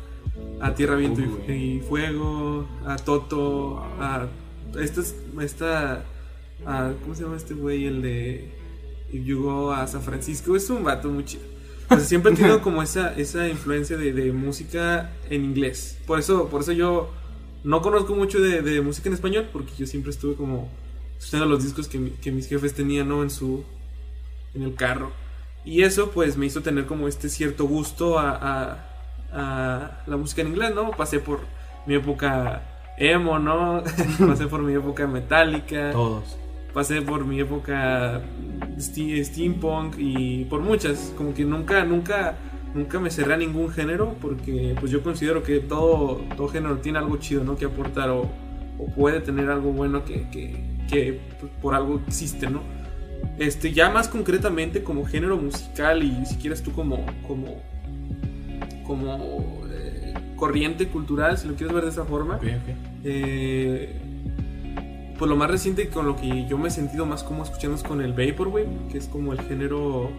a 0.60 0.72
Tierra, 0.74 0.94
Viento 0.94 1.20
y- 1.48 1.52
y, 1.52 1.80
Fuego, 1.80 2.66
a 2.86 2.94
Toto, 2.96 3.80
a 3.98 4.28
esta, 4.80 5.00
es- 5.00 5.16
esta 5.40 6.04
a- 6.66 6.93
¿cómo 7.02 7.14
se 7.14 7.22
llama 7.22 7.36
este 7.36 7.55
güey? 7.55 7.86
El 7.86 8.02
de 8.02 8.52
If 9.12 9.24
You 9.24 9.43
Go 9.43 9.72
a 9.72 9.86
San 9.86 10.02
Francisco. 10.02 10.56
Es 10.56 10.68
un 10.70 10.84
vato 10.84 11.09
muy 11.09 11.24
chido. 11.24 11.43
Siempre 12.01 12.32
he 12.32 12.36
tenido 12.36 12.62
como 12.62 12.82
esa, 12.82 13.12
esa 13.14 13.48
influencia 13.48 13.97
de, 13.98 14.32
música 14.32 15.12
en 15.28 15.44
inglés. 15.44 15.98
Por 16.06 16.18
eso, 16.18 16.48
por 16.48 16.62
eso 16.62 16.72
yo 16.72 17.10
no 17.64 17.82
conozco 17.82 18.14
mucho 18.14 18.40
de, 18.40 18.80
música 18.80 19.09
en 19.10 19.14
español, 19.14 19.48
porque 19.52 19.72
yo 19.76 19.86
siempre 19.86 20.10
estuve 20.10 20.34
como 20.34 20.70
escuchando 21.18 21.47
los 21.47 21.62
discos 21.62 21.89
que, 21.89 22.12
que 22.22 22.32
mis 22.32 22.48
jefes 22.48 22.72
tenían, 22.74 23.09
¿no? 23.09 23.22
En 23.22 23.28
su. 23.30 23.64
en 24.55 24.62
el 24.62 24.74
carro. 24.74 25.12
Y 25.64 25.82
eso, 25.82 26.10
pues, 26.10 26.36
me 26.36 26.47
hizo 26.47 26.62
tener 26.62 26.86
como 26.86 27.09
este 27.09 27.28
cierto 27.28 27.66
gusto 27.66 28.18
a, 28.18 28.30
a- 28.30 28.89
a 29.34 30.02
la 30.06 30.16
música 30.16 30.43
en 30.43 30.48
inglés, 30.48 30.74
¿no? 30.74 30.90
Pasé 30.93 31.18
por 31.18 31.40
mi 31.86 31.94
época 31.94 32.62
emo, 32.98 33.39
¿no? 33.39 33.82
Pasé 34.26 34.47
por 34.47 34.62
mi 34.62 34.72
época 34.74 35.06
metálica 35.06 35.93
Todos. 35.93 36.36
Pasé 36.73 37.03
por 37.03 37.24
mi 37.27 37.40
época 37.40 38.23
ste- 38.78 39.23
steampunk 39.24 39.97
y 39.99 40.44
por 40.47 40.61
muchas 40.61 41.12
como 41.16 41.35
que 41.35 41.44
nunca 41.44 41.85
nunca 41.85 42.36
nunca 42.74 42.99
me 43.01 43.11
cerré 43.11 43.35
a 43.35 43.36
ningún 43.36 43.70
género 43.70 44.15
porque 44.20 44.74
pues 44.81 44.90
yo 44.90 45.03
considero 45.03 45.43
que 45.43 45.61
todo 45.61 46.23
todo 46.36 46.49
género 46.49 46.78
tiene 46.78 46.99
algo 46.99 47.16
chido 47.19 47.44
no 47.44 47.57
que 47.57 47.66
aportar 47.66 48.09
o, 48.11 48.23
o 48.78 48.86
puede 48.97 49.20
tener 49.20 49.51
algo 49.51 49.73
bueno 49.73 50.05
que, 50.05 50.28
que, 50.31 50.65
que, 50.89 51.20
pues, 51.39 51.53
por 51.61 51.74
algo 51.74 52.01
existe 52.07 52.49
no 52.49 52.61
este 53.39 53.73
ya 53.73 53.90
más 53.90 54.09
concretamente 54.09 54.82
como 54.82 55.05
género 55.05 55.36
musical 55.36 56.03
y 56.03 56.24
si 56.27 56.36
quieres 56.36 56.62
tú 56.62 56.73
como 56.73 57.05
como 57.27 57.62
como 58.86 59.62
eh, 59.70 60.15
corriente 60.36 60.89
cultural 60.89 61.39
si 61.39 61.49
lo 61.49 61.55
quieres 61.55 61.74
ver 61.74 61.85
de 61.85 61.90
esa 61.90 62.05
forma 62.05 62.39
eh, 63.05 64.01
pues 65.23 65.31
lo 65.31 65.36
más 65.36 65.49
reciente 65.53 65.86
con 65.89 66.05
lo 66.05 66.16
que 66.16 66.49
yo 66.49 66.59
me 66.59 66.66
he 66.66 66.70
sentido 66.73 67.07
más 67.07 67.23
como 67.23 67.44
escuchando 67.44 67.77
es 67.77 67.85
con 67.85 68.01
el 68.01 68.12
Vaporwave, 68.12 68.66
que 68.90 68.99
es 68.99 69.07
como 69.07 69.32
el 69.32 69.40
género. 69.43 70.11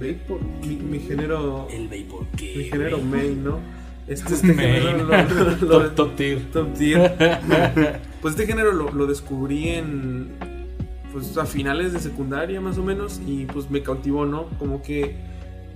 Vapor. 0.00 0.40
Mi, 0.66 0.74
mi 0.74 0.98
género. 0.98 1.68
El 1.70 1.86
Vapor 1.86 2.26
que. 2.36 2.54
Mi 2.56 2.64
género 2.64 2.98
main, 2.98 3.44
¿no? 3.44 3.60
Este, 4.08 4.34
este 4.34 4.52
Main. 4.52 4.82
género 4.82 5.04
lo- 5.04 5.06
lo- 5.06 5.56
lo- 5.60 5.90
top, 5.90 5.94
top 5.94 6.16
tier. 6.16 6.42
top 6.52 6.74
tier. 6.74 8.00
Pues 8.20 8.34
este 8.34 8.46
género 8.48 8.72
lo, 8.72 8.90
lo 8.90 9.06
descubrí 9.06 9.68
en. 9.68 10.30
Pues 11.12 11.36
a 11.38 11.46
finales 11.46 11.92
de 11.92 12.00
secundaria 12.00 12.60
más 12.60 12.76
o 12.78 12.82
menos. 12.82 13.20
Y 13.24 13.44
pues 13.46 13.70
me 13.70 13.80
cautivó, 13.84 14.26
¿no? 14.26 14.46
Como 14.58 14.82
que 14.82 15.14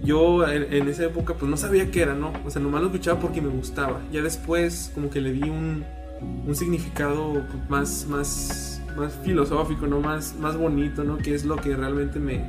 yo 0.02 0.44
en, 0.48 0.72
en 0.74 0.88
esa 0.88 1.04
época 1.04 1.34
pues 1.34 1.48
no 1.48 1.56
sabía 1.56 1.88
qué 1.92 2.02
era, 2.02 2.14
¿no? 2.14 2.32
O 2.44 2.50
sea, 2.50 2.60
nomás 2.60 2.80
lo 2.80 2.88
escuchaba 2.88 3.20
porque 3.20 3.40
me 3.40 3.48
gustaba. 3.48 4.00
Ya 4.10 4.22
después 4.22 4.90
como 4.92 5.08
que 5.08 5.20
le 5.20 5.30
di 5.30 5.42
un, 5.48 5.84
un 6.20 6.54
significado 6.54 7.44
pues, 7.50 7.68
más, 7.70 8.06
más, 8.08 8.82
más 8.96 9.12
filosófico, 9.24 9.86
¿no? 9.86 10.00
Más, 10.00 10.34
más 10.38 10.56
bonito, 10.56 11.04
¿no? 11.04 11.18
Que 11.18 11.34
es 11.34 11.44
lo 11.44 11.56
que 11.56 11.76
realmente 11.76 12.18
me, 12.18 12.44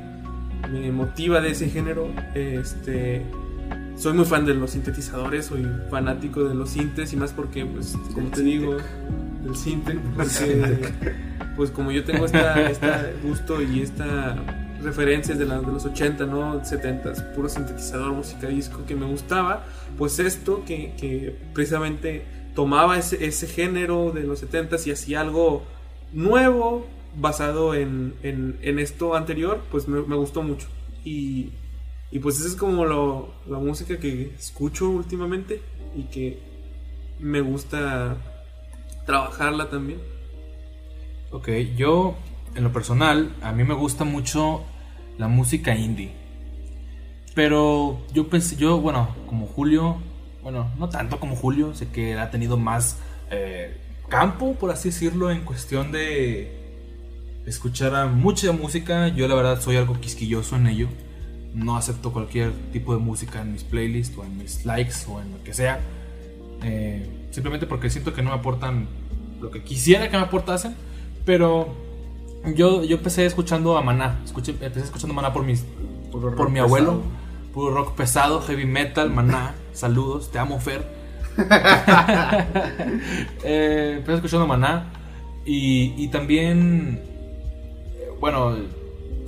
me 0.70 0.90
motiva 0.92 1.40
de 1.40 1.50
ese 1.50 1.68
género. 1.68 2.08
Este... 2.34 3.24
Soy 3.96 4.14
muy 4.14 4.24
fan 4.24 4.46
de 4.46 4.54
los 4.54 4.70
sintetizadores, 4.70 5.46
soy 5.46 5.66
fanático 5.90 6.42
de 6.44 6.54
los 6.54 6.70
sintes 6.70 7.12
y 7.12 7.16
más 7.16 7.32
porque, 7.32 7.66
pues, 7.66 7.94
como 8.14 8.30
te 8.30 8.40
digo, 8.42 8.78
del 9.42 9.54
sinte, 9.54 9.92
porque, 10.16 10.78
pues 11.54 11.70
como 11.70 11.90
yo 11.92 12.02
tengo 12.04 12.24
esta 12.24 13.10
gusto 13.22 13.60
y 13.60 13.82
esta 13.82 14.36
referencias 14.82 15.38
de, 15.38 15.44
la- 15.44 15.60
de 15.60 15.66
los 15.66 15.84
80, 15.84 16.24
¿no? 16.24 16.64
70, 16.64 17.34
puro 17.34 17.50
sintetizador, 17.50 18.12
música 18.12 18.48
disco 18.48 18.86
que 18.86 18.96
me 18.96 19.04
gustaba, 19.04 19.66
pues 19.98 20.18
esto 20.18 20.64
que, 20.64 20.94
que 20.98 21.36
precisamente 21.52 22.24
tomaba 22.54 22.98
ese, 22.98 23.24
ese 23.24 23.46
género 23.46 24.12
de 24.12 24.22
los 24.22 24.40
70 24.40 24.76
y 24.86 24.90
hacía 24.90 25.20
algo 25.20 25.62
nuevo 26.12 26.86
basado 27.16 27.74
en, 27.74 28.14
en, 28.22 28.78
esto 28.78 29.14
anterior, 29.14 29.60
pues 29.70 29.88
me, 29.88 30.02
me 30.02 30.16
gustó 30.16 30.42
mucho. 30.42 30.68
Y, 31.04 31.50
y 32.10 32.18
pues 32.18 32.38
esa 32.38 32.48
es 32.48 32.56
como 32.56 32.84
lo- 32.84 33.32
la 33.48 33.58
música 33.58 33.98
que 33.98 34.32
escucho 34.38 34.88
últimamente 34.90 35.60
y 35.96 36.04
que 36.04 36.38
me 37.18 37.40
gusta 37.40 38.16
trabajarla 39.06 39.68
también. 39.70 40.00
Ok, 41.32 41.48
yo 41.76 42.14
en 42.54 42.64
lo 42.64 42.72
personal, 42.72 43.32
a 43.42 43.52
mí 43.52 43.64
me 43.64 43.74
gusta 43.74 44.04
mucho 44.04 44.64
la 45.18 45.28
música 45.28 45.74
indie. 45.76 46.12
Pero 47.34 48.00
yo 48.12 48.28
pensé, 48.28 48.56
yo, 48.56 48.80
bueno, 48.80 49.14
como 49.26 49.46
Julio, 49.46 49.98
bueno, 50.42 50.70
no 50.78 50.88
tanto 50.88 51.20
como 51.20 51.36
Julio, 51.36 51.74
sé 51.74 51.88
que 51.88 52.18
ha 52.18 52.30
tenido 52.30 52.56
más 52.56 52.98
eh, 53.30 53.76
campo, 54.08 54.54
por 54.54 54.70
así 54.70 54.88
decirlo, 54.88 55.30
en 55.30 55.44
cuestión 55.44 55.92
de 55.92 56.60
escuchar 57.46 57.94
a 57.94 58.06
mucha 58.06 58.52
música. 58.52 59.08
Yo 59.08 59.28
la 59.28 59.34
verdad 59.34 59.60
soy 59.60 59.76
algo 59.76 60.00
quisquilloso 60.00 60.56
en 60.56 60.66
ello. 60.66 60.88
No 61.54 61.76
acepto 61.76 62.12
cualquier 62.12 62.52
tipo 62.72 62.94
de 62.94 63.00
música 63.00 63.40
en 63.40 63.52
mis 63.52 63.64
playlists 63.64 64.16
o 64.16 64.24
en 64.24 64.38
mis 64.38 64.64
likes 64.64 64.94
o 65.08 65.20
en 65.20 65.32
lo 65.32 65.42
que 65.42 65.52
sea. 65.52 65.80
Eh, 66.62 67.28
simplemente 67.30 67.66
porque 67.66 67.90
siento 67.90 68.12
que 68.12 68.22
no 68.22 68.30
me 68.30 68.36
aportan 68.36 68.88
lo 69.40 69.50
que 69.50 69.62
quisiera 69.62 70.08
que 70.10 70.16
me 70.16 70.22
aportasen. 70.22 70.74
Pero 71.24 71.74
yo, 72.54 72.84
yo 72.84 72.96
empecé 72.96 73.26
escuchando 73.26 73.76
a 73.76 73.82
Maná. 73.82 74.20
Escuché, 74.24 74.52
empecé 74.52 74.84
escuchando 74.84 75.14
Maná 75.14 75.32
por, 75.32 75.44
mis, 75.44 75.64
por 76.10 76.50
mi 76.50 76.60
abuelo. 76.60 77.02
Puro 77.52 77.74
rock 77.74 77.94
pesado, 77.96 78.40
heavy 78.42 78.64
metal, 78.64 79.10
Maná. 79.10 79.54
Saludos, 79.72 80.30
te 80.30 80.38
amo, 80.38 80.60
Fer. 80.60 80.84
Eh, 83.42 83.94
empecé 83.98 84.16
escuchando 84.16 84.46
Maná. 84.46 84.92
Y, 85.44 85.94
y 85.96 86.08
también, 86.08 87.02
bueno, 88.20 88.56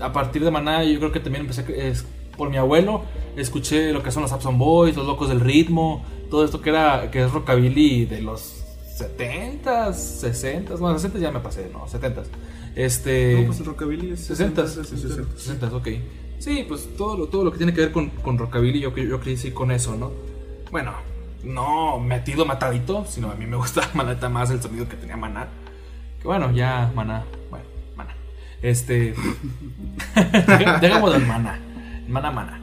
a 0.01 0.13
partir 0.13 0.45
de 0.45 0.51
Maná, 0.51 0.85
yo 0.85 0.99
creo 0.99 1.13
que 1.13 1.21
también 1.21 1.43
empecé 1.43 1.65
es, 1.89 2.05
por 2.37 2.51
mi 2.51 2.57
abuelo. 2.57 3.03
Escuché 3.37 3.93
lo 3.93 4.03
que 4.03 4.11
son 4.11 4.23
los 4.23 4.33
Abson 4.33 4.59
Boys, 4.59 4.97
los 4.97 5.07
locos 5.07 5.29
del 5.29 5.41
ritmo, 5.41 6.05
todo 6.31 6.45
esto 6.45 6.61
que 6.61 6.71
era 6.71 7.11
que 7.11 7.25
es 7.25 7.33
rockabilly 7.33 8.05
de 8.05 8.21
los 8.21 8.63
70s, 8.99 9.95
60s, 9.95 10.79
bueno, 10.79 10.99
60 10.99 11.19
ya 11.19 11.31
me 11.31 11.41
pasé, 11.41 11.71
no, 11.73 11.87
70s. 11.87 12.27
Este 12.75 13.41
No, 13.41 13.47
pues 13.47 13.61
el 13.61 13.67
rockabilly 13.67 14.13
es 14.13 14.21
60, 14.21 14.67
60, 14.67 15.25
60, 15.37 15.77
ok. 15.77 15.89
Sí, 16.43 16.65
pues 16.67 16.89
todo 16.97 17.17
lo, 17.17 17.27
todo 17.29 17.45
lo 17.45 17.53
que 17.53 17.59
tiene 17.59 17.73
que 17.73 17.83
ver 17.83 17.93
con, 17.93 18.11
con 18.11 18.37
rockabilly, 18.37 18.81
yo, 18.81 18.91
yo 18.97 19.21
crecí 19.21 19.53
con 19.53 19.71
eso, 19.71 19.95
¿no? 19.97 20.11
Bueno, 20.73 20.93
no 21.45 22.01
metido 22.01 22.45
matadito, 22.45 23.05
sino 23.07 23.31
a 23.31 23.37
mí 23.37 23.47
me 23.47 23.57
gusta 23.57 23.89
la 23.95 24.03
neta 24.03 24.29
más 24.29 24.51
el 24.51 24.61
sonido 24.61 24.89
que 24.89 24.97
tenía 24.97 25.17
Maná. 25.17 25.47
Que 26.21 26.27
bueno, 26.27 26.51
ya 26.51 26.91
Maná, 26.97 27.25
bueno, 27.49 27.65
Maná. 27.97 28.11
Este. 28.61 29.15
Dejamos 30.81 31.13
del 31.13 31.27
Maná. 31.27 31.61
Maná, 32.09 32.31
Maná. 32.33 32.59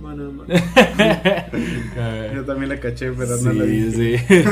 Mano. 0.00 0.44
Eh, 0.48 2.32
Yo 2.34 2.44
también 2.46 2.70
la 2.70 2.80
caché, 2.80 3.12
pero 3.12 3.36
no 3.36 3.52
la 3.52 3.64
Sí, 3.64 3.70
vi. 3.70 4.18
sí. 4.18 4.44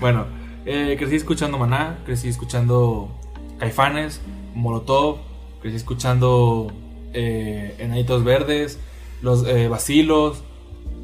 bueno, 0.00 0.26
eh, 0.64 0.96
crecí 0.98 1.16
escuchando 1.16 1.58
Maná, 1.58 1.98
crecí 2.06 2.28
escuchando 2.28 3.10
Caifanes, 3.58 4.22
Molotov, 4.54 5.18
crecí 5.60 5.76
escuchando 5.76 6.72
eh, 7.14 7.74
Enanitos 7.78 8.24
Verdes, 8.24 8.78
los 9.22 9.46
eh, 9.46 9.70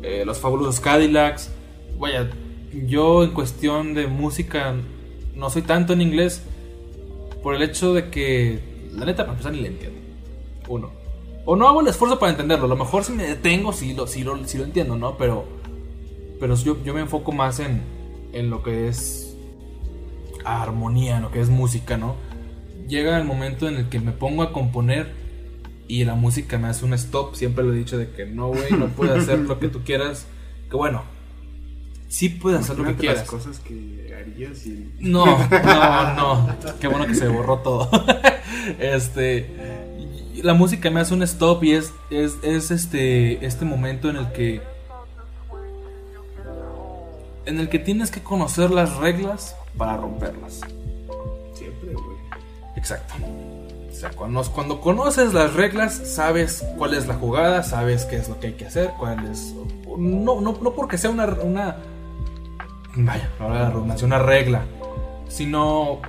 eh, 0.03 0.23
los 0.27 0.39
fabulosos 0.39 0.81
Cadillacs. 0.81 1.51
Vaya, 1.99 2.31
yo 2.87 3.25
en 3.25 3.31
cuestión 3.31 3.95
de 3.95 4.07
música 4.07 4.75
no 5.35 5.51
soy 5.51 5.63
tanto 5.63 5.93
en 5.93 6.03
inglés 6.03 6.43
por 7.43 7.55
el 7.55 7.63
hecho 7.63 7.95
de 7.95 8.11
que, 8.11 8.61
la 8.93 9.07
neta, 9.07 9.23
para 9.23 9.33
empezar, 9.33 9.53
ni 9.53 9.61
le 9.61 9.69
entiendo. 9.69 9.99
Uno. 10.69 10.91
O 11.47 11.57
no 11.57 11.67
hago 11.67 11.81
el 11.81 11.89
esfuerzo 11.89 12.19
para 12.19 12.33
entenderlo. 12.33 12.67
A 12.67 12.69
lo 12.69 12.77
mejor 12.77 13.05
si 13.05 13.13
me 13.13 13.27
detengo, 13.27 13.73
sí 13.73 13.95
lo, 13.95 14.05
lo, 14.05 14.37
lo 14.37 14.65
entiendo, 14.65 14.97
¿no? 14.97 15.17
Pero 15.17 15.61
pero 16.41 16.57
yo, 16.57 16.83
yo 16.83 16.95
me 16.95 17.03
enfoco 17.03 17.33
más 17.33 17.61
en, 17.61 17.83
en 18.33 18.49
lo 18.51 18.63
que 18.63 18.89
es 18.89 19.37
armonía, 20.45 21.19
en 21.19 21.23
lo 21.23 21.31
que 21.31 21.41
es 21.41 21.51
música, 21.51 21.99
¿no? 21.99 22.17
Llega 22.89 23.19
el 23.19 23.25
momento 23.25 23.69
en 23.69 23.77
el 23.77 23.89
que 23.91 24.01
me 24.01 24.11
pongo 24.11 24.43
a 24.43 24.53
componer 24.53 25.13
y 25.91 26.05
la 26.05 26.15
música 26.15 26.57
me 26.57 26.69
hace 26.69 26.85
un 26.85 26.95
stop. 26.95 27.35
Siempre 27.35 27.65
lo 27.65 27.73
he 27.73 27.77
dicho 27.77 27.99
de 27.99 28.11
que 28.11 28.25
no, 28.25 28.47
güey, 28.47 28.71
no 28.79 28.87
puedes 28.91 29.25
hacer 29.25 29.41
lo 29.41 29.59
que 29.59 29.69
tú 29.69 29.83
quieras. 29.85 30.27
Que 30.71 30.77
bueno, 30.77 31.03
sí 32.09 32.29
puedes 32.29 32.61
hacer 32.61 32.79
lo 32.79 32.85
que 32.85 32.95
quieras. 32.95 33.19
las 33.19 33.29
cosas 33.29 33.59
que 33.59 34.15
harías 34.17 34.65
y... 34.67 34.93
No, 35.01 35.27
no, 35.27 36.15
no. 36.15 36.57
Qué 36.81 36.87
bueno 36.87 37.09
que 37.09 37.17
se 37.17 37.27
borró 37.27 37.59
todo. 37.59 37.91
este. 38.79 39.51
La 40.45 40.55
música 40.55 40.91
me 40.91 41.01
hace 41.01 41.13
un 41.13 41.25
stop 41.25 41.65
y 41.65 41.73
es, 41.73 41.93
es, 42.11 42.37
es 42.45 42.71
este, 42.71 43.45
este 43.45 43.65
momento 43.65 44.09
en 44.09 44.17
el 44.17 44.31
que. 44.31 44.63
En 47.47 47.59
el 47.59 47.69
que 47.69 47.81
tienes 47.81 48.13
que 48.13 48.23
conocer 48.23 48.71
las 48.71 48.97
reglas 48.99 49.57
para 49.77 49.97
romperlas. 49.97 50.61
Siempre, 51.53 51.95
güey. 51.95 52.17
Exacto. 52.77 53.15
Sea, 54.01 54.11
cuando, 54.13 54.81
conoces 54.81 55.35
las 55.35 55.53
reglas, 55.53 55.93
sabes 55.95 56.65
cuál 56.79 56.95
es 56.95 57.07
la 57.07 57.15
jugada, 57.17 57.63
sabes 57.63 58.07
qué 58.07 58.17
es 58.17 58.31
lo 58.31 58.41
que 58.41 58.47
hay 58.47 58.53
que 58.55 58.65
hacer, 58.65 58.93
cuál 58.99 59.27
es. 59.31 59.55
No, 59.99 60.41
no, 60.41 60.53
no 60.53 60.73
porque 60.73 60.97
sea 60.97 61.11
una. 61.11 61.27
una 61.27 61.77
vaya, 62.97 63.29
ahora 63.39 63.65
la 63.65 63.69
redundancia, 63.71 64.07
una 64.07 64.19
regla. 64.19 64.63
Sino. 65.29 66.01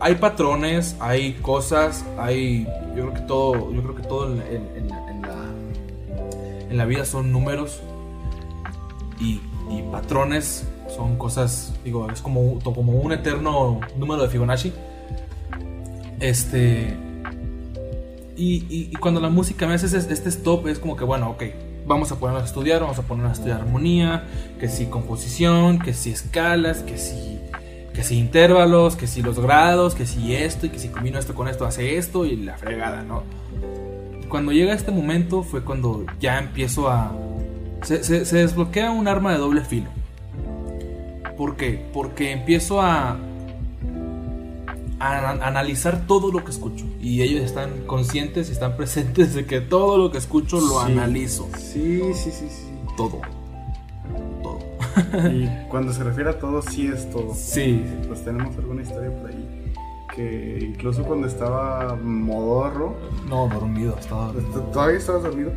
Hay 0.00 0.16
patrones, 0.16 0.96
hay 0.98 1.34
cosas, 1.34 2.04
hay. 2.18 2.64
Yo 2.96 3.02
creo 3.10 3.14
que 3.14 3.20
todo. 3.20 3.70
Yo 3.72 3.80
creo 3.84 3.94
que 3.94 4.02
todo 4.02 4.26
en, 4.32 4.38
la- 4.88 5.10
en 6.68 6.76
la. 6.76 6.84
Vida 6.84 7.04
son 7.04 7.30
números. 7.30 7.80
Y, 9.20 9.40
y 9.70 9.82
patrones 9.92 10.66
son 10.88 11.16
cosas. 11.16 11.72
Digo, 11.84 12.10
es 12.10 12.20
como, 12.20 12.58
como 12.58 12.92
un 12.92 13.12
eterno 13.12 13.80
número 13.96 14.22
de 14.24 14.28
Fibonacci. 14.28 14.72
Este. 16.20 16.94
Y, 18.36 18.64
y- 18.68 18.90
cuando 18.96 19.20
la 19.20 19.28
música 19.28 19.66
me 19.66 19.74
hace 19.74 19.86
ese- 19.86 20.12
este 20.12 20.28
stop, 20.28 20.66
es 20.66 20.78
como 20.80 20.96
que, 20.96 21.04
bueno, 21.04 21.30
ok, 21.30 21.42
vamos 21.86 22.10
a 22.10 22.16
ponernos 22.18 22.42
a 22.42 22.46
estudiar, 22.46 22.80
vamos 22.80 22.98
a 22.98 23.02
ponernos 23.02 23.30
a 23.30 23.34
estudiar 23.34 23.60
armonía, 23.60 24.24
que 24.58 24.68
si 24.68 24.86
composición, 24.86 25.78
que 25.78 25.92
si 25.94 26.10
escalas, 26.10 26.78
que 26.78 26.98
si, 26.98 27.38
que 27.94 28.02
si 28.02 28.18
intervalos, 28.18 28.96
que 28.96 29.06
si 29.06 29.22
los 29.22 29.38
grados, 29.38 29.94
que 29.94 30.04
si 30.04 30.34
esto, 30.34 30.66
y 30.66 30.70
que 30.70 30.80
si 30.80 30.88
combino 30.88 31.18
esto 31.18 31.34
con 31.34 31.46
esto 31.46 31.64
hace 31.64 31.96
esto, 31.96 32.24
y 32.26 32.34
la 32.36 32.56
fregada, 32.58 33.02
¿no? 33.04 33.22
Cuando 34.28 34.50
llega 34.50 34.74
este 34.74 34.90
momento 34.90 35.44
fue 35.44 35.62
cuando 35.62 36.04
ya 36.18 36.38
empiezo 36.40 36.88
a. 36.90 37.12
Se, 37.82 38.02
se- 38.02 38.24
se 38.24 38.38
desbloquea 38.38 38.90
un 38.90 39.06
arma 39.06 39.30
de 39.32 39.38
doble 39.38 39.60
filo. 39.60 39.90
¿Por 41.36 41.56
qué? 41.56 41.84
Porque 41.92 42.32
empiezo 42.32 42.80
a, 42.80 43.16
a 45.12 45.30
a- 45.30 45.46
analizar 45.46 46.06
todo 46.06 46.30
lo 46.32 46.44
que 46.44 46.50
escucho. 46.50 46.84
Y 47.00 47.22
ellos 47.22 47.42
están 47.42 47.70
conscientes 47.86 48.48
y 48.48 48.52
están 48.52 48.76
presentes 48.78 49.34
de 49.34 49.46
que 49.46 49.60
todo 49.60 49.98
lo 49.98 50.10
que 50.10 50.18
escucho 50.18 50.60
lo 50.60 50.84
Sí. 50.86 50.92
analizo. 50.92 51.48
Sí, 51.58 52.00
sí, 52.14 52.30
sí, 52.30 52.48
sí. 52.50 52.68
Todo. 52.96 53.20
Todo. 54.42 54.58
Y 55.32 55.48
cuando 55.68 55.92
se 55.92 56.04
refiere 56.04 56.30
a 56.30 56.38
todo, 56.38 56.62
sí 56.62 56.86
es 56.86 57.10
todo. 57.10 57.34
Sí. 57.34 57.84
Pues 58.06 58.24
tenemos 58.24 58.56
alguna 58.56 58.82
historia 58.82 59.10
por 59.20 59.30
ahí. 59.30 59.72
Que 60.14 60.58
incluso 60.62 61.02
cuando 61.02 61.26
estaba 61.26 61.96
modorro, 62.00 62.94
No, 63.28 63.48
dormido. 63.48 63.96
Estaba 63.98 64.26
dormido. 64.32 64.60
¿todavía 64.72 64.98
estabas 64.98 65.24
dormido? 65.24 65.50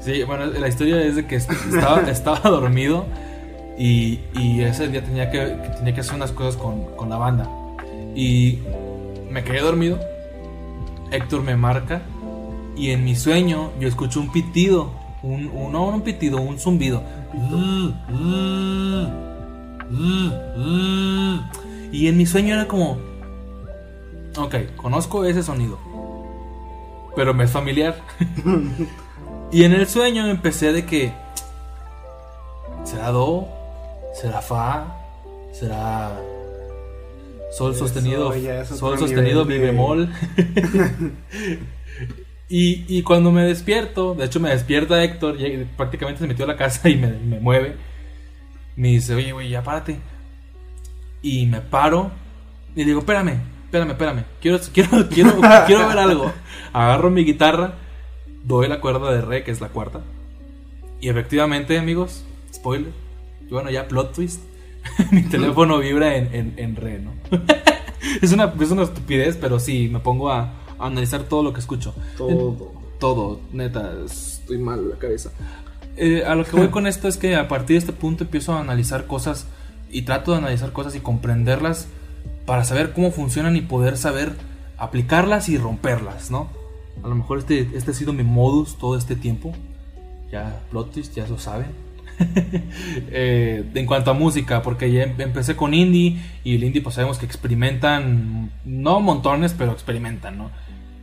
Sí, 0.00 0.22
bueno, 0.24 0.44
la 0.46 0.68
historia 0.68 1.02
es 1.02 1.16
de 1.16 1.26
que 1.26 1.36
est- 1.36 1.50
estaba, 1.50 2.00
estaba 2.10 2.50
dormido 2.50 3.06
y, 3.78 4.20
y 4.34 4.60
ese 4.62 4.88
día 4.88 5.02
tenía 5.02 5.30
que, 5.30 5.38
que 5.62 5.68
tenía 5.78 5.94
que 5.94 6.00
hacer 6.00 6.14
unas 6.16 6.32
cosas 6.32 6.56
con, 6.60 6.84
con 6.96 7.08
la 7.08 7.16
banda. 7.16 7.48
Y 8.14 8.58
me 9.32 9.42
quedé 9.44 9.60
dormido. 9.60 9.98
Héctor 11.10 11.42
me 11.42 11.56
marca 11.56 12.02
y 12.76 12.90
en 12.90 13.04
mi 13.04 13.16
sueño 13.16 13.70
yo 13.80 13.88
escucho 13.88 14.20
un 14.20 14.30
pitido. 14.32 14.90
Un, 15.22 15.48
un- 15.54 15.72
no 15.72 15.84
un 15.86 16.02
pitido, 16.02 16.40
un 16.40 16.58
zumbido. 16.58 17.02
Y 21.92 22.08
en 22.08 22.16
mi 22.16 22.26
sueño 22.26 22.54
era 22.54 22.66
como... 22.66 22.98
Ok, 24.36 24.54
conozco 24.76 25.24
ese 25.24 25.42
sonido. 25.42 25.78
Pero 27.14 27.34
me 27.34 27.44
es 27.44 27.50
familiar. 27.50 27.96
Y 29.54 29.64
en 29.64 29.74
el 29.74 29.86
sueño 29.86 30.26
empecé 30.28 30.72
de 30.72 30.86
que. 30.86 31.12
¿Será 32.84 33.10
Do? 33.10 33.46
¿Será 34.14 34.40
Fa? 34.40 34.96
¿Será. 35.52 36.18
Sol 37.52 37.72
Eso 37.72 37.80
sostenido? 37.86 38.32
Sol 38.64 38.98
sostenido, 38.98 39.44
mi 39.44 39.54
de- 39.54 39.60
bemol. 39.60 40.08
y, 42.48 42.84
y 42.98 43.02
cuando 43.02 43.30
me 43.30 43.44
despierto, 43.44 44.14
de 44.14 44.24
hecho 44.26 44.40
me 44.40 44.50
despierta 44.50 45.02
Héctor, 45.02 45.36
llega- 45.36 45.66
prácticamente 45.76 46.20
se 46.20 46.26
metió 46.26 46.44
a 46.44 46.48
la 46.48 46.56
casa 46.56 46.88
y 46.88 46.96
me, 46.96 47.08
me 47.08 47.40
mueve. 47.40 47.76
Me 48.76 48.88
dice, 48.88 49.14
oye, 49.14 49.32
güey, 49.32 49.50
ya 49.50 49.62
párate. 49.62 49.98
Y 51.22 51.46
me 51.46 51.60
paro 51.60 52.10
y 52.74 52.84
digo, 52.84 53.00
espérame, 53.00 53.38
espérame, 53.66 53.90
espérame. 53.90 54.24
Quiero, 54.40 54.58
quiero, 54.72 55.08
quiero, 55.10 55.40
quiero 55.66 55.88
ver 55.88 55.98
algo. 55.98 56.32
Agarro 56.72 57.10
mi 57.10 57.24
guitarra, 57.24 57.74
doy 58.44 58.66
la 58.68 58.80
cuerda 58.80 59.12
de 59.12 59.20
re, 59.20 59.44
que 59.44 59.50
es 59.50 59.60
la 59.60 59.68
cuarta. 59.68 60.00
Y 61.00 61.08
efectivamente, 61.10 61.78
amigos, 61.78 62.24
spoiler. 62.52 62.92
y 63.46 63.50
bueno, 63.52 63.70
ya 63.70 63.88
plot 63.88 64.14
twist. 64.14 64.40
mi 65.10 65.22
teléfono 65.22 65.78
vibra 65.78 66.16
en, 66.16 66.34
en, 66.34 66.54
en 66.56 66.76
re, 66.76 66.98
¿no? 66.98 67.12
es, 68.22 68.32
una, 68.32 68.52
es 68.60 68.70
una 68.70 68.82
estupidez, 68.82 69.36
pero 69.40 69.58
sí, 69.58 69.88
me 69.88 70.00
pongo 70.00 70.30
a, 70.30 70.54
analizar 70.78 71.22
todo 71.24 71.42
lo 71.42 71.52
que 71.52 71.60
escucho. 71.60 71.94
Todo. 72.16 72.72
Todo, 72.98 73.40
neta, 73.52 73.92
estoy 74.04 74.58
mal 74.58 74.80
en 74.80 74.90
la 74.90 74.96
cabeza. 74.96 75.30
Eh, 75.96 76.24
a 76.24 76.34
lo 76.34 76.44
que 76.44 76.56
voy 76.56 76.68
con 76.70 76.86
esto 76.86 77.08
es 77.08 77.16
que 77.16 77.36
a 77.36 77.48
partir 77.48 77.74
de 77.74 77.78
este 77.78 77.92
punto 77.92 78.24
empiezo 78.24 78.52
a 78.52 78.60
analizar 78.60 79.06
cosas 79.06 79.46
y 79.90 80.02
trato 80.02 80.32
de 80.32 80.38
analizar 80.38 80.72
cosas 80.72 80.94
y 80.94 81.00
comprenderlas 81.00 81.88
para 82.46 82.64
saber 82.64 82.92
cómo 82.92 83.10
funcionan 83.10 83.56
y 83.56 83.60
poder 83.60 83.96
saber 83.96 84.32
aplicarlas 84.78 85.48
y 85.48 85.58
romperlas, 85.58 86.30
¿no? 86.30 86.48
A 87.02 87.08
lo 87.08 87.14
mejor 87.14 87.38
este, 87.38 87.68
este 87.74 87.90
ha 87.90 87.94
sido 87.94 88.12
mi 88.12 88.22
modus 88.22 88.76
todo 88.78 88.96
este 88.96 89.16
tiempo. 89.16 89.52
Ya, 90.30 90.60
plot 90.70 90.92
twist, 90.92 91.14
ya 91.14 91.26
lo 91.26 91.38
saben. 91.38 91.68
Eh, 93.14 93.64
en 93.74 93.86
cuanto 93.86 94.10
a 94.10 94.14
música, 94.14 94.62
porque 94.62 94.90
ya 94.90 95.02
em- 95.04 95.14
empecé 95.20 95.54
con 95.56 95.74
indie 95.74 96.18
y 96.44 96.54
el 96.56 96.64
indie 96.64 96.80
pues 96.82 96.94
sabemos 96.94 97.18
que 97.18 97.26
experimentan, 97.26 98.50
no 98.64 99.00
montones, 99.00 99.54
pero 99.56 99.72
experimentan, 99.72 100.38
¿no? 100.38 100.50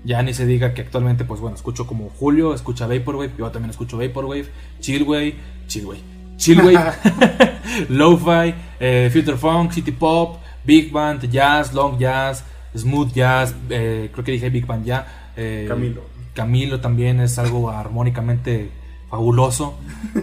Ya 0.03 0.21
ni 0.23 0.33
se 0.33 0.45
diga 0.45 0.73
que 0.73 0.81
actualmente 0.81 1.25
pues 1.25 1.39
bueno, 1.41 1.55
escucho 1.55 1.85
como 1.85 2.09
Julio, 2.09 2.53
escucha 2.53 2.87
Vaporwave, 2.87 3.31
yo 3.37 3.49
también 3.51 3.69
escucho 3.69 3.97
Vaporwave, 3.97 4.45
Chillwave, 4.79 5.35
Chillwave, 5.67 5.99
Chillwave, 6.37 6.79
Lo-Fi, 7.89 8.53
eh, 8.79 9.09
Future 9.11 9.37
Funk, 9.37 9.71
City 9.71 9.91
Pop, 9.91 10.37
Big 10.65 10.91
Band, 10.91 11.29
Jazz, 11.29 11.73
Long 11.73 11.97
Jazz, 11.99 12.43
Smooth 12.75 13.13
Jazz, 13.13 13.55
eh, 13.69 14.09
creo 14.11 14.23
que 14.23 14.31
dije 14.31 14.49
Big 14.49 14.65
Band 14.65 14.85
ya. 14.85 15.31
eh, 15.35 15.65
Camilo. 15.67 16.01
Camilo 16.33 16.79
también 16.79 17.19
es 17.19 17.37
algo 17.37 17.69
armónicamente 17.69 18.69
fabuloso. 19.09 19.77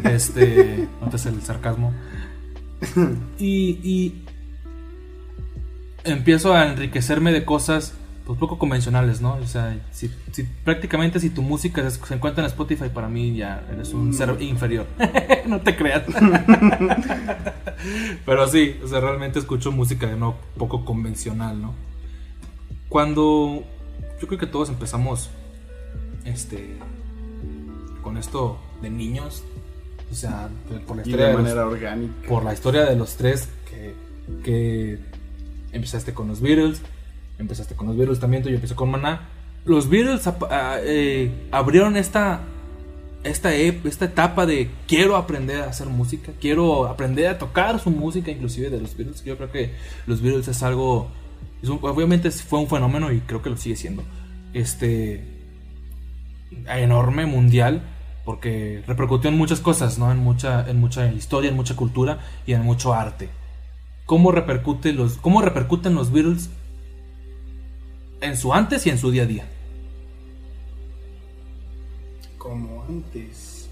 Este, 0.04 0.88
notas 1.00 1.26
el 1.26 1.42
sarcasmo. 1.42 1.92
Y, 3.38 3.80
y 3.82 4.24
empiezo 6.04 6.54
a 6.54 6.66
enriquecerme 6.66 7.32
de 7.32 7.44
cosas 7.44 7.94
pues 8.26 8.40
poco 8.40 8.58
convencionales, 8.58 9.20
¿no? 9.20 9.34
O 9.34 9.46
sea, 9.46 9.78
si, 9.92 10.10
si- 10.32 10.42
prácticamente 10.42 11.20
si 11.20 11.30
tu 11.30 11.42
música 11.42 11.88
se, 11.88 12.14
encuentra 12.14 12.42
en 12.42 12.48
Spotify, 12.48 12.88
para 12.92 13.08
mí 13.08 13.36
ya 13.36 13.64
eres 13.72 13.94
un 13.94 14.12
ser 14.12 14.36
inferior. 14.42 14.84
no 15.46 15.60
te 15.60 15.76
creas. 15.76 16.02
Pero 18.26 18.48
sí, 18.48 18.76
o 18.84 18.88
sea, 18.88 18.98
realmente 18.98 19.38
escucho 19.38 19.70
música 19.70 20.08
no 20.16 20.34
poco 20.58 20.84
convencional, 20.84 21.62
¿no? 21.62 21.74
Cuando 22.88 23.62
yo 24.20 24.26
creo 24.26 24.40
que 24.40 24.48
todos 24.48 24.70
empezamos 24.70 25.30
este 26.24 26.78
con 28.02 28.16
esto 28.16 28.58
de 28.82 28.90
niños, 28.90 29.42
o 30.10 30.14
sea, 30.14 30.48
por 30.86 30.96
la 30.96 31.02
Y 31.02 31.06
historia 31.08 31.26
de 31.28 31.32
los- 31.34 31.42
manera 31.42 31.66
orgánica. 31.66 32.28
por 32.28 32.44
la 32.44 32.52
historia 32.54 32.84
de 32.84 32.96
los 32.96 33.16
tres 33.16 33.48
que, 33.68 33.94
que 34.44 34.98
empezaste 35.72 36.12
con 36.14 36.28
los 36.28 36.40
Beatles, 36.40 36.80
empezaste 37.38 37.74
con 37.74 37.86
los 37.88 37.96
Beatles 37.96 38.18
también, 38.20 38.42
tú 38.42 38.48
yo 38.48 38.54
empecé 38.56 38.74
con 38.74 38.90
Maná. 38.90 39.28
Los 39.64 39.88
Beatles 39.88 40.26
ah, 40.26 40.76
eh, 40.80 41.48
abrieron 41.50 41.96
esta, 41.96 42.40
esta, 43.24 43.52
ep- 43.54 43.84
esta 43.86 44.04
etapa 44.04 44.46
de 44.46 44.70
quiero 44.86 45.16
aprender 45.16 45.62
a 45.62 45.66
hacer 45.70 45.88
música, 45.88 46.32
quiero 46.40 46.86
aprender 46.86 47.26
a 47.26 47.38
tocar 47.38 47.80
su 47.80 47.90
música, 47.90 48.30
inclusive 48.30 48.70
de 48.70 48.80
los 48.80 48.96
Beatles. 48.96 49.24
Yo 49.24 49.36
creo 49.36 49.50
que 49.50 49.72
los 50.06 50.22
Beatles 50.22 50.46
es 50.48 50.62
algo, 50.62 51.08
es 51.62 51.68
un- 51.68 51.80
obviamente 51.82 52.30
fue 52.30 52.60
un 52.60 52.68
fenómeno 52.68 53.10
y 53.12 53.20
creo 53.20 53.42
que 53.42 53.50
lo 53.50 53.56
sigue 53.56 53.74
siendo. 53.76 54.04
Este 54.54 55.24
enorme 56.68 57.26
mundial 57.26 57.82
porque 58.26 58.82
repercutió 58.88 59.30
en 59.30 59.38
muchas 59.38 59.60
cosas, 59.60 59.98
¿no? 60.00 60.10
En 60.10 60.18
mucha, 60.18 60.68
en 60.68 60.80
mucha 60.80 61.06
historia, 61.12 61.48
en 61.48 61.56
mucha 61.56 61.76
cultura 61.76 62.18
y 62.44 62.54
en 62.54 62.62
mucho 62.62 62.92
arte. 62.92 63.30
¿Cómo, 64.04 64.32
repercute 64.32 64.92
los, 64.92 65.16
¿Cómo 65.18 65.42
repercuten 65.42 65.94
los 65.94 66.12
Beatles 66.12 66.50
en 68.20 68.36
su 68.36 68.52
antes 68.52 68.84
y 68.84 68.90
en 68.90 68.98
su 68.98 69.12
día 69.12 69.22
a 69.22 69.26
día? 69.26 69.48
Como 72.36 72.82
antes. 72.82 73.70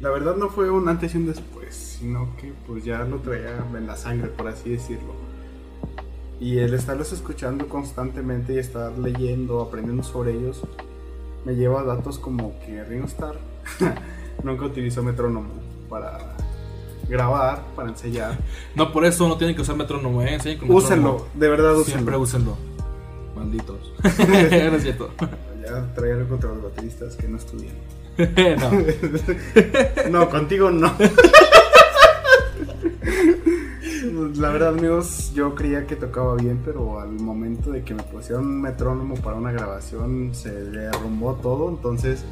La 0.00 0.10
verdad 0.10 0.34
no 0.34 0.48
fue 0.48 0.68
un 0.68 0.88
antes 0.88 1.14
y 1.14 1.18
un 1.18 1.26
después, 1.26 1.98
sino 2.00 2.36
que 2.36 2.52
pues 2.66 2.84
ya 2.84 3.04
lo 3.04 3.20
traía 3.20 3.64
en 3.76 3.86
la 3.86 3.96
sangre, 3.96 4.28
por 4.28 4.48
así 4.48 4.70
decirlo. 4.70 5.14
Y 6.40 6.58
el 6.58 6.74
estarlos 6.74 7.12
escuchando 7.12 7.68
constantemente 7.68 8.54
y 8.54 8.58
estar 8.58 8.98
leyendo, 8.98 9.60
aprendiendo 9.60 10.02
sobre 10.02 10.32
ellos, 10.32 10.62
me 11.44 11.54
lleva 11.54 11.80
a 11.80 11.84
datos 11.84 12.18
como 12.18 12.58
que 12.60 12.82
Ringo 12.84 13.06
Starr 13.06 13.36
nunca 14.42 14.64
utilizó 14.64 15.02
metrónomo 15.02 15.50
para 15.88 16.36
grabar, 17.08 17.62
para 17.74 17.88
ensayar. 17.88 18.38
No, 18.74 18.92
por 18.92 19.04
eso 19.04 19.26
no 19.28 19.36
tienen 19.36 19.56
que 19.56 19.62
usar 19.62 19.76
metrónomo, 19.76 20.22
¿eh? 20.22 20.34
Enseñen 20.34 20.58
con 20.58 20.70
Úsenlo, 20.70 21.12
metrónomo. 21.12 21.30
de 21.34 21.48
verdad 21.48 21.74
Siempre 21.84 22.16
úsenlo. 22.16 22.52
úsenlo. 22.52 22.70
Malditos. 23.36 23.92
no 24.18 24.76
es 24.76 24.82
cierto. 24.82 25.10
Ya 25.62 25.92
traía 25.94 26.14
algo 26.14 26.28
contra 26.28 26.50
los 26.50 26.62
bateristas 26.62 27.16
que 27.16 27.26
no 27.28 27.36
estudian. 27.36 27.74
no. 28.58 30.10
No, 30.10 30.28
contigo 30.30 30.70
no. 30.70 30.92
La 34.20 34.50
verdad, 34.50 34.68
amigos, 34.70 35.32
yo 35.34 35.54
creía 35.54 35.86
que 35.86 35.96
tocaba 35.96 36.34
bien, 36.34 36.60
pero 36.62 37.00
al 37.00 37.12
momento 37.12 37.70
de 37.70 37.82
que 37.82 37.94
me 37.94 38.02
pusieron 38.02 38.46
un 38.46 38.60
metrónomo 38.60 39.14
para 39.14 39.36
una 39.36 39.50
grabación 39.50 40.34
se 40.34 40.52
derrumbó 40.52 41.36
todo. 41.36 41.70
Entonces, 41.70 42.22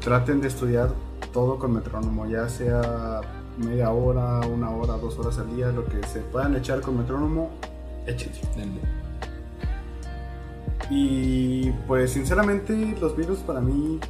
traten 0.00 0.40
de 0.40 0.48
estudiar 0.48 0.88
todo 1.30 1.58
con 1.58 1.74
metrónomo, 1.74 2.26
ya 2.26 2.48
sea 2.48 3.20
media 3.58 3.90
hora, 3.90 4.40
una 4.46 4.70
hora, 4.70 4.94
dos 4.94 5.18
horas 5.18 5.38
al 5.38 5.54
día, 5.54 5.70
lo 5.72 5.84
que 5.84 6.02
se 6.06 6.20
puedan 6.20 6.56
echar 6.56 6.80
con 6.80 6.96
metrónomo, 6.96 7.50
échense. 8.06 8.40
Y 10.88 11.70
pues 11.86 12.12
sinceramente 12.12 12.96
los 12.98 13.14
virus 13.14 13.40
para 13.40 13.60
mí 13.60 14.00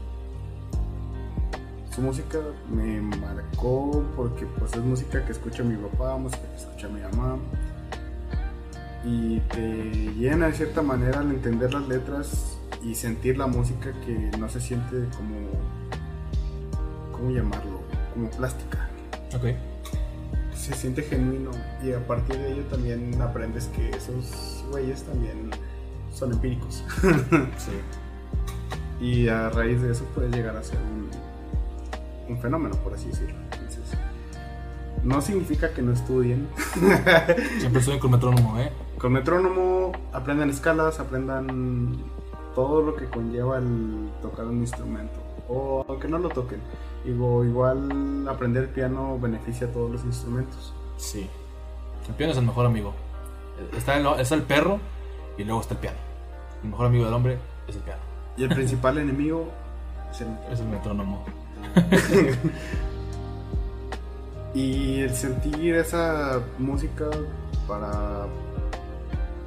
su 1.95 2.01
música 2.01 2.39
me 2.69 3.01
marcó 3.01 4.05
porque 4.17 4.47
pues 4.59 4.73
es 4.73 4.81
música 4.81 5.25
que 5.25 5.31
escucha 5.31 5.63
mi 5.63 5.77
papá, 5.77 6.17
música 6.17 6.43
que 6.43 6.57
escucha 6.57 6.89
mi 6.89 7.01
mamá 7.01 7.39
y 9.05 9.39
te 9.41 10.13
llena 10.15 10.47
de 10.47 10.55
cierta 10.55 10.83
manera 10.83 11.21
al 11.21 11.31
entender 11.31 11.73
las 11.73 11.87
letras 11.87 12.59
y 12.83 12.97
sentir 12.97 13.39
la 13.39 13.47
música 13.47 13.93
que 14.05 14.31
no 14.39 14.49
se 14.49 14.61
siente 14.61 15.05
como 15.17 15.37
¿cómo 17.13 17.31
llamarlo? 17.31 17.81
como 18.13 18.29
plástica. 18.31 18.89
Ok. 19.37 19.55
Se 20.55 20.75
siente 20.75 21.03
genuino 21.03 21.51
y 21.85 21.93
a 21.93 22.05
partir 22.07 22.39
de 22.39 22.53
ello 22.53 22.63
también 22.65 23.21
aprendes 23.21 23.67
que 23.67 23.91
esos 23.91 24.65
güeyes 24.71 25.03
también 25.05 25.51
son 26.13 26.33
empíricos. 26.33 26.85
Sí. 27.59 27.73
Y 29.01 29.29
a 29.29 29.51
raíz 29.51 29.83
de 29.83 29.93
eso 29.93 30.05
puedes 30.15 30.35
llegar 30.35 30.57
a 30.57 30.63
ser 30.63 30.79
un, 30.79 31.11
un 32.29 32.39
fenómeno, 32.39 32.77
por 32.77 32.95
así 32.95 33.09
decirlo. 33.09 33.37
Entonces, 33.53 33.97
no 35.03 35.21
significa 35.21 35.73
que 35.73 35.83
no 35.83 35.93
estudien. 35.93 36.49
Siempre 37.59 37.81
estoy 37.81 37.99
con 37.99 38.11
metrónomo, 38.11 38.59
¿eh? 38.59 38.73
Con 38.99 39.13
metrónomo 39.13 39.93
aprendan 40.13 40.51
escalas, 40.51 40.99
aprendan 40.99 41.97
todo 42.55 42.83
lo 42.83 42.95
que 42.95 43.07
conlleva 43.07 43.59
el 43.59 44.11
tocar 44.23 44.47
un 44.47 44.61
instrumento. 44.61 45.21
O 45.49 45.85
aunque 45.89 46.09
no 46.09 46.19
lo 46.19 46.29
toquen. 46.31 46.61
Digo, 47.05 47.45
igual 47.45 48.27
aprender 48.29 48.73
piano 48.73 49.19
beneficia 49.19 49.67
a 49.67 49.71
todos 49.71 49.91
los 49.91 50.05
instrumentos. 50.05 50.73
Sí. 50.97 51.29
El 52.09 52.15
piano 52.15 52.33
es 52.33 52.39
el 52.39 52.47
mejor 52.47 52.65
amigo. 52.67 52.95
Está 53.77 53.97
el, 53.99 54.07
está 54.19 54.35
el 54.35 54.43
perro 54.43 54.81
y 55.37 55.45
luego 55.45 55.61
está 55.61 55.75
el 55.75 55.81
piano. 55.81 55.99
El 56.63 56.71
mejor 56.71 56.87
amigo 56.87 57.05
del 57.05 57.15
hombre 57.15 57.39
es 57.69 57.77
el 57.77 57.83
piano. 57.83 58.01
Y 58.39 58.45
el 58.45 58.49
principal 58.49 58.97
enemigo 58.99 59.49
es 60.11 60.23
el 60.23 60.29
Es 60.51 60.61
el 60.61 60.69
metrónomo. 60.69 61.25
Y 64.55 65.01
el 65.01 65.13
sentir 65.13 65.75
esa 65.75 66.41
música 66.59 67.07
para... 67.67 68.27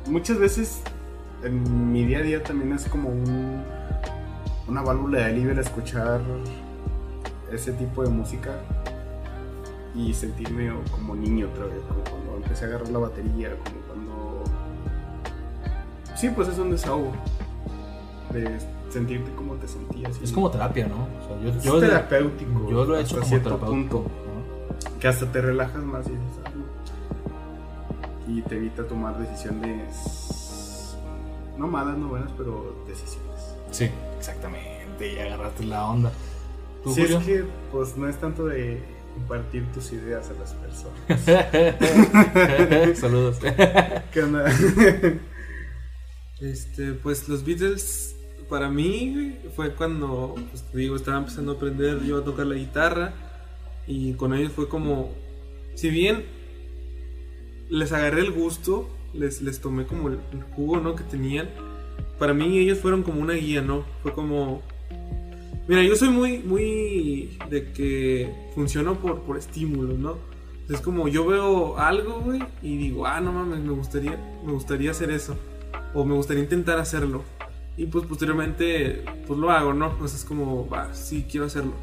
Muchas 0.06 0.38
veces 0.38 0.82
en 1.44 1.94
mi 1.94 2.06
día 2.06 2.20
a 2.20 2.22
día 2.22 2.44
también 2.44 2.74
es 2.74 2.86
como 2.90 3.10
un, 3.10 3.64
una 4.68 4.82
válvula 4.82 5.20
de 5.20 5.26
alivio 5.26 5.60
escuchar 5.60 6.20
ese 7.52 7.72
tipo 7.74 8.04
de 8.04 8.10
música 8.10 8.52
y 9.96 10.14
sentirme 10.14 10.72
como 10.92 11.16
niño 11.16 11.48
otra 11.48 11.66
vez, 11.66 11.80
como 11.88 12.04
cuando 12.04 12.36
empecé 12.44 12.66
a 12.66 12.68
agarrar 12.68 12.90
la 12.90 13.00
batería, 13.00 13.52
como 13.64 13.78
cuando... 13.88 14.44
Sí, 16.18 16.30
pues 16.36 16.50
es 16.50 16.60
un 16.60 16.72
desahogo 16.72 17.14
de 18.34 18.60
sentirte 18.98 19.32
como 19.36 19.54
te 19.56 19.68
sentías. 19.68 20.20
Es 20.22 20.32
como 20.32 20.50
terapia, 20.50 20.88
¿no? 20.88 21.08
O 21.24 21.28
sea, 21.28 21.42
yo, 21.42 21.50
es 21.58 21.64
yo, 21.64 21.80
terapéutico. 21.80 22.70
yo 22.70 22.86
lo 22.86 22.98
he 22.98 23.02
hasta 23.02 23.12
hecho 23.12 23.16
como 23.16 23.28
cierto 23.28 23.50
terapéutico. 23.50 24.04
punto 24.04 24.12
¿no? 24.94 25.00
que 25.00 25.08
hasta 25.08 25.32
te 25.32 25.42
relajas 25.42 25.84
más 25.84 26.06
y 26.08 26.12
dices, 26.12 26.26
y 28.28 28.42
te 28.42 28.58
evita 28.58 28.86
tomar 28.86 29.18
decisiones 29.18 30.96
no 31.58 31.68
malas, 31.68 31.98
no 31.98 32.10
buenas, 32.10 32.32
pero 32.38 32.84
decisiones. 32.88 33.56
Sí, 33.72 33.90
exactamente. 34.18 35.14
Y 35.14 35.20
agarraste 35.20 35.66
la 35.66 35.86
onda. 35.86 36.12
¿Tú, 36.84 36.94
Si 36.94 37.02
Julio? 37.02 37.20
es 37.20 37.26
que 37.26 37.46
pues 37.72 37.98
no 37.98 38.08
es 38.08 38.18
tanto 38.18 38.46
de 38.46 38.84
compartir 39.16 39.66
tus 39.74 39.92
ideas 39.92 40.30
a 40.30 40.34
las 40.34 40.54
personas. 40.54 41.00
Saludos. 43.00 43.40
¿Qué 44.12 44.22
onda? 44.24 44.46
Este, 46.40 46.94
pues 46.94 47.28
los 47.28 47.44
Beatles 47.44 48.17
para 48.50 48.70
mí 48.70 49.38
fue 49.56 49.74
cuando, 49.74 50.36
pues 50.50 50.66
digo, 50.74 50.96
estaba 50.96 51.18
empezando 51.18 51.54
a 51.54 51.56
aprender 51.56 52.04
yo 52.04 52.20
a 52.20 52.24
tocar 52.24 52.46
la 52.46 52.56
guitarra 52.56 53.14
y 53.88 54.14
con 54.14 54.34
ellos 54.34 54.52
fue 54.52 54.68
como, 54.68 55.12
si 55.76 55.90
bien 55.90 56.26
les 57.70 57.92
agarré 57.92 58.22
el 58.22 58.32
gusto, 58.32 58.90
les, 59.14 59.42
les 59.42 59.60
tomé 59.60 59.86
como 59.86 60.10
el, 60.10 60.20
el 60.34 60.44
jugo, 60.44 60.80
¿no? 60.80 60.96
Que 60.96 61.04
tenían, 61.04 61.50
para 62.20 62.34
mí 62.34 62.58
ellos 62.58 62.80
fueron 62.80 63.04
como 63.04 63.22
una 63.22 63.34
guía, 63.34 63.62
¿no? 63.62 63.84
Fue 64.02 64.14
como, 64.14 64.62
mira, 65.68 65.84
yo 65.84 65.96
soy 65.96 66.10
muy, 66.10 66.40
muy 66.40 67.38
de 67.50 67.72
que 67.72 68.34
funciono 68.56 68.96
por, 68.96 69.22
por 69.22 69.38
estímulos, 69.38 69.98
¿no? 69.98 70.18
Es 70.70 70.82
como 70.82 71.08
yo 71.08 71.26
veo 71.26 71.78
algo, 71.78 72.20
güey, 72.20 72.42
y 72.62 72.78
digo, 72.78 73.06
ah, 73.06 73.22
no 73.22 73.32
mames, 73.32 73.60
me 73.60 73.72
gustaría, 73.72 74.18
me 74.46 74.52
gustaría 74.52 74.92
hacer 74.92 75.12
eso. 75.12 75.38
O 75.94 76.04
me 76.04 76.14
gustaría 76.14 76.44
intentar 76.44 76.78
hacerlo. 76.78 77.24
Y 77.78 77.86
pues 77.86 78.06
posteriormente, 78.06 79.06
pues 79.28 79.40
lo 79.40 79.52
hago, 79.52 79.74
¿no? 79.74 79.96
O 80.02 80.08
sea, 80.08 80.18
es 80.18 80.26
como, 80.26 80.68
va, 80.68 80.94
sí, 80.94 81.26
quiero 81.30 81.46
hacerlo. 81.46 81.74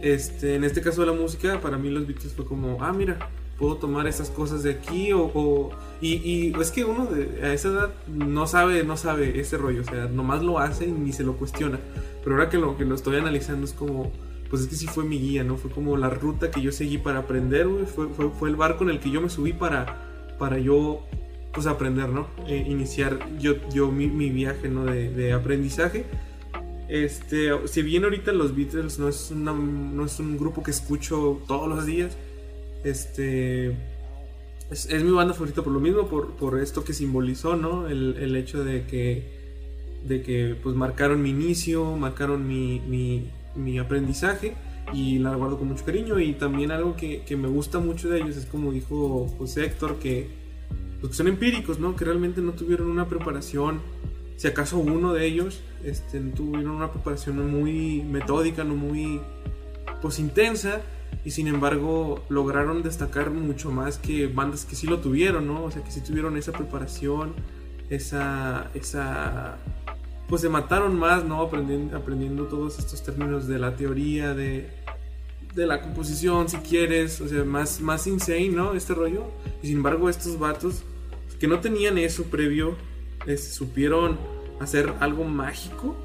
Este, 0.00 0.54
en 0.54 0.64
este 0.64 0.82
caso 0.82 1.00
de 1.00 1.06
la 1.08 1.12
música, 1.14 1.60
para 1.60 1.78
mí 1.78 1.88
los 1.90 2.06
Beatles 2.06 2.34
fue 2.34 2.44
como, 2.44 2.76
ah, 2.82 2.92
mira, 2.92 3.30
puedo 3.58 3.76
tomar 3.76 4.06
esas 4.06 4.30
cosas 4.30 4.62
de 4.62 4.70
aquí 4.72 5.12
o... 5.12 5.30
o- 5.34 5.70
y, 6.00 6.14
y 6.16 6.52
es 6.60 6.70
que 6.70 6.84
uno 6.84 7.06
de, 7.06 7.42
a 7.46 7.52
esa 7.54 7.68
edad 7.68 7.94
no 8.08 8.46
sabe, 8.46 8.84
no 8.84 8.96
sabe 8.98 9.40
ese 9.40 9.56
rollo, 9.56 9.80
o 9.80 9.84
sea, 9.84 10.06
nomás 10.06 10.42
lo 10.42 10.58
hace 10.58 10.86
y 10.86 10.92
ni 10.92 11.12
se 11.12 11.22
lo 11.24 11.36
cuestiona. 11.38 11.78
Pero 12.22 12.36
ahora 12.36 12.50
que 12.50 12.58
lo, 12.58 12.76
que 12.76 12.84
lo 12.84 12.94
estoy 12.94 13.16
analizando 13.16 13.64
es 13.64 13.72
como, 13.72 14.12
pues 14.50 14.62
es 14.62 14.68
que 14.68 14.76
sí 14.76 14.86
fue 14.86 15.04
mi 15.04 15.18
guía, 15.18 15.44
¿no? 15.44 15.56
Fue 15.56 15.70
como 15.70 15.96
la 15.96 16.10
ruta 16.10 16.50
que 16.50 16.60
yo 16.60 16.72
seguí 16.72 16.98
para 16.98 17.20
aprender, 17.20 17.66
güey. 17.68 17.86
Fue, 17.86 18.08
fue, 18.08 18.28
fue 18.30 18.50
el 18.50 18.56
barco 18.56 18.84
en 18.84 18.90
el 18.90 19.00
que 19.00 19.10
yo 19.10 19.22
me 19.22 19.30
subí 19.30 19.54
para, 19.54 20.34
para 20.38 20.58
yo, 20.58 21.06
pues 21.54 21.66
aprender, 21.66 22.08
¿no? 22.08 22.28
Eh, 22.46 22.64
iniciar 22.68 23.18
yo, 23.38 23.54
yo 23.70 23.90
mi, 23.92 24.08
mi 24.08 24.30
viaje, 24.30 24.68
¿no? 24.68 24.84
De, 24.84 25.10
de 25.10 25.32
aprendizaje. 25.32 26.04
Este, 26.88 27.50
si 27.66 27.82
bien 27.82 28.04
ahorita 28.04 28.32
los 28.32 28.54
Beatles 28.54 28.98
no 28.98 29.08
es, 29.08 29.30
una- 29.30 29.52
no 29.54 30.04
es 30.04 30.18
un 30.20 30.36
grupo 30.38 30.62
que 30.62 30.70
escucho 30.70 31.42
todos 31.48 31.68
los 31.68 31.86
días, 31.86 32.16
este, 32.84 33.68
es, 34.70 34.88
mi 35.04 35.10
banda 35.10 35.34
favorita 35.34 35.62
por 35.62 35.72
lo 35.72 35.80
mismo, 35.80 36.08
por, 36.08 36.36
por 36.36 36.58
esto 36.60 36.84
que 36.84 36.92
simbolizó, 36.94 37.56
¿no? 37.56 37.88
El, 37.88 38.16
el 38.18 38.36
hecho 38.36 38.64
de 38.64 38.86
que, 38.86 39.24
de 40.06 40.22
que, 40.22 40.56
pues, 40.62 40.74
marcaron 40.76 41.22
mi 41.22 41.30
inicio, 41.30 41.96
marcaron 41.96 42.46
mi, 42.46 42.80
mi, 42.80 43.30
mi 43.54 43.78
aprendizaje 43.78 44.54
y 44.92 45.18
la 45.18 45.34
guardo 45.34 45.58
con 45.58 45.68
mucho 45.68 45.84
cariño 45.84 46.18
y 46.20 46.34
también 46.34 46.70
algo 46.70 46.96
que, 46.96 47.22
que 47.24 47.36
me 47.36 47.48
gusta 47.48 47.78
mucho 47.78 48.08
de 48.10 48.20
ellos 48.20 48.36
es 48.36 48.46
como 48.46 48.72
dijo 48.72 49.28
José 49.38 49.64
Héctor, 49.64 49.98
que, 49.98 50.28
pues, 51.04 51.10
que 51.10 51.16
son 51.18 51.28
empíricos, 51.28 51.78
¿no? 51.78 51.96
Que 51.96 52.06
realmente 52.06 52.40
no 52.40 52.52
tuvieron 52.52 52.90
una 52.90 53.06
preparación 53.06 53.82
si 54.36 54.48
acaso 54.48 54.78
uno 54.78 55.12
de 55.12 55.26
ellos 55.26 55.60
este, 55.84 56.18
tuvieron 56.18 56.70
una 56.70 56.90
preparación 56.90 57.50
muy 57.50 58.02
metódica, 58.02 58.64
no 58.64 58.74
muy 58.74 59.20
pues 60.00 60.18
intensa 60.18 60.80
y 61.22 61.32
sin 61.32 61.46
embargo 61.46 62.24
lograron 62.30 62.82
destacar 62.82 63.30
mucho 63.30 63.70
más 63.70 63.98
que 63.98 64.28
bandas 64.28 64.64
que 64.64 64.76
sí 64.76 64.86
lo 64.86 65.00
tuvieron, 65.00 65.46
¿no? 65.46 65.64
O 65.64 65.70
sea, 65.70 65.84
que 65.84 65.90
sí 65.90 66.00
tuvieron 66.00 66.38
esa 66.38 66.52
preparación, 66.52 67.34
esa 67.90 68.70
esa 68.72 69.58
pues 70.26 70.40
se 70.40 70.48
mataron 70.48 70.98
más, 70.98 71.22
¿no? 71.22 71.42
Aprendiendo, 71.42 71.98
aprendiendo 71.98 72.44
todos 72.44 72.78
estos 72.78 73.02
términos 73.02 73.46
de 73.46 73.58
la 73.58 73.76
teoría 73.76 74.32
de 74.32 74.70
de 75.54 75.66
la 75.66 75.82
composición, 75.82 76.48
si 76.48 76.56
quieres, 76.56 77.20
o 77.20 77.28
sea, 77.28 77.44
más 77.44 77.82
más 77.82 78.06
insane, 78.06 78.48
¿no? 78.48 78.72
Este 78.72 78.94
rollo. 78.94 79.26
Y 79.62 79.66
sin 79.66 79.76
embargo, 79.76 80.08
estos 80.08 80.38
vatos 80.38 80.82
que 81.38 81.46
no 81.48 81.60
tenían 81.60 81.98
eso 81.98 82.24
previo 82.24 82.76
este, 83.26 83.50
supieron 83.52 84.18
hacer 84.60 84.92
algo 85.00 85.24
mágico, 85.24 85.96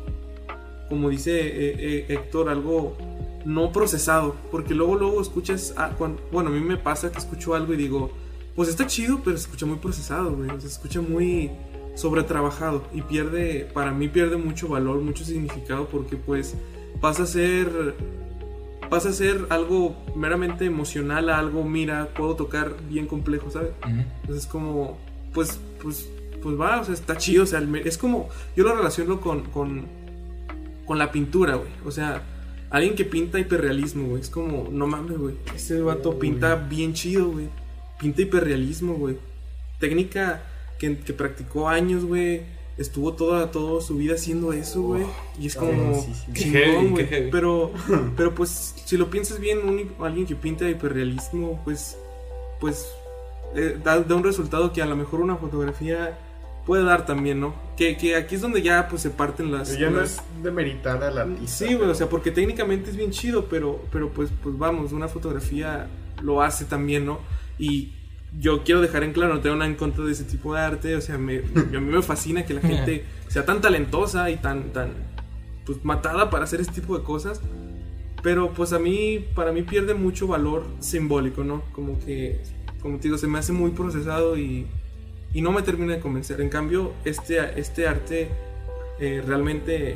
como 0.89 1.10
dice 1.10 1.39
eh, 1.39 1.76
eh, 1.77 2.06
Héctor, 2.10 2.49
algo 2.49 2.97
no 3.45 3.72
procesado, 3.72 4.35
porque 4.51 4.73
luego 4.73 4.95
luego 4.95 5.22
escuchas, 5.22 5.73
a- 5.77 5.91
cuan- 5.91 6.18
bueno, 6.31 6.49
a 6.49 6.53
mí 6.53 6.60
me 6.60 6.77
pasa 6.77 7.11
que 7.11 7.19
escucho 7.19 7.53
algo 7.56 7.73
y 7.73 7.77
digo, 7.77 8.11
pues 8.56 8.68
está 8.69 8.85
chido, 8.88 9.22
pero 9.23 9.38
se 9.38 9.43
escucha 9.43 9.65
muy 9.65 9.77
procesado, 9.77 10.35
güey, 10.35 10.49
se 10.60 10.68
escucha 10.68 10.99
muy 11.01 11.51
sobretrabajado 11.95 12.84
y 12.93 13.01
pierde, 13.01 13.69
para 13.73 13.91
mí 13.91 14.07
pierde 14.07 14.38
mucho 14.38 14.68
valor, 14.68 14.99
mucho 15.01 15.23
significado, 15.23 15.88
porque 15.89 16.15
pues 16.18 16.56
pasa 17.01 17.23
a 17.23 17.26
ser 17.27 17.95
pasa 18.89 19.10
a 19.10 19.14
ser 19.14 19.45
algo 19.49 19.95
meramente 20.15 20.65
emocional 20.65 21.30
a 21.30 21.38
algo, 21.38 21.64
mira, 21.64 22.10
puedo 22.15 22.35
tocar 22.35 22.73
bien 22.89 23.06
complejo, 23.06 23.51
¿sabes? 23.51 23.69
Entonces 24.22 24.45
es 24.45 24.51
como, 24.51 24.97
pues, 25.34 25.60
pues, 25.81 26.07
pues 26.41 26.60
va, 26.60 26.81
o 26.81 26.85
sea, 26.85 26.93
está 26.93 27.18
chido, 27.18 27.43
o 27.43 27.45
sea, 27.45 27.60
el 27.60 27.68
me- 27.68 27.81
es 27.81 27.97
como, 27.97 28.30
yo 28.56 28.64
lo 28.64 28.76
relaciono 28.76 29.19
con, 29.22 29.43
con, 29.45 29.85
con 30.85 30.97
la 30.97 31.11
pintura, 31.11 31.56
güey, 31.56 31.69
o 31.85 31.91
sea, 31.91 32.23
alguien 32.69 32.95
que 32.95 33.06
pinta 33.06 33.39
hiperrealismo, 33.39 34.07
güey, 34.10 34.22
es 34.22 34.30
como, 34.30 34.69
no 34.72 34.88
mames, 34.88 35.18
güey, 35.18 35.35
ese 35.56 35.81
vato 35.81 36.18
pinta 36.19 36.56
bien 36.56 36.93
chido, 36.93 37.30
güey, 37.31 37.47
pinta 37.99 38.22
hiperrealismo, 38.22 38.93
güey, 38.95 39.18
técnica 39.80 40.43
que, 40.80 40.97
que 40.97 41.14
practicó 41.14 41.68
años, 41.69 42.06
güey, 42.06 42.41
estuvo 42.77 43.14
toda, 43.14 43.51
toda 43.51 43.81
su 43.81 43.97
vida 43.97 44.15
haciendo 44.15 44.53
eso, 44.53 44.81
güey, 44.81 45.03
y 45.39 45.47
es 45.47 45.56
como, 45.56 46.07
chingón, 46.34 46.91
güey, 46.91 47.06
pero, 47.30 47.72
pero 48.18 48.34
pues, 48.34 48.76
si 48.85 48.95
lo 48.97 49.10
piensas 49.10 49.39
bien, 49.39 49.60
un- 49.68 49.91
alguien 50.06 50.26
que 50.26 50.35
pinta 50.35 50.69
hiperrealismo, 50.69 51.61
pues, 51.65 51.97
pues 52.61 52.88
eh, 53.55 53.77
da, 53.84 53.99
da 53.99 54.15
un 54.15 54.23
resultado 54.23 54.71
que 54.73 54.81
a 54.81 54.85
lo 54.85 54.95
mejor 54.95 55.21
una 55.21 55.35
fotografía 55.35 56.17
puede 56.65 56.84
dar 56.84 57.05
también, 57.05 57.39
¿no? 57.39 57.55
Que, 57.76 57.97
que 57.97 58.15
aquí 58.15 58.35
es 58.35 58.41
donde 58.41 58.61
ya 58.61 58.88
pues 58.88 59.01
se 59.01 59.09
parten 59.09 59.51
las... 59.51 59.69
Pero 59.69 59.81
ya 59.81 59.89
no 59.89 60.01
es 60.01 60.21
demeritar 60.43 61.03
al 61.03 61.17
artista. 61.17 61.47
Sí, 61.47 61.65
güey, 61.65 61.76
o 61.77 61.80
pero- 61.80 61.95
sea, 61.95 62.09
porque 62.09 62.31
técnicamente 62.31 62.91
es 62.91 62.95
bien 62.95 63.11
chido, 63.11 63.45
pero, 63.45 63.84
pero 63.91 64.09
pues, 64.09 64.30
pues 64.43 64.57
vamos, 64.57 64.91
una 64.91 65.07
fotografía 65.07 65.88
lo 66.21 66.41
hace 66.43 66.65
también, 66.65 67.05
¿no? 67.05 67.19
Y 67.57 67.93
yo 68.38 68.63
quiero 68.63 68.81
dejar 68.81 69.03
en 69.03 69.13
claro, 69.13 69.34
no 69.34 69.39
tengo 69.41 69.55
nada 69.55 69.67
en 69.69 69.76
contra 69.77 70.03
de 70.05 70.11
ese 70.11 70.26
tipo 70.26 70.53
de 70.53 70.59
arte, 70.61 70.95
o 70.95 71.01
sea, 71.01 71.17
me, 71.17 71.38
a 71.39 71.80
mí 71.80 71.80
me 71.80 72.01
fascina 72.03 72.45
que 72.45 72.53
la 72.53 72.61
gente 72.61 73.03
sea 73.27 73.45
tan 73.45 73.61
talentosa 73.61 74.30
y 74.30 74.35
tan, 74.38 74.71
tan, 74.71 74.91
pues 75.65 75.84
matada 75.84 76.30
para 76.30 76.43
hacer 76.43 76.61
este 76.61 76.81
tipo 76.81 76.95
de 76.95 77.03
cosas, 77.03 77.41
pero 78.21 78.53
pues 78.53 78.73
a 78.73 78.80
mí, 78.80 79.26
para 79.34 79.51
mí 79.51 79.63
pierde 79.63 79.95
mucho 79.95 80.27
valor 80.27 80.65
simbólico, 80.80 81.43
¿no? 81.43 81.63
Como 81.71 81.97
que, 81.99 82.41
como 82.81 82.97
te 82.97 83.03
digo, 83.03 83.18
se 83.18 83.27
me 83.27 83.39
hace 83.39 83.51
muy 83.51 83.72
procesado 83.72 84.38
y, 84.38 84.68
y 85.34 85.41
no 85.41 85.51
me 85.51 85.61
termina 85.61 85.93
de 85.93 85.99
convencer. 85.99 86.41
En 86.41 86.49
cambio, 86.49 86.93
este, 87.06 87.60
este 87.60 87.88
arte 87.88 88.30
eh, 88.99 89.23
realmente 89.26 89.95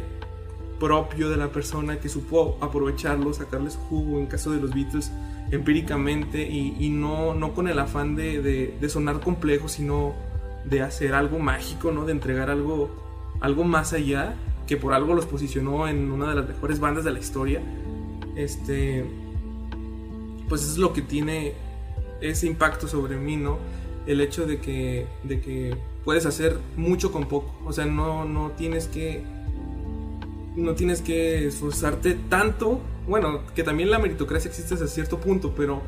propio 0.80 1.30
de 1.30 1.38
la 1.38 1.50
persona 1.50 2.00
que 2.00 2.10
supo 2.10 2.58
aprovecharlo, 2.60 3.34
sacarles 3.34 3.78
jugo 3.90 4.20
en 4.20 4.26
caso 4.26 4.52
de 4.52 4.60
los 4.60 4.74
Beatles 4.74 5.12
empíricamente 5.52 6.42
y, 6.42 6.76
y 6.80 6.90
no, 6.90 7.34
no 7.34 7.54
con 7.54 7.68
el 7.68 7.80
afán 7.80 8.16
de, 8.16 8.42
de- 8.42 8.90
sonar 8.90 9.20
complejo, 9.20 9.70
sino 9.70 10.14
de 10.66 10.82
hacer 10.82 11.14
algo 11.14 11.40
mágico, 11.40 11.92
¿no? 11.92 12.06
De 12.06 12.12
entregar 12.12 12.50
algo, 12.50 12.90
algo 13.40 13.64
más 13.64 13.94
allá, 13.94 14.36
que 14.68 14.78
por 14.78 14.94
algo 14.94 15.14
los 15.14 15.26
posicionó 15.26 15.88
en 15.88 16.12
una 16.12 16.30
de 16.30 16.36
las 16.36 16.48
mejores 16.48 16.80
bandas 16.80 17.04
de 17.04 17.12
la 17.12 17.20
historia. 17.20 17.62
Este, 18.36 19.06
pues 20.50 20.64
eso 20.64 20.72
es 20.72 20.78
lo 20.80 20.92
que 20.94 21.02
tiene 21.02 21.54
ese 22.30 22.48
impacto 22.48 22.88
sobre 22.88 23.18
mí, 23.18 23.38
¿no? 23.38 23.60
El 24.06 24.22
hecho 24.22 24.46
de 24.46 24.60
que, 24.60 25.08
de 25.24 25.40
que 25.40 25.78
puedes 26.04 26.26
hacer 26.26 26.58
mucho 26.76 27.12
con 27.12 27.28
poco. 27.28 27.54
O 27.66 27.74
sea, 27.74 27.86
no, 27.86 28.26
no 28.26 28.52
tienes 28.52 28.88
que. 28.88 29.24
No 30.56 30.76
tienes 30.76 31.02
que 31.02 31.48
esforzarte 31.48 32.16
tanto. 32.30 32.82
Bueno, 33.08 33.42
que 33.56 33.64
también 33.64 33.90
la 33.90 34.00
meritocracia 34.00 34.50
existe 34.50 34.76
hasta 34.76 34.88
cierto 34.88 35.20
punto, 35.20 35.54
pero 35.56 35.82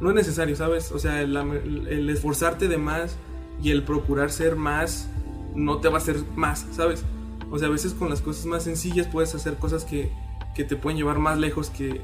no 0.00 0.10
es 0.10 0.14
necesario, 0.16 0.56
¿sabes? 0.56 0.92
O 0.92 0.98
sea, 0.98 1.20
el, 1.20 2.08
esforzarte 2.10 2.68
de 2.68 2.78
más 2.78 3.16
y 3.62 3.70
el 3.70 3.82
procurar 3.82 4.30
ser 4.30 4.56
más 4.56 5.08
no 5.54 5.78
te 5.78 5.88
va 5.88 5.94
a 5.94 5.98
hacer 5.98 6.16
más, 6.34 6.66
¿sabes? 6.72 7.04
O 7.50 7.58
sea, 7.58 7.68
a 7.68 7.70
veces 7.70 7.94
con 7.94 8.08
las 8.08 8.22
cosas 8.22 8.46
más 8.46 8.64
sencillas 8.64 9.06
puedes 9.06 9.34
hacer 9.34 9.56
cosas 9.56 9.84
que, 9.84 10.10
que 10.54 10.64
te 10.64 10.76
pueden 10.76 10.96
llevar 10.96 11.18
más 11.18 11.38
lejos 11.38 11.70
que. 11.70 12.00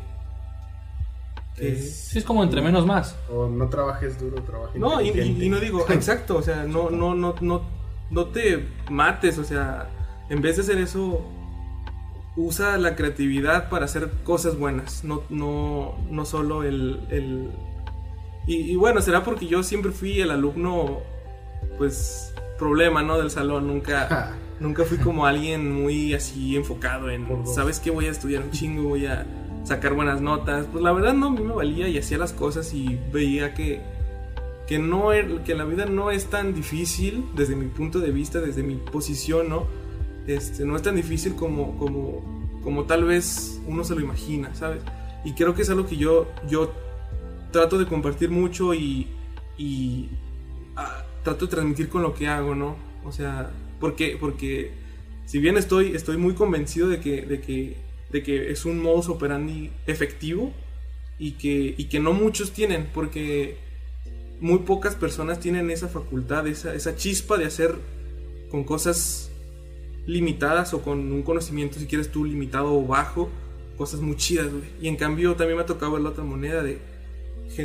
Es- 1.67 1.95
Sí, 2.09 2.19
es 2.19 2.25
como 2.25 2.43
entre 2.43 2.61
menos 2.63 2.87
más. 2.87 3.17
O 3.31 3.49
no 3.49 3.69
trabajes 3.69 4.19
duro, 4.21 4.43
trabajes 4.43 4.81
no, 4.81 5.01
y, 5.01 5.09
y- 5.11 5.45
y 5.45 5.49
no 5.49 5.59
digo, 5.61 5.85
exacto, 5.91 6.37
o 6.37 6.43
sea, 6.43 6.65
no, 6.65 6.91
no, 6.91 7.15
no, 7.15 7.35
no, 7.41 7.63
no 8.11 8.27
te 8.27 8.67
mates, 8.91 9.39
o 9.39 9.45
sea, 9.45 9.91
en 10.31 10.41
vez 10.43 10.57
de 10.57 10.63
hacer 10.63 10.79
eso, 10.79 11.23
usa 12.37 12.77
la 12.79 12.95
creatividad 12.97 13.69
para 13.69 13.85
hacer 13.87 14.11
cosas 14.25 14.59
buenas, 14.59 15.05
no, 15.05 15.23
no, 15.29 15.97
no 16.11 16.25
solo 16.25 16.63
el... 16.63 17.01
el- 17.11 17.51
y, 18.47 18.57
y 18.73 18.77
bueno, 18.77 19.03
será 19.03 19.25
porque 19.25 19.47
yo 19.47 19.63
siempre 19.63 19.91
fui 19.93 20.21
el 20.21 20.31
alumno, 20.31 21.01
pues, 21.77 22.33
problema, 22.59 23.03
¿no? 23.03 23.19
Del 23.19 23.31
salón, 23.31 23.67
nunca... 23.67 24.35
Nunca 24.61 24.83
fui 24.83 24.99
como 24.99 25.25
alguien 25.25 25.71
muy 25.85 26.15
así 26.15 26.57
enfocado 26.57 27.09
en. 27.11 27.47
¿sabes 27.47 27.79
qué? 27.79 27.93
Voy 27.93 28.07
a 28.07 28.11
estudiar 28.11 28.43
un 28.43 28.51
chingo, 28.51 28.89
voy 28.89 29.07
a 29.07 29.25
sacar 29.69 29.95
buenas 29.95 30.21
notas. 30.21 30.67
Pues 30.73 30.83
la 30.83 30.93
verdad 30.93 31.15
no, 31.15 31.27
a 31.27 31.31
mí 31.31 31.41
me 31.43 31.53
valía 31.53 31.89
y 31.89 31.99
hacía 31.99 32.19
las 32.19 32.33
cosas 32.33 32.73
y 32.75 32.99
veía 33.13 33.55
que, 33.55 33.81
que, 34.67 34.79
no, 34.79 35.13
er- 35.13 35.43
que 35.45 35.55
la 35.55 35.65
vida 35.65 35.87
no 35.87 36.11
es 36.11 36.27
tan 36.27 36.55
difícil, 36.55 37.25
desde 37.37 37.55
mi 37.55 37.67
punto 37.67 38.01
de 38.01 38.11
vista, 38.11 38.41
desde 38.41 38.63
mi 38.63 38.75
posición, 38.77 39.49
¿no? 39.49 39.67
Este, 40.27 40.65
no 40.65 40.77
es 40.77 40.83
tan 40.83 40.97
difícil 40.97 41.35
como, 41.35 41.77
como, 41.79 42.61
como 42.63 42.85
tal 42.85 43.05
vez 43.05 43.61
uno 43.67 43.85
se 43.85 43.95
lo 43.95 44.01
imagina, 44.01 44.55
¿sabes? 44.55 44.83
Y 45.25 45.33
creo 45.33 45.55
que 45.55 45.63
es 45.63 45.71
algo 45.71 45.87
que 45.87 45.97
yo, 45.97 46.27
yo 46.49 46.73
trato 47.51 47.79
de 47.79 47.87
compartir 47.87 48.31
mucho 48.31 48.75
y, 48.75 49.07
y 49.57 50.09
ah, 50.77 51.03
trato 51.25 51.47
de 51.47 51.51
transmitir 51.51 51.89
con 51.89 52.03
lo 52.03 52.15
que 52.15 52.29
hago, 52.29 52.55
¿no? 52.55 52.77
O 53.05 53.13
sea, 53.13 53.51
porque, 53.81 54.17
porque 54.21 54.73
si 55.27 55.39
bien 55.39 55.57
estoy, 55.57 55.95
estoy 55.95 56.17
muy 56.19 56.35
convencido 56.35 56.89
de 56.89 57.01
que, 57.01 57.23
de, 57.23 57.41
que, 57.41 57.77
de 58.11 58.23
que 58.23 58.51
es 58.51 58.65
un 58.65 58.81
modus 58.81 59.09
operandi 59.09 59.71
efectivo 59.87 60.53
y 61.19 61.33
que, 61.33 61.75
y 61.77 61.85
que 61.85 62.01
no 62.01 62.13
muchos 62.13 62.53
tienen, 62.53 62.89
porque 62.95 63.57
muy 64.41 64.61
pocas 64.61 64.95
personas 64.95 65.41
tienen 65.41 65.71
esa 65.71 65.89
facultad, 65.89 66.47
esa, 66.47 66.75
esa 66.75 66.97
chispa 66.97 67.37
de 67.39 67.47
hacer 67.47 67.75
con 68.51 68.65
cosas 68.65 69.31
limitadas 70.07 70.73
o 70.75 70.83
con 70.83 71.13
un 71.13 71.23
conocimiento, 71.23 71.79
si 71.79 71.87
quieres 71.87 72.11
tú, 72.11 72.25
limitado 72.25 72.73
o 72.75 72.87
bajo, 72.87 73.29
cosas 73.77 74.01
muy 74.01 74.17
chidas. 74.17 74.47
Y 74.81 74.89
en 74.89 74.97
cambio 74.97 75.35
también 75.35 75.57
me 75.59 75.65
ha 75.65 75.67
tocado 75.67 75.99
la 75.99 76.11
otra 76.11 76.25
moneda 76.25 76.63
de... 76.63 76.79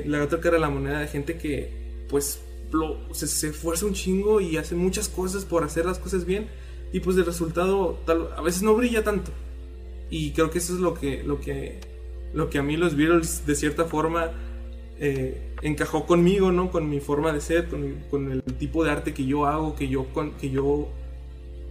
La 0.06 0.24
otra 0.24 0.40
cara 0.40 0.56
de 0.56 0.62
la 0.62 0.70
moneda 0.70 1.00
de 1.00 1.08
gente 1.08 1.38
que, 1.38 2.06
pues, 2.10 2.42
lo- 2.72 3.14
se, 3.14 3.28
se 3.28 3.50
esfuerza 3.50 3.86
un 3.86 3.94
chingo 3.94 4.42
y 4.42 4.58
hace 4.58 4.76
muchas 4.76 5.10
cosas 5.10 5.46
por 5.46 5.64
hacer 5.64 5.86
las 5.86 6.00
cosas 6.00 6.26
bien. 6.26 6.48
Y 6.92 7.00
pues 7.02 7.18
el 7.18 7.26
resultado 7.26 8.00
tal, 8.06 8.30
a 8.36 8.42
veces 8.42 8.62
no 8.64 8.76
brilla 8.76 9.04
tanto. 9.04 9.32
Y 10.16 10.32
creo 10.32 10.50
que 10.52 10.60
eso 10.60 10.74
es 10.76 10.80
lo 10.80 10.94
que, 10.94 11.24
lo 11.24 11.40
que, 11.40 11.80
lo 12.34 12.50
que 12.50 12.60
a 12.60 12.64
mí 12.64 12.78
los 12.78 12.96
Beatles 12.96 13.46
de 13.48 13.56
cierta 13.56 13.86
forma 13.86 14.30
eh, 15.00 15.54
encajó 15.64 16.06
conmigo, 16.06 16.52
¿no? 16.52 16.70
Con 16.72 16.90
mi 16.90 17.00
forma 17.00 17.34
de 17.34 17.42
ser, 17.42 17.68
con, 17.68 17.82
mi- 17.84 17.96
con 18.12 18.32
el 18.32 18.44
tipo 18.44 18.84
de 18.84 18.92
arte 18.92 19.14
que 19.14 19.26
yo 19.26 19.46
hago, 19.48 19.76
que 19.76 19.88
yo, 19.88 20.06
con- 20.14 20.32
que 20.34 20.50
yo 20.52 20.88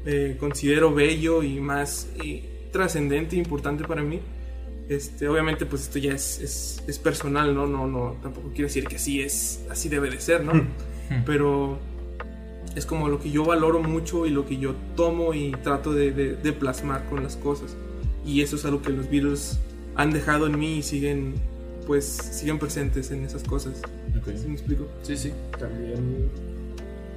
eh, 0.06 0.36
considero 0.40 0.93
bello 0.93 1.43
y 1.44 1.60
más 1.60 2.09
eh, 2.24 2.43
trascendente 2.73 3.36
e 3.36 3.39
importante 3.39 3.85
para 3.85 4.02
mí. 4.02 4.19
Este, 4.89 5.28
obviamente, 5.28 5.64
pues 5.64 5.82
esto 5.82 5.98
ya 6.01 6.12
es, 6.12 6.40
es, 6.40 6.82
es 6.89 6.98
personal, 6.98 7.55
¿no? 7.55 7.66
No, 7.66 7.86
no, 7.86 8.16
tampoco 8.23 8.48
quiero 8.52 8.66
decir 8.66 8.85
que 8.89 8.97
así 8.97 9.23
es, 9.23 9.64
así 9.70 9.89
debe 9.89 10.10
de 10.10 10.20
ser, 10.20 10.43
¿no? 10.44 10.52
Pero 11.24 11.78
es 12.74 12.86
como 12.86 13.09
lo 13.09 13.20
que 13.20 13.31
yo 13.31 13.44
valoro 13.44 13.81
mucho 13.81 14.27
y 14.27 14.31
lo 14.31 14.47
que 14.47 14.56
yo 14.56 14.74
tomo 14.97 15.32
y 15.35 15.52
trato 15.62 15.93
de, 15.93 16.10
de- 16.10 16.35
de 16.36 16.52
plasmar 16.52 17.05
con 17.09 17.23
las 17.23 17.36
cosas. 17.36 17.77
Y 18.24 18.40
eso 18.43 18.57
es 18.57 18.65
algo 18.65 18.81
que 18.82 18.90
los 18.90 19.09
Beatles 19.11 19.59
han 19.97 20.11
dejado 20.12 20.47
en 20.47 20.59
mí 20.59 20.78
y 20.78 20.82
siguen, 20.82 21.35
pues, 21.86 22.05
siguen 22.07 22.59
presentes 22.59 23.11
en 23.11 23.24
esas 23.24 23.43
cosas. 23.43 23.81
¿Sí 24.24 24.47
me 24.47 24.55
explico? 24.55 24.86
Sí, 25.03 25.16
sí. 25.16 25.32
También 25.59 26.28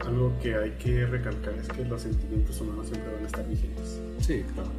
algo 0.06 0.34
que 0.42 0.56
hay 0.56 0.72
que 0.72 1.06
recalcar 1.06 1.54
es 1.60 1.68
que 1.68 1.86
los 1.86 2.02
sentimientos 2.02 2.60
humanos 2.62 2.88
siempre 2.88 3.14
van 3.14 3.24
a 3.24 3.28
estar 3.28 3.48
vigentes. 3.48 4.00
Sí, 4.20 4.44
claro. 4.54 4.70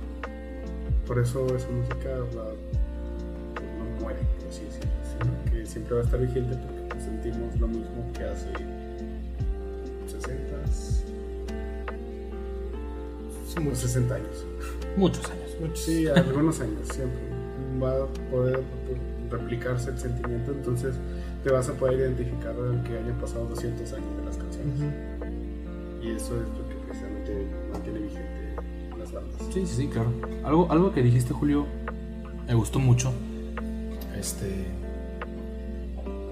Por 1.07 1.19
eso 1.20 1.47
esa 1.55 1.69
música 1.70 2.09
va- 2.36 2.53
no 3.78 4.01
muere, 4.01 4.19
por 4.40 4.48
así 4.48 4.62
decirlo, 4.65 4.90
sino 5.12 5.53
que 5.53 5.66
siempre 5.66 5.94
va 5.94 6.01
a 6.01 6.05
estar 6.05 6.20
vigente 6.20 6.57
porque 6.57 6.82
pues, 6.90 7.03
sentimos 7.05 7.61
lo 7.61 7.69
mismo 7.69 8.12
que 8.16 8.24
hace 8.24 8.48
60, 10.09 10.57
unos 13.61 13.78
60 13.78 14.15
años. 14.16 14.44
Muchos 14.97 15.24
años. 15.31 15.45
Sí, 15.74 16.07
algunos 16.09 16.61
años 16.61 16.89
siempre. 16.89 17.20
Va 17.83 17.91
a 17.91 18.07
poder 18.31 18.62
replicarse 19.31 19.91
el 19.91 19.99
sentimiento, 19.99 20.53
entonces 20.53 20.95
te 21.43 21.51
vas 21.51 21.69
a 21.69 21.74
poder 21.74 22.01
identificar 22.01 22.55
que 22.85 22.99
hayan 22.99 23.19
pasado 23.20 23.47
200 23.47 23.93
años 23.93 24.16
de 24.19 24.24
las 24.24 24.37
canciones. 24.37 24.81
Y 26.03 26.11
eso 26.11 26.41
es 26.41 26.49
lo 26.49 26.69
que 26.69 26.74
precisamente 26.87 27.47
mantiene 27.73 27.99
vigente 28.01 28.57
las 28.99 29.12
bandas. 29.12 29.43
Sí, 29.53 29.66
sí, 29.66 29.74
sí, 29.77 29.89
claro. 29.89 30.12
Algo, 30.45 30.70
algo 30.70 30.93
que 30.93 31.03
dijiste, 31.03 31.33
Julio, 31.35 31.66
me 32.47 32.55
gustó 32.55 32.78
mucho. 32.78 33.12
Este. 34.19 34.66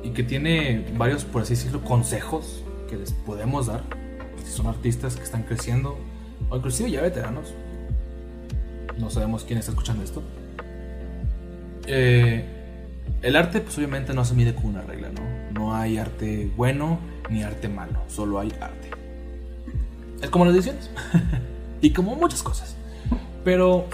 Y 0.03 0.11
que 0.11 0.23
tiene 0.23 0.87
varios, 0.97 1.25
por 1.25 1.43
así 1.43 1.55
decirlo, 1.55 1.83
consejos 1.83 2.63
que 2.89 2.97
les 2.97 3.13
podemos 3.13 3.67
dar. 3.67 3.83
Si 4.45 4.53
son 4.53 4.67
artistas 4.67 5.17
que 5.17 5.23
están 5.23 5.43
creciendo, 5.45 5.97
o 6.51 6.57
inclusive 6.57 6.91
ya 6.91 7.03
veteranos. 7.03 7.55
No 8.99 9.11
sabemos 9.11 9.45
quién 9.45 9.59
está 9.59 9.73
escuchando 9.73 10.05
esto. 10.05 10.23
Eh, 11.87 12.45
el 13.23 13.37
arte, 13.37 13.61
pues 13.61 13.77
obviamente 13.79 14.15
no 14.15 14.25
se 14.25 14.35
mide 14.35 14.55
con 14.55 14.66
una 14.66 14.83
regla, 14.83 15.11
¿no? 15.11 15.23
No 15.53 15.75
hay 15.75 15.99
arte 15.99 16.51
bueno 16.57 16.99
ni 17.31 17.43
arte 17.43 17.69
malo, 17.69 18.01
solo 18.09 18.39
hay 18.39 18.53
arte. 18.61 18.91
Es 20.23 20.31
como 20.31 20.45
las 20.45 20.55
ediciones. 20.55 20.91
y 21.81 21.91
como 21.91 22.16
muchas 22.16 22.43
cosas. 22.43 22.77
Pero 23.45 23.87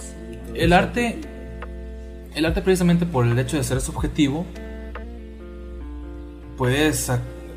el 0.55 0.73
arte, 0.73 1.21
el 2.35 2.45
arte 2.45 2.63
precisamente 2.63 3.07
por 3.07 3.27
el 3.27 3.39
hecho 3.39 3.57
de 3.57 3.65
ser 3.65 3.81
subjetivo, 3.81 4.47
puedes, 6.57 7.11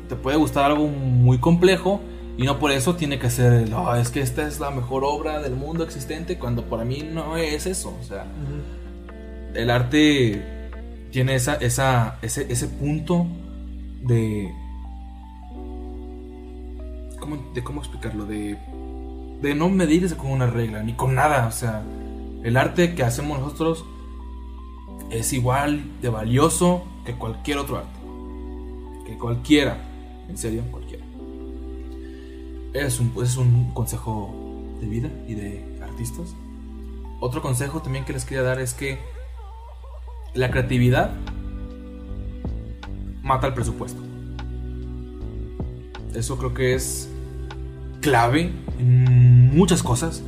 te 0.08 0.16
puede 0.16 0.36
gustar 0.36 0.64
algo 0.64 0.86
muy 0.86 1.38
complejo 1.38 2.00
y 2.36 2.42
no 2.44 2.58
por 2.58 2.72
eso 2.72 2.96
tiene 2.96 3.18
que 3.18 3.30
ser, 3.30 3.52
el, 3.52 3.72
"Oh, 3.74 3.94
es 3.94 4.10
que 4.10 4.20
esta 4.20 4.46
es 4.46 4.58
la 4.60 4.70
mejor 4.70 5.04
obra 5.04 5.40
del 5.40 5.54
mundo 5.54 5.84
existente, 5.84 6.38
cuando 6.38 6.64
para 6.64 6.84
mí 6.84 7.02
no 7.02 7.36
es 7.36 7.66
eso. 7.66 7.96
O 8.00 8.04
sea, 8.04 8.26
el 9.54 9.70
arte 9.70 10.42
tiene 11.12 11.36
esa, 11.36 11.54
esa, 11.54 12.18
ese, 12.22 12.50
ese 12.52 12.66
punto 12.68 13.26
de... 14.02 14.50
¿cómo, 17.20 17.36
de 17.54 17.62
cómo 17.64 17.80
explicarlo? 17.80 18.26
De, 18.26 18.58
de 19.40 19.54
no 19.54 19.68
medirse 19.68 20.16
con 20.16 20.30
una 20.30 20.46
regla, 20.46 20.82
ni 20.82 20.94
con 20.94 21.14
nada. 21.14 21.46
O 21.46 21.52
sea, 21.52 21.82
el 22.42 22.56
arte 22.56 22.94
que 22.94 23.02
hacemos 23.02 23.38
nosotros 23.38 23.84
es 25.10 25.32
igual 25.32 25.84
de 26.02 26.08
valioso 26.08 26.84
que 27.04 27.14
cualquier 27.14 27.58
otro 27.58 27.78
arte. 27.78 27.98
Que 29.06 29.16
cualquiera. 29.16 29.78
En 30.28 30.36
serio, 30.36 30.62
cualquiera. 30.70 30.83
Es 32.74 33.00
un, 33.00 33.12
es 33.22 33.36
un 33.36 33.72
consejo 33.72 34.34
de 34.80 34.86
vida 34.86 35.08
y 35.26 35.34
de 35.34 35.78
artistas. 35.82 36.34
Otro 37.20 37.40
consejo 37.40 37.80
también 37.80 38.04
que 38.04 38.12
les 38.12 38.24
quería 38.24 38.42
dar 38.42 38.60
es 38.60 38.74
que 38.74 38.98
la 40.34 40.50
creatividad 40.50 41.12
mata 43.22 43.46
el 43.46 43.54
presupuesto. 43.54 44.02
Eso 46.14 46.36
creo 46.36 46.52
que 46.54 46.74
es 46.74 47.08
clave 48.00 48.52
en 48.78 49.56
muchas 49.56 49.82
cosas. 49.82 50.22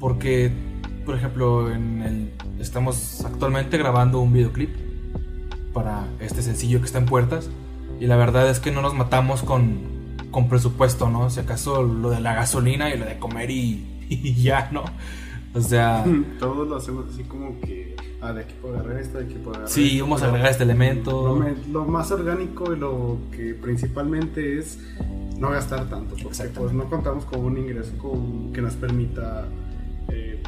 Porque, 0.00 0.50
por 1.06 1.14
ejemplo, 1.14 1.70
en 1.70 2.02
el, 2.02 2.32
estamos 2.58 3.24
actualmente 3.24 3.78
grabando 3.78 4.20
un 4.20 4.32
videoclip 4.32 4.70
para 5.72 6.06
este 6.20 6.42
sencillo 6.42 6.80
que 6.80 6.86
está 6.86 6.98
en 6.98 7.06
puertas. 7.06 7.48
Y 8.04 8.06
la 8.06 8.16
verdad 8.16 8.50
es 8.50 8.60
que 8.60 8.70
no 8.70 8.82
nos 8.82 8.92
matamos 8.92 9.42
con, 9.42 9.78
con 10.30 10.46
presupuesto, 10.50 11.08
¿no? 11.08 11.30
Si 11.30 11.40
acaso 11.40 11.82
lo 11.82 12.10
de 12.10 12.20
la 12.20 12.34
gasolina 12.34 12.94
y 12.94 12.98
lo 12.98 13.06
de 13.06 13.18
comer 13.18 13.50
y, 13.50 13.82
y 14.10 14.34
ya, 14.42 14.68
¿no? 14.72 14.84
O 15.54 15.60
sea, 15.62 16.04
Todos 16.38 16.68
lo 16.68 16.76
hacemos 16.76 17.06
así 17.10 17.22
como 17.24 17.58
que, 17.62 17.96
ah, 18.20 18.34
de 18.34 18.42
aquí 18.42 18.52
puedo 18.60 18.74
agarrar 18.78 18.98
esto, 18.98 19.16
de 19.16 19.24
aquí 19.24 19.34
puedo 19.36 19.52
agarrar 19.52 19.70
sí, 19.70 19.92
esto, 19.92 20.04
vamos 20.04 20.22
a 20.22 20.26
agregar 20.26 20.50
este 20.50 20.66
Lo, 20.66 20.70
elemento. 20.70 21.36
me- 21.36 21.54
lo 21.72 21.86
más 21.86 22.10
orgánico 22.12 22.74
y 22.74 22.78
lo 22.78 23.16
que 23.32 23.54
principalmente 23.54 24.58
es 24.58 24.78
no 25.38 25.48
gastar 25.48 25.88
tanto, 25.88 26.14
porque 26.22 26.44
pues 26.54 26.72
no 26.74 26.84
contamos 26.90 27.24
con 27.24 27.40
un 27.40 27.56
ingreso 27.56 27.96
con- 27.96 28.52
que 28.52 28.60
nos 28.60 28.74
permita 28.74 29.46
eh, 30.08 30.42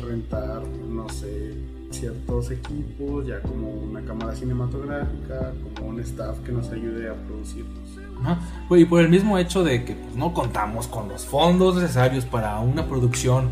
rentar, 0.00 0.62
no 0.88 1.10
sé, 1.10 1.56
ciertos 1.92 2.50
equipos, 2.50 3.26
ya 3.26 3.40
como 3.40 3.70
una 3.70 4.00
cámara 4.02 4.34
cinematográfica, 4.34 5.52
como 5.76 5.88
un 5.90 6.00
staff 6.00 6.38
que 6.40 6.52
nos 6.52 6.70
ayude 6.70 7.08
a 7.08 7.14
producirnos. 7.14 7.78
Ajá. 8.20 8.38
Pues, 8.68 8.82
Y 8.82 8.84
por 8.84 9.00
el 9.00 9.08
mismo 9.08 9.38
hecho 9.38 9.64
de 9.64 9.84
que 9.84 9.94
pues, 9.94 10.14
no 10.14 10.32
contamos 10.32 10.86
con 10.86 11.08
los 11.08 11.24
fondos 11.24 11.76
necesarios 11.76 12.24
para 12.24 12.58
una 12.60 12.86
producción 12.86 13.50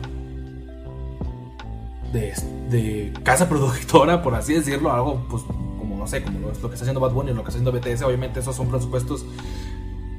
de, 2.13 2.35
de 2.71 3.13
casa 3.23 3.49
productora, 3.49 4.23
por 4.23 4.35
así 4.35 4.55
decirlo, 4.55 4.93
algo 4.93 5.25
pues 5.29 5.43
como 5.79 5.97
no 5.97 6.07
sé, 6.07 6.23
como 6.23 6.41
lo, 6.41 6.47
lo 6.49 6.53
que 6.53 6.75
está 6.75 6.85
haciendo 6.85 7.01
Bad 7.01 7.13
Bunny 7.13 7.31
o 7.31 7.35
lo 7.35 7.45
que 7.45 7.51
está 7.51 7.61
haciendo 7.61 7.73
BTS, 7.73 8.03
obviamente 8.03 8.41
esos 8.41 8.57
son 8.57 8.69
presupuestos 8.69 9.25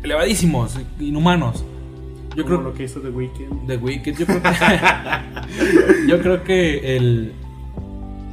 elevadísimos, 0.03 0.79
inhumanos. 0.99 1.63
Yo 2.35 2.43
Como 2.43 2.45
creo 2.45 2.61
lo 2.61 2.73
que 2.73 2.83
hizo 2.85 3.01
The 3.01 3.09
Weeknd. 3.09 3.67
The 3.67 3.77
Wicked, 3.77 4.17
yo 4.17 4.25
creo 4.25 4.41
que, 4.41 4.49
yo 6.07 6.21
creo 6.21 6.43
que 6.43 6.95
el, 6.95 7.33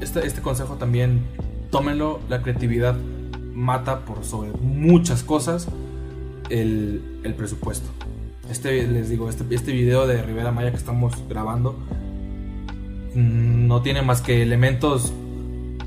este, 0.01 0.27
este 0.27 0.41
consejo 0.41 0.75
también, 0.75 1.23
tómenlo, 1.71 2.21
la 2.29 2.43
creatividad 2.43 2.97
mata 3.55 4.05
por 4.05 4.25
sobre 4.25 4.53
muchas 4.61 5.23
cosas 5.23 5.69
el, 6.51 7.21
el 7.25 7.35
presupuesto. 7.35 7.89
Este, 8.51 8.87
les 8.87 9.11
digo, 9.11 9.29
este, 9.29 9.45
este 9.55 9.73
video 9.73 10.07
de 10.07 10.23
Rivera 10.23 10.53
Maya 10.53 10.71
que 10.71 10.77
estamos 10.77 11.13
grabando 11.29 11.73
mm, 13.15 13.67
no 13.67 13.83
tiene 13.83 14.03
más 14.03 14.23
que 14.23 14.43
elementos 14.43 15.13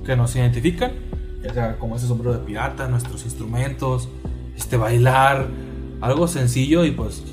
que 0.06 0.16
nos 0.16 0.36
identifican 0.36 0.92
Ya 1.44 1.54
sea 1.54 1.78
como 1.78 1.96
ese 1.96 2.08
sombrero 2.08 2.34
de 2.34 2.46
pirata, 2.46 2.88
nuestros 2.88 3.26
instrumentos, 3.26 4.10
este 4.56 4.78
bailar, 4.78 5.48
algo 6.02 6.28
sencillo 6.28 6.86
y 6.86 6.92
pues 6.92 7.24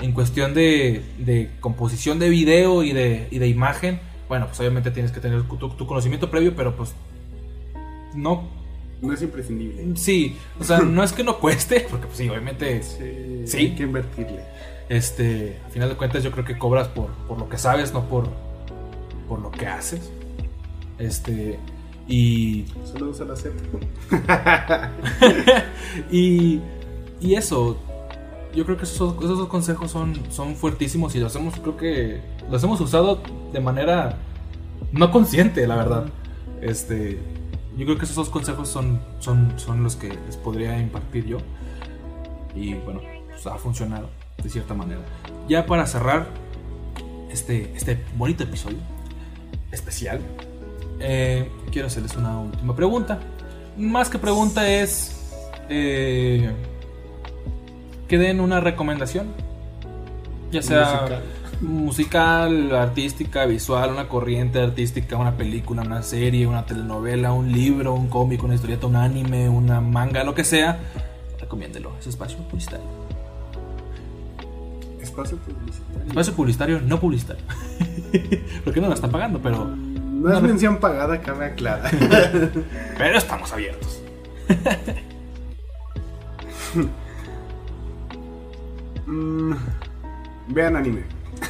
en 0.00 0.12
cuestión 0.12 0.54
de, 0.54 1.02
de 1.18 1.50
composición 1.60 2.18
de 2.18 2.30
video 2.30 2.82
y 2.82 2.92
de, 2.92 3.28
y 3.30 3.38
de 3.38 3.48
imagen, 3.48 4.00
bueno, 4.28 4.46
pues 4.46 4.58
obviamente 4.60 4.90
tienes 4.90 5.12
que 5.12 5.20
tener 5.20 5.42
tu, 5.42 5.56
tu 5.56 5.86
conocimiento 5.86 6.30
previo, 6.30 6.54
pero 6.54 6.76
pues 6.76 6.94
no 8.14 8.48
No 9.00 9.12
es 9.12 9.22
imprescindible. 9.22 9.96
Sí, 9.96 10.36
o 10.60 10.64
sea, 10.64 10.80
no 10.80 11.02
es 11.02 11.12
que 11.12 11.24
no 11.24 11.38
cueste, 11.38 11.86
porque 11.88 12.06
pues 12.06 12.18
sí, 12.18 12.28
obviamente, 12.28 12.82
Sí, 12.82 13.42
Sí. 13.46 13.56
Hay 13.58 13.74
que 13.74 13.84
invertirle. 13.84 14.42
este, 14.88 15.58
a 15.66 15.70
final 15.70 15.88
de 15.88 15.96
cuentas 15.96 16.22
yo 16.22 16.30
creo 16.32 16.44
que 16.44 16.58
cobras 16.58 16.88
por, 16.88 17.08
por 17.28 17.38
lo 17.38 17.48
que 17.48 17.58
sabes, 17.58 17.92
no 17.92 18.04
por, 18.08 18.28
por 19.28 19.40
lo 19.40 19.50
que 19.50 19.66
haces. 19.66 20.10
Este, 20.98 21.58
y, 22.08 22.64
Saludos 22.84 23.20
a 23.20 23.24
la 23.26 23.36
CEP. 23.36 23.52
y, 26.10 26.60
y 27.20 27.34
eso, 27.34 27.78
yo 28.54 28.64
creo 28.64 28.76
que 28.76 28.84
esos, 28.84 29.14
esos 29.16 29.38
dos 29.38 29.48
consejos 29.48 29.90
son, 29.90 30.18
son 30.30 30.56
fuertísimos 30.56 31.14
y 31.14 31.20
los 31.20 31.34
hemos, 31.36 31.54
creo 31.60 31.76
que 31.76 32.20
los 32.50 32.62
hemos 32.62 32.80
usado 32.80 33.20
de 33.52 33.60
manera 33.60 34.18
no 34.92 35.10
consciente, 35.10 35.66
la 35.66 35.76
verdad. 35.76 36.06
Este, 36.60 37.18
yo 37.76 37.84
creo 37.84 37.98
que 37.98 38.04
esos 38.04 38.16
dos 38.16 38.30
consejos 38.30 38.68
son, 38.68 39.00
son, 39.20 39.52
son 39.56 39.82
los 39.82 39.96
que 39.96 40.08
les 40.08 40.36
podría 40.36 40.78
impartir 40.78 41.26
yo. 41.26 41.38
Y 42.54 42.74
bueno, 42.74 43.00
pues 43.28 43.46
ha 43.46 43.56
funcionado 43.58 44.08
de 44.42 44.48
cierta 44.48 44.74
manera. 44.74 45.00
Ya 45.48 45.66
para 45.66 45.86
cerrar 45.86 46.28
este, 47.30 47.72
este 47.76 48.04
bonito 48.16 48.44
episodio 48.44 48.78
especial, 49.70 50.20
eh, 51.00 51.50
quiero 51.70 51.86
hacerles 51.86 52.16
una 52.16 52.40
última 52.40 52.74
pregunta. 52.74 53.20
Más 53.76 54.08
que 54.08 54.18
pregunta 54.18 54.68
es 54.68 55.32
eh, 55.68 56.52
que 58.08 58.18
den 58.18 58.40
una 58.40 58.60
recomendación, 58.60 59.28
ya 60.50 60.62
sea 60.62 61.02
Musical. 61.02 61.22
musical, 61.60 62.74
artística, 62.74 63.44
visual, 63.44 63.90
una 63.90 64.08
corriente 64.08 64.60
artística, 64.62 65.16
una 65.16 65.36
película, 65.36 65.82
una 65.82 66.02
serie, 66.02 66.46
una 66.46 66.64
telenovela, 66.64 67.32
un 67.32 67.52
libro, 67.52 67.92
un 67.94 68.08
cómic, 68.08 68.42
una 68.42 68.54
historieta, 68.54 68.86
un 68.86 68.96
anime, 68.96 69.48
una 69.48 69.80
manga, 69.80 70.24
lo 70.24 70.34
que 70.34 70.44
sea, 70.44 70.78
recomiéndelo. 71.38 71.92
Es 72.00 72.06
espacio 72.06 72.38
publicitario. 72.38 72.86
Espacio 75.02 75.36
publicitario. 75.36 76.06
Espacio 76.08 76.32
publicitario, 76.34 76.80
no 76.80 76.98
publicitario. 76.98 77.42
Porque 78.64 78.80
no 78.80 78.88
lo 78.88 78.94
están 78.94 79.10
pagando, 79.10 79.38
pero, 79.40 79.66
No 79.66 80.34
es 80.34 80.42
mención 80.42 80.78
pagada, 80.78 81.20
cabe 81.20 81.46
aclarar. 81.46 81.90
pero 82.98 83.18
estamos 83.18 83.52
abiertos. 83.52 84.00
Mm, 89.08 89.52
vean 90.48 90.76
anime. 90.76 91.02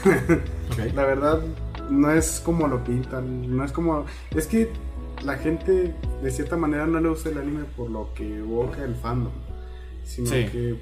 La 0.95 1.05
verdad, 1.05 1.43
no 1.91 2.11
es 2.13 2.41
como 2.45 2.69
lo 2.69 2.83
pintan. 2.85 3.57
No 3.57 3.65
es 3.65 3.73
como. 3.73 4.07
Es 4.35 4.47
que 4.47 4.71
la 5.25 5.37
gente, 5.37 5.95
de 6.23 6.31
cierta 6.31 6.57
manera, 6.57 6.87
no 6.87 7.01
le 7.01 7.09
gusta 7.09 7.31
el 7.31 7.39
anime 7.39 7.65
por 7.77 7.91
lo 7.91 8.13
que 8.15 8.39
evoca 8.39 8.85
el 8.85 8.95
fandom. 8.97 9.33
Sino 10.05 10.29
Sí. 10.29 10.47
que 10.53 10.81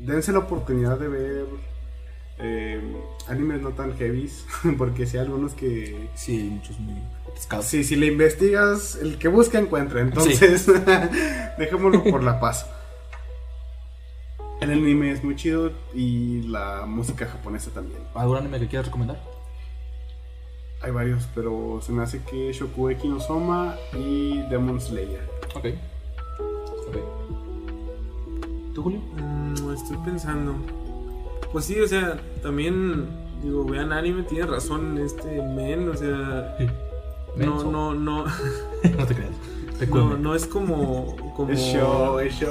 dense 0.00 0.32
la 0.32 0.40
oportunidad 0.40 0.98
de 0.98 1.08
ver 1.08 1.46
eh, 2.38 2.80
animes 3.28 3.62
no 3.62 3.70
tan 3.70 3.96
heavies. 3.96 4.44
Porque 4.78 5.06
si 5.06 5.16
hay 5.18 5.24
algunos 5.24 5.54
que. 5.54 6.08
Sí, 6.14 6.50
muchos 6.52 6.78
muy. 6.80 6.94
Sí, 7.60 7.84
si 7.84 7.96
le 7.96 8.06
investigas, 8.06 8.98
el 9.00 9.18
que 9.18 9.28
busca 9.28 9.58
encuentra. 9.58 10.00
Entonces, 10.00 10.66
dejémoslo 11.58 12.02
por 12.04 12.22
la 12.22 12.40
paz. 12.40 12.66
El 14.60 14.70
anime 14.70 15.12
es 15.12 15.22
muy 15.22 15.36
chido 15.36 15.70
y 15.94 16.42
la 16.42 16.86
música 16.86 17.26
japonesa 17.26 17.70
también. 17.70 18.00
¿Algún 18.14 18.38
anime 18.38 18.58
que 18.58 18.68
quieras 18.68 18.86
recomendar? 18.86 19.20
Hay 20.82 20.90
varios, 20.90 21.28
pero 21.34 21.80
se 21.82 21.92
me 21.92 22.02
hace 22.02 22.22
que 22.22 22.52
Shokugeki 22.52 23.08
no 23.08 23.20
Soma 23.20 23.76
y 23.94 24.42
Demon 24.48 24.80
Slayer. 24.80 25.28
Ok. 25.54 25.66
Ok. 26.88 26.96
¿Tú, 28.74 28.82
Julio? 28.82 29.00
Mm, 29.16 29.72
estoy 29.74 29.96
pensando. 30.04 30.54
Pues 31.52 31.66
sí, 31.66 31.78
o 31.80 31.86
sea, 31.88 32.18
también 32.42 33.08
digo, 33.42 33.64
vean 33.64 33.92
anime, 33.92 34.22
tiene 34.22 34.46
razón 34.46 34.98
este 34.98 35.42
men, 35.42 35.88
o 35.88 35.96
sea, 35.96 36.56
no, 37.36 37.36
Menso. 37.36 37.70
no, 37.70 37.94
no, 37.94 38.24
no 38.98 39.06
te 39.06 39.14
creas. 39.14 39.32
No, 39.88 40.16
no 40.16 40.34
es 40.34 40.46
como, 40.46 41.16
como, 41.34 41.52
Es 41.52 41.60
show, 41.60 42.18
es 42.18 42.34
show. 42.34 42.50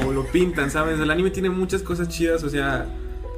como 0.00 0.12
lo 0.12 0.24
pintan, 0.26 0.70
¿sabes? 0.70 0.98
El 0.98 1.10
anime 1.10 1.30
tiene 1.30 1.50
muchas 1.50 1.82
cosas 1.82 2.08
chidas, 2.08 2.42
o 2.42 2.48
sea, 2.48 2.86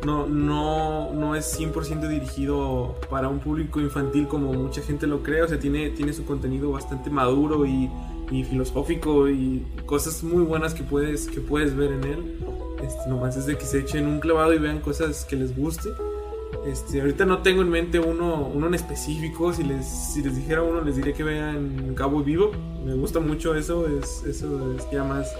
no, 0.04 0.26
no, 0.26 1.12
no 1.12 1.34
es 1.34 1.58
100% 1.58 2.08
dirigido 2.08 2.96
para 3.10 3.28
un 3.28 3.40
público 3.40 3.80
infantil 3.80 4.28
como 4.28 4.52
mucha 4.52 4.80
gente 4.82 5.06
lo 5.06 5.22
cree, 5.22 5.42
o 5.42 5.48
sea, 5.48 5.58
tiene, 5.58 5.90
tiene 5.90 6.12
su 6.12 6.24
contenido 6.24 6.70
bastante 6.70 7.10
maduro 7.10 7.66
y, 7.66 7.90
y 8.30 8.44
filosófico 8.44 9.28
y 9.28 9.66
cosas 9.84 10.22
muy 10.22 10.42
buenas 10.42 10.74
que 10.74 10.82
puedes, 10.82 11.26
que 11.28 11.40
puedes 11.40 11.76
ver 11.76 11.92
en 11.92 12.04
él. 12.04 12.38
Este, 12.82 13.08
nomás 13.08 13.36
es 13.36 13.46
de 13.46 13.56
que 13.56 13.64
se 13.64 13.80
echen 13.80 14.06
un 14.06 14.20
clavado 14.20 14.52
y 14.52 14.58
vean 14.58 14.80
cosas 14.80 15.24
que 15.24 15.36
les 15.36 15.56
guste. 15.56 15.90
Este, 16.66 17.00
ahorita 17.00 17.24
no 17.26 17.38
tengo 17.42 17.62
en 17.62 17.70
mente 17.70 18.00
uno, 18.00 18.50
uno 18.52 18.66
en 18.66 18.74
específico. 18.74 19.52
Si 19.52 19.62
les, 19.62 19.86
si 19.86 20.20
les 20.22 20.34
dijera 20.36 20.62
uno, 20.62 20.80
les 20.80 20.96
diría 20.96 21.12
que 21.14 21.22
vean 21.22 21.94
Cabo 21.94 22.22
Vivo. 22.22 22.50
Me 22.84 22.94
gusta 22.94 23.20
mucho 23.20 23.54
eso. 23.54 23.86
Es, 23.86 24.24
eso 24.24 24.74
es 24.76 24.90
ya 24.90 25.04
más 25.04 25.32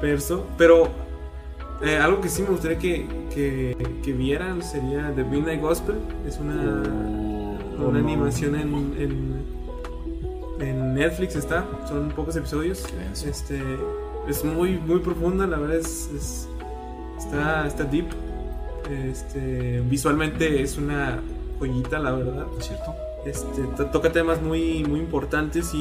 perso. 0.00 0.46
Pero 0.56 0.88
eh, 1.82 1.96
algo 1.98 2.20
que 2.22 2.28
sí 2.30 2.42
me 2.42 2.48
gustaría 2.48 2.78
que, 2.78 3.06
que, 3.34 3.76
que 4.02 4.12
vieran 4.12 4.62
sería 4.62 5.12
The 5.14 5.22
Midnight 5.24 5.60
Gospel. 5.60 5.96
Es 6.26 6.38
una, 6.38 6.82
una 7.86 7.98
animación 7.98 8.54
en, 8.54 8.72
en, 8.98 10.66
en 10.66 10.94
Netflix. 10.94 11.36
Está. 11.36 11.66
Son 11.86 12.08
pocos 12.08 12.36
episodios. 12.36 12.84
Este, 13.26 13.60
es 14.26 14.42
muy, 14.44 14.78
muy 14.78 15.00
profunda. 15.00 15.46
La 15.46 15.58
verdad 15.58 15.76
es, 15.76 16.08
es- 16.16 16.48
está, 17.18 17.66
está 17.66 17.84
deep. 17.84 18.06
Este, 18.90 19.80
visualmente 19.88 20.62
es 20.62 20.76
una 20.78 21.20
joyita, 21.58 21.98
la 21.98 22.12
verdad. 22.12 22.46
¿Es 22.58 22.66
cierto? 22.66 22.94
Este, 23.26 23.62
to- 23.76 23.86
toca 23.86 24.12
temas 24.12 24.40
muy, 24.40 24.84
muy 24.84 25.00
importantes 25.00 25.72
y, 25.74 25.78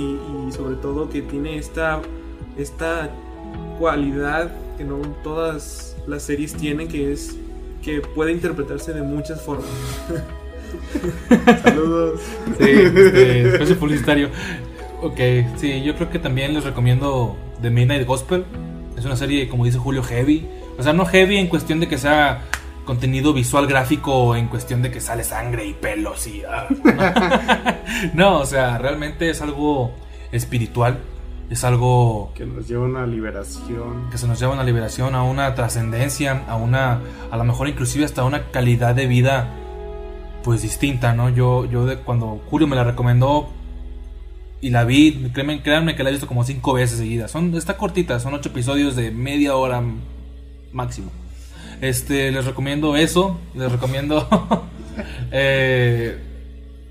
y 0.48 0.52
sobre 0.52 0.76
todo 0.76 1.10
que 1.10 1.22
tiene 1.22 1.58
esta, 1.58 2.02
esta 2.58 3.10
cualidad 3.80 4.52
que 4.78 4.84
no 4.84 4.98
todas 5.24 5.96
las 6.08 6.24
series 6.24 6.54
tienen, 6.54 6.88
que 6.88 7.12
es 7.14 7.36
que 7.84 8.02
puede 8.02 8.32
interpretarse 8.32 8.94
de 8.94 9.02
muchas 9.02 9.42
formas. 9.42 9.68
Saludos. 11.64 12.22
Sí, 12.60 12.70
este, 12.70 13.76
publicitario. 13.76 14.30
Ok, 15.02 15.20
sí, 15.58 15.84
yo 15.84 15.96
creo 15.96 16.10
que 16.10 16.20
también 16.20 16.54
les 16.54 16.64
recomiendo 16.64 17.38
The 17.62 17.70
Midnight 17.70 18.06
Gospel. 18.08 18.44
Es 18.98 19.06
una 19.06 19.16
serie, 19.16 19.48
como 19.48 19.66
dice 19.66 19.78
Julio, 19.78 20.02
heavy. 20.04 20.48
O 20.78 20.84
sea, 20.84 20.94
no 20.94 21.06
heavy 21.06 21.38
en 21.38 21.48
cuestión 21.48 21.80
de 21.80 21.88
que 21.88 21.98
sea 21.98 22.44
contenido 22.88 23.34
visual 23.34 23.68
gráfico, 23.68 24.36
en 24.36 24.48
cuestión 24.48 24.82
de 24.82 24.90
que 24.90 25.02
sale 25.02 25.24
sangre 25.24 25.68
y 25.68 25.74
pelos 25.74 26.26
y... 26.26 26.42
ah, 26.50 26.68
no. 28.14 28.14
no, 28.16 28.40
o 28.40 28.46
sea, 28.46 28.80
realmente 28.80 29.30
es 29.30 29.42
algo 29.44 29.92
espiritual. 30.32 30.98
Es 31.50 31.64
algo 31.64 32.34
Que 32.36 32.46
nos 32.46 32.68
lleva 32.68 32.86
a 32.86 32.90
una 32.90 33.06
liberación. 33.06 34.10
que 34.10 34.18
se 34.18 34.28
nos 34.28 34.40
lleva 34.40 34.52
a 34.52 34.56
una 34.56 34.66
liberación, 34.66 35.16
a 35.16 35.24
una 35.24 35.54
trascendencia, 35.56 36.44
a 36.48 36.56
una, 36.58 37.00
a 37.32 37.38
lo 37.38 37.44
mejor 37.44 37.70
inclusive 37.70 38.04
hasta 38.04 38.26
una 38.26 38.52
calidad 38.52 38.96
de 38.96 39.08
vida, 39.08 39.54
pues 40.44 40.62
distinta, 40.62 41.14
¿no? 41.14 41.30
Yo, 41.30 41.66
yo 41.66 41.86
de 41.86 42.00
cuando 42.00 42.42
Julio 42.50 42.68
me 42.68 42.76
la 42.76 42.84
recomendó 42.84 43.50
y 44.60 44.72
la 44.72 44.84
vi, 44.84 45.30
créanme, 45.34 45.62
créanme 45.62 45.96
que 45.96 46.04
la 46.04 46.10
he 46.10 46.14
visto 46.14 46.28
como 46.28 46.44
cinco 46.44 46.74
veces 46.74 46.98
seguidas. 46.98 47.32
Son, 47.32 47.56
está 47.56 47.78
cortita, 47.78 48.20
son 48.20 48.34
ocho 48.34 48.50
episodios 48.50 48.98
de 48.98 49.12
media 49.12 49.56
hora 49.56 49.82
máximo. 50.74 51.12
Este, 51.82 52.32
les 52.32 52.46
recomiendo 52.46 52.96
eso, 52.96 53.40
les 53.54 53.72
recomiendo. 53.72 54.28
eh, 55.32 56.18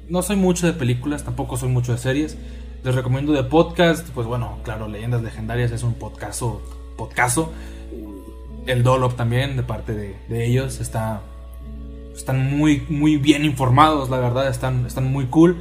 no 0.08 0.22
soy 0.22 0.36
mucho 0.36 0.66
de 0.66 0.72
películas, 0.72 1.24
tampoco 1.24 1.56
soy 1.56 1.68
mucho 1.68 1.92
de 1.92 1.98
series. 1.98 2.38
Les 2.84 2.94
recomiendo 2.94 3.32
de 3.32 3.42
podcast, 3.42 4.08
pues 4.10 4.26
bueno, 4.26 4.58
claro, 4.62 4.86
Leyendas 4.86 5.22
Legendarias 5.22 5.72
es 5.72 5.82
un 5.82 5.94
podcasto, 5.94 6.62
podcasto. 6.96 7.52
El 8.66 8.82
Dolop 8.82 9.16
también, 9.16 9.56
de 9.56 9.62
parte 9.64 9.92
de, 9.92 10.16
de 10.28 10.46
ellos, 10.46 10.80
está, 10.80 11.22
están 12.14 12.56
muy, 12.56 12.84
muy 12.88 13.16
bien 13.16 13.44
informados, 13.44 14.08
la 14.08 14.18
verdad, 14.18 14.48
están, 14.48 14.86
están 14.86 15.10
muy 15.10 15.26
cool. 15.26 15.56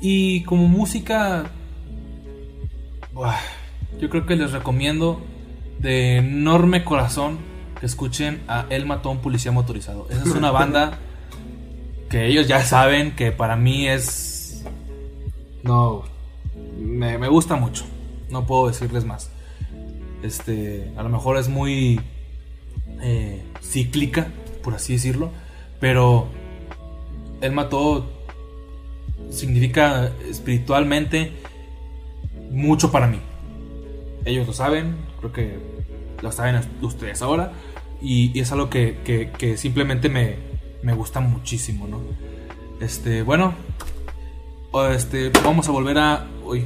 Y 0.00 0.44
como 0.44 0.68
música, 0.68 1.50
yo 4.00 4.08
creo 4.08 4.26
que 4.26 4.36
les 4.36 4.52
recomiendo 4.52 5.20
de 5.80 6.18
enorme 6.18 6.84
corazón 6.84 7.38
que 7.80 7.86
escuchen 7.86 8.42
a 8.48 8.66
El 8.70 8.86
Matón 8.86 9.18
Policía 9.18 9.52
Motorizado. 9.52 10.06
Esa 10.10 10.22
es 10.22 10.30
una 10.30 10.50
banda 10.50 10.98
que 12.08 12.26
ellos 12.26 12.48
ya 12.48 12.64
saben 12.64 13.14
que 13.14 13.32
para 13.32 13.56
mí 13.56 13.88
es... 13.88 14.64
No, 15.62 16.04
me, 16.78 17.18
me 17.18 17.28
gusta 17.28 17.56
mucho. 17.56 17.84
No 18.30 18.46
puedo 18.46 18.68
decirles 18.68 19.04
más. 19.04 19.30
Este, 20.22 20.92
a 20.96 21.02
lo 21.02 21.08
mejor 21.08 21.36
es 21.36 21.48
muy 21.48 22.00
eh, 23.00 23.42
cíclica, 23.62 24.28
por 24.62 24.74
así 24.74 24.94
decirlo, 24.94 25.30
pero 25.80 26.26
él 27.40 27.52
mató 27.52 28.10
significa 29.30 30.10
espiritualmente 30.28 31.32
mucho 32.50 32.90
para 32.90 33.06
mí. 33.06 33.20
Ellos 34.24 34.46
lo 34.46 34.52
saben, 34.52 34.96
creo 35.18 35.32
que 35.32 35.58
lo 36.20 36.32
saben 36.32 36.60
ustedes 36.82 37.22
ahora, 37.22 37.52
y, 38.00 38.36
y 38.36 38.40
es 38.40 38.52
algo 38.52 38.68
que, 38.70 38.98
que- 39.04 39.30
que 39.36 39.56
simplemente 39.56 40.08
me, 40.08 40.36
me 40.82 40.94
gusta 40.94 41.20
muchísimo, 41.20 41.86
¿no? 41.86 42.00
Este, 42.80 43.22
bueno, 43.22 43.54
este, 44.94 45.30
vamos 45.44 45.68
a 45.68 45.72
volver 45.72 45.98
a... 45.98 46.26
Uy, 46.44 46.64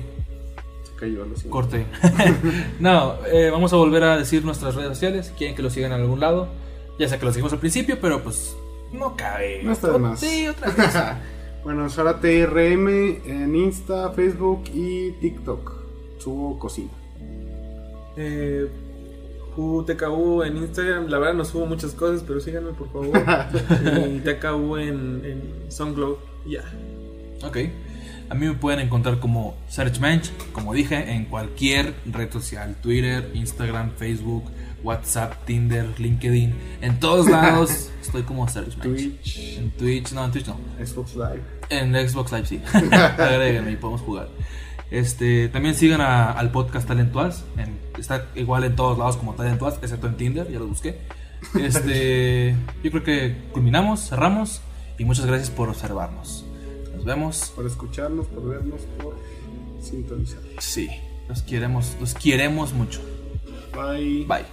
Se 0.84 0.94
cayó 0.98 1.24
lo 1.24 1.34
siento. 1.36 1.50
corte. 1.50 1.86
no, 2.80 3.14
eh, 3.26 3.48
vamos 3.50 3.72
a 3.72 3.76
volver 3.76 4.02
a 4.04 4.16
decir 4.18 4.44
nuestras 4.44 4.74
redes 4.74 4.90
sociales. 4.90 5.26
Si 5.28 5.32
quieren 5.32 5.56
que 5.56 5.62
lo 5.62 5.70
sigan 5.70 5.92
en 5.92 6.00
algún 6.00 6.20
lado. 6.20 6.48
Ya 6.98 7.08
sé 7.08 7.18
que 7.18 7.24
lo 7.24 7.30
dijimos 7.30 7.52
al 7.52 7.58
principio, 7.60 7.98
pero 8.00 8.22
pues 8.22 8.54
no 8.92 9.16
cabe. 9.16 9.62
No 9.62 9.72
está 9.72 9.90
de 9.92 9.98
más. 9.98 10.20
Sí, 10.20 10.46
otra 10.46 10.70
vez. 10.70 10.94
Bueno, 11.64 11.88
Sara 11.88 12.18
TRM 12.18 12.88
en 13.24 13.54
Insta, 13.54 14.10
Facebook 14.10 14.64
y 14.74 15.12
TikTok. 15.12 15.72
Subo 16.18 16.58
cocina. 16.58 16.90
Eh, 18.16 18.68
JTKU 19.56 20.42
en 20.42 20.56
Instagram, 20.56 21.08
la 21.08 21.18
verdad 21.18 21.34
no 21.34 21.44
subo 21.44 21.66
muchas 21.66 21.92
cosas, 21.92 22.24
pero 22.26 22.40
síganme 22.40 22.72
por 22.72 22.90
favor. 22.92 23.22
y 24.08 24.18
TKU 24.20 24.76
en, 24.76 25.22
en 25.24 25.70
SoundCloud, 25.70 26.16
ya. 26.46 26.62
ok. 27.46 27.58
A 28.30 28.34
mí 28.34 28.46
me 28.46 28.54
pueden 28.54 28.80
encontrar 28.80 29.18
como 29.20 29.56
SearchMensch, 29.68 30.30
como 30.52 30.72
dije, 30.72 31.12
en 31.12 31.26
cualquier 31.26 31.94
red 32.06 32.32
social: 32.32 32.76
Twitter, 32.80 33.30
Instagram, 33.34 33.90
Facebook, 33.98 34.44
WhatsApp, 34.82 35.44
Tinder, 35.44 35.86
LinkedIn. 35.98 36.54
En 36.80 36.98
todos 36.98 37.28
lados 37.28 37.90
estoy 38.00 38.22
como 38.22 38.48
SearchMensch. 38.48 38.82
Twitch, 38.82 39.58
En 39.58 39.70
Twitch, 39.72 40.12
no, 40.12 40.24
en 40.24 40.30
Twitch 40.30 40.46
no. 40.46 40.56
Xbox 40.82 41.14
Live. 41.14 41.42
En 41.68 42.08
Xbox 42.08 42.32
Live 42.32 42.46
sí. 42.46 42.62
Agréguenme 42.92 43.72
y 43.72 43.76
podemos 43.76 44.00
jugar. 44.00 44.28
Este, 44.92 45.48
también 45.48 45.74
sigan 45.74 46.00
a- 46.02 46.30
al 46.32 46.50
podcast 46.52 46.86
Talentuals. 46.86 47.44
En- 47.56 47.78
está 47.98 48.26
igual 48.34 48.64
en 48.64 48.76
todos 48.76 48.98
lados 48.98 49.16
como 49.16 49.34
Talentuals, 49.34 49.78
excepto 49.82 50.06
en 50.06 50.16
Tinder, 50.16 50.50
ya 50.52 50.58
lo 50.58 50.66
busqué. 50.68 50.98
Este, 51.58 52.54
yo 52.84 52.90
creo 52.90 53.02
que 53.02 53.36
culminamos, 53.52 54.08
cerramos 54.08 54.60
y 54.98 55.04
muchas 55.04 55.26
gracias 55.26 55.50
por 55.50 55.68
observarnos. 55.70 56.44
Nos 56.94 57.04
vemos. 57.04 57.52
Por 57.56 57.66
escucharnos, 57.66 58.26
por 58.26 58.48
vernos, 58.48 58.82
por 59.02 59.16
sintonizar. 59.80 60.40
Sí, 60.58 60.88
los 61.28 61.42
queremos, 61.42 61.96
los 61.98 62.14
queremos 62.14 62.72
mucho. 62.74 63.00
Bye. 63.74 64.24
Bye. 64.26 64.44